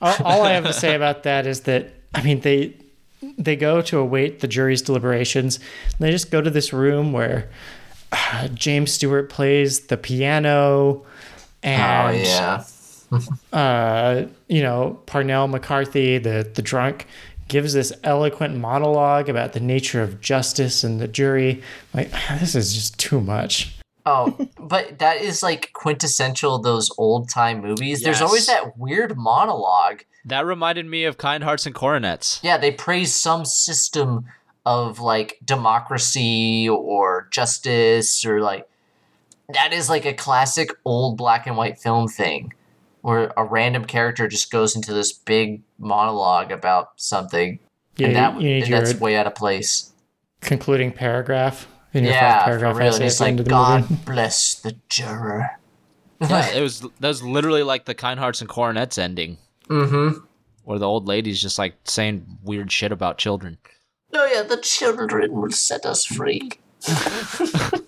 all, 0.00 0.14
all 0.24 0.42
I 0.42 0.52
have 0.52 0.64
to 0.64 0.72
say 0.72 0.94
about 0.94 1.24
that 1.24 1.46
is 1.46 1.62
that 1.62 1.90
I 2.14 2.22
mean 2.22 2.40
they 2.40 2.76
they 3.38 3.56
go 3.56 3.80
to 3.82 3.98
await 3.98 4.40
the 4.40 4.48
jury's 4.48 4.82
deliberations. 4.82 5.58
They 5.98 6.10
just 6.10 6.30
go 6.30 6.40
to 6.40 6.50
this 6.50 6.72
room 6.72 7.12
where 7.12 7.50
uh, 8.12 8.48
James 8.48 8.92
Stewart 8.92 9.28
plays 9.30 9.86
the 9.86 9.96
piano, 9.96 11.02
Oh 11.04 11.06
and 11.62 12.16
yeah. 12.18 12.64
Uh, 13.52 14.24
you 14.48 14.62
know, 14.62 15.00
Parnell 15.06 15.48
McCarthy, 15.48 16.18
the 16.18 16.50
the 16.54 16.62
drunk, 16.62 17.06
gives 17.48 17.72
this 17.72 17.92
eloquent 18.02 18.56
monologue 18.56 19.28
about 19.28 19.52
the 19.52 19.60
nature 19.60 20.02
of 20.02 20.20
justice 20.20 20.84
and 20.84 21.00
the 21.00 21.08
jury. 21.08 21.62
Like 21.92 22.10
this 22.40 22.54
is 22.54 22.74
just 22.74 22.98
too 22.98 23.20
much. 23.20 23.76
Oh, 24.06 24.48
but 24.58 24.98
that 24.98 25.22
is 25.22 25.42
like 25.42 25.72
quintessential 25.72 26.58
those 26.58 26.90
old 26.98 27.30
time 27.30 27.60
movies. 27.62 28.02
There's 28.02 28.20
always 28.20 28.46
that 28.46 28.76
weird 28.76 29.16
monologue. 29.16 30.02
That 30.26 30.44
reminded 30.44 30.86
me 30.86 31.04
of 31.04 31.16
Kind 31.18 31.44
Hearts 31.44 31.66
and 31.66 31.74
Coronets. 31.74 32.40
Yeah, 32.42 32.58
they 32.58 32.70
praise 32.70 33.14
some 33.14 33.44
system 33.44 34.26
of 34.66 35.00
like 35.00 35.38
democracy 35.44 36.68
or 36.68 37.28
justice 37.30 38.24
or 38.24 38.40
like 38.40 38.66
that 39.52 39.72
is 39.72 39.90
like 39.90 40.06
a 40.06 40.14
classic 40.14 40.70
old 40.84 41.18
black 41.18 41.46
and 41.46 41.56
white 41.56 41.78
film 41.78 42.08
thing 42.08 42.52
where 43.04 43.34
a 43.36 43.44
random 43.44 43.84
character 43.84 44.26
just 44.26 44.50
goes 44.50 44.74
into 44.74 44.94
this 44.94 45.12
big 45.12 45.62
monologue 45.78 46.50
about 46.50 46.92
something 46.96 47.58
Yeah, 47.98 48.06
and 48.06 48.16
that 48.16 48.34
you 48.40 48.48
need 48.48 48.62
and 48.62 48.68
your 48.70 48.80
that's 48.80 48.98
way 48.98 49.14
out 49.16 49.26
of 49.26 49.34
place. 49.34 49.92
concluding 50.40 50.90
paragraph 50.90 51.68
in 51.92 52.04
your 52.04 52.14
five 52.14 52.22
Yeah, 52.22 52.38
for 52.38 52.44
paragraph 52.46 52.76
real. 52.78 52.86
essay 52.88 52.96
And 52.96 53.04
at 53.04 53.06
it's 53.08 53.20
like 53.20 53.36
the 53.36 53.42
God 53.44 53.90
movie. 53.90 54.02
bless 54.06 54.54
the 54.54 54.74
juror. 54.88 55.50
Yeah, 56.22 56.48
it 56.54 56.62
was 56.62 56.80
that 56.80 57.08
was 57.08 57.22
literally 57.22 57.62
like 57.62 57.84
the 57.84 57.94
Kind 57.94 58.18
Hearts 58.18 58.40
and 58.40 58.48
Coronets 58.48 58.96
ending, 58.96 59.36
mm-hmm. 59.68 60.20
where 60.64 60.78
the 60.78 60.86
old 60.88 61.06
lady's 61.06 61.42
just 61.42 61.58
like 61.58 61.74
saying 61.84 62.24
weird 62.42 62.72
shit 62.72 62.90
about 62.90 63.18
children. 63.18 63.58
Oh 64.14 64.24
yeah, 64.32 64.42
the 64.44 64.56
children 64.56 65.30
will 65.34 65.50
set 65.50 65.84
us 65.84 66.06
free. 66.06 66.52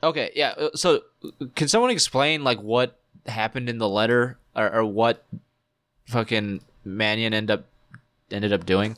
Okay, 0.00 0.30
yeah. 0.36 0.50
uh, 0.56 0.68
So, 0.76 1.00
uh, 1.24 1.46
can 1.56 1.66
someone 1.66 1.90
explain 1.90 2.44
like 2.44 2.60
what 2.60 2.97
happened 3.28 3.68
in 3.68 3.78
the 3.78 3.88
letter, 3.88 4.38
or, 4.54 4.72
or 4.72 4.84
what 4.84 5.24
fucking 6.06 6.60
Manion 6.84 7.34
end 7.34 7.50
up 7.50 7.66
ended 8.30 8.52
up 8.52 8.66
doing? 8.66 8.96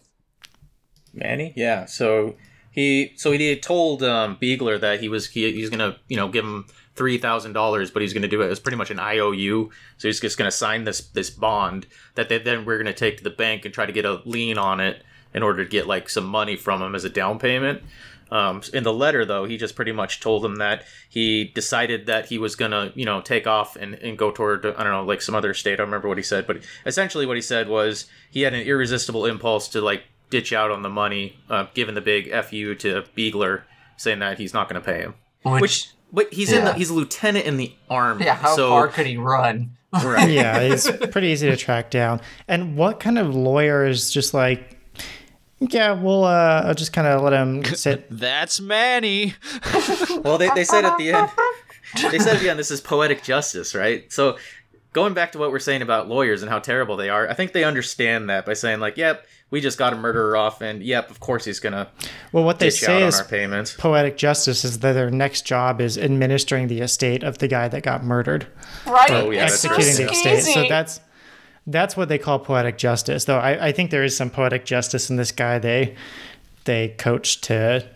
Manny, 1.13 1.53
yeah. 1.57 1.87
So 1.87 2.37
he 2.71 3.13
so 3.17 3.33
he 3.33 3.57
told 3.59 4.03
um, 4.03 4.37
Biegler 4.37 4.81
that 4.81 5.01
he 5.01 5.09
was 5.09 5.29
he, 5.29 5.53
he's 5.53 5.71
gonna 5.71 5.97
you 6.09 6.17
know 6.17 6.29
give 6.29 6.45
him 6.45 6.67
three 6.95 7.19
thousand 7.19 7.53
dollars, 7.53 7.91
but 7.91 8.03
he's 8.03 8.13
gonna 8.13 8.29
do 8.29 8.43
it 8.43 8.51
as 8.51 8.61
pretty 8.61 8.77
much 8.77 8.91
an 8.91 8.99
IOU. 8.99 9.71
So 9.99 10.09
he's 10.09 10.21
just 10.21 10.39
gonna 10.39 10.51
sign 10.51 10.85
this 10.85 11.01
this 11.01 11.31
bond 11.31 11.87
that 12.15 12.29
they, 12.29 12.39
then 12.39 12.65
we're 12.65 12.79
gonna 12.79 12.93
take 12.93 13.19
to 13.19 13.25
the 13.25 13.31
bank 13.31 13.65
and 13.65 13.75
try 13.75 13.87
to 13.87 13.93
get 13.93 14.05
a 14.05 14.23
lien 14.25 14.59
on 14.59 14.81
it 14.81 15.03
in 15.33 15.43
order 15.43 15.65
to 15.65 15.71
get 15.71 15.87
like 15.87 16.09
some 16.09 16.27
money 16.27 16.57
from 16.57 16.83
him 16.83 16.95
as 16.95 17.05
a 17.05 17.11
down 17.11 17.39
payment. 17.39 17.83
Um, 18.31 18.63
in 18.73 18.85
the 18.85 18.93
letter, 18.93 19.25
though, 19.25 19.45
he 19.45 19.57
just 19.57 19.75
pretty 19.75 19.93
much 19.93 20.21
told 20.21 20.45
him 20.45 20.57
that 20.57 20.85
he 21.09 21.45
decided 21.45 22.07
that 22.07 22.27
he 22.27 22.39
was 22.39 22.55
gonna, 22.57 22.93
you 22.95 23.05
know, 23.05 23.21
take 23.21 23.47
off 23.47 23.77
and, 23.77 23.95
and 23.95 24.17
go 24.17 24.31
toward, 24.31 24.65
I 24.65 24.83
don't 24.85 24.93
know, 24.93 25.05
like 25.05 25.23
some 25.23 25.35
other 25.35 25.53
state. 25.55 25.75
I 25.75 25.77
don't 25.77 25.89
remember 25.89 26.09
what 26.09 26.19
he 26.19 26.23
said, 26.23 26.47
but 26.47 26.59
essentially 26.87 27.27
what 27.27 27.37
he 27.37 27.43
said 27.43 27.69
was 27.69 28.07
he 28.31 28.43
had 28.43 28.55
an 28.55 28.61
irresistible 28.61 29.27
impulse 29.27 29.69
to 29.69 29.81
like 29.81 30.05
ditch 30.31 30.53
out 30.53 30.71
on 30.71 30.83
the 30.83 30.89
money, 30.89 31.39
uh, 31.51 31.67
giving 31.75 31.95
the 31.95 32.01
big 32.01 32.31
fu 32.45 32.75
to 32.77 33.03
Biegler, 33.17 33.63
saying 33.97 34.21
that 34.21 34.39
he's 34.39 34.55
not 34.55 34.69
going 34.69 34.81
to 34.81 34.87
pay 34.87 35.01
him. 35.01 35.15
Which, 35.43 35.61
Which, 35.61 35.89
but 36.13 36.33
he's 36.33 36.53
in 36.53 36.65
the 36.65 36.75
he's 36.75 36.91
a 36.91 36.95
lieutenant 36.95 37.47
in 37.47 37.57
the 37.57 37.73
army. 37.89 38.25
yeah, 38.25 38.35
how 38.35 38.55
so, 38.55 38.71
far 38.71 38.89
could 38.89 39.07
he 39.07 39.17
run? 39.17 39.77
Right. 39.93 40.31
yeah, 40.31 40.59
it's 40.59 40.89
pretty 41.11 41.29
easy 41.29 41.49
to 41.49 41.57
track 41.57 41.91
down. 41.91 42.21
And 42.47 42.77
what 42.77 43.01
kind 43.01 43.19
of 43.19 43.35
lawyer 43.35 43.85
is 43.87 44.11
just 44.11 44.33
like, 44.35 44.80
yeah, 45.61 45.93
we'll 45.93 46.25
uh, 46.25 46.63
I'll 46.67 46.75
just 46.75 46.93
kind 46.93 47.07
of 47.07 47.23
let 47.23 47.33
him 47.33 47.65
sit. 47.77 48.07
That's 48.11 48.61
Manny. 48.61 49.35
Well, 50.25 50.37
they, 50.39 50.51
they 50.55 50.65
said 50.65 50.85
at 50.85 50.99
the 50.99 51.13
end, 51.13 51.31
they 52.11 52.19
said 52.19 52.37
at 52.37 52.41
the 52.43 52.51
end, 52.51 52.59
this 52.59 52.71
is 52.71 52.81
poetic 52.81 53.23
justice, 53.23 53.75
right? 53.75 54.11
So, 54.13 54.37
going 54.93 55.15
back 55.15 55.33
to 55.33 55.39
what 55.39 55.51
we're 55.51 55.59
saying 55.59 55.81
about 55.83 56.09
lawyers 56.09 56.43
and 56.43 56.51
how 56.51 56.59
terrible 56.59 56.97
they 56.97 57.09
are, 57.09 57.29
I 57.29 57.33
think 57.35 57.53
they 57.53 57.65
understand 57.65 58.29
that 58.29 58.45
by 58.45 58.53
saying 58.53 58.81
like, 58.81 58.97
"Yep, 58.99 59.27
we 59.51 59.61
just 59.63 59.79
got 59.79 59.93
a 59.95 59.97
murderer 59.97 60.37
off, 60.37 60.61
and 60.61 60.83
yep, 60.83 61.11
of 61.11 61.21
course 61.21 61.45
he's 61.47 61.59
gonna 61.61 61.89
Well, 62.33 62.45
what 62.45 62.59
they 62.59 62.67
out 62.67 62.73
say 62.73 63.03
is 63.07 63.19
our 63.19 63.25
payments." 63.27 63.73
poetic 63.75 64.17
justice 64.19 64.65
is 64.65 64.81
that 64.81 64.93
their 64.93 65.11
next 65.11 65.47
job 65.47 65.81
is 65.81 65.97
administering 65.97 66.69
the 66.69 66.81
estate 66.81 67.23
of 67.23 67.39
the 67.39 67.49
guy 67.49 67.69
that 67.69 67.83
got 67.83 68.05
murdered, 68.05 68.47
Right? 68.87 69.11
Oh, 69.11 69.31
yeah, 69.31 69.45
executing 69.45 69.87
right. 69.87 69.97
the 70.07 70.11
estate. 70.13 70.43
So 70.43 70.69
that's 70.69 71.01
that's 71.71 71.97
what 71.97 72.09
they 72.09 72.19
call 72.19 72.39
poetic 72.39 72.79
justice. 72.79 73.25
Though 73.25 73.39
I, 73.39 73.69
I 73.69 73.73
think 73.73 73.91
there 73.91 74.05
is 74.05 74.17
some 74.17 74.31
poetic 74.31 74.65
justice 74.65 75.11
in 75.11 75.17
this 75.17 75.33
guy. 75.33 75.59
They 75.59 75.95
they 76.65 76.89
coach 76.99 77.41
to, 77.43 77.87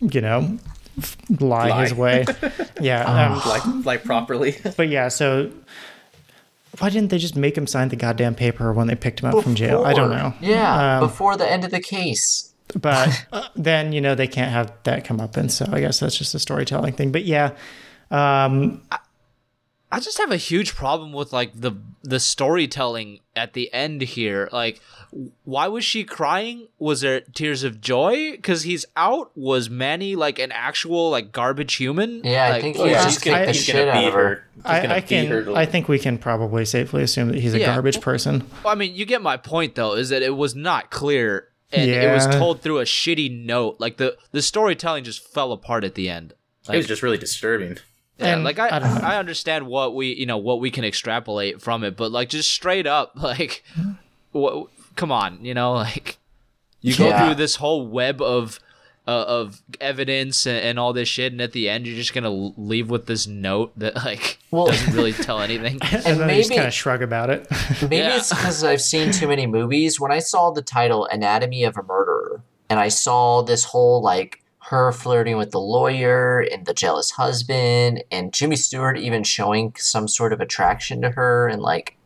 you 0.00 0.20
know, 0.20 0.58
f- 0.98 1.16
lie, 1.40 1.68
Lie. 1.68 1.82
his 1.82 1.94
way. 1.94 2.24
Yeah. 2.80 3.04
Um, 3.04 3.38
Like, 3.48 3.84
like 3.86 4.04
properly. 4.04 4.56
But 4.76 4.88
yeah, 4.88 5.08
so 5.08 5.50
why 6.78 6.90
didn't 6.90 7.08
they 7.10 7.18
just 7.18 7.36
make 7.36 7.56
him 7.56 7.66
sign 7.66 7.88
the 7.88 7.96
goddamn 7.96 8.34
paper 8.34 8.72
when 8.72 8.86
they 8.86 8.94
picked 8.94 9.20
him 9.20 9.30
up 9.34 9.42
from 9.42 9.54
jail? 9.54 9.84
I 9.84 9.94
don't 9.94 10.10
know. 10.10 10.34
Yeah, 10.40 10.98
Um, 10.98 11.08
before 11.08 11.36
the 11.36 11.50
end 11.50 11.64
of 11.64 11.70
the 11.70 11.80
case. 11.80 12.52
but 12.80 13.08
uh, 13.32 13.48
then 13.56 13.92
you 13.92 14.00
know 14.00 14.14
they 14.14 14.26
can't 14.26 14.50
have 14.52 14.72
that 14.84 15.04
come 15.04 15.18
up, 15.20 15.36
and 15.38 15.50
so 15.50 15.64
I 15.72 15.80
guess 15.80 16.00
that's 16.00 16.16
just 16.18 16.34
a 16.34 16.38
storytelling 16.38 16.92
thing. 16.92 17.12
But 17.12 17.24
yeah, 17.24 17.52
um, 18.10 18.82
I 18.92 18.98
just 20.00 20.18
have 20.18 20.30
a 20.32 20.36
huge 20.36 20.74
problem 20.74 21.12
with 21.12 21.32
like 21.32 21.52
the 21.60 21.72
the 22.02 22.20
storytelling 22.20 23.20
at 23.34 23.52
the 23.52 23.72
end 23.72 24.02
here. 24.02 24.48
Like, 24.52 24.80
why 25.44 25.68
was 25.68 25.84
she 25.84 26.04
crying? 26.04 26.68
Was 26.78 27.00
there 27.02 27.20
tears 27.20 27.62
of 27.64 27.80
joy 27.80 28.32
because 28.32 28.62
he's 28.62 28.84
out? 28.96 29.30
Was 29.36 29.70
Manny 29.70 30.16
like 30.16 30.38
an 30.38 30.52
actual 30.52 31.10
like 31.10 31.32
garbage 31.32 31.74
human? 31.74 32.22
Yeah, 32.24 32.46
I 32.46 32.50
Like, 32.50 32.62
think 32.62 32.76
Oh, 32.78 32.84
he 32.84 32.90
yeah. 32.90 33.02
just 33.04 33.16
He's 33.16 33.24
gonna- 33.24 33.36
kicked 33.38 33.46
the 33.46 33.52
he's 33.52 33.64
shit 33.64 33.74
gonna 33.76 33.90
out 33.90 34.00
beat 34.00 34.08
of 34.08 34.14
her. 34.14 34.28
her. 34.28 34.44
I, 34.64 34.78
I 34.96 35.00
beat 35.00 35.28
her 35.28 35.42
can 35.44 35.56
I 35.56 35.66
think 35.66 35.88
we 35.88 35.98
can 35.98 36.18
probably 36.18 36.64
safely 36.64 37.02
assume 37.02 37.28
that 37.28 37.38
he's 37.38 37.54
a 37.54 37.60
Yeah. 37.60 37.66
garbage 37.66 38.00
person. 38.00 38.46
Well, 38.64 38.72
I 38.72 38.76
mean, 38.76 38.94
you 38.94 39.04
get 39.06 39.22
my 39.22 39.36
point 39.36 39.74
though. 39.76 39.94
Is 39.94 40.08
that 40.10 40.22
it 40.22 40.36
was 40.36 40.54
not 40.54 40.90
clear 40.90 41.48
and 41.72 41.90
it 41.90 42.12
was 42.12 42.26
told 42.26 42.60
through 42.62 42.78
a 42.80 42.84
shitty 42.84 43.44
note. 43.44 43.76
Like 43.78 43.96
the 43.98 44.16
the 44.32 44.42
storytelling 44.42 45.04
just 45.04 45.22
fell 45.32 45.52
apart 45.52 45.84
at 45.84 45.94
the 45.94 46.08
end. 46.08 46.34
Like, 46.68 46.74
it 46.74 46.78
was 46.78 46.86
just 46.86 47.02
really 47.02 47.18
disturbing. 47.18 47.78
Yeah, 48.18 48.28
And 48.34 48.44
like 48.44 48.58
I, 48.58 48.68
I. 48.68 49.14
I 49.14 49.16
understand 49.18 49.66
what 49.66 49.94
we 49.94 50.14
you 50.14 50.24
know 50.26 50.38
what 50.38 50.58
we 50.60 50.70
can 50.70 50.84
extrapolate 50.84 51.60
from 51.60 51.84
it, 51.84 51.96
but 51.96 52.10
like 52.12 52.28
just 52.30 52.50
straight 52.50 52.86
up, 52.86 53.12
like, 53.22 53.62
what? 54.32 54.68
Come 54.96 55.12
on, 55.12 55.44
you 55.44 55.52
know, 55.54 55.72
like 55.86 56.18
you 56.80 56.96
go 56.96 57.08
Yeah. 57.08 57.26
through 57.26 57.34
this 57.34 57.56
whole 57.56 57.86
web 57.86 58.22
of 58.22 58.58
uh, 59.06 59.24
of 59.28 59.62
evidence 59.80 60.46
and, 60.46 60.58
and 60.58 60.78
all 60.78 60.92
this 60.92 61.08
shit, 61.08 61.30
and 61.30 61.40
at 61.40 61.52
the 61.52 61.68
end 61.68 61.86
you're 61.86 61.94
just 61.96 62.12
gonna 62.14 62.30
leave 62.56 62.90
with 62.90 63.06
this 63.06 63.26
note 63.26 63.72
that 63.78 63.94
like 63.96 64.38
Well- 64.50 64.66
doesn't 64.66 64.94
really 64.94 65.12
tell 65.28 65.40
anything. 65.40 65.78
And, 65.82 66.02
then 66.20 66.26
they 66.26 66.38
just 66.38 66.50
kind 66.50 66.66
of 66.66 66.72
shrug 66.74 67.02
about 67.02 67.28
it. 67.30 67.46
Maybe 67.82 67.96
Yeah. 67.98 68.16
it's 68.16 68.30
because 68.30 68.64
I've 68.64 68.80
seen 68.80 69.12
too 69.12 69.28
many 69.28 69.46
movies. 69.46 70.00
When 70.00 70.10
I 70.10 70.18
saw 70.18 70.50
the 70.50 70.62
title 70.62 71.04
Anatomy 71.06 71.64
of 71.64 71.76
a 71.76 71.82
Murderer, 71.82 72.42
and 72.70 72.80
I 72.80 72.88
saw 72.88 73.42
this 73.42 73.62
whole 73.64 74.02
like 74.02 74.42
her 74.70 74.90
flirting 74.92 75.36
with 75.36 75.50
the 75.52 75.60
lawyer 75.60 76.40
and 76.40 76.66
the 76.66 76.74
jealous 76.74 77.12
husband, 77.12 78.02
and 78.10 78.32
Jimmy 78.32 78.56
Stewart 78.56 78.98
even 78.98 79.22
showing 79.22 79.72
some 79.78 80.08
sort 80.08 80.32
of 80.32 80.40
attraction 80.40 81.00
to 81.02 81.10
her, 81.10 81.46
and 81.48 81.62
like, 81.62 81.96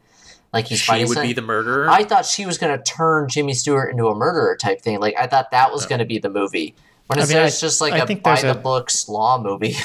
like 0.52 0.66
he's 0.66 0.78
She 0.80 0.86
fighting 0.86 1.08
would 1.08 1.22
be 1.22 1.32
the 1.32 1.42
murderer. 1.42 1.88
I 1.88 2.04
thought 2.04 2.26
she 2.26 2.44
was 2.44 2.58
gonna 2.58 2.82
turn 2.82 3.28
Jimmy 3.28 3.54
Stewart 3.54 3.90
into 3.90 4.08
a 4.08 4.14
murderer 4.14 4.56
type 4.56 4.82
thing. 4.82 5.00
Like 5.00 5.14
I 5.18 5.26
thought 5.26 5.50
that 5.52 5.72
was 5.72 5.86
gonna 5.86 6.04
be 6.04 6.18
the 6.18 6.28
movie. 6.30 6.74
When 7.06 7.18
I 7.18 7.22
instead 7.22 7.36
mean, 7.36 7.44
I- 7.44 7.46
it's 7.48 7.60
just 7.60 7.80
like 7.80 7.92
I 7.94 7.98
a 7.98 8.06
think 8.06 8.22
by 8.22 8.34
there's 8.34 8.42
the 8.54 8.58
a- 8.58 8.62
books 8.62 9.08
law 9.08 9.40
movie. 9.40 9.76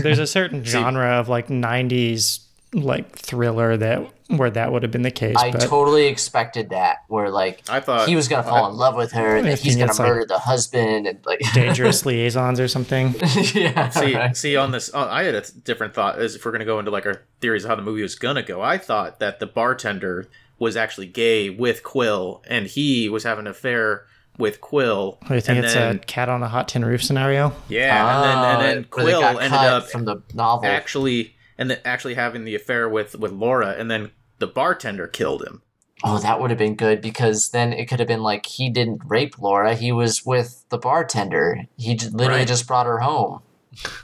There's 0.00 0.18
a 0.18 0.26
certain 0.38 0.64
genre 0.64 1.18
of 1.20 1.28
like 1.28 1.48
'90s 1.48 2.40
like 2.72 3.16
thriller 3.16 3.76
that 3.76 4.10
where 4.28 4.50
that 4.50 4.72
would 4.72 4.82
have 4.82 4.90
been 4.92 5.02
the 5.02 5.10
case. 5.10 5.36
I 5.38 5.50
but 5.50 5.60
totally 5.62 6.06
expected 6.06 6.70
that, 6.70 7.04
where 7.08 7.30
like 7.30 7.62
I 7.68 7.80
thought 7.80 8.08
he 8.08 8.16
was 8.16 8.28
gonna 8.28 8.42
fall 8.42 8.70
in 8.70 8.76
love 8.76 8.96
with 8.96 9.12
her, 9.12 9.36
and 9.36 9.46
I 9.46 9.54
he's 9.54 9.76
gonna 9.76 9.90
it's 9.90 9.98
like 9.98 10.08
murder 10.08 10.24
the 10.26 10.38
husband, 10.38 11.06
and 11.06 11.24
like 11.26 11.40
dangerous 11.54 12.06
liaisons 12.06 12.58
or 12.60 12.68
something. 12.68 13.14
yeah, 13.54 13.88
see, 13.90 14.14
right. 14.14 14.36
see 14.36 14.56
on 14.56 14.70
this, 14.70 14.92
uh, 14.94 15.08
I 15.10 15.24
had 15.24 15.34
a 15.34 15.42
different 15.64 15.94
thought. 15.94 16.18
As 16.18 16.34
if 16.34 16.44
we're 16.44 16.52
gonna 16.52 16.64
go 16.64 16.78
into 16.78 16.90
like 16.90 17.06
our 17.06 17.22
theories 17.40 17.64
of 17.64 17.68
how 17.70 17.76
the 17.76 17.82
movie 17.82 18.02
was 18.02 18.14
gonna 18.14 18.42
go, 18.42 18.62
I 18.62 18.78
thought 18.78 19.20
that 19.20 19.40
the 19.40 19.46
bartender 19.46 20.26
was 20.58 20.76
actually 20.76 21.06
gay 21.06 21.50
with 21.50 21.82
Quill, 21.82 22.42
and 22.46 22.66
he 22.66 23.08
was 23.08 23.24
having 23.24 23.46
an 23.46 23.50
affair 23.50 24.06
with 24.38 24.60
Quill. 24.60 25.18
I 25.22 25.40
think 25.40 25.48
and 25.48 25.58
it's 25.64 25.74
then, 25.74 25.96
a 25.96 25.98
cat 25.98 26.28
on 26.28 26.42
a 26.42 26.48
hot 26.48 26.68
tin 26.68 26.84
roof 26.84 27.02
scenario. 27.02 27.52
yeah, 27.68 28.16
and 28.16 28.24
then 28.24 28.38
and 28.38 28.62
then 28.62 28.86
Oh, 28.92 29.04
where 29.04 29.06
they 29.06 29.12
Quill 29.20 29.38
ended 29.40 29.52
up 29.60 29.88
from 29.90 30.04
the 30.06 30.22
novel. 30.32 30.68
actually 30.68 31.33
and 31.58 31.70
then 31.70 31.78
actually 31.84 32.14
having 32.14 32.44
the 32.44 32.54
affair 32.54 32.88
with 32.88 33.14
with 33.18 33.32
Laura, 33.32 33.74
and 33.78 33.90
then 33.90 34.10
the 34.38 34.46
bartender 34.46 35.06
killed 35.06 35.42
him. 35.44 35.62
oh, 36.02 36.18
that 36.18 36.40
would 36.40 36.50
have 36.50 36.58
been 36.58 36.74
good 36.74 37.00
because 37.00 37.50
then 37.50 37.72
it 37.72 37.86
could 37.88 37.98
have 38.00 38.08
been 38.08 38.22
like 38.22 38.46
he 38.46 38.68
didn't 38.68 39.00
rape 39.06 39.38
Laura; 39.38 39.74
he 39.74 39.92
was 39.92 40.24
with 40.26 40.64
the 40.68 40.78
bartender. 40.78 41.64
He 41.76 41.94
j- 41.96 42.08
literally 42.08 42.40
Right. 42.40 42.48
just 42.48 42.66
brought 42.66 42.86
her 42.86 42.98
home. 42.98 43.40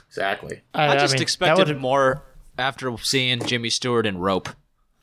Exactly. 0.07 0.61
I, 0.73 0.97
just 0.97 1.13
mean, 1.13 1.21
expected 1.21 1.77
more 1.77 2.23
after 2.57 2.97
seeing 2.97 3.39
Jimmy 3.45 3.69
Stewart 3.69 4.05
in 4.05 4.17
Rope. 4.17 4.49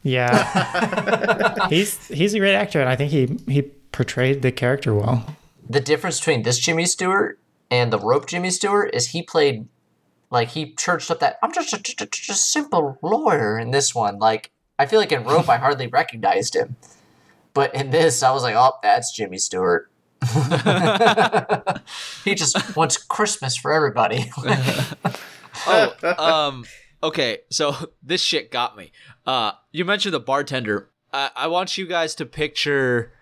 Yeah, 0.02 1.66
he's 1.68 2.06
he's 2.08 2.34
a 2.34 2.38
great 2.38 2.54
actor, 2.54 2.80
and 2.80 2.88
I 2.88 2.96
think 2.96 3.10
he 3.10 3.26
he 3.52 3.62
portrayed 3.92 4.42
the 4.42 4.52
character 4.52 4.94
well. 4.94 5.24
The 5.68 5.80
difference 5.80 6.18
between 6.20 6.42
this 6.42 6.58
Jimmy 6.58 6.86
Stewart 6.86 7.38
and 7.70 7.92
the 7.92 7.98
rope 7.98 8.26
Jimmy 8.26 8.50
Stewart 8.50 8.94
is 8.94 9.08
he 9.08 9.22
played 9.22 9.66
like 10.30 10.48
he 10.48 10.74
churched 10.74 11.10
up 11.10 11.20
that 11.20 11.38
I'm 11.42 11.52
just 11.52 11.72
a, 11.72 11.82
just 11.82 12.00
a, 12.00 12.06
just 12.06 12.30
a 12.30 12.34
simple 12.34 12.98
lawyer 13.02 13.58
in 13.58 13.70
this 13.70 13.94
one. 13.94 14.18
Like 14.18 14.50
I 14.78 14.86
feel 14.86 15.00
like 15.00 15.12
in 15.12 15.24
rope 15.24 15.48
I 15.48 15.56
hardly 15.56 15.86
recognized 15.86 16.54
him, 16.54 16.76
but 17.54 17.74
in 17.74 17.90
this 17.90 18.22
I 18.22 18.30
was 18.32 18.42
like, 18.42 18.54
oh, 18.54 18.74
that's 18.82 19.12
Jimmy 19.14 19.38
Stewart. 19.38 19.90
he 22.24 22.34
just 22.34 22.76
wants 22.76 22.96
Christmas 22.96 23.56
for 23.56 23.72
everybody. 23.72 24.30
Oh, 25.66 26.14
um, 26.18 26.64
okay. 27.02 27.38
So 27.50 27.74
this 28.02 28.20
shit 28.20 28.50
got 28.50 28.76
me. 28.76 28.92
Uh, 29.26 29.52
you 29.72 29.84
mentioned 29.84 30.14
the 30.14 30.20
bartender. 30.20 30.90
I, 31.12 31.30
I 31.34 31.46
want 31.48 31.76
you 31.78 31.86
guys 31.86 32.14
to 32.16 32.26
picture 32.26 33.12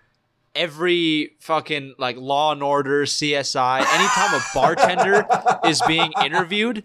every 0.57 1.35
fucking 1.39 1.95
like 1.97 2.17
Law 2.17 2.51
and 2.51 2.63
Order, 2.63 3.05
CSI. 3.05 3.79
Anytime 3.79 4.33
a 4.33 4.41
bartender 4.53 5.25
is 5.65 5.81
being 5.87 6.11
interviewed, 6.23 6.83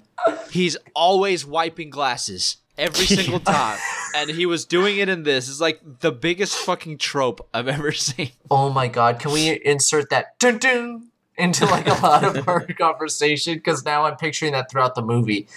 he's 0.50 0.76
always 0.94 1.44
wiping 1.46 1.90
glasses 1.90 2.58
every 2.78 3.06
single 3.06 3.40
time, 3.58 3.78
and 4.14 4.30
he 4.30 4.46
was 4.46 4.64
doing 4.64 4.98
it 4.98 5.08
in 5.08 5.22
this. 5.24 5.48
It's 5.48 5.60
like 5.60 5.80
the 6.00 6.12
biggest 6.12 6.54
fucking 6.56 6.98
trope 6.98 7.48
I've 7.52 7.68
ever 7.68 7.92
seen. 8.08 8.30
oh 8.50 8.70
my 8.70 8.88
god, 8.88 9.18
can 9.18 9.32
we 9.32 9.60
insert 9.64 10.10
that 10.10 10.38
dun 10.38 10.58
dun 10.58 11.08
into 11.36 11.64
like 11.66 11.86
a 11.86 11.94
lot 12.02 12.24
of 12.24 12.46
our 12.48 12.60
conversation? 12.78 13.54
Because 13.54 13.84
now 13.84 14.04
I'm 14.04 14.16
picturing 14.16 14.52
that 14.52 14.70
throughout 14.70 14.94
the 14.94 15.02
movie. 15.02 15.48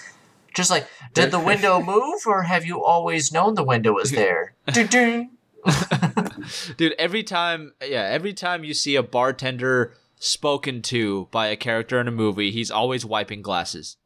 Just 0.55 0.71
like, 0.71 0.87
did 1.13 1.31
the 1.31 1.39
window 1.39 1.81
move, 1.81 2.21
or 2.25 2.43
have 2.43 2.63
you 2.65 2.81
always 2.81 3.29
known 3.33 3.55
the 3.55 3.63
window 3.63 3.91
was 3.91 4.11
there? 4.11 4.53
Dun 4.67 4.87
dun. 4.87 5.29
Dude, 6.77 6.93
every 6.99 7.23
time, 7.23 7.73
yeah, 7.81 8.03
every 8.03 8.33
time 8.33 8.63
you 8.63 8.73
see 8.73 8.95
a 8.95 9.03
bartender 9.03 9.93
spoken 10.19 10.81
to 10.83 11.27
by 11.31 11.47
a 11.47 11.55
character 11.55 11.99
in 11.99 12.07
a 12.07 12.11
movie, 12.11 12.51
he's 12.51 12.71
always 12.71 13.05
wiping 13.05 13.41
glasses. 13.41 13.97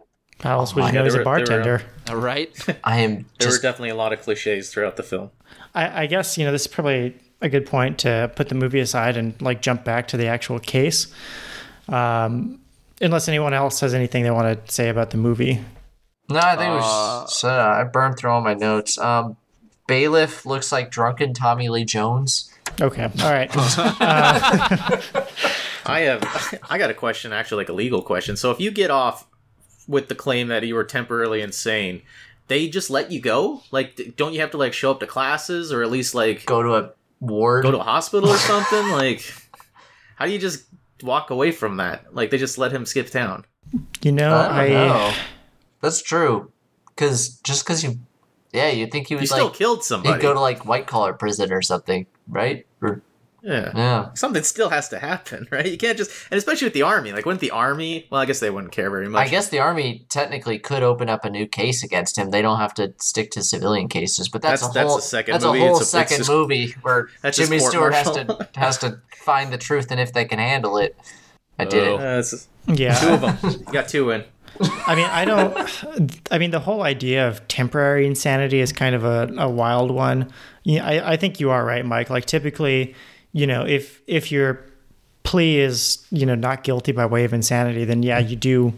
How 0.42 0.60
else 0.60 0.74
would 0.74 0.86
you 0.86 0.92
know 0.94 1.04
he's 1.04 1.14
there 1.14 1.22
a 1.22 1.26
were- 1.26 1.32
were, 1.32 1.38
bartender? 1.46 1.82
All 2.10 2.16
right. 2.16 2.50
I 2.84 3.00
am 3.02 3.14
There 3.16 3.26
just 3.40 3.58
were 3.58 3.62
definitely 3.62 3.90
a 3.90 3.96
lot 3.96 4.14
of 4.14 4.22
cliches 4.22 4.72
throughout 4.72 4.96
the 4.96 5.04
film. 5.04 5.32
I, 5.76 6.04
I 6.04 6.06
guess 6.08 6.38
you 6.38 6.46
know 6.46 6.52
this 6.52 6.62
is 6.62 6.68
probably 6.68 7.16
a 7.42 7.50
good 7.50 7.66
point 7.66 8.00
to 8.00 8.32
put 8.36 8.50
the 8.50 8.56
movie 8.56 8.80
aside 8.80 9.18
and 9.18 9.40
like 9.42 9.62
jump 9.62 9.84
back 9.84 10.08
to 10.10 10.18
the 10.18 10.28
actual 10.28 10.60
case. 10.60 11.08
Um, 11.88 12.62
unless 13.02 13.28
anyone 13.28 13.54
else 13.54 13.80
has 13.82 13.94
anything 13.94 14.24
they 14.24 14.32
want 14.32 14.66
to 14.66 14.72
say 14.72 14.90
about 14.90 15.10
the 15.12 15.18
movie. 15.18 15.60
No, 16.30 16.40
I 16.40 16.56
think 16.56 16.70
it 16.70 16.76
was. 16.76 17.34
So, 17.36 17.50
uh, 17.50 17.82
I 17.82 17.84
burned 17.86 18.18
through 18.18 18.30
all 18.32 18.42
my 18.42 18.54
notes. 18.54 18.98
Um, 19.00 19.36
bailiff 19.90 20.46
looks 20.46 20.72
like 20.72 20.92
drunken 20.92 21.34
Tommy 21.34 21.68
Lee 21.68 21.84
Jones. 21.84 22.54
Okay, 22.80 23.04
all 23.22 23.32
right. 23.32 23.52
Uh, 24.00 25.02
I 25.86 26.02
have 26.02 26.60
I 26.70 26.78
got 26.78 26.92
a 26.92 26.94
question 26.94 27.34
actually 27.34 27.58
like 27.64 27.70
a 27.70 27.74
legal 27.74 28.02
question. 28.02 28.38
So 28.38 28.52
if 28.52 28.60
you 28.60 28.70
get 28.70 28.92
off 28.92 29.28
with 29.88 30.08
the 30.08 30.16
claim 30.16 30.50
that 30.50 30.64
you 30.64 30.76
were 30.76 30.84
temporarily 30.84 31.42
insane, 31.42 32.04
they 32.48 32.68
just 32.68 32.90
let 32.92 33.12
you 33.12 33.20
go? 33.20 33.64
Like 33.72 34.14
don't 34.16 34.34
you 34.34 34.42
have 34.42 34.52
to 34.52 34.58
like 34.58 34.74
show 34.74 34.92
up 34.92 35.00
to 35.00 35.08
classes 35.08 35.74
or 35.74 35.82
at 35.82 35.90
least 35.90 36.14
like 36.14 36.46
Go 36.46 36.62
to 36.62 36.76
a 36.76 36.92
ward. 37.20 37.64
go 37.64 37.72
to 37.72 37.80
a 37.80 37.84
hospital 37.84 38.30
or 38.30 38.38
something? 38.38 38.90
like 38.92 39.34
how 40.16 40.26
do 40.26 40.32
you 40.32 40.40
just 40.40 40.66
walk 41.02 41.32
away 41.32 41.52
from 41.52 41.78
that? 41.78 42.14
Like 42.14 42.30
they 42.30 42.38
just 42.38 42.58
let 42.60 42.72
him 42.72 42.86
skip 42.86 43.10
town. 43.10 43.46
You 44.02 44.12
know, 44.12 44.36
I 44.36 44.62
I, 44.64 44.68
don't 44.70 44.88
know. 44.90 45.14
That's 45.82 46.02
true. 46.02 46.52
Because 46.88 47.40
just 47.40 47.64
because 47.66 47.84
you, 47.84 48.00
yeah, 48.52 48.70
you 48.70 48.88
think 48.88 49.08
he 49.08 49.14
You 49.16 49.20
was 49.22 49.30
still 49.30 49.46
like 49.46 49.54
killed 49.56 49.84
somebody. 49.84 50.14
he'd 50.16 50.22
go 50.22 50.34
to 50.34 50.40
like 50.40 50.66
white 50.66 50.88
collar 50.88 51.14
prison 51.14 51.52
or 51.54 51.62
something, 51.62 52.06
right? 52.28 52.66
Or, 52.82 53.02
yeah. 53.42 53.72
yeah. 53.74 54.14
Something 54.16 54.44
still 54.44 54.70
has 54.70 54.90
to 54.90 55.00
happen, 55.00 55.48
right? 55.52 55.66
You 55.66 55.78
can't 55.78 55.98
just 55.98 56.12
and 56.30 56.38
especially 56.38 56.66
with 56.66 56.74
the 56.74 56.82
army. 56.82 57.14
Like 57.14 57.26
wouldn't 57.26 57.40
the 57.40 57.52
army 57.52 58.06
well 58.10 58.20
I 58.20 58.26
guess 58.26 58.40
they 58.42 58.50
wouldn't 58.50 58.74
care 58.74 58.90
very 58.90 59.08
much. 59.08 59.26
I 59.28 59.30
guess 59.30 59.48
the 59.50 59.60
army 59.60 60.06
technically 60.10 60.60
could 60.60 60.84
open 60.84 61.08
up 61.10 61.24
a 61.24 61.30
new 61.30 61.48
case 61.48 61.82
against 61.84 62.18
him. 62.18 62.32
They 62.32 62.42
don't 62.42 62.58
have 62.60 62.74
to 62.76 62.94
stick 63.00 63.32
to 63.32 63.42
civilian 63.44 63.88
cases, 63.88 64.28
but 64.28 64.42
that's, 64.42 64.62
That's- 64.68 64.76
a 64.76 64.80
that's 64.80 64.90
whole 64.90 64.98
a 64.98 65.02
second 65.02 65.32
that's 65.34 65.46
movie. 65.46 65.60
a 65.60 65.62
whole 65.62 65.70
It's 65.72 65.80
a- 65.80 65.84
it's 65.84 65.90
second 65.92 66.18
just- 66.18 66.30
movie 66.30 66.76
where 66.82 67.08
That's 67.22 67.38
Jimmy 67.38 67.60
Stewart 67.60 67.94
has 67.94 68.12
to 68.12 68.48
has 68.56 68.78
to 68.80 69.00
find 69.16 69.54
the 69.54 69.58
truth 69.58 69.90
and 69.92 70.00
if 70.02 70.12
they 70.12 70.26
can 70.26 70.40
handle 70.40 70.78
it. 70.78 70.98
I 71.58 71.66
did 71.66 71.88
Oh. 71.88 71.96
it. 71.96 72.02
Uh, 72.02 72.20
it's- 72.20 72.48
yeah. 72.68 72.94
two 73.00 73.08
of 73.10 73.22
them. 73.22 73.38
You 73.66 73.74
got 73.74 73.88
two 73.88 74.12
in. 74.12 74.26
I 74.62 74.96
mean, 74.96 75.06
I 75.06 75.26
don't. 75.26 76.22
I 76.32 76.38
mean, 76.38 76.52
the 76.52 76.60
whole 76.60 76.82
idea 76.84 77.28
of 77.28 77.48
temporary 77.48 78.06
insanity 78.06 78.60
is 78.60 78.72
kind 78.74 78.96
of 78.96 79.04
a, 79.04 79.34
a 79.38 79.50
wild 79.50 79.92
one. 79.92 80.32
Yeah, 80.64 80.86
I, 80.86 81.14
I 81.14 81.18
think 81.18 81.40
you 81.40 81.50
are 81.52 81.64
right, 81.64 81.86
Mike. 81.86 82.10
Like 82.10 82.26
typically, 82.26 82.96
you 83.32 83.48
know, 83.48 83.66
if 83.66 84.02
if 84.08 84.32
your 84.32 84.66
plea 85.24 85.60
is 85.60 86.06
you 86.12 86.26
know 86.26 86.36
not 86.36 86.64
guilty 86.64 86.92
by 86.92 87.06
way 87.06 87.24
of 87.24 87.34
insanity, 87.34 87.86
then 87.86 88.04
yeah, 88.04 88.20
you 88.20 88.36
do 88.36 88.74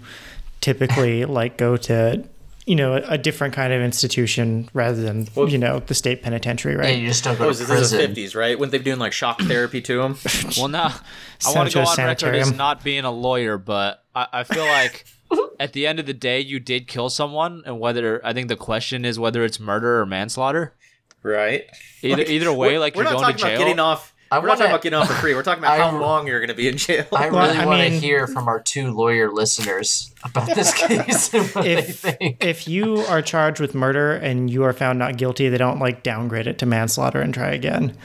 typically 0.60 1.26
like 1.26 1.58
go 1.58 1.76
to 1.78 2.24
you 2.68 2.76
know 2.76 2.94
a, 2.94 3.02
a 3.14 3.18
different 3.18 3.54
kind 3.54 3.74
of 3.74 3.82
institution 3.82 4.70
rather 4.74 5.02
than 5.02 5.28
you 5.50 5.58
know 5.58 5.80
the 5.80 5.96
state 5.96 6.22
penitentiary, 6.22 6.76
right? 6.76 6.90
Yeah, 6.90 6.96
you 6.96 7.08
just 7.08 7.24
don't 7.24 7.38
go 7.38 7.46
What 7.46 7.48
was 7.50 7.58
to 7.60 7.66
this? 7.66 7.70
This 7.70 7.82
is 7.82 7.92
the 7.92 7.98
prison. 7.98 8.10
fifties, 8.12 8.36
right? 8.36 8.58
Wouldn't 8.60 8.72
they 8.72 8.78
be 8.78 8.84
doing 8.84 9.00
like 9.00 9.14
shock 9.14 9.40
therapy 9.42 9.82
to 9.82 10.02
him? 10.02 10.18
Well, 10.58 10.68
now 10.68 10.94
I 11.46 11.54
want 11.56 11.70
to 11.70 11.74
to 11.74 11.84
go 11.84 11.84
a 11.84 11.88
on 11.90 11.98
record 11.98 12.36
as 12.36 12.52
not 12.54 12.84
being 12.84 13.04
a 13.04 13.12
lawyer, 13.12 13.58
but 13.58 14.04
I, 14.14 14.28
I 14.32 14.44
feel 14.44 14.66
like 14.66 15.06
at 15.62 15.74
the 15.74 15.86
end 15.88 16.00
of 16.00 16.06
the 16.06 16.14
day, 16.14 16.40
you 16.40 16.60
did 16.60 16.88
kill 16.88 17.10
someone, 17.10 17.64
and 17.66 17.80
whether 17.80 18.20
I 18.26 18.34
think 18.34 18.48
the 18.48 18.56
question 18.56 19.06
is 19.06 19.20
whether 19.20 19.44
it's 19.44 19.60
murder 19.60 20.00
or 20.02 20.06
manslaughter. 20.06 20.74
right? 21.24 21.64
Either 22.02 22.24
either 22.24 22.52
way, 22.52 22.70
We're- 22.70 22.80
like 22.80 22.96
we're 22.96 23.04
you're 23.04 23.12
not 23.14 23.22
going 23.22 23.34
to 23.36 23.40
talking 23.42 23.46
jail. 23.54 23.56
about 23.62 23.66
getting 23.68 23.80
off. 23.80 24.14
I 24.34 24.40
we're 24.40 24.48
not 24.48 24.52
wanna- 24.52 24.58
talking 24.60 24.72
about 24.72 24.82
getting 24.84 25.00
off 25.00 25.08
for 25.08 25.14
free. 25.16 25.36
We're 25.36 25.44
talking 25.44 25.62
about 25.64 25.74
I- 25.80 25.90
how 25.90 26.00
long 26.00 26.26
you're 26.26 26.40
going 26.40 26.50
to 26.50 26.56
be 26.56 26.68
in 26.70 26.78
jail. 26.78 27.06
I 27.14 27.28
really 27.28 27.58
I 27.58 27.66
want 27.66 27.82
to 27.84 27.90
mean- 27.90 28.02
hear 28.02 28.28
from 28.28 28.48
our 28.48 28.62
two 28.62 28.92
lawyer 28.92 29.30
listeners 29.32 30.14
about 30.24 30.48
this 30.56 30.74
case 30.88 31.34
and 31.34 31.46
what 31.50 31.68
if 31.68 32.02
they 32.02 32.12
think. 32.14 32.44
if 32.44 32.68
you 32.68 32.98
are 33.10 33.22
charged 33.22 33.60
with 33.60 33.76
murder 33.76 34.14
and 34.16 34.50
you 34.50 34.64
are 34.64 34.74
found 34.74 34.98
not 35.00 35.18
guilty, 35.18 35.50
they 35.50 35.58
don't 35.58 35.80
like 35.80 36.02
downgrade 36.02 36.48
it 36.48 36.58
to 36.60 36.66
manslaughter 36.66 37.20
and 37.22 37.34
try 37.34 37.52
again. 37.52 37.96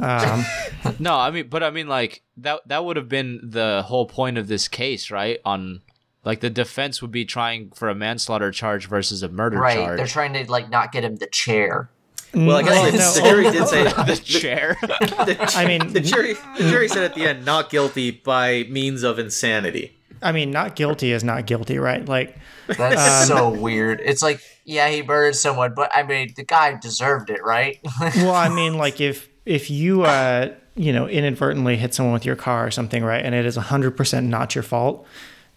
Um, 0.00 0.44
No, 0.98 1.14
I 1.16 1.30
mean, 1.30 1.48
but 1.48 1.62
I 1.62 1.70
mean, 1.70 1.88
like 1.88 2.22
that 2.38 2.60
that 2.66 2.84
would 2.84 2.96
have 2.96 3.08
been 3.08 3.40
the 3.42 3.82
whole 3.86 4.06
point 4.06 4.36
of 4.38 4.46
this 4.48 4.66
case, 4.68 5.10
right? 5.10 5.38
On 5.44 5.80
like 6.24 6.40
the 6.40 6.50
defense 6.50 7.00
would 7.02 7.12
be 7.12 7.24
trying 7.24 7.70
for 7.70 7.88
a 7.88 7.94
manslaughter 7.94 8.50
charge 8.50 8.86
versus 8.88 9.22
a 9.22 9.28
murder 9.28 9.56
charge. 9.58 9.62
Right, 9.76 9.84
charge. 9.84 9.96
they're 9.98 10.06
trying 10.06 10.32
to 10.34 10.50
like 10.50 10.68
not 10.70 10.92
get 10.92 11.04
him 11.04 11.16
the 11.16 11.26
chair. 11.28 11.90
well, 12.34 12.56
I 12.56 12.62
guess 12.62 12.70
Well, 12.72 12.92
the, 12.92 12.98
no. 12.98 13.12
the 13.14 13.20
jury 13.30 13.50
did 13.50 13.68
say. 13.68 13.84
the 13.84 14.16
chair. 14.22 14.76
the- 14.82 15.52
I 15.56 15.66
mean- 15.66 15.92
the 15.92 16.00
jury. 16.00 16.34
The 16.58 16.68
jury 16.70 16.88
said 16.88 17.04
at 17.04 17.14
the 17.14 17.26
end, 17.26 17.44
not 17.44 17.70
guilty 17.70 18.10
by 18.10 18.66
means 18.68 19.02
of 19.02 19.18
insanity. 19.18 19.94
I 20.20 20.32
mean, 20.32 20.50
not 20.50 20.74
guilty 20.74 21.12
is 21.12 21.22
not 21.22 21.46
guilty, 21.46 21.78
right? 21.78 22.04
Like, 22.04 22.36
That's 22.66 23.28
so 23.28 23.50
weird. 23.50 24.00
It's 24.04 24.20
like, 24.20 24.40
yeah, 24.64 24.88
he 24.88 25.00
murdered 25.02 25.36
someone, 25.36 25.74
but 25.74 25.92
I 25.94 26.02
mean, 26.02 26.32
the 26.36 26.42
guy 26.44 26.76
deserved 26.76 27.30
it, 27.30 27.42
right? 27.44 27.78
well, 28.00 28.34
I 28.34 28.48
mean, 28.48 28.76
like 28.76 29.00
if 29.00 29.28
if 29.46 29.70
you 29.70 30.02
uh 30.02 30.52
you 30.74 30.92
know 30.92 31.08
inadvertently 31.08 31.76
hit 31.76 31.94
someone 31.94 32.12
with 32.12 32.26
your 32.26 32.34
car 32.36 32.66
or 32.66 32.70
something, 32.72 33.04
right, 33.04 33.24
and 33.24 33.32
it 33.34 33.46
is 33.46 33.54
hundred 33.56 33.92
percent 33.96 34.26
not 34.26 34.54
your 34.56 34.64
fault, 34.64 35.06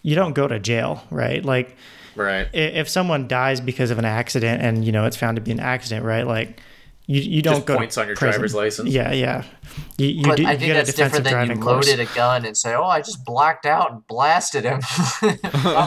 you 0.02 0.14
don't 0.14 0.32
go 0.34 0.46
to 0.48 0.58
jail, 0.58 1.02
right? 1.10 1.44
Like 1.44 1.76
Right. 2.14 2.46
if 2.52 2.88
someone 2.90 3.26
dies 3.26 3.60
because 3.60 3.90
of 3.90 3.98
an 3.98 4.04
accident 4.04 4.60
and 4.62 4.84
you 4.84 4.92
know 4.92 5.06
it's 5.06 5.16
found 5.16 5.36
to 5.36 5.40
be 5.40 5.50
an 5.50 5.60
accident, 5.60 6.04
right? 6.04 6.26
Like 6.26 6.60
you 7.06 7.20
you 7.20 7.42
don't 7.42 7.54
Just 7.56 7.66
go 7.66 7.76
points 7.76 7.94
to 7.94 8.02
on 8.02 8.06
your 8.06 8.16
prison. 8.16 8.32
driver's 8.32 8.54
license. 8.54 8.90
Yeah, 8.90 9.12
yeah. 9.12 9.44
You 9.98 10.06
you, 10.08 10.22
but 10.24 10.36
do, 10.36 10.46
I 10.46 10.52
you 10.52 10.58
think 10.58 10.66
get 10.66 10.70
a 10.70 10.74
that's 10.84 10.92
different 10.94 11.24
defensive 11.24 11.24
than 11.24 11.32
you 11.32 11.46
driving 11.46 11.62
course. 11.62 11.88
loaded 11.88 12.00
a 12.08 12.14
gun 12.14 12.44
and 12.44 12.56
say, 12.56 12.74
"Oh, 12.74 12.84
I 12.84 13.00
just 13.00 13.24
blacked 13.24 13.64
out 13.66 13.90
and 13.92 14.06
blasted 14.06 14.64
him." 14.64 14.80
not 15.22 15.42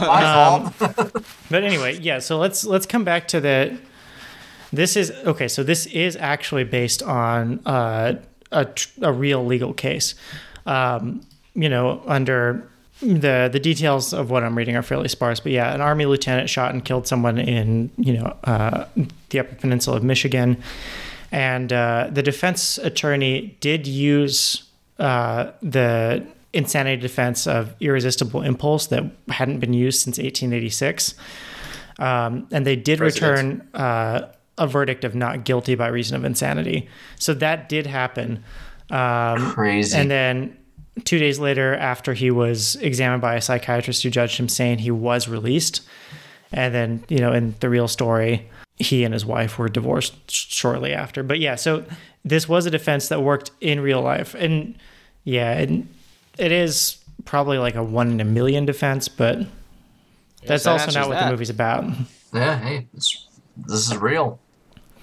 my 0.06 0.24
Um. 0.24 0.74
But 1.50 1.62
anyway, 1.64 1.98
yeah. 2.00 2.18
So 2.18 2.38
let's 2.38 2.64
let's 2.64 2.86
come 2.86 3.04
back 3.04 3.28
to 3.28 3.40
the. 3.40 3.78
This 4.72 4.96
is 4.96 5.10
okay. 5.24 5.46
So 5.48 5.62
this 5.62 5.86
is 5.86 6.16
actually 6.16 6.64
based 6.64 7.02
on 7.02 7.60
uh, 7.64 8.14
a 8.50 8.64
tr- 8.64 8.88
a 9.02 9.12
real 9.12 9.46
legal 9.46 9.72
case. 9.72 10.16
Um, 10.66 11.20
you 11.54 11.68
know, 11.68 12.02
under 12.06 12.68
the 13.00 13.48
the 13.52 13.60
details 13.60 14.12
of 14.12 14.30
what 14.30 14.42
I'm 14.42 14.56
reading 14.56 14.76
are 14.76 14.82
fairly 14.82 15.08
sparse, 15.08 15.40
but 15.40 15.52
yeah, 15.52 15.74
an 15.74 15.80
army 15.80 16.06
lieutenant 16.06 16.48
shot 16.48 16.72
and 16.72 16.84
killed 16.84 17.06
someone 17.06 17.38
in 17.38 17.90
you 17.98 18.14
know 18.14 18.36
uh, 18.44 18.86
the 19.30 19.40
Upper 19.40 19.54
Peninsula 19.56 19.98
of 19.98 20.04
Michigan, 20.04 20.62
and 21.30 21.72
uh, 21.72 22.08
the 22.10 22.22
defense 22.22 22.78
attorney 22.78 23.56
did 23.60 23.86
use 23.86 24.64
uh, 24.98 25.50
the 25.62 26.26
insanity 26.52 27.00
defense 27.00 27.46
of 27.46 27.74
irresistible 27.80 28.40
impulse 28.40 28.86
that 28.86 29.04
hadn't 29.28 29.58
been 29.60 29.74
used 29.74 30.00
since 30.00 30.16
1886, 30.16 31.14
um, 31.98 32.48
and 32.50 32.66
they 32.66 32.76
did 32.76 32.98
Precedent. 32.98 33.60
return 33.62 33.68
uh, 33.74 34.28
a 34.56 34.66
verdict 34.66 35.04
of 35.04 35.14
not 35.14 35.44
guilty 35.44 35.74
by 35.74 35.88
reason 35.88 36.16
of 36.16 36.24
insanity. 36.24 36.88
So 37.18 37.34
that 37.34 37.68
did 37.68 37.86
happen. 37.86 38.42
Um, 38.90 39.50
Crazy. 39.52 39.98
and 39.98 40.10
then 40.10 40.56
two 41.04 41.18
days 41.18 41.38
later, 41.38 41.74
after 41.74 42.14
he 42.14 42.30
was 42.30 42.76
examined 42.76 43.22
by 43.22 43.34
a 43.34 43.40
psychiatrist 43.40 44.02
who 44.02 44.10
judged 44.10 44.38
him 44.38 44.48
sane, 44.48 44.78
he 44.78 44.90
was 44.90 45.28
released. 45.28 45.82
And 46.52 46.74
then, 46.74 47.04
you 47.08 47.18
know, 47.18 47.32
in 47.32 47.54
the 47.60 47.68
real 47.68 47.88
story, 47.88 48.48
he 48.76 49.04
and 49.04 49.12
his 49.12 49.24
wife 49.24 49.58
were 49.58 49.68
divorced 49.68 50.30
sh- 50.30 50.46
shortly 50.54 50.92
after. 50.92 51.22
But 51.22 51.40
yeah, 51.40 51.56
so 51.56 51.84
this 52.24 52.48
was 52.48 52.66
a 52.66 52.70
defense 52.70 53.08
that 53.08 53.22
worked 53.22 53.50
in 53.60 53.80
real 53.80 54.00
life. 54.00 54.34
And, 54.34 54.76
Yeah, 55.24 55.54
it, 55.54 55.84
it 56.38 56.52
is 56.52 56.98
probably 57.24 57.58
like 57.58 57.74
a 57.74 57.82
one 57.82 58.12
in 58.12 58.20
a 58.20 58.24
million 58.24 58.64
defense, 58.64 59.08
but 59.08 59.40
that's 60.46 60.62
that 60.62 60.70
also 60.70 60.92
not 60.92 61.08
what 61.08 61.18
the 61.18 61.30
movie's 61.30 61.50
about. 61.50 61.84
Yeah, 62.32 62.56
hey, 62.60 62.86
it's, 62.94 63.26
this 63.56 63.90
is 63.90 63.96
real. 63.96 64.38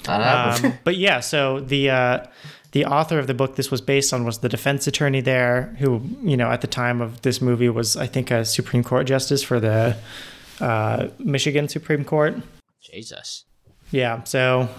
That. 0.04 0.64
Um, 0.64 0.74
but 0.86 0.96
yeah, 0.96 1.20
so 1.20 1.60
the 1.60 1.90
uh, 1.90 2.26
the 2.74 2.86
author 2.86 3.20
of 3.20 3.28
the 3.28 3.34
book 3.34 3.56
this 3.56 3.72
was 3.72 3.82
based 3.82 4.14
on 4.14 4.26
was 4.26 4.40
the 4.40 4.50
defense 4.50 4.88
attorney 4.88 5.22
there, 5.22 5.76
who 5.80 6.02
you 6.22 6.36
know 6.36 6.52
at 6.52 6.62
the 6.62 6.68
time 6.68 7.02
of 7.02 7.22
this 7.22 7.42
movie 7.42 7.70
was 7.70 7.96
I 7.96 8.08
think 8.08 8.30
a 8.30 8.44
Supreme 8.44 8.84
Court 8.84 9.08
justice 9.08 9.42
for 9.42 9.60
the 9.60 9.96
uh, 10.60 11.08
Michigan 11.20 11.70
Supreme 11.70 12.04
Court. 12.04 12.36
Jesus. 12.82 13.46
Yeah, 13.92 14.24
so 14.24 14.70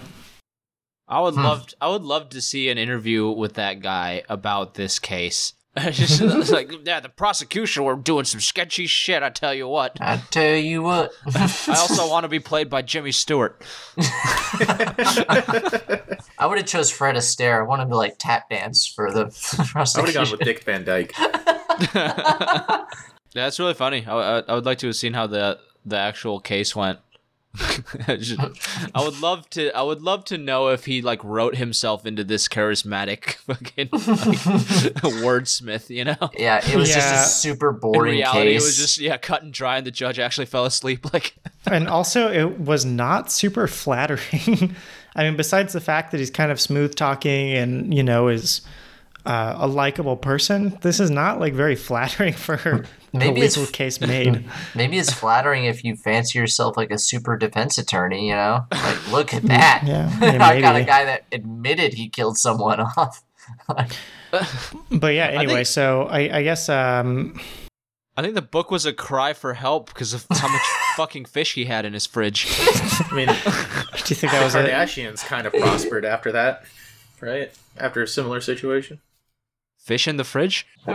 I 1.09 1.21
would 1.21 1.35
love 1.35 1.67
I 1.81 1.89
would 1.89 2.03
love 2.03 2.31
to 2.31 2.41
see 2.41 2.69
an 2.69 2.79
interview 2.79 3.31
with 3.31 3.55
that 3.55 3.81
guy 3.81 4.23
about 4.29 4.75
this 4.75 4.99
case. 4.99 5.55
Just 5.91 6.21
it's 6.21 6.51
like, 6.53 6.71
yeah, 6.85 7.01
the 7.01 7.09
prosecution 7.09 7.83
were 7.85 7.97
doing 7.97 8.25
some 8.25 8.41
sketchy 8.41 8.87
shit. 8.87 9.25
I 9.25 9.31
tell 9.31 9.53
you 9.53 9.67
what. 9.67 9.97
I 10.01 10.19
tell 10.31 10.55
you 10.57 10.83
what. 10.83 11.13
I 11.35 11.51
also 11.69 12.09
want 12.09 12.23
to 12.25 12.29
be 12.29 12.39
played 12.39 12.71
by 12.71 12.83
Jimmy 12.83 13.11
Stewart. 13.11 13.61
I 16.39 16.47
would 16.47 16.59
have 16.59 16.67
chose 16.67 16.91
Fred 16.91 17.17
Astaire. 17.17 17.59
I 17.59 17.63
wanted 17.63 17.89
to 17.89 17.97
like 17.97 18.17
tap 18.19 18.51
dance 18.51 18.87
for 18.87 19.11
the 19.11 19.21
I 19.21 19.25
would 19.25 19.33
have 19.59 19.69
prosecution. 19.69 20.23
gone 20.23 20.31
with 20.31 20.41
Dick 20.41 20.63
Van 20.65 20.85
Dyke. 20.85 21.13
Yeah, 23.35 23.43
that's 23.47 23.59
really 23.59 23.75
funny. 23.75 24.07
I, 24.07 24.39
I, 24.39 24.43
I 24.47 24.55
would 24.55 24.65
like 24.65 24.79
to 24.79 24.87
have 24.87 24.97
seen 24.97 25.13
how 25.15 25.27
the 25.27 25.59
the 25.85 25.97
actual 25.99 26.39
case 26.41 26.77
went. 26.77 27.01
I 28.09 29.03
would 29.03 29.21
love 29.21 29.49
to. 29.51 29.71
I 29.77 29.83
would 29.83 30.03
love 30.03 30.25
to 30.27 30.39
know 30.39 30.69
if 30.69 30.85
he 30.87 31.03
like 31.03 31.23
wrote 31.23 31.57
himself 31.57 32.05
into 32.07 32.25
this 32.25 32.49
charismatic 32.49 33.35
fucking 33.47 33.89
like, 33.93 34.01
wordsmith. 35.23 35.91
You 35.91 36.05
know, 36.07 36.17
Yeah, 36.37 36.61
it 36.67 36.77
was 36.77 36.89
Yeah. 36.89 36.95
just 36.97 37.27
a 37.27 37.39
super 37.41 37.71
in 37.71 37.77
boring 37.79 38.13
reality, 38.15 38.53
case. 38.55 38.63
it 38.63 38.65
was 38.67 38.77
just 38.77 38.99
yeah, 38.99 39.17
cut 39.17 39.43
and 39.43 39.53
dry, 39.53 39.77
and 39.79 39.87
the 39.87 39.91
judge 39.93 40.19
actually 40.19 40.47
fell 40.47 40.65
asleep. 40.65 41.05
Like, 41.13 41.35
and 41.67 41.87
also 41.89 42.29
it 42.31 42.59
was 42.59 42.85
not 42.85 43.31
super 43.31 43.69
flattering. 43.69 44.75
I 45.15 45.23
mean, 45.25 45.37
besides 45.37 45.73
the 45.73 45.81
fact 45.81 46.11
that 46.11 46.19
he's 46.19 46.31
kind 46.31 46.51
of 46.51 46.61
smooth 46.61 46.97
talking 46.97 47.53
and 47.53 47.95
you 47.95 48.03
know 48.03 48.27
is 48.29 48.63
uh, 49.27 49.55
a 49.59 49.69
likable 49.69 50.17
person, 50.17 50.77
this 50.81 50.99
is 50.99 51.09
not 51.11 51.39
like 51.39 51.53
very 51.55 51.77
flattering 51.77 52.33
for 52.33 52.57
the 52.57 52.89
Maybe 53.19 53.41
it's- 53.43 53.57
legal 53.57 53.73
case 53.73 54.01
made. 54.01 54.45
Maybe 54.75 54.99
it's 54.99 55.13
flattering 55.13 55.65
if 55.67 55.85
you 55.85 55.95
fancy 55.97 56.39
yourself 56.39 56.77
like 56.77 56.91
a 56.91 56.99
super 56.99 57.37
defense 57.37 57.79
attorney, 57.79 58.29
you 58.29 58.35
know? 58.35 58.67
Like, 58.73 59.11
look 59.13 59.35
at 59.35 59.43
that. 59.45 59.83
Yeah, 59.87 60.11
yeah, 60.21 60.45
I 60.45 60.61
got 60.61 60.77
a 60.77 60.83
guy 60.83 61.05
that 61.05 61.25
admitted 61.33 61.95
he 61.95 62.09
killed 62.09 62.37
someone 62.39 62.81
off. 62.81 63.23
But 64.91 65.15
yeah, 65.15 65.27
anyway, 65.27 65.55
think- 65.57 65.67
so 65.67 66.03
I, 66.05 66.39
I 66.39 66.43
guess 66.43 66.69
um, 66.69 67.39
I 68.17 68.23
think 68.23 68.35
the 68.35 68.43
book 68.43 68.71
was 68.71 68.87
a 68.87 68.93
cry 68.93 69.33
for 69.33 69.55
help 69.55 69.87
because 69.93 70.13
of 70.15 70.27
how 70.31 70.49
much 70.49 70.63
fucking 70.97 71.27
fish 71.27 71.55
he 71.55 71.67
had 71.67 71.85
in 71.85 71.93
his 71.93 72.07
fridge. 72.07 72.47
I 72.51 73.15
mean, 73.15 73.27
do 73.29 73.33
you 73.35 74.17
think 74.17 74.33
that 74.33 74.39
the 74.39 74.45
was 74.45 74.55
it? 74.55 74.67
Kardashians 74.71 75.25
kind 75.25 75.47
of 75.47 75.53
prospered 75.53 76.05
after 76.05 76.33
that, 76.33 76.65
right? 77.21 77.53
After 77.77 78.03
a 78.03 78.09
similar 78.09 78.41
situation. 78.41 79.01
Fish 79.85 80.09
in 80.09 80.17
the 80.17 80.25
fridge? 80.25 80.67
I 80.87 80.95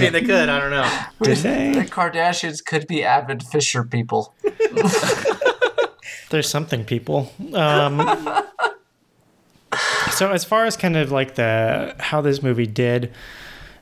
mean, 0.00 0.12
they 0.12 0.20
could. 0.20 0.48
I 0.48 0.58
don't 0.58 0.70
know. 0.70 0.90
Did 1.22 1.36
The 1.38 1.42
they? 1.42 1.72
Kardashians 1.88 2.64
could 2.64 2.88
be 2.88 3.04
avid 3.04 3.44
fisher 3.44 3.84
people. 3.84 4.34
There's 6.30 6.48
something, 6.48 6.84
people. 6.84 7.32
Um, 7.54 7.98
so 10.10 10.32
as 10.32 10.44
far 10.44 10.64
as 10.64 10.76
kind 10.76 10.96
of 10.96 11.12
like 11.12 11.36
the 11.36 11.94
how 12.00 12.20
this 12.20 12.42
movie 12.42 12.66
did, 12.66 13.12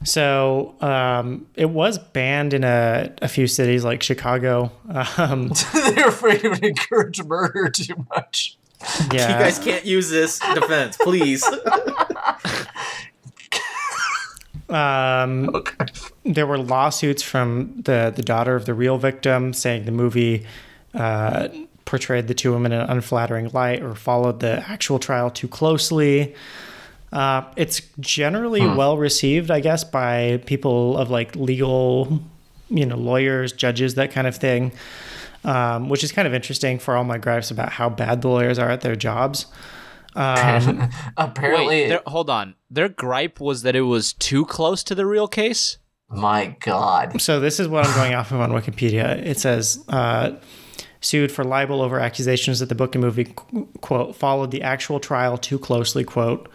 so 0.05 0.75
um, 0.83 1.47
it 1.55 1.71
was 1.71 1.99
banned 1.99 2.53
in 2.53 2.65
a, 2.65 3.15
a 3.23 3.29
few 3.29 3.47
cities 3.47 3.83
like 3.83 4.03
Chicago. 4.03 4.71
Um, 5.17 5.51
They're 5.73 6.09
afraid 6.09 6.45
it 6.45 6.51
would 6.51 6.63
encourage 6.65 7.25
murder 7.25 7.71
too 7.71 8.05
much. 8.15 8.59
Yeah, 9.13 9.39
You 9.39 9.45
guys 9.45 9.59
can't 9.59 9.85
use 9.85 10.11
this 10.11 10.39
defense, 10.39 10.97
please. 11.01 11.45
Um, 14.69 15.51
Okay. 15.55 15.87
there 16.25 16.47
were 16.47 16.59
lawsuits 16.59 17.23
from 17.23 17.83
the 17.85 18.13
the 18.15 18.23
daughter 18.23 18.57
of 18.57 18.65
the 18.65 18.73
real 18.75 18.97
victim 18.97 19.53
saying 19.53 19.85
the 19.85 19.93
movie 19.93 20.47
uh, 20.95 21.49
portrayed 21.85 22.29
the 22.29 22.35
two 22.35 22.53
women 22.53 22.73
in 22.73 22.81
an 22.81 22.89
unflattering 22.91 23.51
light 23.53 23.83
or 23.83 23.95
followed 23.95 24.41
the 24.41 24.65
actual 24.69 24.99
trial 24.99 25.31
too 25.31 25.49
closely. 25.49 26.35
Uh, 27.13 27.43
it's 27.57 27.83
generally 28.01 28.67
well 28.67 28.97
received, 28.97 29.51
I 29.51 29.61
guess, 29.61 29.85
by 29.85 30.43
people 30.47 30.97
of 30.97 31.11
like 31.11 31.37
legal, 31.37 32.21
you 32.71 32.87
know, 32.87 32.97
lawyers, 32.97 33.53
judges, 33.53 33.95
that 33.97 34.11
kind 34.13 34.27
of 34.27 34.35
thing. 34.37 34.73
Um, 35.45 35.91
which 35.91 36.03
is 36.03 36.11
kind 36.11 36.27
of 36.27 36.33
interesting 36.33 36.79
for 36.79 36.97
all 36.97 37.05
my 37.05 37.19
gripes 37.19 37.51
about 37.51 37.73
how 37.73 37.91
bad 37.91 38.23
the 38.23 38.29
lawyers 38.29 38.59
are 38.59 38.71
at 38.71 38.81
their 38.81 38.97
jobs. 38.97 39.45
Um, 40.17 40.89
Apparently, 41.17 41.91
Wait, 41.91 42.01
hold 42.07 42.31
on. 42.31 42.55
Their 42.71 42.89
gripe 42.89 43.41
was 43.41 43.63
that 43.63 43.77
it 43.77 43.83
was 43.83 44.13
too 44.15 44.47
close 44.47 44.83
to 44.85 44.95
the 44.95 45.07
real 45.07 45.29
case? 45.29 45.79
my 46.09 46.57
God. 46.61 47.21
So 47.21 47.41
this 47.41 47.59
is 47.59 47.69
what 47.69 47.87
I'm 47.87 47.95
going 47.95 48.15
off 48.15 48.31
of 48.31 48.41
on 48.41 48.51
Wikipedia. 48.53 49.19
It 49.25 49.39
says 49.39 49.85
uh, 49.89 50.33
sued 51.01 51.33
for 51.33 51.45
libel 51.45 51.83
over 51.83 51.99
accusations 51.99 52.61
that 52.61 52.69
the 52.69 52.75
book 52.75 52.95
and 52.95 53.05
movie 53.05 53.35
quote 53.81 54.15
followed 54.15 54.51
the 54.51 54.63
actual 54.63 55.01
trial 55.01 55.37
too 55.37 55.59
closely 55.59 56.05
quote 56.05 56.49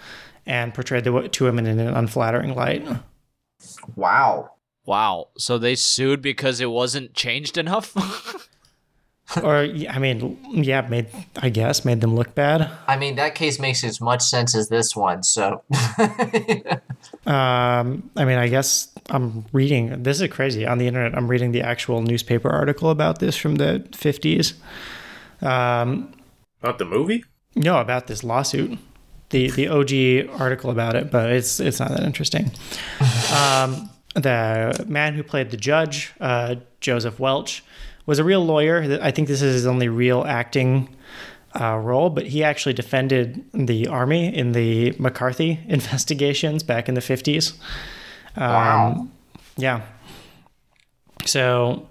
and 0.45 0.73
portrayed 0.73 1.03
the 1.03 1.11
wo- 1.11 1.27
two 1.27 1.43
women 1.43 1.67
in 1.67 1.79
an 1.79 1.93
unflattering 1.93 2.55
light. 2.55 2.87
Wow. 3.95 4.51
Wow. 4.85 5.29
So 5.37 5.57
they 5.57 5.75
sued 5.75 6.21
because 6.21 6.61
it 6.61 6.69
wasn't 6.71 7.13
changed 7.13 7.57
enough? 7.57 7.93
or 9.43 9.57
I 9.89 9.99
mean, 9.99 10.37
yeah, 10.51 10.81
made 10.81 11.07
I 11.37 11.49
guess 11.49 11.85
made 11.85 12.01
them 12.01 12.15
look 12.15 12.33
bad. 12.35 12.69
I 12.87 12.97
mean, 12.97 13.15
that 13.15 13.35
case 13.35 13.59
makes 13.59 13.83
as 13.83 14.01
much 14.01 14.21
sense 14.21 14.55
as 14.55 14.69
this 14.69 14.95
one, 14.95 15.23
so. 15.23 15.63
Um, 17.25 18.09
I 18.15 18.25
mean, 18.25 18.37
I 18.37 18.47
guess 18.47 18.87
I'm 19.09 19.45
reading. 19.51 20.03
This 20.03 20.19
is 20.19 20.27
crazy 20.29 20.65
on 20.65 20.79
the 20.79 20.87
internet. 20.87 21.15
I'm 21.15 21.27
reading 21.27 21.51
the 21.51 21.61
actual 21.61 22.01
newspaper 22.01 22.49
article 22.49 22.89
about 22.89 23.19
this 23.19 23.35
from 23.35 23.55
the 23.55 23.85
50s. 23.91 24.53
Um, 25.41 26.13
About 26.61 26.79
the 26.79 26.85
movie? 26.85 27.23
No, 27.55 27.79
about 27.79 28.07
this 28.07 28.23
lawsuit. 28.23 28.79
The 29.29 29.51
the 29.51 29.67
OG 29.67 30.39
article 30.39 30.71
about 30.71 30.95
it, 30.95 31.11
but 31.11 31.31
it's 31.31 31.59
it's 31.59 31.79
not 31.79 31.89
that 31.91 32.03
interesting. 32.03 32.51
Um, 33.31 33.91
the 34.15 34.85
man 34.87 35.13
who 35.13 35.21
played 35.21 35.51
the 35.51 35.57
judge, 35.57 36.13
uh, 36.19 36.55
Joseph 36.81 37.19
Welch, 37.19 37.63
was 38.09 38.19
a 38.19 38.23
real 38.23 38.43
lawyer. 38.43 38.99
I 39.01 39.11
think 39.11 39.27
this 39.27 39.41
is 39.41 39.53
his 39.53 39.65
only 39.67 39.87
real 39.87 40.25
acting 40.27 40.89
uh, 41.59 41.77
role, 41.77 42.09
but 42.09 42.25
he 42.25 42.43
actually 42.43 42.73
defended 42.73 43.45
the 43.53 43.87
army 43.87 44.35
in 44.35 44.53
the 44.53 44.95
McCarthy 44.97 45.59
investigations 45.67 46.63
back 46.63 46.89
in 46.89 46.95
the 46.95 47.01
fifties. 47.01 47.53
Um, 48.35 48.49
Wow. 48.51 49.07
Yeah. 49.57 49.81
So 51.25 51.87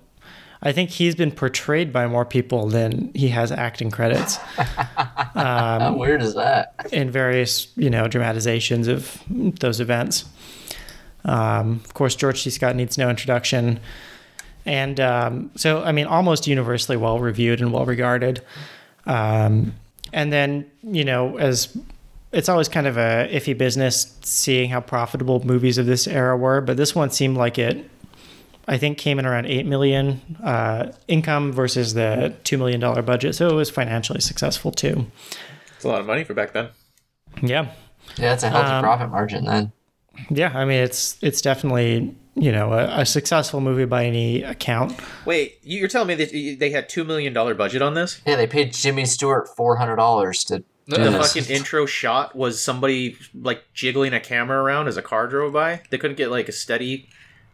I 0.61 0.73
think 0.73 0.91
he's 0.91 1.15
been 1.15 1.31
portrayed 1.31 1.93
by 1.93 2.07
more 2.07 2.25
people 2.25 2.67
than 2.69 3.13
he 3.15 3.29
has 3.29 3.53
acting 3.53 3.91
credits 3.91 4.37
How 5.35 5.95
weird 5.97 6.23
is 6.23 6.35
that? 6.35 6.75
in 6.93 7.11
various, 7.11 7.69
you 7.77 7.91
know, 7.91 8.09
dramatizations 8.09 8.89
of 8.89 9.23
those 9.29 9.81
events. 9.81 10.25
Um, 11.25 11.81
of 11.85 11.95
course, 11.95 12.17
George 12.17 12.43
C. 12.43 12.51
Scott 12.51 12.75
needs 12.75 12.99
no 12.99 13.09
introduction. 13.11 13.79
And 14.69 15.01
um, 15.01 15.51
so, 15.57 15.83
I 15.83 15.93
mean, 15.93 16.07
almost 16.07 16.47
universally 16.47 16.99
well 16.99 17.19
reviewed 17.21 17.61
and 17.63 17.73
well 17.73 17.87
regarded. 17.87 18.43
Um, 19.07 19.75
and 20.13 20.31
then, 20.31 20.71
you 20.83 21.05
know, 21.05 21.39
as 21.39 21.75
it's 22.33 22.51
always 22.51 22.69
kind 22.69 22.87
of 22.87 22.99
a 22.99 23.29
iffy 23.33 23.57
business 23.57 24.15
seeing 24.23 24.69
how 24.69 24.81
profitable 24.83 25.43
movies 25.47 25.79
of 25.79 25.87
this 25.87 26.07
era 26.07 26.37
were, 26.37 26.61
but 26.61 26.77
this 26.77 26.95
one 26.95 27.11
seemed 27.11 27.39
like 27.39 27.59
it. 27.59 27.89
I 28.67 28.77
think 28.77 28.99
came 28.99 29.19
in 29.19 29.25
around 29.25 29.47
eight 29.47 29.65
million 29.65 30.21
uh, 30.45 30.93
income 31.09 31.51
versus 31.53 31.95
the 31.95 32.35
two 32.45 32.59
million 32.59 32.79
dollar 32.81 33.01
budget, 33.01 33.35
so 33.35 33.49
it 33.49 33.55
was 33.55 33.71
financially 33.71 34.21
successful 34.21 34.71
too. 34.71 35.07
It's 35.77 35.85
a 35.87 35.89
lot 35.89 36.01
of 36.01 36.07
money 36.07 36.23
for 36.25 36.35
back 36.35 36.53
then. 36.53 36.69
Yeah, 37.41 37.69
Yeah, 38.19 38.29
that's 38.31 38.43
a 38.43 38.51
healthy 38.51 38.73
Um, 38.73 38.83
profit 38.83 39.11
margin 39.11 39.47
then. 39.47 39.73
yeah. 40.29 40.53
I 40.55 40.67
mean, 40.67 40.81
it's 40.83 41.17
it's 41.23 41.41
definitely 41.41 42.15
you 42.41 42.53
know 42.53 42.73
a, 42.73 43.01
a 43.01 43.07
successful 43.07 43.61
movie 43.61 43.85
by 43.85 44.05
any 44.05 44.43
account. 44.43 44.99
Wait, 45.25 45.59
you- 45.63 45.79
you're 45.81 45.89
telling 45.89 46.09
me 46.09 46.15
that 46.15 46.31
they 46.59 46.71
had 46.71 46.89
two 46.89 47.05
million 47.05 47.33
dollar 47.33 47.55
budget 47.55 47.83
on 47.83 47.95
this? 47.95 48.21
Yeah, 48.27 48.37
they 48.37 48.47
paid 48.47 48.73
Jimmy 48.73 49.05
Stewart 49.05 49.49
four 49.57 49.77
hundred 49.77 49.97
dollars 49.97 50.45
to 50.45 50.59
do 50.59 50.65
The 50.87 50.99
this. 51.11 51.33
fucking 51.35 51.51
intro 51.55 51.85
shot 51.87 52.35
was 52.35 52.63
somebody 52.63 53.17
like 53.35 53.65
jiggling 53.75 54.13
a 54.15 54.21
camera 54.21 54.63
around 54.63 54.89
as 54.89 54.97
a 54.97 55.03
car 55.03 55.27
drove 55.27 55.53
by. 55.53 55.83
They 55.91 55.99
couldn't 55.99 56.17
get 56.17 56.31
like 56.31 56.49
a 56.49 56.53
steady 56.53 57.09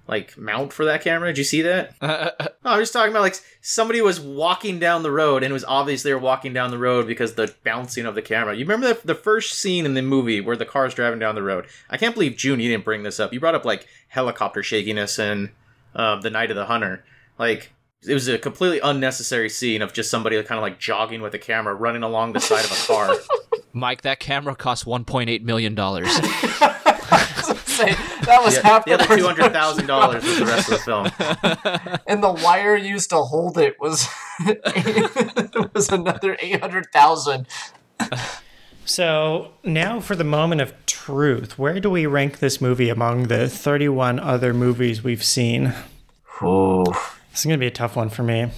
like 0.06 0.36
mount 0.36 0.72
for 0.72 0.84
that 0.84 1.02
camera. 1.02 1.30
Did 1.30 1.38
you 1.38 1.44
see 1.44 1.62
that? 1.62 1.94
No, 2.64 2.70
I'm 2.70 2.80
just 2.80 2.94
talking 2.94 3.10
about 3.10 3.20
like 3.20 3.38
somebody 3.60 4.00
was 4.00 4.18
walking 4.18 4.78
down 4.78 5.02
the 5.02 5.10
road 5.10 5.42
and 5.42 5.50
it 5.50 5.52
was 5.52 5.66
obvious 5.66 6.02
they 6.02 6.14
were 6.14 6.18
walking 6.18 6.54
down 6.54 6.70
the 6.70 6.78
road 6.78 7.06
because 7.06 7.34
the 7.34 7.54
bouncing 7.62 8.06
of 8.06 8.14
the 8.14 8.22
camera. 8.22 8.54
You 8.54 8.64
remember 8.64 8.94
the, 8.94 9.06
the 9.06 9.14
first 9.14 9.58
scene 9.58 9.84
in 9.84 9.92
the 9.92 10.00
movie 10.00 10.40
where 10.40 10.56
the 10.56 10.64
car's 10.64 10.94
driving 10.94 11.18
down 11.18 11.34
the 11.34 11.42
road? 11.42 11.66
I 11.90 11.98
can't 11.98 12.14
believe 12.14 12.38
June 12.38 12.60
you 12.60 12.70
didn't 12.70 12.86
bring 12.86 13.02
this 13.02 13.20
up. 13.20 13.34
You 13.34 13.40
brought 13.40 13.54
up 13.54 13.66
like 13.66 13.86
helicopter 14.08 14.62
shakiness 14.62 15.18
and 15.18 15.50
uh, 15.94 16.18
the 16.20 16.30
Night 16.30 16.50
of 16.50 16.56
the 16.56 16.64
Hunter. 16.64 17.04
Like 17.38 17.70
it 18.08 18.14
was 18.14 18.28
a 18.28 18.38
completely 18.38 18.80
unnecessary 18.80 19.50
scene 19.50 19.82
of 19.82 19.92
just 19.92 20.10
somebody 20.10 20.42
kind 20.42 20.58
of 20.58 20.62
like 20.62 20.78
jogging 20.78 21.20
with 21.20 21.34
a 21.34 21.38
camera 21.38 21.74
running 21.74 22.02
along 22.02 22.32
the 22.32 22.40
side 22.40 22.64
of 22.64 22.72
a 22.72 22.86
car. 22.86 23.14
Mike, 23.74 24.00
that 24.02 24.20
camera 24.20 24.54
cost 24.54 24.86
1.8 24.86 25.42
million 25.42 25.74
dollars. 25.74 26.08
Say, 27.76 27.94
that 28.26 28.40
was 28.42 28.54
Yeah, 28.56 28.62
half 28.62 28.84
the 28.84 28.92
other 28.94 29.16
two 29.16 29.24
hundred 29.24 29.52
thousand 29.52 29.86
dollars 29.86 30.24
was 30.24 30.38
the 30.38 30.44
rest 30.46 30.70
of 30.70 30.78
the 30.78 30.84
film. 30.84 32.00
and 32.06 32.22
the 32.22 32.30
wire 32.30 32.76
used 32.76 33.10
to 33.10 33.16
hold 33.16 33.58
it 33.58 33.76
was 33.80 34.08
was 35.74 35.88
another 35.90 36.36
eight 36.40 36.60
hundred 36.60 36.86
thousand. 36.92 37.46
So 38.84 39.52
now 39.62 40.00
for 40.00 40.14
the 40.14 40.24
moment 40.24 40.60
of 40.60 40.74
truth. 40.86 41.58
Where 41.58 41.80
do 41.80 41.90
we 41.90 42.06
rank 42.06 42.38
this 42.38 42.60
movie 42.60 42.88
among 42.90 43.24
the 43.28 43.48
31 43.48 44.18
other 44.18 44.52
movies 44.54 45.02
we've 45.02 45.24
seen? 45.24 45.72
Ooh. 46.42 46.84
This 47.30 47.40
is 47.40 47.44
going 47.46 47.54
to 47.58 47.60
be 47.60 47.66
a 47.66 47.70
tough 47.70 47.96
one 47.96 48.10
for 48.10 48.22
me. 48.22 48.50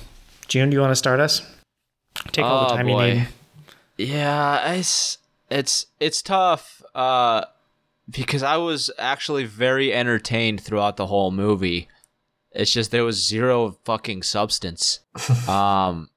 June, 0.49 0.71
do 0.71 0.75
you 0.75 0.81
want 0.81 0.91
to 0.91 0.97
start 0.97 1.21
us? 1.21 1.43
Take 2.33 2.45
all 2.45 2.67
the 2.69 2.73
Oh, 2.75 2.77
time 2.77 2.87
boy. 2.87 3.07
you 3.07 3.15
need. 3.15 3.29
Yeah, 3.99 4.73
it's 4.75 5.19
it's 5.51 5.87
it's 6.01 6.21
tough 6.23 6.83
uh 6.95 7.45
because 8.09 8.43
I 8.43 8.57
was 8.57 8.91
actually 8.99 9.45
very 9.45 9.93
entertained 9.93 10.61
throughout 10.61 10.97
the 10.97 11.07
whole 11.07 11.31
movie. 11.31 11.89
It's 12.53 12.73
just 12.73 12.91
there 12.91 13.05
was 13.05 13.27
zero 13.27 13.77
fucking 13.85 14.23
substance. 14.23 15.01
um 15.49 16.11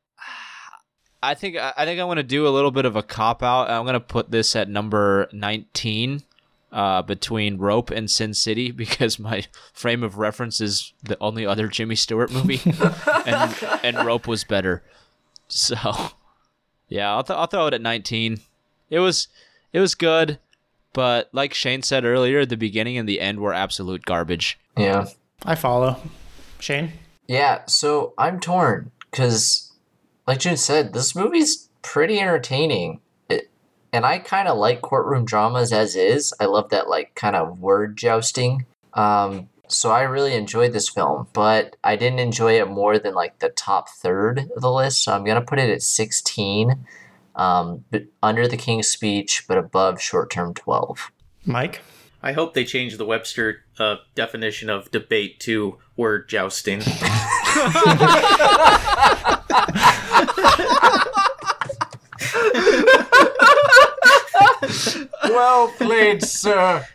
I 1.21 1.33
think 1.33 1.57
I 1.57 1.73
I 1.75 1.85
think 1.85 1.99
I'm 1.99 2.07
going 2.07 2.17
to 2.17 2.23
do 2.23 2.47
a 2.47 2.49
little 2.49 2.71
bit 2.71 2.85
of 2.85 2.95
a 2.95 3.03
cop 3.03 3.43
out. 3.43 3.69
I'm 3.69 3.83
going 3.83 3.93
to 3.93 3.99
put 3.99 4.31
this 4.31 4.55
at 4.55 4.69
number 4.69 5.27
19 5.33 6.23
uh 6.71 7.01
between 7.01 7.57
Rope 7.57 7.89
and 7.89 8.09
Sin 8.09 8.33
City 8.33 8.71
because 8.83 9.19
my 9.19 9.45
frame 9.73 10.03
of 10.03 10.17
reference 10.17 10.61
is 10.61 10.93
the 11.03 11.17
only 11.19 11.45
other 11.45 11.67
Jimmy 11.67 11.95
Stewart 11.95 12.31
movie 12.31 12.61
and 13.25 13.55
and 13.83 14.05
Rope 14.05 14.27
was 14.27 14.43
better. 14.43 14.83
So 15.47 15.75
yeah, 16.87 17.11
I'll, 17.13 17.23
th- 17.23 17.37
I'll 17.37 17.47
throw 17.47 17.67
it 17.67 17.73
at 17.73 17.81
19. 17.81 18.39
It 18.89 18.99
was 18.99 19.27
it 19.71 19.79
was 19.79 19.95
good, 19.95 20.39
but 20.93 21.29
like 21.33 21.53
Shane 21.53 21.81
said 21.81 22.05
earlier, 22.05 22.45
the 22.45 22.57
beginning 22.57 22.97
and 22.97 23.07
the 23.07 23.21
end 23.21 23.39
were 23.39 23.53
absolute 23.53 24.05
garbage. 24.05 24.59
Yeah. 24.77 25.07
I 25.43 25.55
follow. 25.55 25.97
Shane? 26.59 26.91
Yeah, 27.27 27.65
so 27.67 28.13
I'm 28.17 28.39
torn 28.39 28.91
because, 29.11 29.71
like 30.27 30.39
June 30.39 30.57
said, 30.57 30.93
this 30.93 31.15
movie's 31.15 31.69
pretty 31.81 32.19
entertaining. 32.19 33.01
It, 33.29 33.49
and 33.93 34.05
I 34.05 34.19
kind 34.19 34.47
of 34.47 34.57
like 34.57 34.81
courtroom 34.81 35.25
dramas 35.25 35.71
as 35.71 35.95
is. 35.95 36.33
I 36.39 36.45
love 36.45 36.69
that, 36.69 36.89
like, 36.89 37.15
kind 37.15 37.35
of 37.35 37.59
word 37.59 37.97
jousting. 37.97 38.65
Um, 38.95 39.49
so 39.67 39.91
I 39.91 40.01
really 40.01 40.33
enjoyed 40.33 40.73
this 40.73 40.89
film, 40.89 41.27
but 41.33 41.75
I 41.83 41.95
didn't 41.95 42.19
enjoy 42.19 42.59
it 42.59 42.67
more 42.67 42.97
than, 42.97 43.13
like, 43.13 43.39
the 43.39 43.49
top 43.49 43.89
third 43.89 44.49
of 44.55 44.61
the 44.61 44.71
list. 44.71 45.03
So 45.03 45.13
I'm 45.13 45.23
going 45.23 45.39
to 45.39 45.45
put 45.45 45.59
it 45.59 45.69
at 45.69 45.83
16, 45.83 46.85
um, 47.39 47.85
but 47.89 48.03
under 48.21 48.47
The 48.47 48.57
King's 48.57 48.87
Speech, 48.87 49.45
but 49.47 49.57
above 49.57 50.01
Short 50.01 50.29
Term 50.29 50.53
12. 50.53 51.09
Mike? 51.45 51.81
I 52.21 52.33
hope 52.33 52.53
they 52.53 52.65
change 52.65 52.97
the 52.97 53.05
Webster 53.05 53.63
uh, 53.79 53.95
definition 54.13 54.69
of 54.69 54.91
debate 54.91 55.39
to 55.41 55.77
word 55.95 56.27
jousting. 56.27 56.81
Well 65.23 65.69
played, 65.77 66.23
sir. 66.23 66.85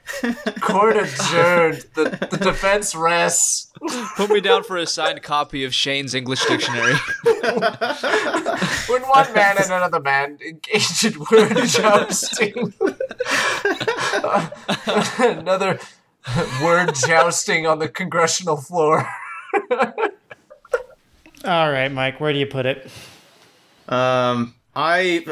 Court 0.61 0.97
adjourned. 0.97 1.87
The, 1.95 2.29
the 2.31 2.39
defense 2.39 2.95
rests. 2.95 3.73
Put 4.17 4.31
me 4.31 4.41
down 4.41 4.65
for 4.65 4.77
a 4.77 4.87
signed 4.87 5.23
copy 5.23 5.65
of 5.65 5.75
Shane's 5.75 6.15
English 6.15 6.45
Dictionary. 6.47 6.95
When 8.87 9.03
one 9.03 9.33
man 9.33 9.57
and 9.57 9.67
another 9.67 10.01
man 10.01 10.39
engage 10.47 11.05
in 11.05 11.19
word 11.31 11.57
jousting. 11.67 12.75
another 15.19 15.79
word 16.63 16.95
jousting 16.95 17.67
on 17.67 17.79
the 17.79 17.89
congressional 17.89 18.57
floor. 18.57 19.09
All 21.45 21.73
right, 21.73 21.89
Mike, 21.89 22.21
where 22.21 22.33
do 22.33 22.39
you 22.39 22.47
put 22.47 22.67
it? 22.67 22.91
Um, 23.89 24.55
I, 24.77 25.25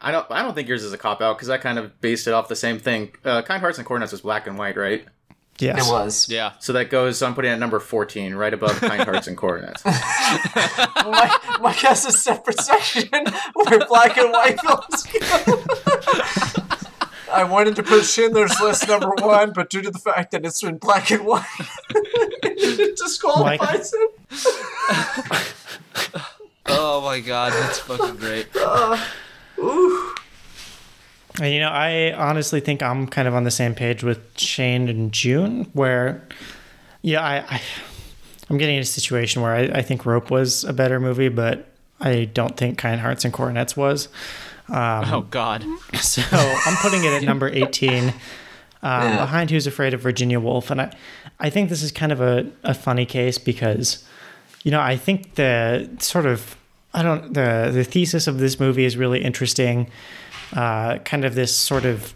I 0.00 0.10
don't, 0.10 0.30
I 0.30 0.42
don't 0.42 0.54
think 0.54 0.68
yours 0.68 0.82
is 0.82 0.92
a 0.92 0.98
cop 0.98 1.20
out 1.20 1.36
because 1.36 1.50
I 1.50 1.58
kind 1.58 1.78
of 1.78 2.00
based 2.00 2.26
it 2.26 2.34
off 2.34 2.48
the 2.48 2.56
same 2.56 2.78
thing. 2.78 3.12
Uh, 3.24 3.42
kind 3.42 3.60
Hearts 3.60 3.78
and 3.78 3.86
Coronets 3.86 4.12
was 4.12 4.22
black 4.22 4.46
and 4.46 4.58
white, 4.58 4.76
right? 4.76 5.04
Yes. 5.60 5.88
It 5.88 5.92
was. 5.92 6.28
yeah. 6.28 6.52
So 6.60 6.72
that 6.74 6.90
goes. 6.90 7.18
So 7.18 7.26
I'm 7.26 7.34
putting 7.34 7.50
it 7.50 7.54
at 7.54 7.60
number 7.60 7.80
14, 7.80 8.34
right 8.34 8.54
above 8.54 8.78
Kind 8.80 9.02
Hearts 9.02 9.26
and 9.26 9.36
Coronets. 9.36 9.84
Mike, 9.84 11.60
Mike 11.60 11.76
has 11.76 12.04
a 12.06 12.12
separate 12.12 12.60
section 12.60 13.08
where 13.54 13.84
black 13.86 14.16
and 14.16 14.30
white 14.32 14.60
films 14.60 15.02
go. 15.04 15.64
I 17.30 17.44
wanted 17.44 17.76
to 17.76 17.82
put 17.82 18.04
Schindler's 18.04 18.58
List 18.60 18.88
number 18.88 19.10
one, 19.18 19.52
but 19.52 19.68
due 19.68 19.82
to 19.82 19.90
the 19.90 19.98
fact 19.98 20.30
that 20.32 20.46
it's 20.46 20.62
in 20.62 20.78
black 20.78 21.10
and 21.10 21.26
white, 21.26 21.44
it 22.42 22.96
disqualifies 22.96 23.92
it. 23.92 24.10
Oh 26.66 27.02
my 27.02 27.20
god, 27.20 27.52
that's 27.52 27.80
fucking 27.80 28.16
great. 28.16 28.48
Uh, 28.56 28.98
and, 29.58 30.17
you 31.40 31.60
know, 31.60 31.68
I 31.68 32.12
honestly 32.14 32.60
think 32.60 32.82
I'm 32.82 33.06
kind 33.06 33.28
of 33.28 33.34
on 33.34 33.44
the 33.44 33.50
same 33.50 33.74
page 33.74 34.02
with 34.02 34.18
Shane 34.38 34.88
and 34.88 35.12
June, 35.12 35.64
where, 35.72 36.26
yeah, 37.02 37.22
I, 37.22 37.36
I 37.56 37.62
I'm 38.50 38.58
getting 38.58 38.76
in 38.76 38.82
a 38.82 38.86
situation 38.86 39.42
where 39.42 39.52
I, 39.54 39.60
I 39.78 39.82
think 39.82 40.06
Rope 40.06 40.30
was 40.30 40.64
a 40.64 40.72
better 40.72 40.98
movie, 40.98 41.28
but 41.28 41.66
I 42.00 42.24
don't 42.26 42.56
think 42.56 42.78
Kind 42.78 43.00
Hearts 43.00 43.24
and 43.24 43.32
Coronets 43.32 43.76
was. 43.76 44.08
Oh 44.70 45.26
god. 45.30 45.64
So 46.00 46.22
I'm 46.30 46.76
putting 46.76 47.04
it 47.04 47.12
at 47.12 47.22
number 47.22 47.48
18, 47.48 48.04
um, 48.08 48.12
Yeah. 48.82 49.16
behind 49.16 49.50
Who's 49.50 49.66
Afraid 49.66 49.94
of 49.94 50.00
Virginia 50.00 50.38
Woolf. 50.40 50.70
And 50.70 50.80
I, 50.80 50.94
I 51.40 51.50
think 51.50 51.68
this 51.68 51.82
is 51.82 51.90
kind 51.92 52.12
of 52.12 52.20
a, 52.20 52.50
a 52.64 52.74
funny 52.74 53.04
case 53.06 53.38
because, 53.38 54.04
you 54.64 54.70
know, 54.70 54.80
I 54.80 54.96
think 54.96 55.34
the 55.34 55.88
sort 55.98 56.26
of, 56.26 56.56
I 56.94 57.02
don't, 57.02 57.34
the, 57.34 57.70
the 57.72 57.84
thesis 57.84 58.26
of 58.26 58.38
this 58.38 58.58
movie 58.60 58.84
is 58.84 58.96
really 58.96 59.22
interesting. 59.22 59.90
Uh, 60.52 60.98
kind 60.98 61.24
of 61.24 61.34
this 61.34 61.54
sort 61.54 61.84
of 61.84 62.14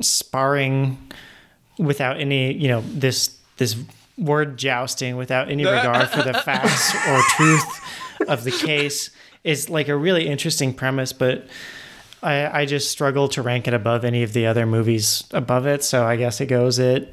sparring 0.00 0.98
without 1.78 2.20
any, 2.20 2.52
you 2.52 2.68
know, 2.68 2.82
this, 2.82 3.38
this 3.56 3.76
word 4.18 4.56
jousting 4.56 5.16
without 5.16 5.50
any 5.50 5.64
regard 5.76 6.08
for 6.10 6.22
the 6.22 6.34
facts 6.34 6.94
or 7.08 7.22
truth 7.36 8.28
of 8.28 8.44
the 8.44 8.50
case 8.50 9.10
is 9.44 9.70
like 9.70 9.88
a 9.88 9.96
really 9.96 10.28
interesting 10.28 10.74
premise, 10.74 11.12
but 11.12 11.46
I, 12.22 12.62
I 12.62 12.66
just 12.66 12.90
struggle 12.90 13.28
to 13.28 13.42
rank 13.42 13.66
it 13.66 13.74
above 13.74 14.04
any 14.04 14.22
of 14.22 14.32
the 14.32 14.46
other 14.46 14.66
movies 14.66 15.24
above 15.32 15.66
it. 15.66 15.82
So 15.82 16.04
I 16.06 16.16
guess 16.16 16.40
it 16.40 16.46
goes 16.46 16.78
at 16.78 17.08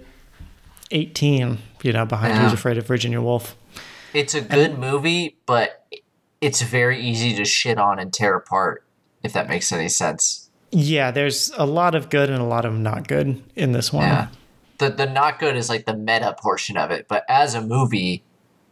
18, 0.91 1.57
you 1.83 1.93
know, 1.93 2.05
behind 2.05 2.33
Yeah. 2.33 2.43
Who's 2.43 2.53
Afraid 2.53 2.77
of 2.77 2.87
Virginia 2.87 3.21
Woolf. 3.21 3.55
It's 4.13 4.33
a 4.33 4.41
good 4.41 4.77
movie, 4.77 5.37
but 5.45 5.85
it's 6.41 6.61
very 6.61 6.99
easy 6.99 7.35
to 7.35 7.45
shit 7.45 7.77
on 7.77 7.99
and 7.99 8.13
tear 8.13 8.35
apart, 8.35 8.83
if 9.23 9.33
that 9.33 9.47
makes 9.47 9.71
any 9.71 9.89
sense. 9.89 10.46
Yeah, 10.71 11.11
there's 11.11 11.51
a 11.57 11.65
lot 11.65 11.95
of 11.95 12.09
good 12.09 12.29
and 12.29 12.41
a 12.41 12.45
lot 12.45 12.65
of 12.65 12.73
not 12.73 13.07
good 13.07 13.41
in 13.55 13.71
this 13.71 13.91
one. 13.93 14.03
Yeah. 14.07 14.27
The 14.79 14.89
the 14.89 15.05
not 15.07 15.39
good 15.39 15.55
is 15.55 15.69
like 15.69 15.85
the 15.85 15.95
meta 15.95 16.35
portion 16.39 16.77
of 16.77 16.91
it, 16.91 17.07
but 17.07 17.23
as 17.29 17.55
a 17.55 17.61
movie, 17.61 18.23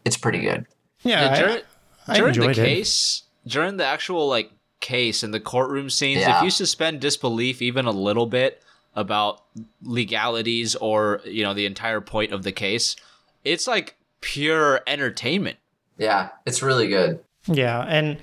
it's 0.03 0.17
pretty 0.17 0.39
good. 0.41 0.65
Yeah, 1.03 1.21
Yeah, 1.25 1.31
I- 1.31 1.39
during, 1.39 1.61
I 2.07 2.17
during 2.17 2.33
the 2.33 2.39
enjoyed 2.49 2.57
it. 2.59 2.65
case, 2.65 3.23
during 3.47 3.77
the 3.77 3.85
actual 3.85 4.27
like 4.27 4.51
case 4.81 5.23
and 5.23 5.33
the 5.33 5.39
courtroom 5.39 5.89
scenes, 5.89 6.21
Yeah. 6.21 6.37
if 6.37 6.43
you 6.43 6.49
suspend 6.51 6.99
disbelief 6.99 7.61
even 7.61 7.85
a 7.85 7.91
little 7.91 8.27
bit 8.27 8.61
about 8.95 9.41
legalities 9.81 10.75
or 10.75 11.21
you 11.25 11.43
know 11.43 11.53
the 11.53 11.65
entire 11.65 12.01
point 12.01 12.31
of 12.33 12.43
the 12.43 12.51
case, 12.51 12.95
it's 13.43 13.67
like 13.67 13.95
pure 14.21 14.81
entertainment. 14.85 15.57
Yeah, 15.97 16.29
it's 16.45 16.61
really 16.61 16.87
good. 16.87 17.19
Yeah, 17.47 17.81
and 17.87 18.17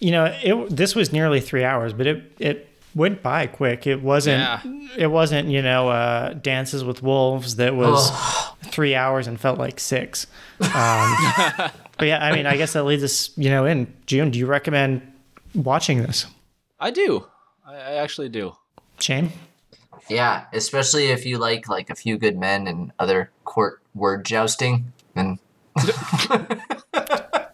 you 0.00 0.10
know, 0.10 0.24
it 0.42 0.74
this 0.76 0.94
was 0.94 1.12
nearly 1.12 1.40
three 1.40 1.64
hours, 1.64 1.92
but 1.92 2.06
it 2.06 2.32
it 2.38 2.68
went 2.94 3.22
by 3.22 3.46
quick. 3.46 3.86
It 3.86 4.02
wasn't. 4.02 4.40
Yeah. 4.40 4.88
It 4.96 5.06
wasn't. 5.08 5.48
You 5.48 5.62
know, 5.62 5.88
uh, 5.88 6.34
Dances 6.34 6.84
with 6.84 7.02
Wolves 7.02 7.56
that 7.56 7.74
was 7.74 8.10
three 8.64 8.94
hours 8.94 9.26
and 9.26 9.40
felt 9.40 9.58
like 9.58 9.80
six. 9.80 10.26
Um, 10.60 10.70
but 11.98 12.06
yeah, 12.06 12.18
I 12.24 12.34
mean, 12.34 12.46
I 12.46 12.56
guess 12.56 12.72
that 12.74 12.84
leads 12.84 13.02
us. 13.02 13.36
You 13.36 13.50
know, 13.50 13.66
in 13.66 13.92
June, 14.06 14.30
do 14.30 14.38
you 14.38 14.46
recommend 14.46 15.02
watching 15.54 16.02
this, 16.02 16.26
I 16.80 16.90
do. 16.90 17.26
I, 17.66 17.74
I 17.74 17.92
actually 17.94 18.28
do. 18.28 18.56
Shane? 18.98 19.32
Yeah, 20.08 20.44
especially 20.52 21.06
if 21.06 21.24
you 21.24 21.38
like 21.38 21.68
like 21.68 21.90
a 21.90 21.94
few 21.94 22.18
good 22.18 22.38
men 22.38 22.66
and 22.66 22.92
other 22.98 23.30
court 23.44 23.80
word 23.94 24.24
jousting. 24.24 24.92
and 25.14 25.38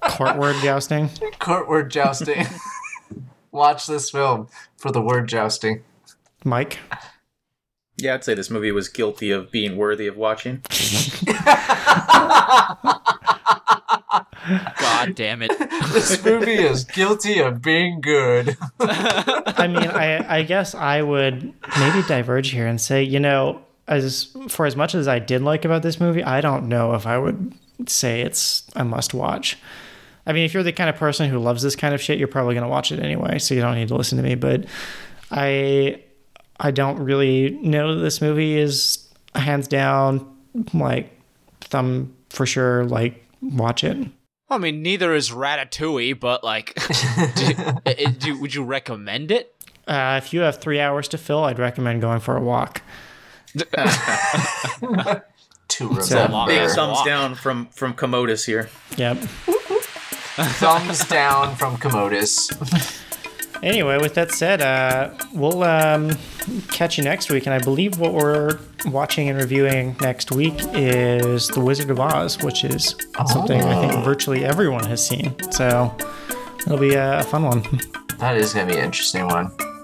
court 0.03 0.37
word 0.39 0.57
jousting. 0.63 1.11
court 1.39 1.69
word 1.69 1.91
jousting. 1.91 2.47
Watch 3.51 3.87
this 3.87 4.11
film 4.11 4.49
for 4.77 4.91
the 4.93 5.01
word 5.01 5.29
jousting. 5.29 5.83
Mike. 6.45 6.79
Yeah, 7.97 8.15
I'd 8.15 8.25
say 8.25 8.35
this 8.35 8.51
movie 8.51 8.71
was 8.71 8.89
guilty 8.89 9.31
of 9.33 9.51
being 9.51 9.77
worthy 9.77 10.07
of 10.07 10.17
watching. 10.17 10.63
God 14.79 15.15
damn 15.15 15.43
it. 15.43 15.53
This 15.89 16.23
movie 16.23 16.53
is 16.53 16.85
guilty 16.85 17.41
of 17.41 17.63
being 17.63 18.01
good. 18.01 18.57
I 18.79 19.67
mean, 19.67 19.89
I 19.89 20.39
I 20.39 20.43
guess 20.43 20.75
I 20.75 21.01
would 21.03 21.55
maybe 21.79 22.07
diverge 22.07 22.51
here 22.51 22.67
and 22.67 22.79
say, 22.81 23.03
you 23.03 23.19
know, 23.19 23.63
as 23.89 24.37
for 24.49 24.67
as 24.67 24.77
much 24.77 24.95
as 24.95 25.09
I 25.09 25.19
did 25.19 25.43
like 25.43 25.65
about 25.65 25.83
this 25.83 25.99
movie, 25.99 26.23
I 26.23 26.41
don't 26.41 26.69
know 26.69 26.95
if 26.95 27.07
I 27.07 27.17
would 27.17 27.55
say 27.87 28.21
it's 28.21 28.65
a 28.77 28.85
must 28.85 29.15
watch. 29.15 29.57
I 30.29 30.35
mean, 30.35 30.45
if 30.45 30.53
you're 30.53 30.63
the 30.63 30.73
kind 30.73 30.91
of 30.91 30.97
person 30.97 31.31
who 31.31 31.39
loves 31.39 31.63
this 31.63 31.75
kind 31.75 31.95
of 31.95 32.03
shit, 32.03 32.19
you're 32.19 32.29
probably 32.29 32.55
going 32.55 32.63
to 32.63 32.69
watch 32.69 32.93
it 32.93 33.01
anyway, 33.01 33.39
so 33.39 33.55
you 33.55 33.63
don't 33.63 33.75
need 33.75 33.89
to 33.89 33.95
listen 33.95 34.19
to 34.19 34.23
me, 34.23 34.35
but 34.35 34.67
I 35.31 36.03
I 36.61 36.71
don't 36.71 36.99
really 36.99 37.51
know 37.63 37.95
that 37.95 38.03
this 38.03 38.21
movie 38.21 38.59
is 38.59 39.09
hands 39.35 39.67
down 39.67 40.37
like 40.75 41.19
thumb 41.63 42.15
for 42.29 42.45
sure 42.45 42.85
like 42.85 43.27
watch 43.41 43.83
it. 43.85 43.97
I 44.51 44.59
mean, 44.59 44.83
neither 44.83 45.15
is 45.15 45.31
Ratatouille, 45.31 46.19
but 46.19 46.45
like, 46.45 46.75
do, 47.95 48.07
do, 48.13 48.41
would 48.41 48.55
you 48.55 48.65
recommend 48.65 49.31
it? 49.31 49.55
Uh, 49.87 50.21
if 50.23 50.33
you 50.33 50.41
have 50.41 50.59
three 50.59 50.81
hours 50.81 51.09
to 51.09 51.19
fill, 51.19 51.45
I'd 51.45 51.59
recommend 51.59 52.01
going 52.01 52.21
for 52.21 52.37
a 52.37 52.41
walk. 52.41 52.83
To 55.69 55.85
a 55.85 55.89
remember. 55.89 56.47
Big 56.47 56.69
thumbs 56.71 56.97
Walk. 56.97 57.07
down 57.07 57.35
from 57.35 57.67
from 57.67 57.93
Commodus 57.95 58.45
here. 58.47 58.71
Yep. 58.97 59.19
Thumbs 60.39 61.07
down 61.09 61.55
from 61.57 61.77
Commodus. 61.79 62.51
Anyway, 63.63 63.99
with 63.99 64.15
that 64.15 64.31
said, 64.31 64.63
uh, 64.63 65.11
we'll 65.35 65.65
um, 65.65 66.17
catch 66.71 66.97
you 66.97 67.03
next 67.03 67.29
week. 67.31 67.47
And 67.47 67.55
I 67.55 67.59
believe 67.59 67.99
what 67.99 68.13
we're 68.13 68.59
watching 68.87 69.29
and 69.29 69.37
reviewing 69.37 69.97
next 70.01 70.31
week 70.31 70.55
is 70.75 71.49
The 71.49 71.61
Wizard 71.61 71.91
of 71.91 71.99
Oz, 71.99 72.41
which 72.43 72.63
is 72.65 72.95
something 73.27 73.61
I 73.61 73.81
think 73.81 74.05
virtually 74.05 74.45
everyone 74.45 74.85
has 74.85 75.05
seen. 75.05 75.35
So 75.51 75.93
it'll 76.61 76.79
be 76.79 76.95
a, 76.95 77.19
a 77.19 77.23
fun 77.25 77.43
one. 77.45 77.63
That 78.19 78.37
is 78.37 78.55
gonna 78.55 78.67
be 78.67 78.79
an 78.79 78.85
interesting 78.85 79.27
one. 79.27 79.51